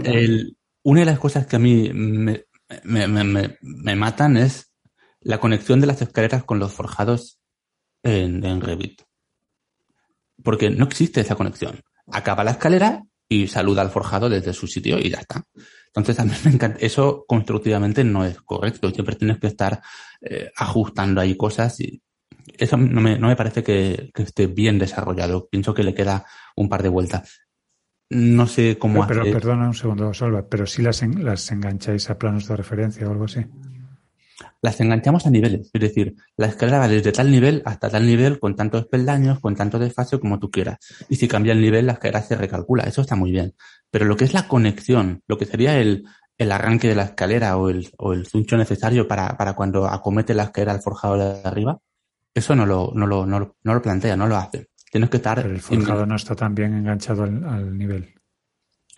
una 0.83 1.01
de 1.01 1.07
las 1.07 1.19
cosas 1.19 1.47
que 1.47 1.57
a 1.57 1.59
mí 1.59 1.91
me, 1.93 2.45
me, 2.85 3.07
me, 3.07 3.59
me 3.61 3.97
matan 3.97 4.37
es 4.37 4.73
la 5.21 5.39
conexión 5.39 5.81
de 5.81 5.89
las 5.89 6.01
escaleras 6.01 6.45
con 6.45 6.59
los 6.59 6.73
forjados 6.73 7.41
en, 8.03 8.61
Revit. 8.61 9.03
Porque 10.43 10.71
no 10.71 10.85
existe 10.85 11.21
esa 11.21 11.35
conexión. 11.35 11.81
Acaba 12.11 12.45
la 12.45 12.53
escalera 12.53 13.03
y 13.29 13.47
saluda 13.49 13.83
al 13.83 13.91
forjado 13.91 14.29
desde 14.29 14.53
su 14.53 14.67
sitio 14.67 14.99
y 14.99 15.11
ya 15.11 15.19
está. 15.19 15.43
Entonces 15.89 16.19
a 16.21 16.25
mí 16.25 16.33
me 16.45 16.53
encanta. 16.53 16.79
Eso 16.81 17.25
constructivamente 17.27 18.05
no 18.05 18.25
es 18.25 18.41
correcto. 18.43 18.91
Siempre 18.91 19.17
tienes 19.17 19.39
que 19.39 19.49
estar 19.49 19.81
eh, 20.21 20.51
ajustando 20.57 21.21
ahí 21.21 21.37
cosas 21.37 21.81
y 21.81 22.03
eso 22.59 22.77
no 22.77 23.01
me, 23.01 23.19
no 23.19 23.29
me 23.29 23.37
parece 23.37 23.63
que, 23.63 24.11
esté 24.15 24.47
bien 24.47 24.79
desarrollado. 24.79 25.49
Pienso 25.49 25.75
que 25.75 25.83
le 25.83 25.95
queda 25.95 26.25
un 26.55 26.69
par 26.69 26.83
de 26.83 26.89
vueltas. 26.89 27.41
No 28.09 28.47
sé 28.47 28.79
cómo 28.79 29.05
pero, 29.07 29.25
Pero 29.25 29.35
perdona 29.35 29.67
un 29.67 29.75
segundo, 29.75 30.15
Salva, 30.15 30.47
pero 30.49 30.65
si 30.65 30.81
las, 30.81 31.03
las 31.03 31.51
engancháis 31.51 32.09
a 32.09 32.17
planos 32.17 32.47
de 32.47 32.57
referencia 32.57 33.09
o 33.09 33.11
algo 33.11 33.25
así 33.25 33.45
las 34.63 34.81
enganchamos 34.81 35.27
a 35.27 35.31
niveles. 35.31 35.71
Es 35.73 35.81
decir, 35.81 36.15
la 36.37 36.47
escalera 36.47 36.79
va 36.79 36.89
desde 36.89 37.13
tal 37.13 37.31
nivel 37.31 37.63
hasta 37.65 37.89
tal 37.89 38.07
nivel 38.07 38.39
con 38.39 38.55
tantos 38.55 38.87
peldaños, 38.87 39.41
con 39.41 39.55
tanto 39.55 39.79
desfase 39.79 40.19
como 40.19 40.39
tú 40.39 40.51
quieras. 40.51 40.79
Y 41.09 41.17
si 41.17 41.29
cambia 41.29 41.53
el 41.53 41.61
nivel, 41.61 41.87
la 41.87 41.93
escalera 41.95 42.23
se 42.23 42.37
recalcula. 42.37 42.85
Eso 42.85 43.03
está 43.03 43.17
muy 43.17 43.31
bien. 43.31 43.55
Pero 43.91 44.05
lo 44.05 44.17
que 44.17 44.25
es 44.25 44.35
la 44.35 44.49
conexión, 44.49 45.23
lo 45.27 45.39
que 45.39 45.47
sería 45.47 45.79
el, 45.79 46.05
el 46.39 46.53
arranque 46.53 46.89
de 46.89 46.95
la 46.95 47.05
escalera 47.05 47.57
o 47.57 47.71
el, 47.71 47.89
o 47.99 48.13
el 48.13 48.27
zuncho 48.27 48.57
necesario 48.57 49.09
para, 49.09 49.37
para 49.37 49.55
cuando 49.55 49.87
acomete 49.87 50.35
la 50.35 50.45
escalera 50.45 50.73
al 50.73 50.83
forjado 50.83 51.17
de 51.17 51.41
arriba, 51.45 51.79
eso 52.35 52.55
no 52.55 52.67
lo, 52.67 52.93
no 52.95 53.07
lo, 53.07 53.25
no 53.25 53.41
lo, 53.41 53.57
no 53.63 53.75
lo 53.75 53.83
plantea, 53.83 54.17
no 54.17 54.27
lo 54.27 54.37
hace. 54.37 54.69
Tienes 54.91 55.11
que 55.11 55.17
estar. 55.17 55.41
Pero 55.41 55.55
el 55.55 55.61
forjado 55.61 56.07
no 56.07 56.17
está 56.17 56.35
tan 56.35 56.55
bien 56.55 56.75
enganchado 56.75 57.25
al, 57.25 57.45
al 57.45 57.77
nivel. 57.77 58.15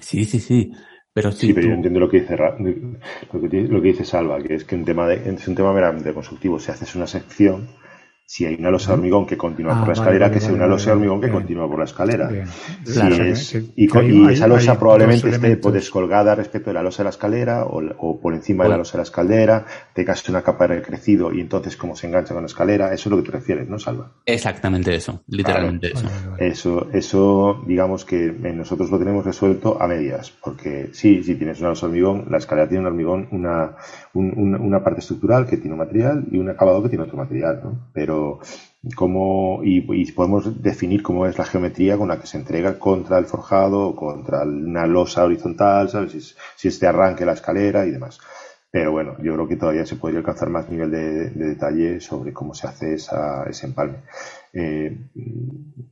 Sí, 0.01 0.25
sí, 0.25 0.41
sí. 0.41 0.73
Pero 1.13 1.33
sí, 1.33 1.53
pero 1.53 1.69
yo 1.69 1.75
entiendo 1.75 2.01
lo 2.01 2.09
que 2.09 2.21
dice 2.21 2.37
lo 2.37 3.49
que, 3.49 3.63
lo 3.63 3.83
que 3.83 3.89
dice 3.89 4.05
Salva, 4.05 4.41
que 4.41 4.55
es 4.55 4.65
que 4.65 4.77
un 4.77 4.85
tema 4.85 5.07
de, 5.09 5.29
es 5.29 5.49
un 5.49 5.55
tema 5.55 5.73
meramente 5.73 6.13
constructivo. 6.13 6.61
Si 6.61 6.71
haces 6.71 6.95
una 6.95 7.07
sección, 7.07 7.69
si 8.31 8.45
hay 8.45 8.57
una 8.57 8.71
losa 8.71 8.89
de 8.89 8.99
hormigón 8.99 9.25
que 9.25 9.39
continúa 9.39 9.73
por 9.73 9.85
ah, 9.85 9.87
la 9.87 9.93
escalera, 9.95 10.31
que 10.31 10.39
sea 10.39 10.53
una 10.53 10.67
losa 10.67 10.91
de 10.91 10.97
hormigón 10.97 11.19
que 11.19 11.31
continúa 11.31 11.67
por 11.67 11.79
la 11.79 11.87
escalera. 11.87 12.31
y, 13.75 14.31
esa 14.31 14.47
losa 14.47 14.79
probablemente 14.79 15.31
esté 15.31 15.57
descolgada 15.57 16.35
respecto 16.35 16.69
de 16.69 16.75
la 16.75 16.83
losa 16.83 16.99
de 16.99 17.05
la 17.05 17.11
escalera 17.11 17.65
o, 17.65 18.21
por 18.21 18.35
encima 18.35 18.65
de 18.65 18.71
la 18.71 18.77
losa 18.77 18.93
de 18.93 18.99
la 18.99 19.03
escalera, 19.05 19.65
tengas 19.95 20.29
una 20.29 20.43
capa 20.43 20.69
de 20.69 20.83
crecido 20.83 21.33
y 21.33 21.41
entonces 21.41 21.79
cómo 21.79 21.97
se 21.97 22.07
engancha 22.07 22.35
con 22.35 22.43
la 22.43 22.49
escalera. 22.49 22.93
Eso 22.93 23.09
es 23.09 23.17
lo 23.17 23.23
que 23.23 23.31
te 23.31 23.39
refieres, 23.39 23.67
¿no, 23.67 23.79
Salva? 23.79 24.13
Exactamente 24.27 24.95
eso, 24.95 25.23
literalmente 25.29 25.93
eso. 25.95 26.07
Eso, 26.37 26.89
eso, 26.93 27.65
digamos 27.67 28.05
que 28.05 28.31
nosotros 28.31 28.91
lo 28.91 28.99
tenemos 28.99 29.25
resuelto 29.25 29.81
a 29.81 29.89
medias, 29.89 30.35
porque 30.45 30.91
sí, 30.93 31.23
si 31.23 31.35
tienes 31.37 31.61
una 31.61 31.71
losa 31.71 31.87
de 31.87 31.93
hormigón, 31.93 32.27
la 32.31 32.37
escalera 32.37 32.69
tiene 32.69 32.83
un 32.83 32.89
hormigón, 32.89 33.29
una, 33.31 33.75
una 34.13 34.85
parte 34.85 35.01
estructural 35.01 35.47
que 35.47 35.57
tiene 35.57 35.73
un 35.73 35.79
material 35.79 36.27
y 36.31 36.37
un 36.37 36.51
acabado 36.51 36.83
que 36.83 36.91
tiene 36.91 37.05
otro 37.05 37.17
material, 37.17 37.61
¿no? 37.65 37.89
Pero 37.95 38.18
cómo, 38.95 39.61
y, 39.63 40.13
podemos 40.13 40.63
definir 40.63 41.03
cómo 41.03 41.27
es 41.27 41.39
la 41.39 41.45
geometría 41.45 41.97
con 41.97 42.09
la 42.09 42.21
que 42.21 42.27
se 42.27 42.39
entrega 42.39 42.79
contra 42.79 43.19
el 43.19 43.27
forjado 43.27 43.89
o 43.89 43.97
contra 43.97 44.43
una 44.43 44.87
losa 44.87 45.25
horizontal, 45.25 45.89
¿sabes? 45.89 46.13
Si, 46.13 46.35
si 46.57 46.69
este 46.69 46.87
arranque 46.87 47.27
la 47.27 47.33
escalera 47.33 47.87
y 47.87 47.91
demás. 47.91 48.19
Pero 48.71 48.93
bueno, 48.93 49.17
yo 49.23 49.35
creo 49.35 49.49
que 49.49 49.57
todavía 49.57 49.87
se 49.87 49.97
podría 49.97 50.21
alcanzar 50.21 50.51
más 50.51 50.69
nivel 50.69 50.91
de, 50.91 51.31
detalle 51.31 52.01
sobre 52.01 52.33
cómo 52.33 52.53
se 52.55 52.67
hace 52.67 52.95
esa, 52.95 53.45
ese 53.45 53.67
empalme. 53.67 53.99
Eh, 54.53 54.97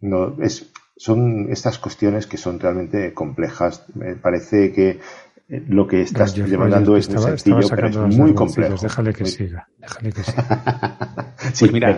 no, 0.02 0.36
es, 0.42 0.70
son 0.96 1.50
estas 1.50 1.78
cuestiones 1.78 2.26
que 2.26 2.36
son 2.36 2.60
realmente 2.60 3.14
complejas. 3.14 3.86
Me 3.94 4.16
parece 4.16 4.72
que 4.72 5.00
lo 5.48 5.86
que 5.86 6.02
estás 6.02 6.34
demandando 6.34 6.96
es 6.96 7.08
muy 7.08 7.22
sencillo, 7.22 7.68
pero 7.68 7.86
es 7.86 8.16
muy 8.16 8.34
complejo. 8.34 8.76
Déjale 8.82 9.12
que 9.12 9.26
siga, 9.26 9.68
déjale 9.78 10.12
que 10.12 10.24
siga. 10.24 11.34
sí, 11.52 11.66
pues 11.66 11.72
mira, 11.72 11.96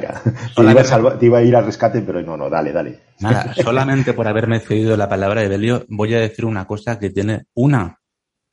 te, 1.19 1.27
iba 1.27 1.39
a 1.39 1.43
ir 1.43 1.57
al 1.57 1.65
rescate, 1.65 2.03
pero 2.03 2.21
no, 2.21 2.37
no, 2.37 2.51
dale, 2.51 2.73
dale. 2.73 3.01
Nada, 3.21 3.55
solamente 3.55 4.13
por 4.13 4.29
haberme 4.29 4.61
cedido 4.61 4.97
la 4.97 5.09
palabra 5.09 5.41
de 5.41 5.49
Belio, 5.49 5.87
voy 5.89 6.15
a 6.15 6.21
decir 6.21 6.45
una 6.45 6.67
cosa 6.67 6.99
que 6.99 7.11
tiene 7.11 7.47
una, 7.55 7.99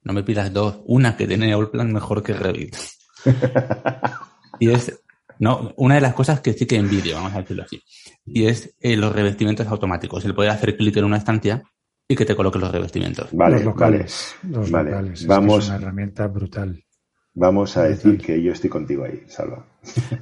no 0.04 0.14
me 0.14 0.24
pidas 0.24 0.54
dos, 0.54 0.80
una 0.86 1.18
que 1.18 1.28
tiene 1.28 1.54
Allplan 1.54 1.92
mejor 1.92 2.24
que 2.24 2.34
Revit. 2.34 2.78
y 4.60 4.70
es, 4.70 4.98
no, 5.40 5.74
una 5.76 5.96
de 5.96 6.02
las 6.02 6.14
cosas 6.14 6.40
que 6.40 6.54
sí 6.54 6.66
que 6.66 6.78
envidio, 6.78 7.16
vamos 7.16 7.34
a 7.34 7.40
decirlo 7.40 7.64
así, 7.64 7.84
y 8.26 8.46
es 8.46 8.74
eh, 8.80 8.96
los 8.96 9.14
revestimientos 9.14 9.68
automáticos. 9.68 10.24
El 10.24 10.34
poder 10.34 10.52
hacer 10.52 10.78
clic 10.78 10.96
en 10.96 11.04
una 11.04 11.18
estancia 11.18 11.64
y 12.08 12.16
que 12.16 12.26
te 12.26 12.36
coloque 12.36 12.60
los 12.60 12.72
revestimientos. 12.72 13.30
Vale, 13.32 13.56
los 13.56 13.66
locales. 13.66 14.36
Los 14.44 14.70
locales. 14.70 15.26
Vamos, 15.26 15.64
es, 15.64 15.70
una 15.70 15.78
herramienta 15.78 16.28
brutal. 16.28 16.84
Vamos 17.34 17.76
a 17.78 17.84
decir 17.84 18.18
que 18.18 18.42
yo 18.42 18.54
estoy 18.54 18.70
contigo 18.70 19.04
ahí, 19.04 19.24
Salva. 19.28 19.66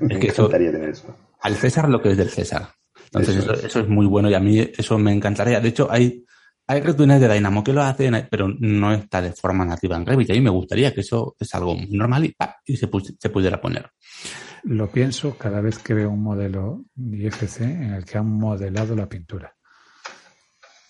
Me 0.02 0.16
encantaría 0.16 0.72
tener 0.72 0.90
eso. 0.90 1.16
Al 1.42 1.56
César 1.56 1.90
lo 1.90 2.02
que 2.02 2.12
es 2.12 2.18
del 2.18 2.30
César. 2.30 2.70
Entonces 3.06 3.38
eso, 3.38 3.54
eso, 3.54 3.80
es. 3.82 3.88
muy 3.88 4.08
bueno 4.08 4.30
y 4.30 4.34
a 4.34 4.40
mí 4.40 4.60
eso 4.60 4.98
me 4.98 5.14
encantaría. 5.14 5.60
De 5.60 5.70
hecho, 5.70 5.88
hay, 5.92 6.26
hay 6.66 6.82
de 6.82 7.34
Dynamo 7.34 7.64
que 7.64 7.74
lo 7.74 7.84
hacen, 7.84 8.28
pero 8.32 8.48
no 8.48 8.94
está 8.94 9.22
de 9.22 9.34
forma 9.34 9.66
nativa 9.66 9.98
en 9.98 10.06
Revit. 10.06 10.30
Y 10.30 10.32
a 10.32 10.36
mí 10.36 10.42
me 10.42 10.50
gustaría 10.50 10.94
que 10.94 11.02
eso 11.02 11.36
es 11.40 11.54
algo 11.54 11.76
muy 11.76 11.92
normal 11.92 12.26
y, 12.26 12.36
y 12.66 12.78
se, 12.78 12.90
se 13.20 13.30
pudiera 13.30 13.62
poner. 13.62 13.92
Lo 14.64 14.90
pienso 14.90 15.38
cada 15.38 15.60
vez 15.62 15.78
que 15.78 15.94
veo 15.94 16.10
un 16.10 16.24
modelo 16.24 16.86
IFC 16.96 17.62
en 17.62 17.94
el 17.94 18.06
que 18.06 18.18
han 18.18 18.30
modelado 18.30 18.96
la 18.96 19.08
pintura. 19.08 19.54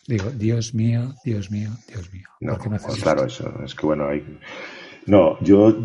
Digo, 0.08 0.30
Dios 0.32 0.74
mío, 0.74 1.14
Dios 1.24 1.50
mío, 1.50 1.70
Dios 1.88 2.12
mío. 2.12 2.28
No, 2.42 2.58
claro, 3.02 3.26
eso 3.26 3.52
es 3.64 3.74
que 3.74 3.86
bueno, 3.86 4.08
hay, 4.08 4.40
No, 5.06 5.40
yo 5.42 5.76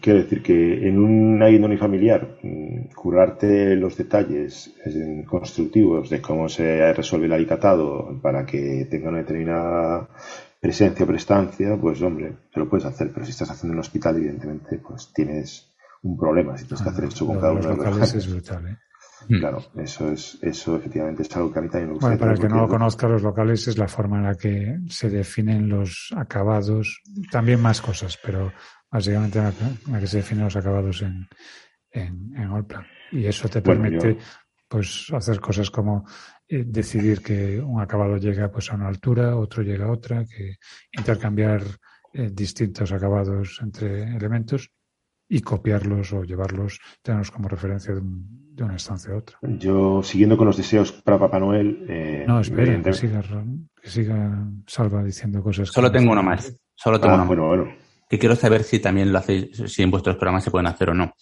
quiero 0.00 0.20
decir 0.20 0.42
que 0.42 0.88
en 0.88 0.98
una 0.98 1.46
guía 1.46 1.64
unifamiliar, 1.64 2.38
mm, 2.42 2.92
curarte 2.94 3.76
los 3.76 3.96
detalles 3.96 4.72
constructivos 5.26 6.10
de 6.10 6.20
cómo 6.20 6.48
se 6.48 6.92
resuelve 6.92 7.26
el 7.26 7.32
alicatado 7.32 8.18
para 8.20 8.44
que 8.44 8.86
tenga 8.90 9.10
una 9.10 9.18
determinada 9.18 10.08
presencia 10.60 11.04
o 11.04 11.08
prestancia, 11.08 11.76
pues 11.80 12.02
hombre, 12.02 12.32
te 12.52 12.60
lo 12.60 12.68
puedes 12.68 12.86
hacer, 12.86 13.10
pero 13.12 13.24
si 13.24 13.30
estás 13.30 13.50
haciendo 13.50 13.74
un 13.74 13.80
hospital, 13.80 14.16
evidentemente, 14.16 14.78
pues 14.78 15.12
tienes 15.12 15.72
un 16.02 16.16
problema 16.16 16.56
si 16.58 16.64
tienes 16.64 16.82
que 16.82 16.88
hacer 16.90 17.04
eso 17.04 17.26
con 17.26 17.40
cada 17.40 17.52
uno 17.52 17.62
de 17.62 17.68
los 17.68 17.78
locales. 17.78 18.14
Es 18.14 18.30
brutal, 18.30 18.66
¿eh? 18.66 18.76
Mm. 19.28 19.38
Claro, 19.38 19.62
eso 19.76 20.10
es, 20.10 20.38
eso 20.42 20.76
efectivamente 20.76 21.22
es 21.22 21.36
algo 21.36 21.52
que 21.52 21.58
a 21.58 21.62
mí 21.62 21.68
también 21.68 21.88
me 21.88 21.94
gusta. 21.94 22.08
Bueno, 22.08 22.20
para 22.20 22.32
el 22.32 22.38
que 22.38 22.48
no 22.48 22.56
lo 22.56 22.68
conozca, 22.68 23.08
los 23.08 23.22
locales 23.22 23.66
es 23.68 23.78
la 23.78 23.88
forma 23.88 24.18
en 24.18 24.24
la 24.24 24.34
que 24.34 24.78
se 24.88 25.10
definen 25.10 25.68
los 25.68 26.12
acabados, 26.16 27.02
también 27.30 27.60
más 27.60 27.80
cosas, 27.80 28.18
pero 28.22 28.52
básicamente 28.90 29.38
en 29.38 29.44
la, 29.92 30.00
que 30.00 30.06
se 30.06 30.18
definen 30.18 30.44
los 30.44 30.56
acabados 30.56 31.02
en, 31.02 31.28
en, 31.90 32.34
en 32.36 32.66
Y 33.12 33.26
eso 33.26 33.48
te 33.48 33.62
permite 33.62 34.18
pues 34.68 35.08
hacer 35.12 35.38
cosas 35.38 35.70
como 35.70 36.06
eh, 36.48 36.64
decidir 36.66 37.20
que 37.22 37.60
un 37.60 37.80
acabado 37.80 38.16
llega 38.16 38.50
pues 38.50 38.72
a 38.72 38.74
una 38.74 38.88
altura, 38.88 39.36
otro 39.36 39.62
llega 39.62 39.84
a 39.84 39.92
otra, 39.92 40.24
que 40.24 40.56
intercambiar 40.96 41.62
eh, 42.14 42.30
distintos 42.32 42.90
acabados 42.92 43.58
entre 43.62 44.04
elementos 44.16 44.70
y 45.32 45.40
copiarlos 45.40 46.12
o 46.12 46.24
llevarlos, 46.24 46.78
tenerlos 47.00 47.30
como 47.30 47.48
referencia 47.48 47.94
de, 47.94 48.02
una 48.62 48.76
estancia 48.76 49.14
a 49.14 49.16
otra. 49.16 49.38
Yo, 49.40 50.02
siguiendo 50.02 50.36
con 50.36 50.46
los 50.46 50.58
deseos 50.58 50.92
para 50.92 51.18
Papá 51.18 51.40
Noel. 51.40 51.86
Eh, 51.88 52.24
no, 52.28 52.38
espera, 52.38 52.82
que 52.82 52.92
siga, 52.92 53.22
que 53.80 53.88
siga 53.88 54.46
Salva 54.66 55.02
diciendo 55.02 55.42
cosas. 55.42 55.70
Solo 55.70 55.90
tengo 55.90 56.12
uno 56.12 56.22
más. 56.22 56.54
Solo 56.74 57.00
tengo 57.00 57.14
ah, 57.14 57.26
uno 57.26 57.46
bueno, 57.46 57.74
Que 58.10 58.18
quiero 58.18 58.36
saber 58.36 58.62
si 58.62 58.78
también 58.78 59.10
lo 59.10 59.18
hacéis, 59.20 59.56
si 59.72 59.82
en 59.82 59.90
vuestros 59.90 60.16
programas 60.16 60.44
se 60.44 60.50
pueden 60.50 60.66
hacer 60.66 60.90
o 60.90 60.94
no. 60.94 61.14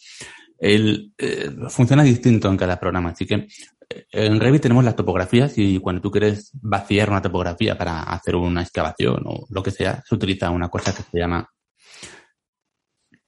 El, 0.58 1.12
eh, 1.16 1.48
funciona 1.68 2.02
distinto 2.02 2.50
en 2.50 2.56
cada 2.56 2.80
programa, 2.80 3.10
así 3.10 3.26
que 3.26 3.34
eh, 3.34 4.06
en 4.10 4.40
Revit 4.40 4.62
tenemos 4.62 4.84
las 4.84 4.96
topografías 4.96 5.56
y 5.56 5.78
cuando 5.78 6.02
tú 6.02 6.10
quieres 6.10 6.50
vaciar 6.60 7.10
una 7.10 7.22
topografía 7.22 7.78
para 7.78 8.02
hacer 8.02 8.34
una 8.34 8.62
excavación 8.62 9.22
o 9.24 9.46
lo 9.48 9.62
que 9.62 9.70
sea, 9.70 10.02
se 10.04 10.16
utiliza 10.16 10.50
una 10.50 10.68
cosa 10.68 10.92
que 10.92 11.04
se 11.04 11.16
llama 11.16 11.48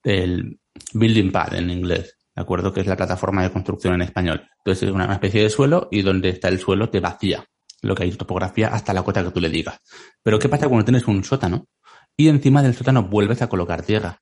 el 0.03 0.59
building 0.93 1.31
pad 1.31 1.55
en 1.55 1.69
inglés, 1.69 2.17
¿de 2.35 2.41
acuerdo? 2.41 2.73
Que 2.73 2.81
es 2.81 2.87
la 2.87 2.97
plataforma 2.97 3.43
de 3.43 3.51
construcción 3.51 3.95
en 3.95 4.01
español. 4.01 4.47
Entonces 4.57 4.89
es 4.89 4.93
una 4.93 5.11
especie 5.13 5.43
de 5.43 5.49
suelo 5.49 5.87
y 5.91 6.01
donde 6.01 6.29
está 6.29 6.49
el 6.49 6.59
suelo 6.59 6.89
te 6.89 6.99
vacía 6.99 7.45
lo 7.81 7.95
que 7.95 8.03
hay 8.03 8.11
topografía 8.11 8.69
hasta 8.69 8.93
la 8.93 9.03
cota 9.03 9.23
que 9.23 9.31
tú 9.31 9.41
le 9.41 9.49
digas. 9.49 9.79
Pero 10.23 10.39
¿qué 10.39 10.49
pasa 10.49 10.67
cuando 10.67 10.85
tienes 10.85 11.07
un 11.07 11.23
sótano 11.23 11.67
y 12.15 12.29
encima 12.29 12.63
del 12.63 12.73
sótano 12.73 13.03
vuelves 13.03 13.41
a 13.41 13.49
colocar 13.49 13.83
tierra? 13.83 14.21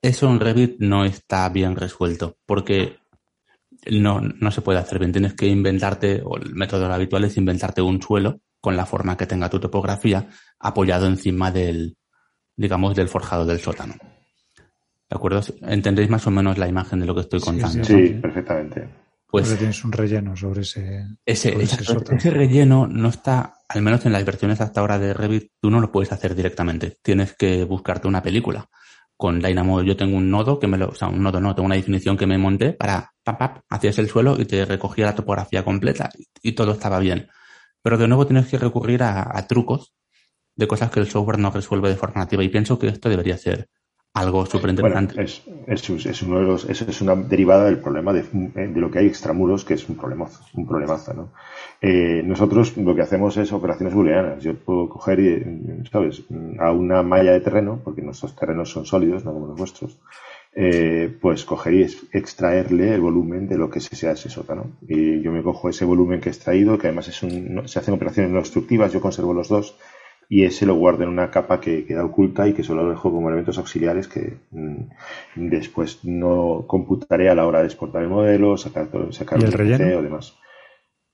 Eso 0.00 0.30
en 0.30 0.38
Revit 0.38 0.76
no 0.78 1.04
está 1.04 1.48
bien 1.48 1.74
resuelto 1.74 2.38
porque 2.46 2.98
no, 3.90 4.20
no 4.20 4.50
se 4.50 4.62
puede 4.62 4.78
hacer 4.78 4.98
bien. 5.00 5.12
Tienes 5.12 5.34
que 5.34 5.46
inventarte, 5.46 6.22
o 6.24 6.36
el 6.36 6.54
método 6.54 6.86
habitual 6.92 7.24
es 7.24 7.36
inventarte 7.36 7.82
un 7.82 8.00
suelo 8.00 8.40
con 8.60 8.76
la 8.76 8.86
forma 8.86 9.16
que 9.16 9.26
tenga 9.26 9.50
tu 9.50 9.58
topografía 9.58 10.28
apoyado 10.60 11.06
encima 11.06 11.50
del, 11.50 11.96
digamos, 12.56 12.94
del 12.94 13.08
forjado 13.08 13.44
del 13.44 13.60
sótano. 13.60 13.94
¿De 15.08 15.16
acuerdo? 15.16 15.40
¿Entendéis 15.62 16.10
más 16.10 16.26
o 16.26 16.30
menos 16.30 16.58
la 16.58 16.68
imagen 16.68 17.00
de 17.00 17.06
lo 17.06 17.14
que 17.14 17.22
estoy 17.22 17.40
contando? 17.40 17.82
Sí, 17.82 18.18
perfectamente. 18.20 18.88
Pues 19.30 19.56
tienes 19.58 19.84
un 19.84 19.92
relleno 19.92 20.34
sobre 20.36 20.62
ese. 20.62 21.06
Ese, 21.24 21.54
ese, 21.62 22.30
relleno 22.30 22.86
no 22.86 23.08
está, 23.08 23.58
al 23.68 23.82
menos 23.82 24.06
en 24.06 24.12
las 24.12 24.24
versiones 24.24 24.60
hasta 24.62 24.80
ahora 24.80 24.98
de 24.98 25.12
Revit, 25.12 25.52
tú 25.60 25.70
no 25.70 25.80
lo 25.80 25.92
puedes 25.92 26.12
hacer 26.12 26.34
directamente. 26.34 26.96
Tienes 27.02 27.34
que 27.34 27.64
buscarte 27.64 28.08
una 28.08 28.22
película. 28.22 28.68
Con 29.16 29.40
Dynamo 29.40 29.82
yo 29.82 29.96
tengo 29.96 30.16
un 30.16 30.30
nodo 30.30 30.58
que 30.58 30.66
me 30.66 30.78
lo, 30.78 30.88
o 30.88 30.94
sea, 30.94 31.08
un 31.08 31.22
nodo 31.22 31.40
no, 31.40 31.54
tengo 31.54 31.66
una 31.66 31.74
definición 31.74 32.16
que 32.16 32.26
me 32.26 32.38
monté 32.38 32.72
para, 32.72 33.12
pap, 33.22 33.38
pap, 33.38 33.58
hacías 33.68 33.98
el 33.98 34.08
suelo 34.08 34.40
y 34.40 34.46
te 34.46 34.64
recogía 34.64 35.06
la 35.06 35.14
topografía 35.14 35.62
completa 35.62 36.08
y, 36.42 36.52
todo 36.52 36.72
estaba 36.72 36.98
bien. 36.98 37.28
Pero 37.82 37.98
de 37.98 38.08
nuevo 38.08 38.26
tienes 38.26 38.46
que 38.46 38.56
recurrir 38.56 39.02
a, 39.02 39.36
a 39.36 39.46
trucos 39.46 39.92
de 40.54 40.66
cosas 40.66 40.90
que 40.90 41.00
el 41.00 41.10
software 41.10 41.38
no 41.38 41.50
resuelve 41.50 41.90
de 41.90 41.96
forma 41.96 42.22
nativa 42.22 42.42
y 42.44 42.48
pienso 42.48 42.78
que 42.78 42.88
esto 42.88 43.10
debería 43.10 43.36
ser 43.36 43.68
algo 44.18 44.46
súper 44.46 44.70
interesante. 44.70 45.22
es, 45.22 45.42
es, 45.66 46.22
uno 46.22 46.40
de 46.40 46.46
los, 46.46 46.68
es, 46.68 47.00
una 47.00 47.14
derivada 47.14 47.64
del 47.66 47.78
problema 47.78 48.12
de, 48.12 48.22
de, 48.22 48.80
lo 48.80 48.90
que 48.90 48.98
hay 49.00 49.06
extramuros, 49.06 49.64
que 49.64 49.74
es 49.74 49.88
un 49.88 49.96
problemazo, 49.96 50.40
un 50.54 50.66
problemazo 50.66 51.14
¿no? 51.14 51.28
Eh, 51.80 52.22
nosotros 52.24 52.76
lo 52.76 52.94
que 52.94 53.02
hacemos 53.02 53.36
es 53.36 53.52
operaciones 53.52 53.94
booleanas. 53.94 54.42
Yo 54.42 54.54
puedo 54.54 54.88
coger, 54.88 55.46
¿sabes?, 55.90 56.22
a 56.58 56.72
una 56.72 57.02
malla 57.02 57.32
de 57.32 57.40
terreno, 57.40 57.80
porque 57.84 58.02
nuestros 58.02 58.34
terrenos 58.34 58.70
son 58.70 58.84
sólidos, 58.84 59.24
no 59.24 59.32
como 59.32 59.46
los 59.46 59.58
vuestros, 59.58 59.96
eh, 60.54 61.16
pues 61.20 61.44
coger 61.44 61.74
y 61.74 61.86
extraerle 62.12 62.94
el 62.94 63.00
volumen 63.00 63.46
de 63.46 63.56
lo 63.56 63.70
que 63.70 63.80
sea 63.80 64.12
ese 64.12 64.28
sótano. 64.28 64.72
Y 64.88 65.20
yo 65.20 65.30
me 65.30 65.42
cojo 65.42 65.68
ese 65.68 65.84
volumen 65.84 66.20
que 66.20 66.30
he 66.30 66.32
extraído, 66.32 66.78
que 66.78 66.88
además 66.88 67.08
es 67.08 67.22
un, 67.22 67.68
se 67.68 67.78
hacen 67.78 67.94
operaciones 67.94 68.32
no 68.32 68.40
destructivas, 68.40 68.92
yo 68.92 69.00
conservo 69.00 69.32
los 69.32 69.48
dos, 69.48 69.76
y 70.28 70.44
ese 70.44 70.66
lo 70.66 70.74
guardo 70.74 71.04
en 71.04 71.08
una 71.08 71.30
capa 71.30 71.58
que 71.58 71.86
queda 71.86 72.04
oculta 72.04 72.46
y 72.46 72.52
que 72.52 72.62
solo 72.62 72.82
lo 72.82 72.90
dejo 72.90 73.10
como 73.10 73.28
elementos 73.28 73.56
auxiliares 73.56 74.08
que 74.08 74.36
mm, 74.50 75.48
después 75.48 76.04
no 76.04 76.66
computaré 76.66 77.30
a 77.30 77.34
la 77.34 77.46
hora 77.46 77.60
de 77.60 77.66
exportar 77.66 78.02
el 78.02 78.10
modelo, 78.10 78.58
sacar, 78.58 78.88
sacar 79.10 79.42
el 79.42 79.52
relleno 79.52 79.98
o 79.98 80.02
demás. 80.02 80.36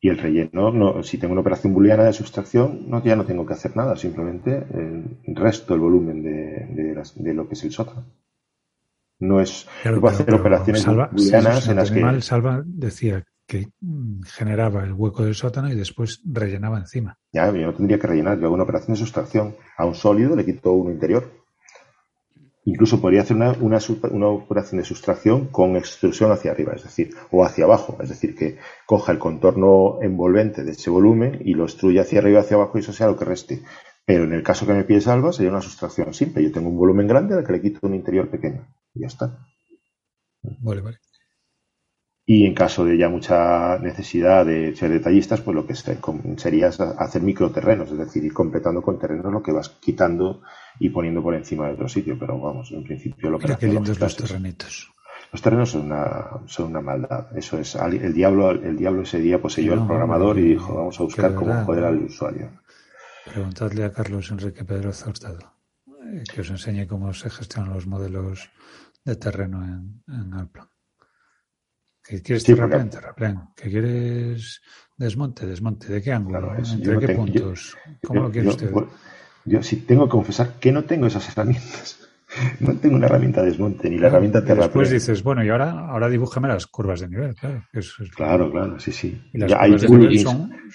Y 0.01 0.09
el 0.09 0.19
relleno, 0.19 0.71
no, 0.71 1.03
si 1.03 1.17
tengo 1.17 1.33
una 1.33 1.41
operación 1.41 1.73
booleana 1.73 2.05
de 2.05 2.13
sustracción, 2.13 2.91
no, 2.91 3.03
ya 3.03 3.17
no 3.17 3.25
tengo 3.25 3.47
que 3.47 3.55
hacer 3.55 3.75
nada, 3.77 3.97
simplemente 3.97 4.67
el 4.75 5.35
resto 5.35 5.75
el 5.75 5.81
volumen 5.81 6.23
de, 6.23 6.95
de, 7.15 7.35
lo 7.35 7.49
que 7.49 7.55
es 7.55 7.65
el 7.65 7.71
sótano. 7.71 8.05
No 9.21 9.41
es, 9.41 9.67
no 9.85 10.01
puedo 10.01 10.13
hacer 10.13 10.35
operaciones 10.35 10.85
booleanas 10.85 11.69
en 11.69 11.77
las 11.77 11.91
que. 11.91 12.21
Salva 12.21 12.63
decía 12.67 13.25
que 13.47 13.67
mm, 13.81 14.23
generaba 14.23 14.85
el 14.85 14.93
hueco 14.93 15.25
del 15.25 15.35
sótano 15.35 15.71
y 15.71 15.75
después 15.75 16.21
rellenaba 16.25 16.79
encima. 16.79 17.19
Ya, 17.33 17.51
yo 17.51 17.67
no 17.67 17.75
tendría 17.75 17.99
que 17.99 18.07
rellenar, 18.07 18.39
yo 18.39 18.47
hago 18.47 18.55
una 18.55 18.65
operación 18.65 18.95
de 18.95 19.01
sustracción. 19.01 19.57
A 19.77 19.87
un 19.87 19.95
sólido 19.95 20.37
le 20.37 20.45
quito 20.45 20.73
uno 20.73 20.91
interior. 20.91 21.31
Incluso 22.67 22.99
podría 22.99 23.21
hacer 23.21 23.37
una, 23.37 23.53
una, 23.61 24.27
operación 24.29 24.81
de 24.81 24.87
sustracción 24.87 25.49
con 25.49 25.77
extrusión 25.77 26.33
hacia 26.33 26.53
arriba, 26.53 26.73
es 26.75 26.85
decir, 26.85 27.11
o 27.31 27.45
hacia 27.45 27.65
abajo, 27.65 27.99
es 28.01 28.09
decir, 28.09 28.35
que 28.35 28.57
coja 28.87 29.13
el 29.13 29.19
contorno 29.19 29.99
envolvente 30.01 30.65
de 30.65 30.71
ese 30.71 30.89
volumen 30.89 31.43
y 31.45 31.53
lo 31.53 31.65
extruya 31.65 32.03
hacia 32.03 32.21
arriba 32.21 32.39
y 32.39 32.43
hacia 32.43 32.57
abajo 32.57 32.79
y 32.79 32.81
eso 32.81 32.95
sea 32.95 33.09
lo 33.09 33.19
que 33.19 33.27
reste. 33.27 33.63
Pero 34.07 34.25
en 34.25 34.33
el 34.33 34.43
caso 34.43 34.67
que 34.67 34.73
me 34.73 34.85
pide 34.85 35.03
Salva 35.03 35.33
sería 35.33 35.51
una 35.51 35.61
sustracción 35.61 36.15
simple. 36.15 36.43
Yo 36.43 36.53
tengo 36.53 36.71
un 36.71 36.79
volumen 36.79 37.07
grande 37.07 37.35
al 37.35 37.45
que 37.45 37.53
le 37.53 37.61
quito 37.61 37.81
un 37.83 37.95
interior 37.95 38.31
pequeño. 38.31 38.67
Y 38.95 39.01
ya 39.01 39.09
está. 39.09 39.39
Vale, 40.43 40.81
vale. 40.81 40.99
Y 42.27 42.47
en 42.47 42.55
caso 42.55 42.87
de 42.87 42.97
ya 42.97 43.11
mucha 43.11 43.79
necesidad 43.79 44.47
de 44.47 44.75
ser 44.75 44.91
detallistas, 44.91 45.43
pues 45.43 45.55
lo 45.55 45.67
que 45.67 45.75
sería 45.75 46.69
hacer 46.69 47.21
microterrenos, 47.21 47.91
es 47.91 47.99
decir, 47.99 48.25
ir 48.25 48.33
completando 48.33 48.81
con 48.81 48.99
terrenos 48.99 49.31
lo 49.31 49.43
que 49.43 49.53
vas 49.53 49.69
quitando 49.69 50.41
y 50.79 50.89
poniendo 50.89 51.23
por 51.23 51.35
encima 51.35 51.67
de 51.67 51.75
otro 51.75 51.89
sitio. 51.89 52.17
Pero 52.19 52.41
vamos, 52.41 52.73
en 52.73 52.83
principio 52.83 53.29
lo 53.29 53.39
que 53.39 53.55
qué 53.57 53.67
lindos 53.67 54.01
los 54.01 54.17
terrenitos. 54.17 54.91
Los 55.33 55.43
terrenos 55.43 55.71
son 55.71 55.87
una, 55.87 56.31
son 56.47 56.71
una 56.71 56.81
maldad. 56.81 57.37
Eso 57.37 57.59
es, 57.59 57.75
el 57.75 58.15
diablo, 58.15 58.53
el 58.53 58.77
diablo 58.77 59.03
ese 59.03 59.19
día 59.19 59.43
poseyó 59.43 59.75
al 59.75 59.87
programador 59.87 60.39
y 60.39 60.43
dijo, 60.43 60.75
vamos 60.75 60.99
a 61.01 61.03
buscar 61.03 61.35
cómo 61.35 61.53
joder 61.65 61.85
al 61.85 62.05
usuario. 62.05 62.51
Preguntadle 63.27 63.85
a 63.85 63.91
Carlos 63.91 64.31
Enrique 64.31 64.65
Pedro 64.65 64.93
Zaustado 64.93 65.55
eh, 66.05 66.23
que 66.33 66.43
os 66.43 66.51
enseñe 66.51 66.87
cómo 66.87 67.13
se 67.13 67.31
gestionan 67.31 67.75
los 67.75 67.87
modelos 67.87 68.51
de 69.05 69.17
terreno 69.17 69.65
en, 69.65 70.03
en 70.09 70.35
Alplan. 70.35 70.69
¿Que 72.07 72.21
quieres 72.21 72.45
terraplén? 72.45 72.91
Terraplén. 72.91 73.41
¿Que 73.57 73.71
quieres 73.71 74.61
desmonte? 74.97 75.47
Desmonte. 75.47 75.93
¿De 75.93 76.03
qué 76.03 76.13
ángulo? 76.13 76.55
¿Entre 76.57 76.99
qué 76.99 77.15
puntos? 77.15 77.77
¿Cómo 78.05 78.23
lo 78.23 78.31
quiere 78.31 78.49
usted? 78.49 78.71
Yo, 79.47 79.63
sí 79.63 79.77
tengo 79.77 80.05
que 80.05 80.11
confesar 80.11 80.55
que 80.61 80.73
no 80.73 80.85
tengo 80.85 81.07
esas 81.07 81.29
herramientas. 81.29 82.01
No 82.59 82.75
tengo 82.75 82.97
una 82.97 83.07
herramienta 83.07 83.43
de 83.43 83.51
desmonte 83.51 83.89
ni 83.89 83.97
la 83.97 84.09
herramienta 84.09 84.41
terraplén. 84.41 84.67
Después 84.67 84.91
dices, 84.91 85.23
bueno, 85.23 85.45
y 85.45 85.51
ahora, 85.51 85.87
ahora 85.89 86.09
dibújame 86.09 86.49
las 86.49 86.67
curvas 86.67 86.99
de 86.99 87.09
nivel, 87.09 87.37
claro. 87.37 87.63
Claro, 88.17 88.51
claro, 88.51 88.81
sí, 88.81 88.91
sí. 88.91 89.23
hay 89.57 89.77
plugins, 89.77 90.27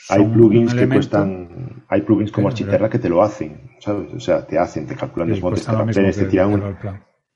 hay 0.08 0.26
plugins 0.26 0.74
que 0.74 0.88
cuestan, 0.88 1.84
hay 1.90 2.02
plugins 2.04 2.32
como 2.32 2.48
Architerra 2.48 2.90
que 2.90 3.00
te 3.00 3.10
lo 3.10 3.22
hacen, 3.22 3.72
¿sabes? 3.80 4.14
O 4.14 4.20
sea, 4.22 4.48
te 4.48 4.58
hacen, 4.58 4.88
te 4.88 4.96
calculan 4.96 5.28
desmontes, 5.28 5.66
terraplenes, 5.66 6.16
te 6.16 6.26
tiran 6.28 6.54
un, 6.54 6.76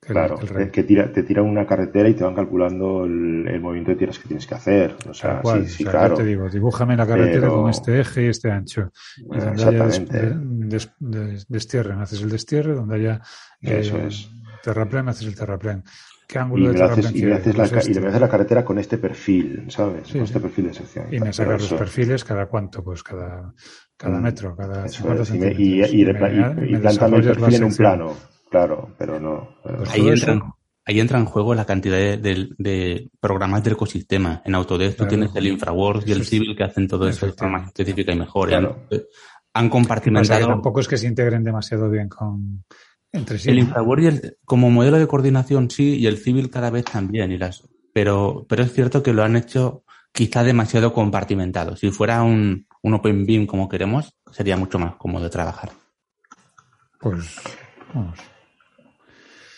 Claro, 0.05 0.37
que 0.71 0.83
tira, 0.83 1.11
te 1.11 1.23
tiran 1.23 1.45
una 1.45 1.65
carretera 1.65 2.09
y 2.09 2.13
te 2.13 2.23
van 2.23 2.35
calculando 2.35 3.05
el, 3.05 3.59
movimiento 3.61 3.91
de 3.91 3.97
tierras 3.97 4.19
que 4.19 4.27
tienes 4.27 4.45
que 4.45 4.55
hacer. 4.55 4.95
O 5.09 5.13
sea, 5.13 5.41
sí, 5.43 5.67
sí, 5.67 5.85
claro. 5.85 6.15
te 6.15 6.23
digo, 6.23 6.49
dibújame 6.49 6.97
la 6.97 7.07
carretera 7.07 7.47
con 7.47 7.69
este 7.69 7.99
eje 7.99 8.25
y 8.25 8.27
este 8.27 8.51
ancho. 8.51 8.91
Y 9.17 9.39
donde 9.39 9.63
haya 9.63 9.85
des, 9.87 11.47
destierre, 11.47 11.93
haces 11.93 12.21
el 12.21 12.29
destierre, 12.29 12.73
donde 12.73 12.95
haya 12.95 13.21
Eso 13.61 13.97
eh, 13.97 14.07
es. 14.07 14.29
terraplén, 14.61 15.07
haces 15.07 15.27
el 15.27 15.35
terraplén. 15.35 15.83
¿Qué 16.27 16.39
ángulo 16.39 16.65
y 16.65 16.67
de 16.67 16.73
terraplén 16.73 17.17
y, 17.17 17.21
me 17.23 17.33
haces 17.33 17.57
la, 17.57 17.67
pues 17.67 17.87
y 17.87 17.93
le 17.93 18.07
haces 18.07 18.21
la 18.21 18.29
carretera 18.29 18.65
con 18.65 18.79
este 18.79 18.97
perfil, 18.97 19.65
¿sabes? 19.69 20.11
con 20.11 20.21
este 20.21 20.39
perfil 20.39 20.67
de 20.67 20.73
sección. 20.73 21.13
Y 21.13 21.19
me 21.19 21.31
sacas 21.31 21.69
los 21.69 21.79
perfiles 21.79 22.23
cada 22.23 22.47
cuánto, 22.47 22.83
pues 22.83 23.03
cada, 23.03 23.53
cada 23.95 24.19
mm, 24.19 24.23
metro, 24.23 24.55
cada 24.55 24.85
eso 24.85 25.13
es, 25.13 25.33
y, 25.33 25.37
y, 25.37 25.83
y, 25.85 26.01
el 26.01 26.17
perfil 26.17 27.55
en 27.55 27.63
un 27.63 27.75
plano 27.75 28.32
claro, 28.53 28.93
pero 28.99 29.19
no. 29.19 29.57
Pues 29.63 29.89
ahí, 29.89 30.07
entra, 30.07 30.39
ahí 30.85 30.99
entra 30.99 31.17
en 31.17 31.25
juego 31.25 31.55
la 31.55 31.65
cantidad 31.65 31.97
de, 31.97 33.09
programas 33.19 33.63
del 33.63 33.73
ecosistema. 33.73 34.43
En 34.45 34.53
Autodesk 34.53 34.97
tú 34.97 35.07
tienes 35.07 35.35
el 35.35 35.47
InfraWorks 35.47 36.07
y 36.07 36.11
el 36.11 36.23
Civil 36.23 36.55
que 36.55 36.63
hacen 36.63 36.87
todo 36.87 37.07
eso 37.07 37.25
de 37.25 37.31
forma 37.31 37.65
específica 37.65 38.11
y 38.11 38.15
mejor. 38.15 38.53
Han, 39.55 39.69
compartimentado. 39.69 40.47
tampoco 40.47 40.81
es 40.81 40.87
que 40.87 40.97
se 40.97 41.07
integren 41.07 41.43
demasiado 41.43 41.89
bien 41.89 42.09
con 42.09 42.63
entre 43.11 43.39
sí. 43.39 43.49
El 43.49 43.57
InfraWorks 43.57 44.35
como 44.45 44.69
modelo 44.69 44.99
de 44.99 45.07
coordinación 45.07 45.71
sí, 45.71 45.97
y 45.97 46.05
el 46.05 46.17
Civil 46.17 46.51
cada 46.51 46.69
vez 46.69 46.85
también. 46.85 47.31
Y 47.31 47.39
las, 47.39 47.67
pero, 47.91 48.45
pero 48.47 48.61
es 48.61 48.71
cierto 48.71 49.01
que 49.01 49.13
lo 49.13 49.23
han 49.23 49.35
hecho 49.35 49.83
quizá 50.11 50.43
demasiado 50.43 50.93
compartimentado. 50.93 51.75
Si 51.75 51.89
fuera 51.89 52.21
un, 52.21 52.67
un 52.83 52.93
Open 52.93 53.25
Beam 53.25 53.47
como 53.47 53.67
queremos, 53.67 54.15
sería 54.31 54.57
mucho 54.57 54.77
más 54.77 54.95
cómodo 54.95 55.27
trabajar. 55.31 55.71
Pues 56.99 57.35
vamos. 57.95 58.32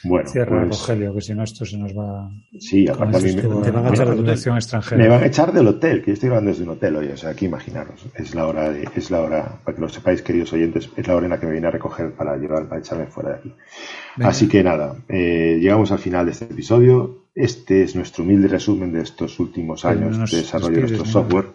Bueno, 0.07 0.29
Cierra 0.29 0.65
pues, 0.65 0.79
Rogelio, 0.79 1.13
que 1.15 1.21
si 1.21 1.33
no 1.33 1.43
esto 1.43 1.65
se 1.65 1.77
nos 1.77 1.91
va. 1.93 2.29
Sí, 2.59 2.87
aparte 2.87 3.17
a 3.17 3.19
mí 3.19 3.35
me, 3.35 3.71
van 3.71 3.85
a 3.85 3.89
echar 3.89 4.15
de 4.15 4.31
extranjera. 4.33 5.01
Me 5.01 5.09
van 5.09 5.23
a 5.23 5.25
echar 5.25 5.51
del 5.51 5.67
hotel, 5.67 6.01
que 6.01 6.07
yo 6.07 6.13
estoy 6.13 6.29
grabando 6.29 6.51
desde 6.51 6.63
un 6.63 6.69
hotel 6.69 6.95
hoy, 6.95 7.07
o 7.07 7.17
sea, 7.17 7.31
aquí 7.31 7.45
imaginaros. 7.45 8.05
Es 8.15 8.35
la 8.35 8.45
hora, 8.45 8.69
de, 8.69 8.87
es 8.95 9.09
la 9.09 9.21
hora, 9.21 9.59
para 9.63 9.75
que 9.75 9.81
lo 9.81 9.89
sepáis, 9.89 10.21
queridos 10.21 10.53
oyentes, 10.53 10.89
es 10.95 11.07
la 11.07 11.15
hora 11.15 11.25
en 11.25 11.31
la 11.31 11.39
que 11.39 11.47
me 11.47 11.53
viene 11.53 11.67
a 11.67 11.71
recoger 11.71 12.13
para 12.13 12.37
llevar, 12.37 12.67
para 12.69 12.81
echarme 12.81 13.07
fuera 13.07 13.31
de 13.31 13.35
aquí. 13.37 13.53
Así 14.21 14.47
que 14.47 14.63
nada, 14.63 14.95
eh, 15.09 15.57
llegamos 15.59 15.91
al 15.91 15.99
final 15.99 16.25
de 16.25 16.31
este 16.33 16.45
episodio. 16.45 17.25
Este 17.33 17.83
es 17.83 17.95
nuestro 17.95 18.23
humilde 18.23 18.47
resumen 18.47 18.93
de 18.93 19.01
estos 19.01 19.39
últimos 19.39 19.83
años 19.85 20.31
de 20.31 20.37
desarrollo 20.37 20.75
de 20.75 20.81
nuestro 20.81 21.05
software. 21.05 21.47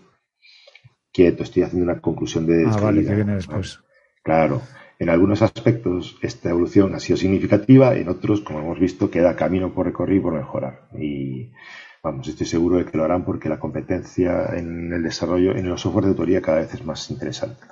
Quieto, 1.13 1.43
estoy 1.43 1.63
haciendo 1.63 1.91
una 1.91 2.01
conclusión 2.01 2.47
de. 2.47 2.67
Ah, 2.67 2.77
vale, 2.81 3.05
que 3.05 3.15
viene 3.15 3.35
después. 3.35 3.81
Claro. 4.23 4.61
En 5.01 5.09
algunos 5.09 5.41
aspectos 5.41 6.19
esta 6.21 6.51
evolución 6.51 6.95
ha 6.95 7.01
sido 7.01 7.17
significativa, 7.17 7.97
en 7.97 8.11
otros, 8.11 8.43
como 8.43 8.61
hemos 8.61 8.79
visto, 8.79 9.11
queda 9.11 9.35
camino 9.35 9.73
por 9.73 9.87
recorrer 9.87 10.19
y 10.19 10.21
por 10.21 10.35
mejorar. 10.35 10.89
Y 10.93 11.53
vamos, 12.03 12.29
estoy 12.29 12.47
seguro 12.47 12.77
de 12.77 12.85
que 12.85 12.99
lo 12.99 13.05
harán 13.05 13.25
porque 13.25 13.49
la 13.49 13.59
competencia 13.59 14.51
en 14.55 14.93
el 14.93 15.03
desarrollo, 15.03 15.57
en 15.57 15.71
los 15.71 15.81
software 15.81 16.05
de 16.05 16.11
autoría 16.11 16.43
cada 16.43 16.59
vez 16.59 16.75
es 16.75 16.85
más 16.85 17.11
interesante. 17.11 17.63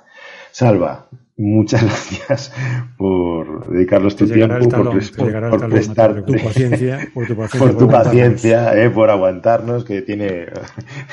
Salva, 0.51 1.07
muchas 1.39 1.83
gracias 1.85 2.53
por 2.97 3.69
dedicarnos 3.71 4.15
tu 4.15 4.27
tiempo, 4.27 4.69
por, 4.69 5.69
prestarte, 5.69 6.21
tu 6.21 6.33
paciencia, 6.33 7.07
por 7.13 7.77
tu 7.77 7.87
paciencia, 7.87 8.83
eh, 8.83 8.89
por 8.89 9.09
aguantarnos, 9.09 9.85
que 9.85 10.01
tiene... 10.01 10.47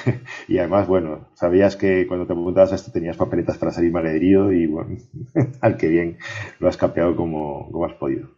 y 0.49 0.59
además, 0.59 0.87
bueno, 0.89 1.29
sabías 1.35 1.77
que 1.77 2.07
cuando 2.07 2.27
te 2.27 2.33
apuntabas 2.33 2.73
a 2.73 2.75
esto 2.75 2.91
tenías 2.91 3.17
papeletas 3.17 3.57
para 3.57 3.73
salir 3.73 3.93
malherido 3.93 4.53
y 4.53 4.67
bueno, 4.67 4.97
al 5.61 5.77
que 5.77 5.89
bien 5.89 6.19
lo 6.59 6.69
has 6.69 6.77
capeado 6.77 7.15
como, 7.17 7.71
como 7.71 7.87
has 7.87 7.95
podido. 7.95 8.29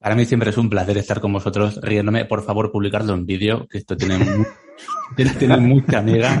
Para 0.00 0.14
mí 0.14 0.24
siempre 0.24 0.48
es 0.48 0.56
un 0.56 0.70
placer 0.70 0.96
estar 0.96 1.20
con 1.20 1.30
vosotros 1.30 1.78
riéndome. 1.82 2.24
Por 2.24 2.42
favor, 2.42 2.72
publicarlo 2.72 3.12
en 3.12 3.26
vídeo, 3.26 3.68
que 3.68 3.76
esto 3.76 3.98
tiene, 3.98 4.16
tiene, 5.38 5.58
mucha 5.58 5.98
amiga. 5.98 6.40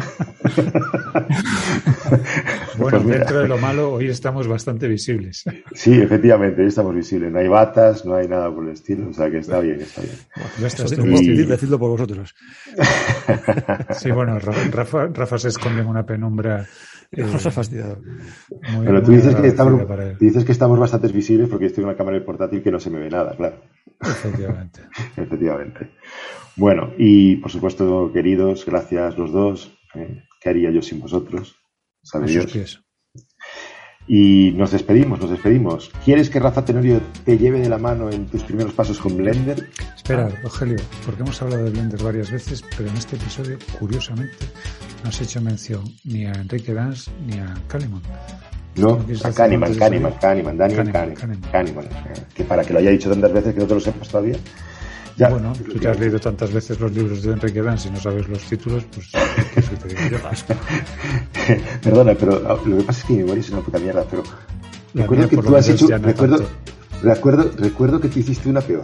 bueno, 2.78 3.02
pues 3.02 3.18
dentro 3.18 3.40
de 3.40 3.48
lo 3.48 3.58
malo, 3.58 3.92
hoy 3.92 4.08
estamos 4.08 4.48
bastante 4.48 4.88
visibles. 4.88 5.44
Sí, 5.74 5.92
efectivamente, 5.92 6.62
hoy 6.62 6.68
estamos 6.68 6.94
visibles. 6.94 7.30
No 7.30 7.38
hay 7.38 7.48
batas, 7.48 8.06
no 8.06 8.14
hay 8.14 8.28
nada 8.28 8.50
por 8.50 8.64
el 8.64 8.70
estilo. 8.72 9.10
O 9.10 9.12
sea 9.12 9.30
que 9.30 9.38
está 9.38 9.60
bien, 9.60 9.78
está 9.82 10.00
bien. 10.00 10.16
Bueno, 10.36 10.66
está 10.66 10.84
decidlo 10.84 11.78
por 11.78 11.90
vosotros. 11.90 12.34
sí, 13.90 14.10
bueno, 14.10 14.38
Rafa, 14.38 15.08
Rafa 15.08 15.38
se 15.38 15.48
esconde 15.48 15.82
en 15.82 15.86
una 15.86 16.06
penumbra 16.06 16.66
fastidiado. 17.50 18.00
Pero 18.84 19.02
tú 19.02 19.12
dices 19.12 19.34
que, 19.34 19.48
estamos, 19.48 19.82
dices 20.18 20.44
que 20.44 20.52
estamos 20.52 20.78
bastante 20.78 21.08
visibles 21.08 21.48
porque 21.48 21.66
estoy 21.66 21.82
en 21.82 21.88
una 21.88 21.96
cámara 21.96 22.24
portátil 22.24 22.62
que 22.62 22.70
no 22.70 22.78
se 22.78 22.90
me 22.90 23.00
ve 23.00 23.10
nada, 23.10 23.36
claro. 23.36 23.60
Efectivamente. 24.00 24.80
Efectivamente. 25.16 25.90
Bueno, 26.56 26.92
y 26.98 27.36
por 27.36 27.50
supuesto, 27.50 28.10
queridos, 28.12 28.64
gracias 28.64 29.18
los 29.18 29.32
dos. 29.32 29.76
Eh, 29.94 30.24
¿Qué 30.40 30.48
haría 30.48 30.70
yo 30.70 30.82
sin 30.82 31.00
vosotros? 31.00 31.56
¿Sabe 32.02 32.26
Dios? 32.26 32.84
Y 34.12 34.50
nos 34.56 34.72
despedimos, 34.72 35.20
nos 35.20 35.30
despedimos. 35.30 35.92
¿Quieres 36.04 36.28
que 36.28 36.40
Rafa 36.40 36.64
Tenorio 36.64 37.00
te 37.24 37.38
lleve 37.38 37.60
de 37.60 37.68
la 37.68 37.78
mano 37.78 38.10
en 38.10 38.26
tus 38.26 38.42
primeros 38.42 38.72
pasos 38.72 38.98
con 38.98 39.16
Blender? 39.16 39.68
Espera, 39.94 40.28
Rogelio, 40.42 40.78
porque 41.06 41.22
hemos 41.22 41.40
hablado 41.40 41.62
de 41.62 41.70
Blender 41.70 42.02
varias 42.02 42.28
veces, 42.28 42.64
pero 42.76 42.90
en 42.90 42.96
este 42.96 43.14
episodio, 43.14 43.56
curiosamente, 43.78 44.36
no 45.04 45.10
has 45.10 45.20
hecho 45.20 45.40
mención 45.40 45.84
ni 46.02 46.26
a 46.26 46.32
Enrique 46.32 46.74
Dance 46.74 47.08
ni 47.24 47.38
a 47.38 47.54
Kahneman. 47.68 48.02
No, 48.74 48.98
a 49.22 49.30
Kahneman, 49.30 49.76
Kahneman, 49.76 50.14
Kahneman, 50.20 50.58
Daniel 50.58 50.90
Kahneman, 50.90 51.40
Kahneman, 51.52 51.88
que 52.34 52.42
para 52.42 52.64
que 52.64 52.72
lo 52.72 52.80
haya 52.80 52.90
dicho 52.90 53.08
tantas 53.10 53.32
veces 53.32 53.54
que 53.54 53.60
no 53.60 53.66
te 53.68 53.74
lo 53.74 53.80
sepas 53.80 54.08
todavía. 54.08 54.38
Bueno, 55.28 55.52
tú 55.52 55.78
te 55.78 55.88
has 55.88 55.98
leído 55.98 56.18
tantas 56.18 56.52
veces 56.52 56.80
los 56.80 56.92
libros 56.92 57.22
de 57.22 57.32
Enrique 57.32 57.60
Dance 57.60 57.88
y 57.88 57.90
no 57.90 57.98
sabes 57.98 58.28
los 58.28 58.42
títulos, 58.44 58.84
pues 58.94 59.10
¿qué 59.54 59.62
soy 59.62 59.76
Perdona, 61.82 62.14
pero 62.14 62.42
ah, 62.48 62.56
lo 62.64 62.78
que 62.78 62.84
pasa 62.84 63.00
es 63.00 63.06
que 63.06 63.12
mi 63.12 63.18
memoria 63.20 63.40
es 63.40 63.50
una 63.50 63.60
puta 63.60 63.78
mierda, 63.78 64.04
pero 64.08 64.22
recuerdo 64.94 65.28
que 65.28 65.36
tú 65.36 65.56
has 65.56 65.68
hecho, 65.68 65.88
recuerdo, 65.98 66.46
recuerdo, 67.02 67.50
recuerdo 67.58 68.00
que 68.00 68.08
tú 68.08 68.18
hiciste 68.20 68.48
una 68.48 68.60
peor. 68.60 68.82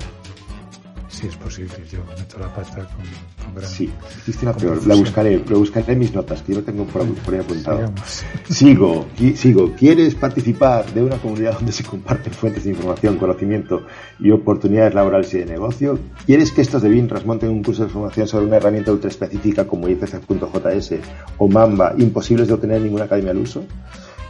Es 1.27 1.35
posible, 1.37 1.75
yo 1.91 1.99
meto 2.17 2.39
la 2.39 2.55
pata 2.55 2.87
con, 2.87 3.45
con 3.45 3.55
gran... 3.57 3.69
Sí, 3.69 3.91
hiciste 4.19 4.47
una 4.47 4.57
peor, 4.57 4.87
la 4.87 4.95
buscaré, 4.95 5.43
lo 5.49 5.59
buscaré 5.59 5.95
en 5.95 5.99
mis 5.99 6.15
notas, 6.15 6.41
que 6.43 6.53
yo 6.53 6.61
lo 6.61 6.65
tengo 6.65 6.85
por, 6.85 7.05
por 7.05 7.35
ahí 7.35 7.41
apuntado. 7.41 7.93
Sigo, 8.49 9.07
sigo. 9.35 9.73
¿Quieres 9.73 10.15
participar 10.15 10.87
de 10.93 11.03
una 11.03 11.17
comunidad 11.17 11.55
donde 11.55 11.73
se 11.73 11.83
comparten 11.83 12.33
fuentes 12.33 12.63
de 12.63 12.71
información, 12.71 13.17
conocimiento 13.17 13.87
y 14.21 14.31
oportunidades 14.31 14.95
laborales 14.95 15.35
y 15.35 15.39
de 15.39 15.47
negocio? 15.47 15.99
¿Quieres 16.27 16.53
que 16.53 16.61
estos 16.61 16.83
de 16.83 16.91
BINRAS 16.91 17.27
monten 17.27 17.51
un 17.51 17.65
curso 17.65 17.83
de 17.83 17.89
formación 17.89 18.29
sobre 18.29 18.47
una 18.47 18.59
herramienta 18.59 18.93
ultra 18.93 19.11
específica 19.11 19.67
como 19.67 19.89
IPC.js 19.89 20.95
o 21.39 21.49
Mamba, 21.49 21.95
imposibles 21.99 22.47
de 22.47 22.55
obtener 22.55 22.77
en 22.77 22.85
ninguna 22.85 23.05
academia 23.05 23.33
al 23.33 23.39
uso? 23.39 23.65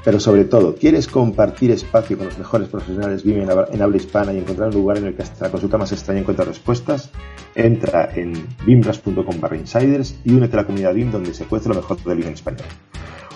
Pero 0.07 0.21
sobre 0.21 0.45
todo, 0.45 0.77
¿quieres 0.77 1.09
compartir 1.09 1.73
espacio 1.73 2.17
con 2.17 2.29
los 2.29 2.39
mejores 2.39 2.69
profesionales 2.69 3.25
BIM 3.25 3.41
en 3.41 3.83
habla 3.83 3.97
hispana 3.97 4.33
y 4.33 4.39
encontrar 4.39 4.69
un 4.69 4.77
lugar 4.77 4.99
en 4.99 5.07
el 5.07 5.17
que 5.17 5.23
hasta 5.23 5.47
la 5.47 5.51
consulta 5.51 5.79
más 5.79 5.91
extraña 5.91 6.21
encuentra 6.21 6.45
respuestas? 6.45 7.11
Entra 7.57 8.09
en 8.15 8.33
bimras.com 8.65 9.41
barra 9.41 9.57
insiders 9.57 10.15
y 10.23 10.33
únete 10.33 10.55
a 10.55 10.61
la 10.61 10.67
comunidad 10.67 10.95
BIM 10.95 11.11
donde 11.11 11.35
se 11.35 11.47
cuece 11.47 11.69
lo 11.69 11.75
mejor 11.75 12.01
del 12.05 12.19
BIM 12.19 12.29
en 12.29 12.35
español. 12.35 12.69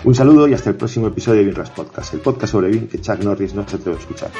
Un 0.05 0.15
saludo 0.15 0.47
y 0.47 0.55
hasta 0.55 0.71
el 0.71 0.77
próximo 0.77 1.09
episodio 1.09 1.41
de 1.41 1.47
BIMRAS 1.47 1.71
Podcast, 1.71 2.15
el 2.15 2.21
podcast 2.21 2.53
sobre 2.53 2.69
BIM 2.69 2.87
que 2.87 3.01
Chuck 3.01 3.19
Norris 3.19 3.53
no 3.53 3.69
se 3.69 3.75
atreve 3.75 3.97
a 3.97 4.01
escuchar. 4.01 4.31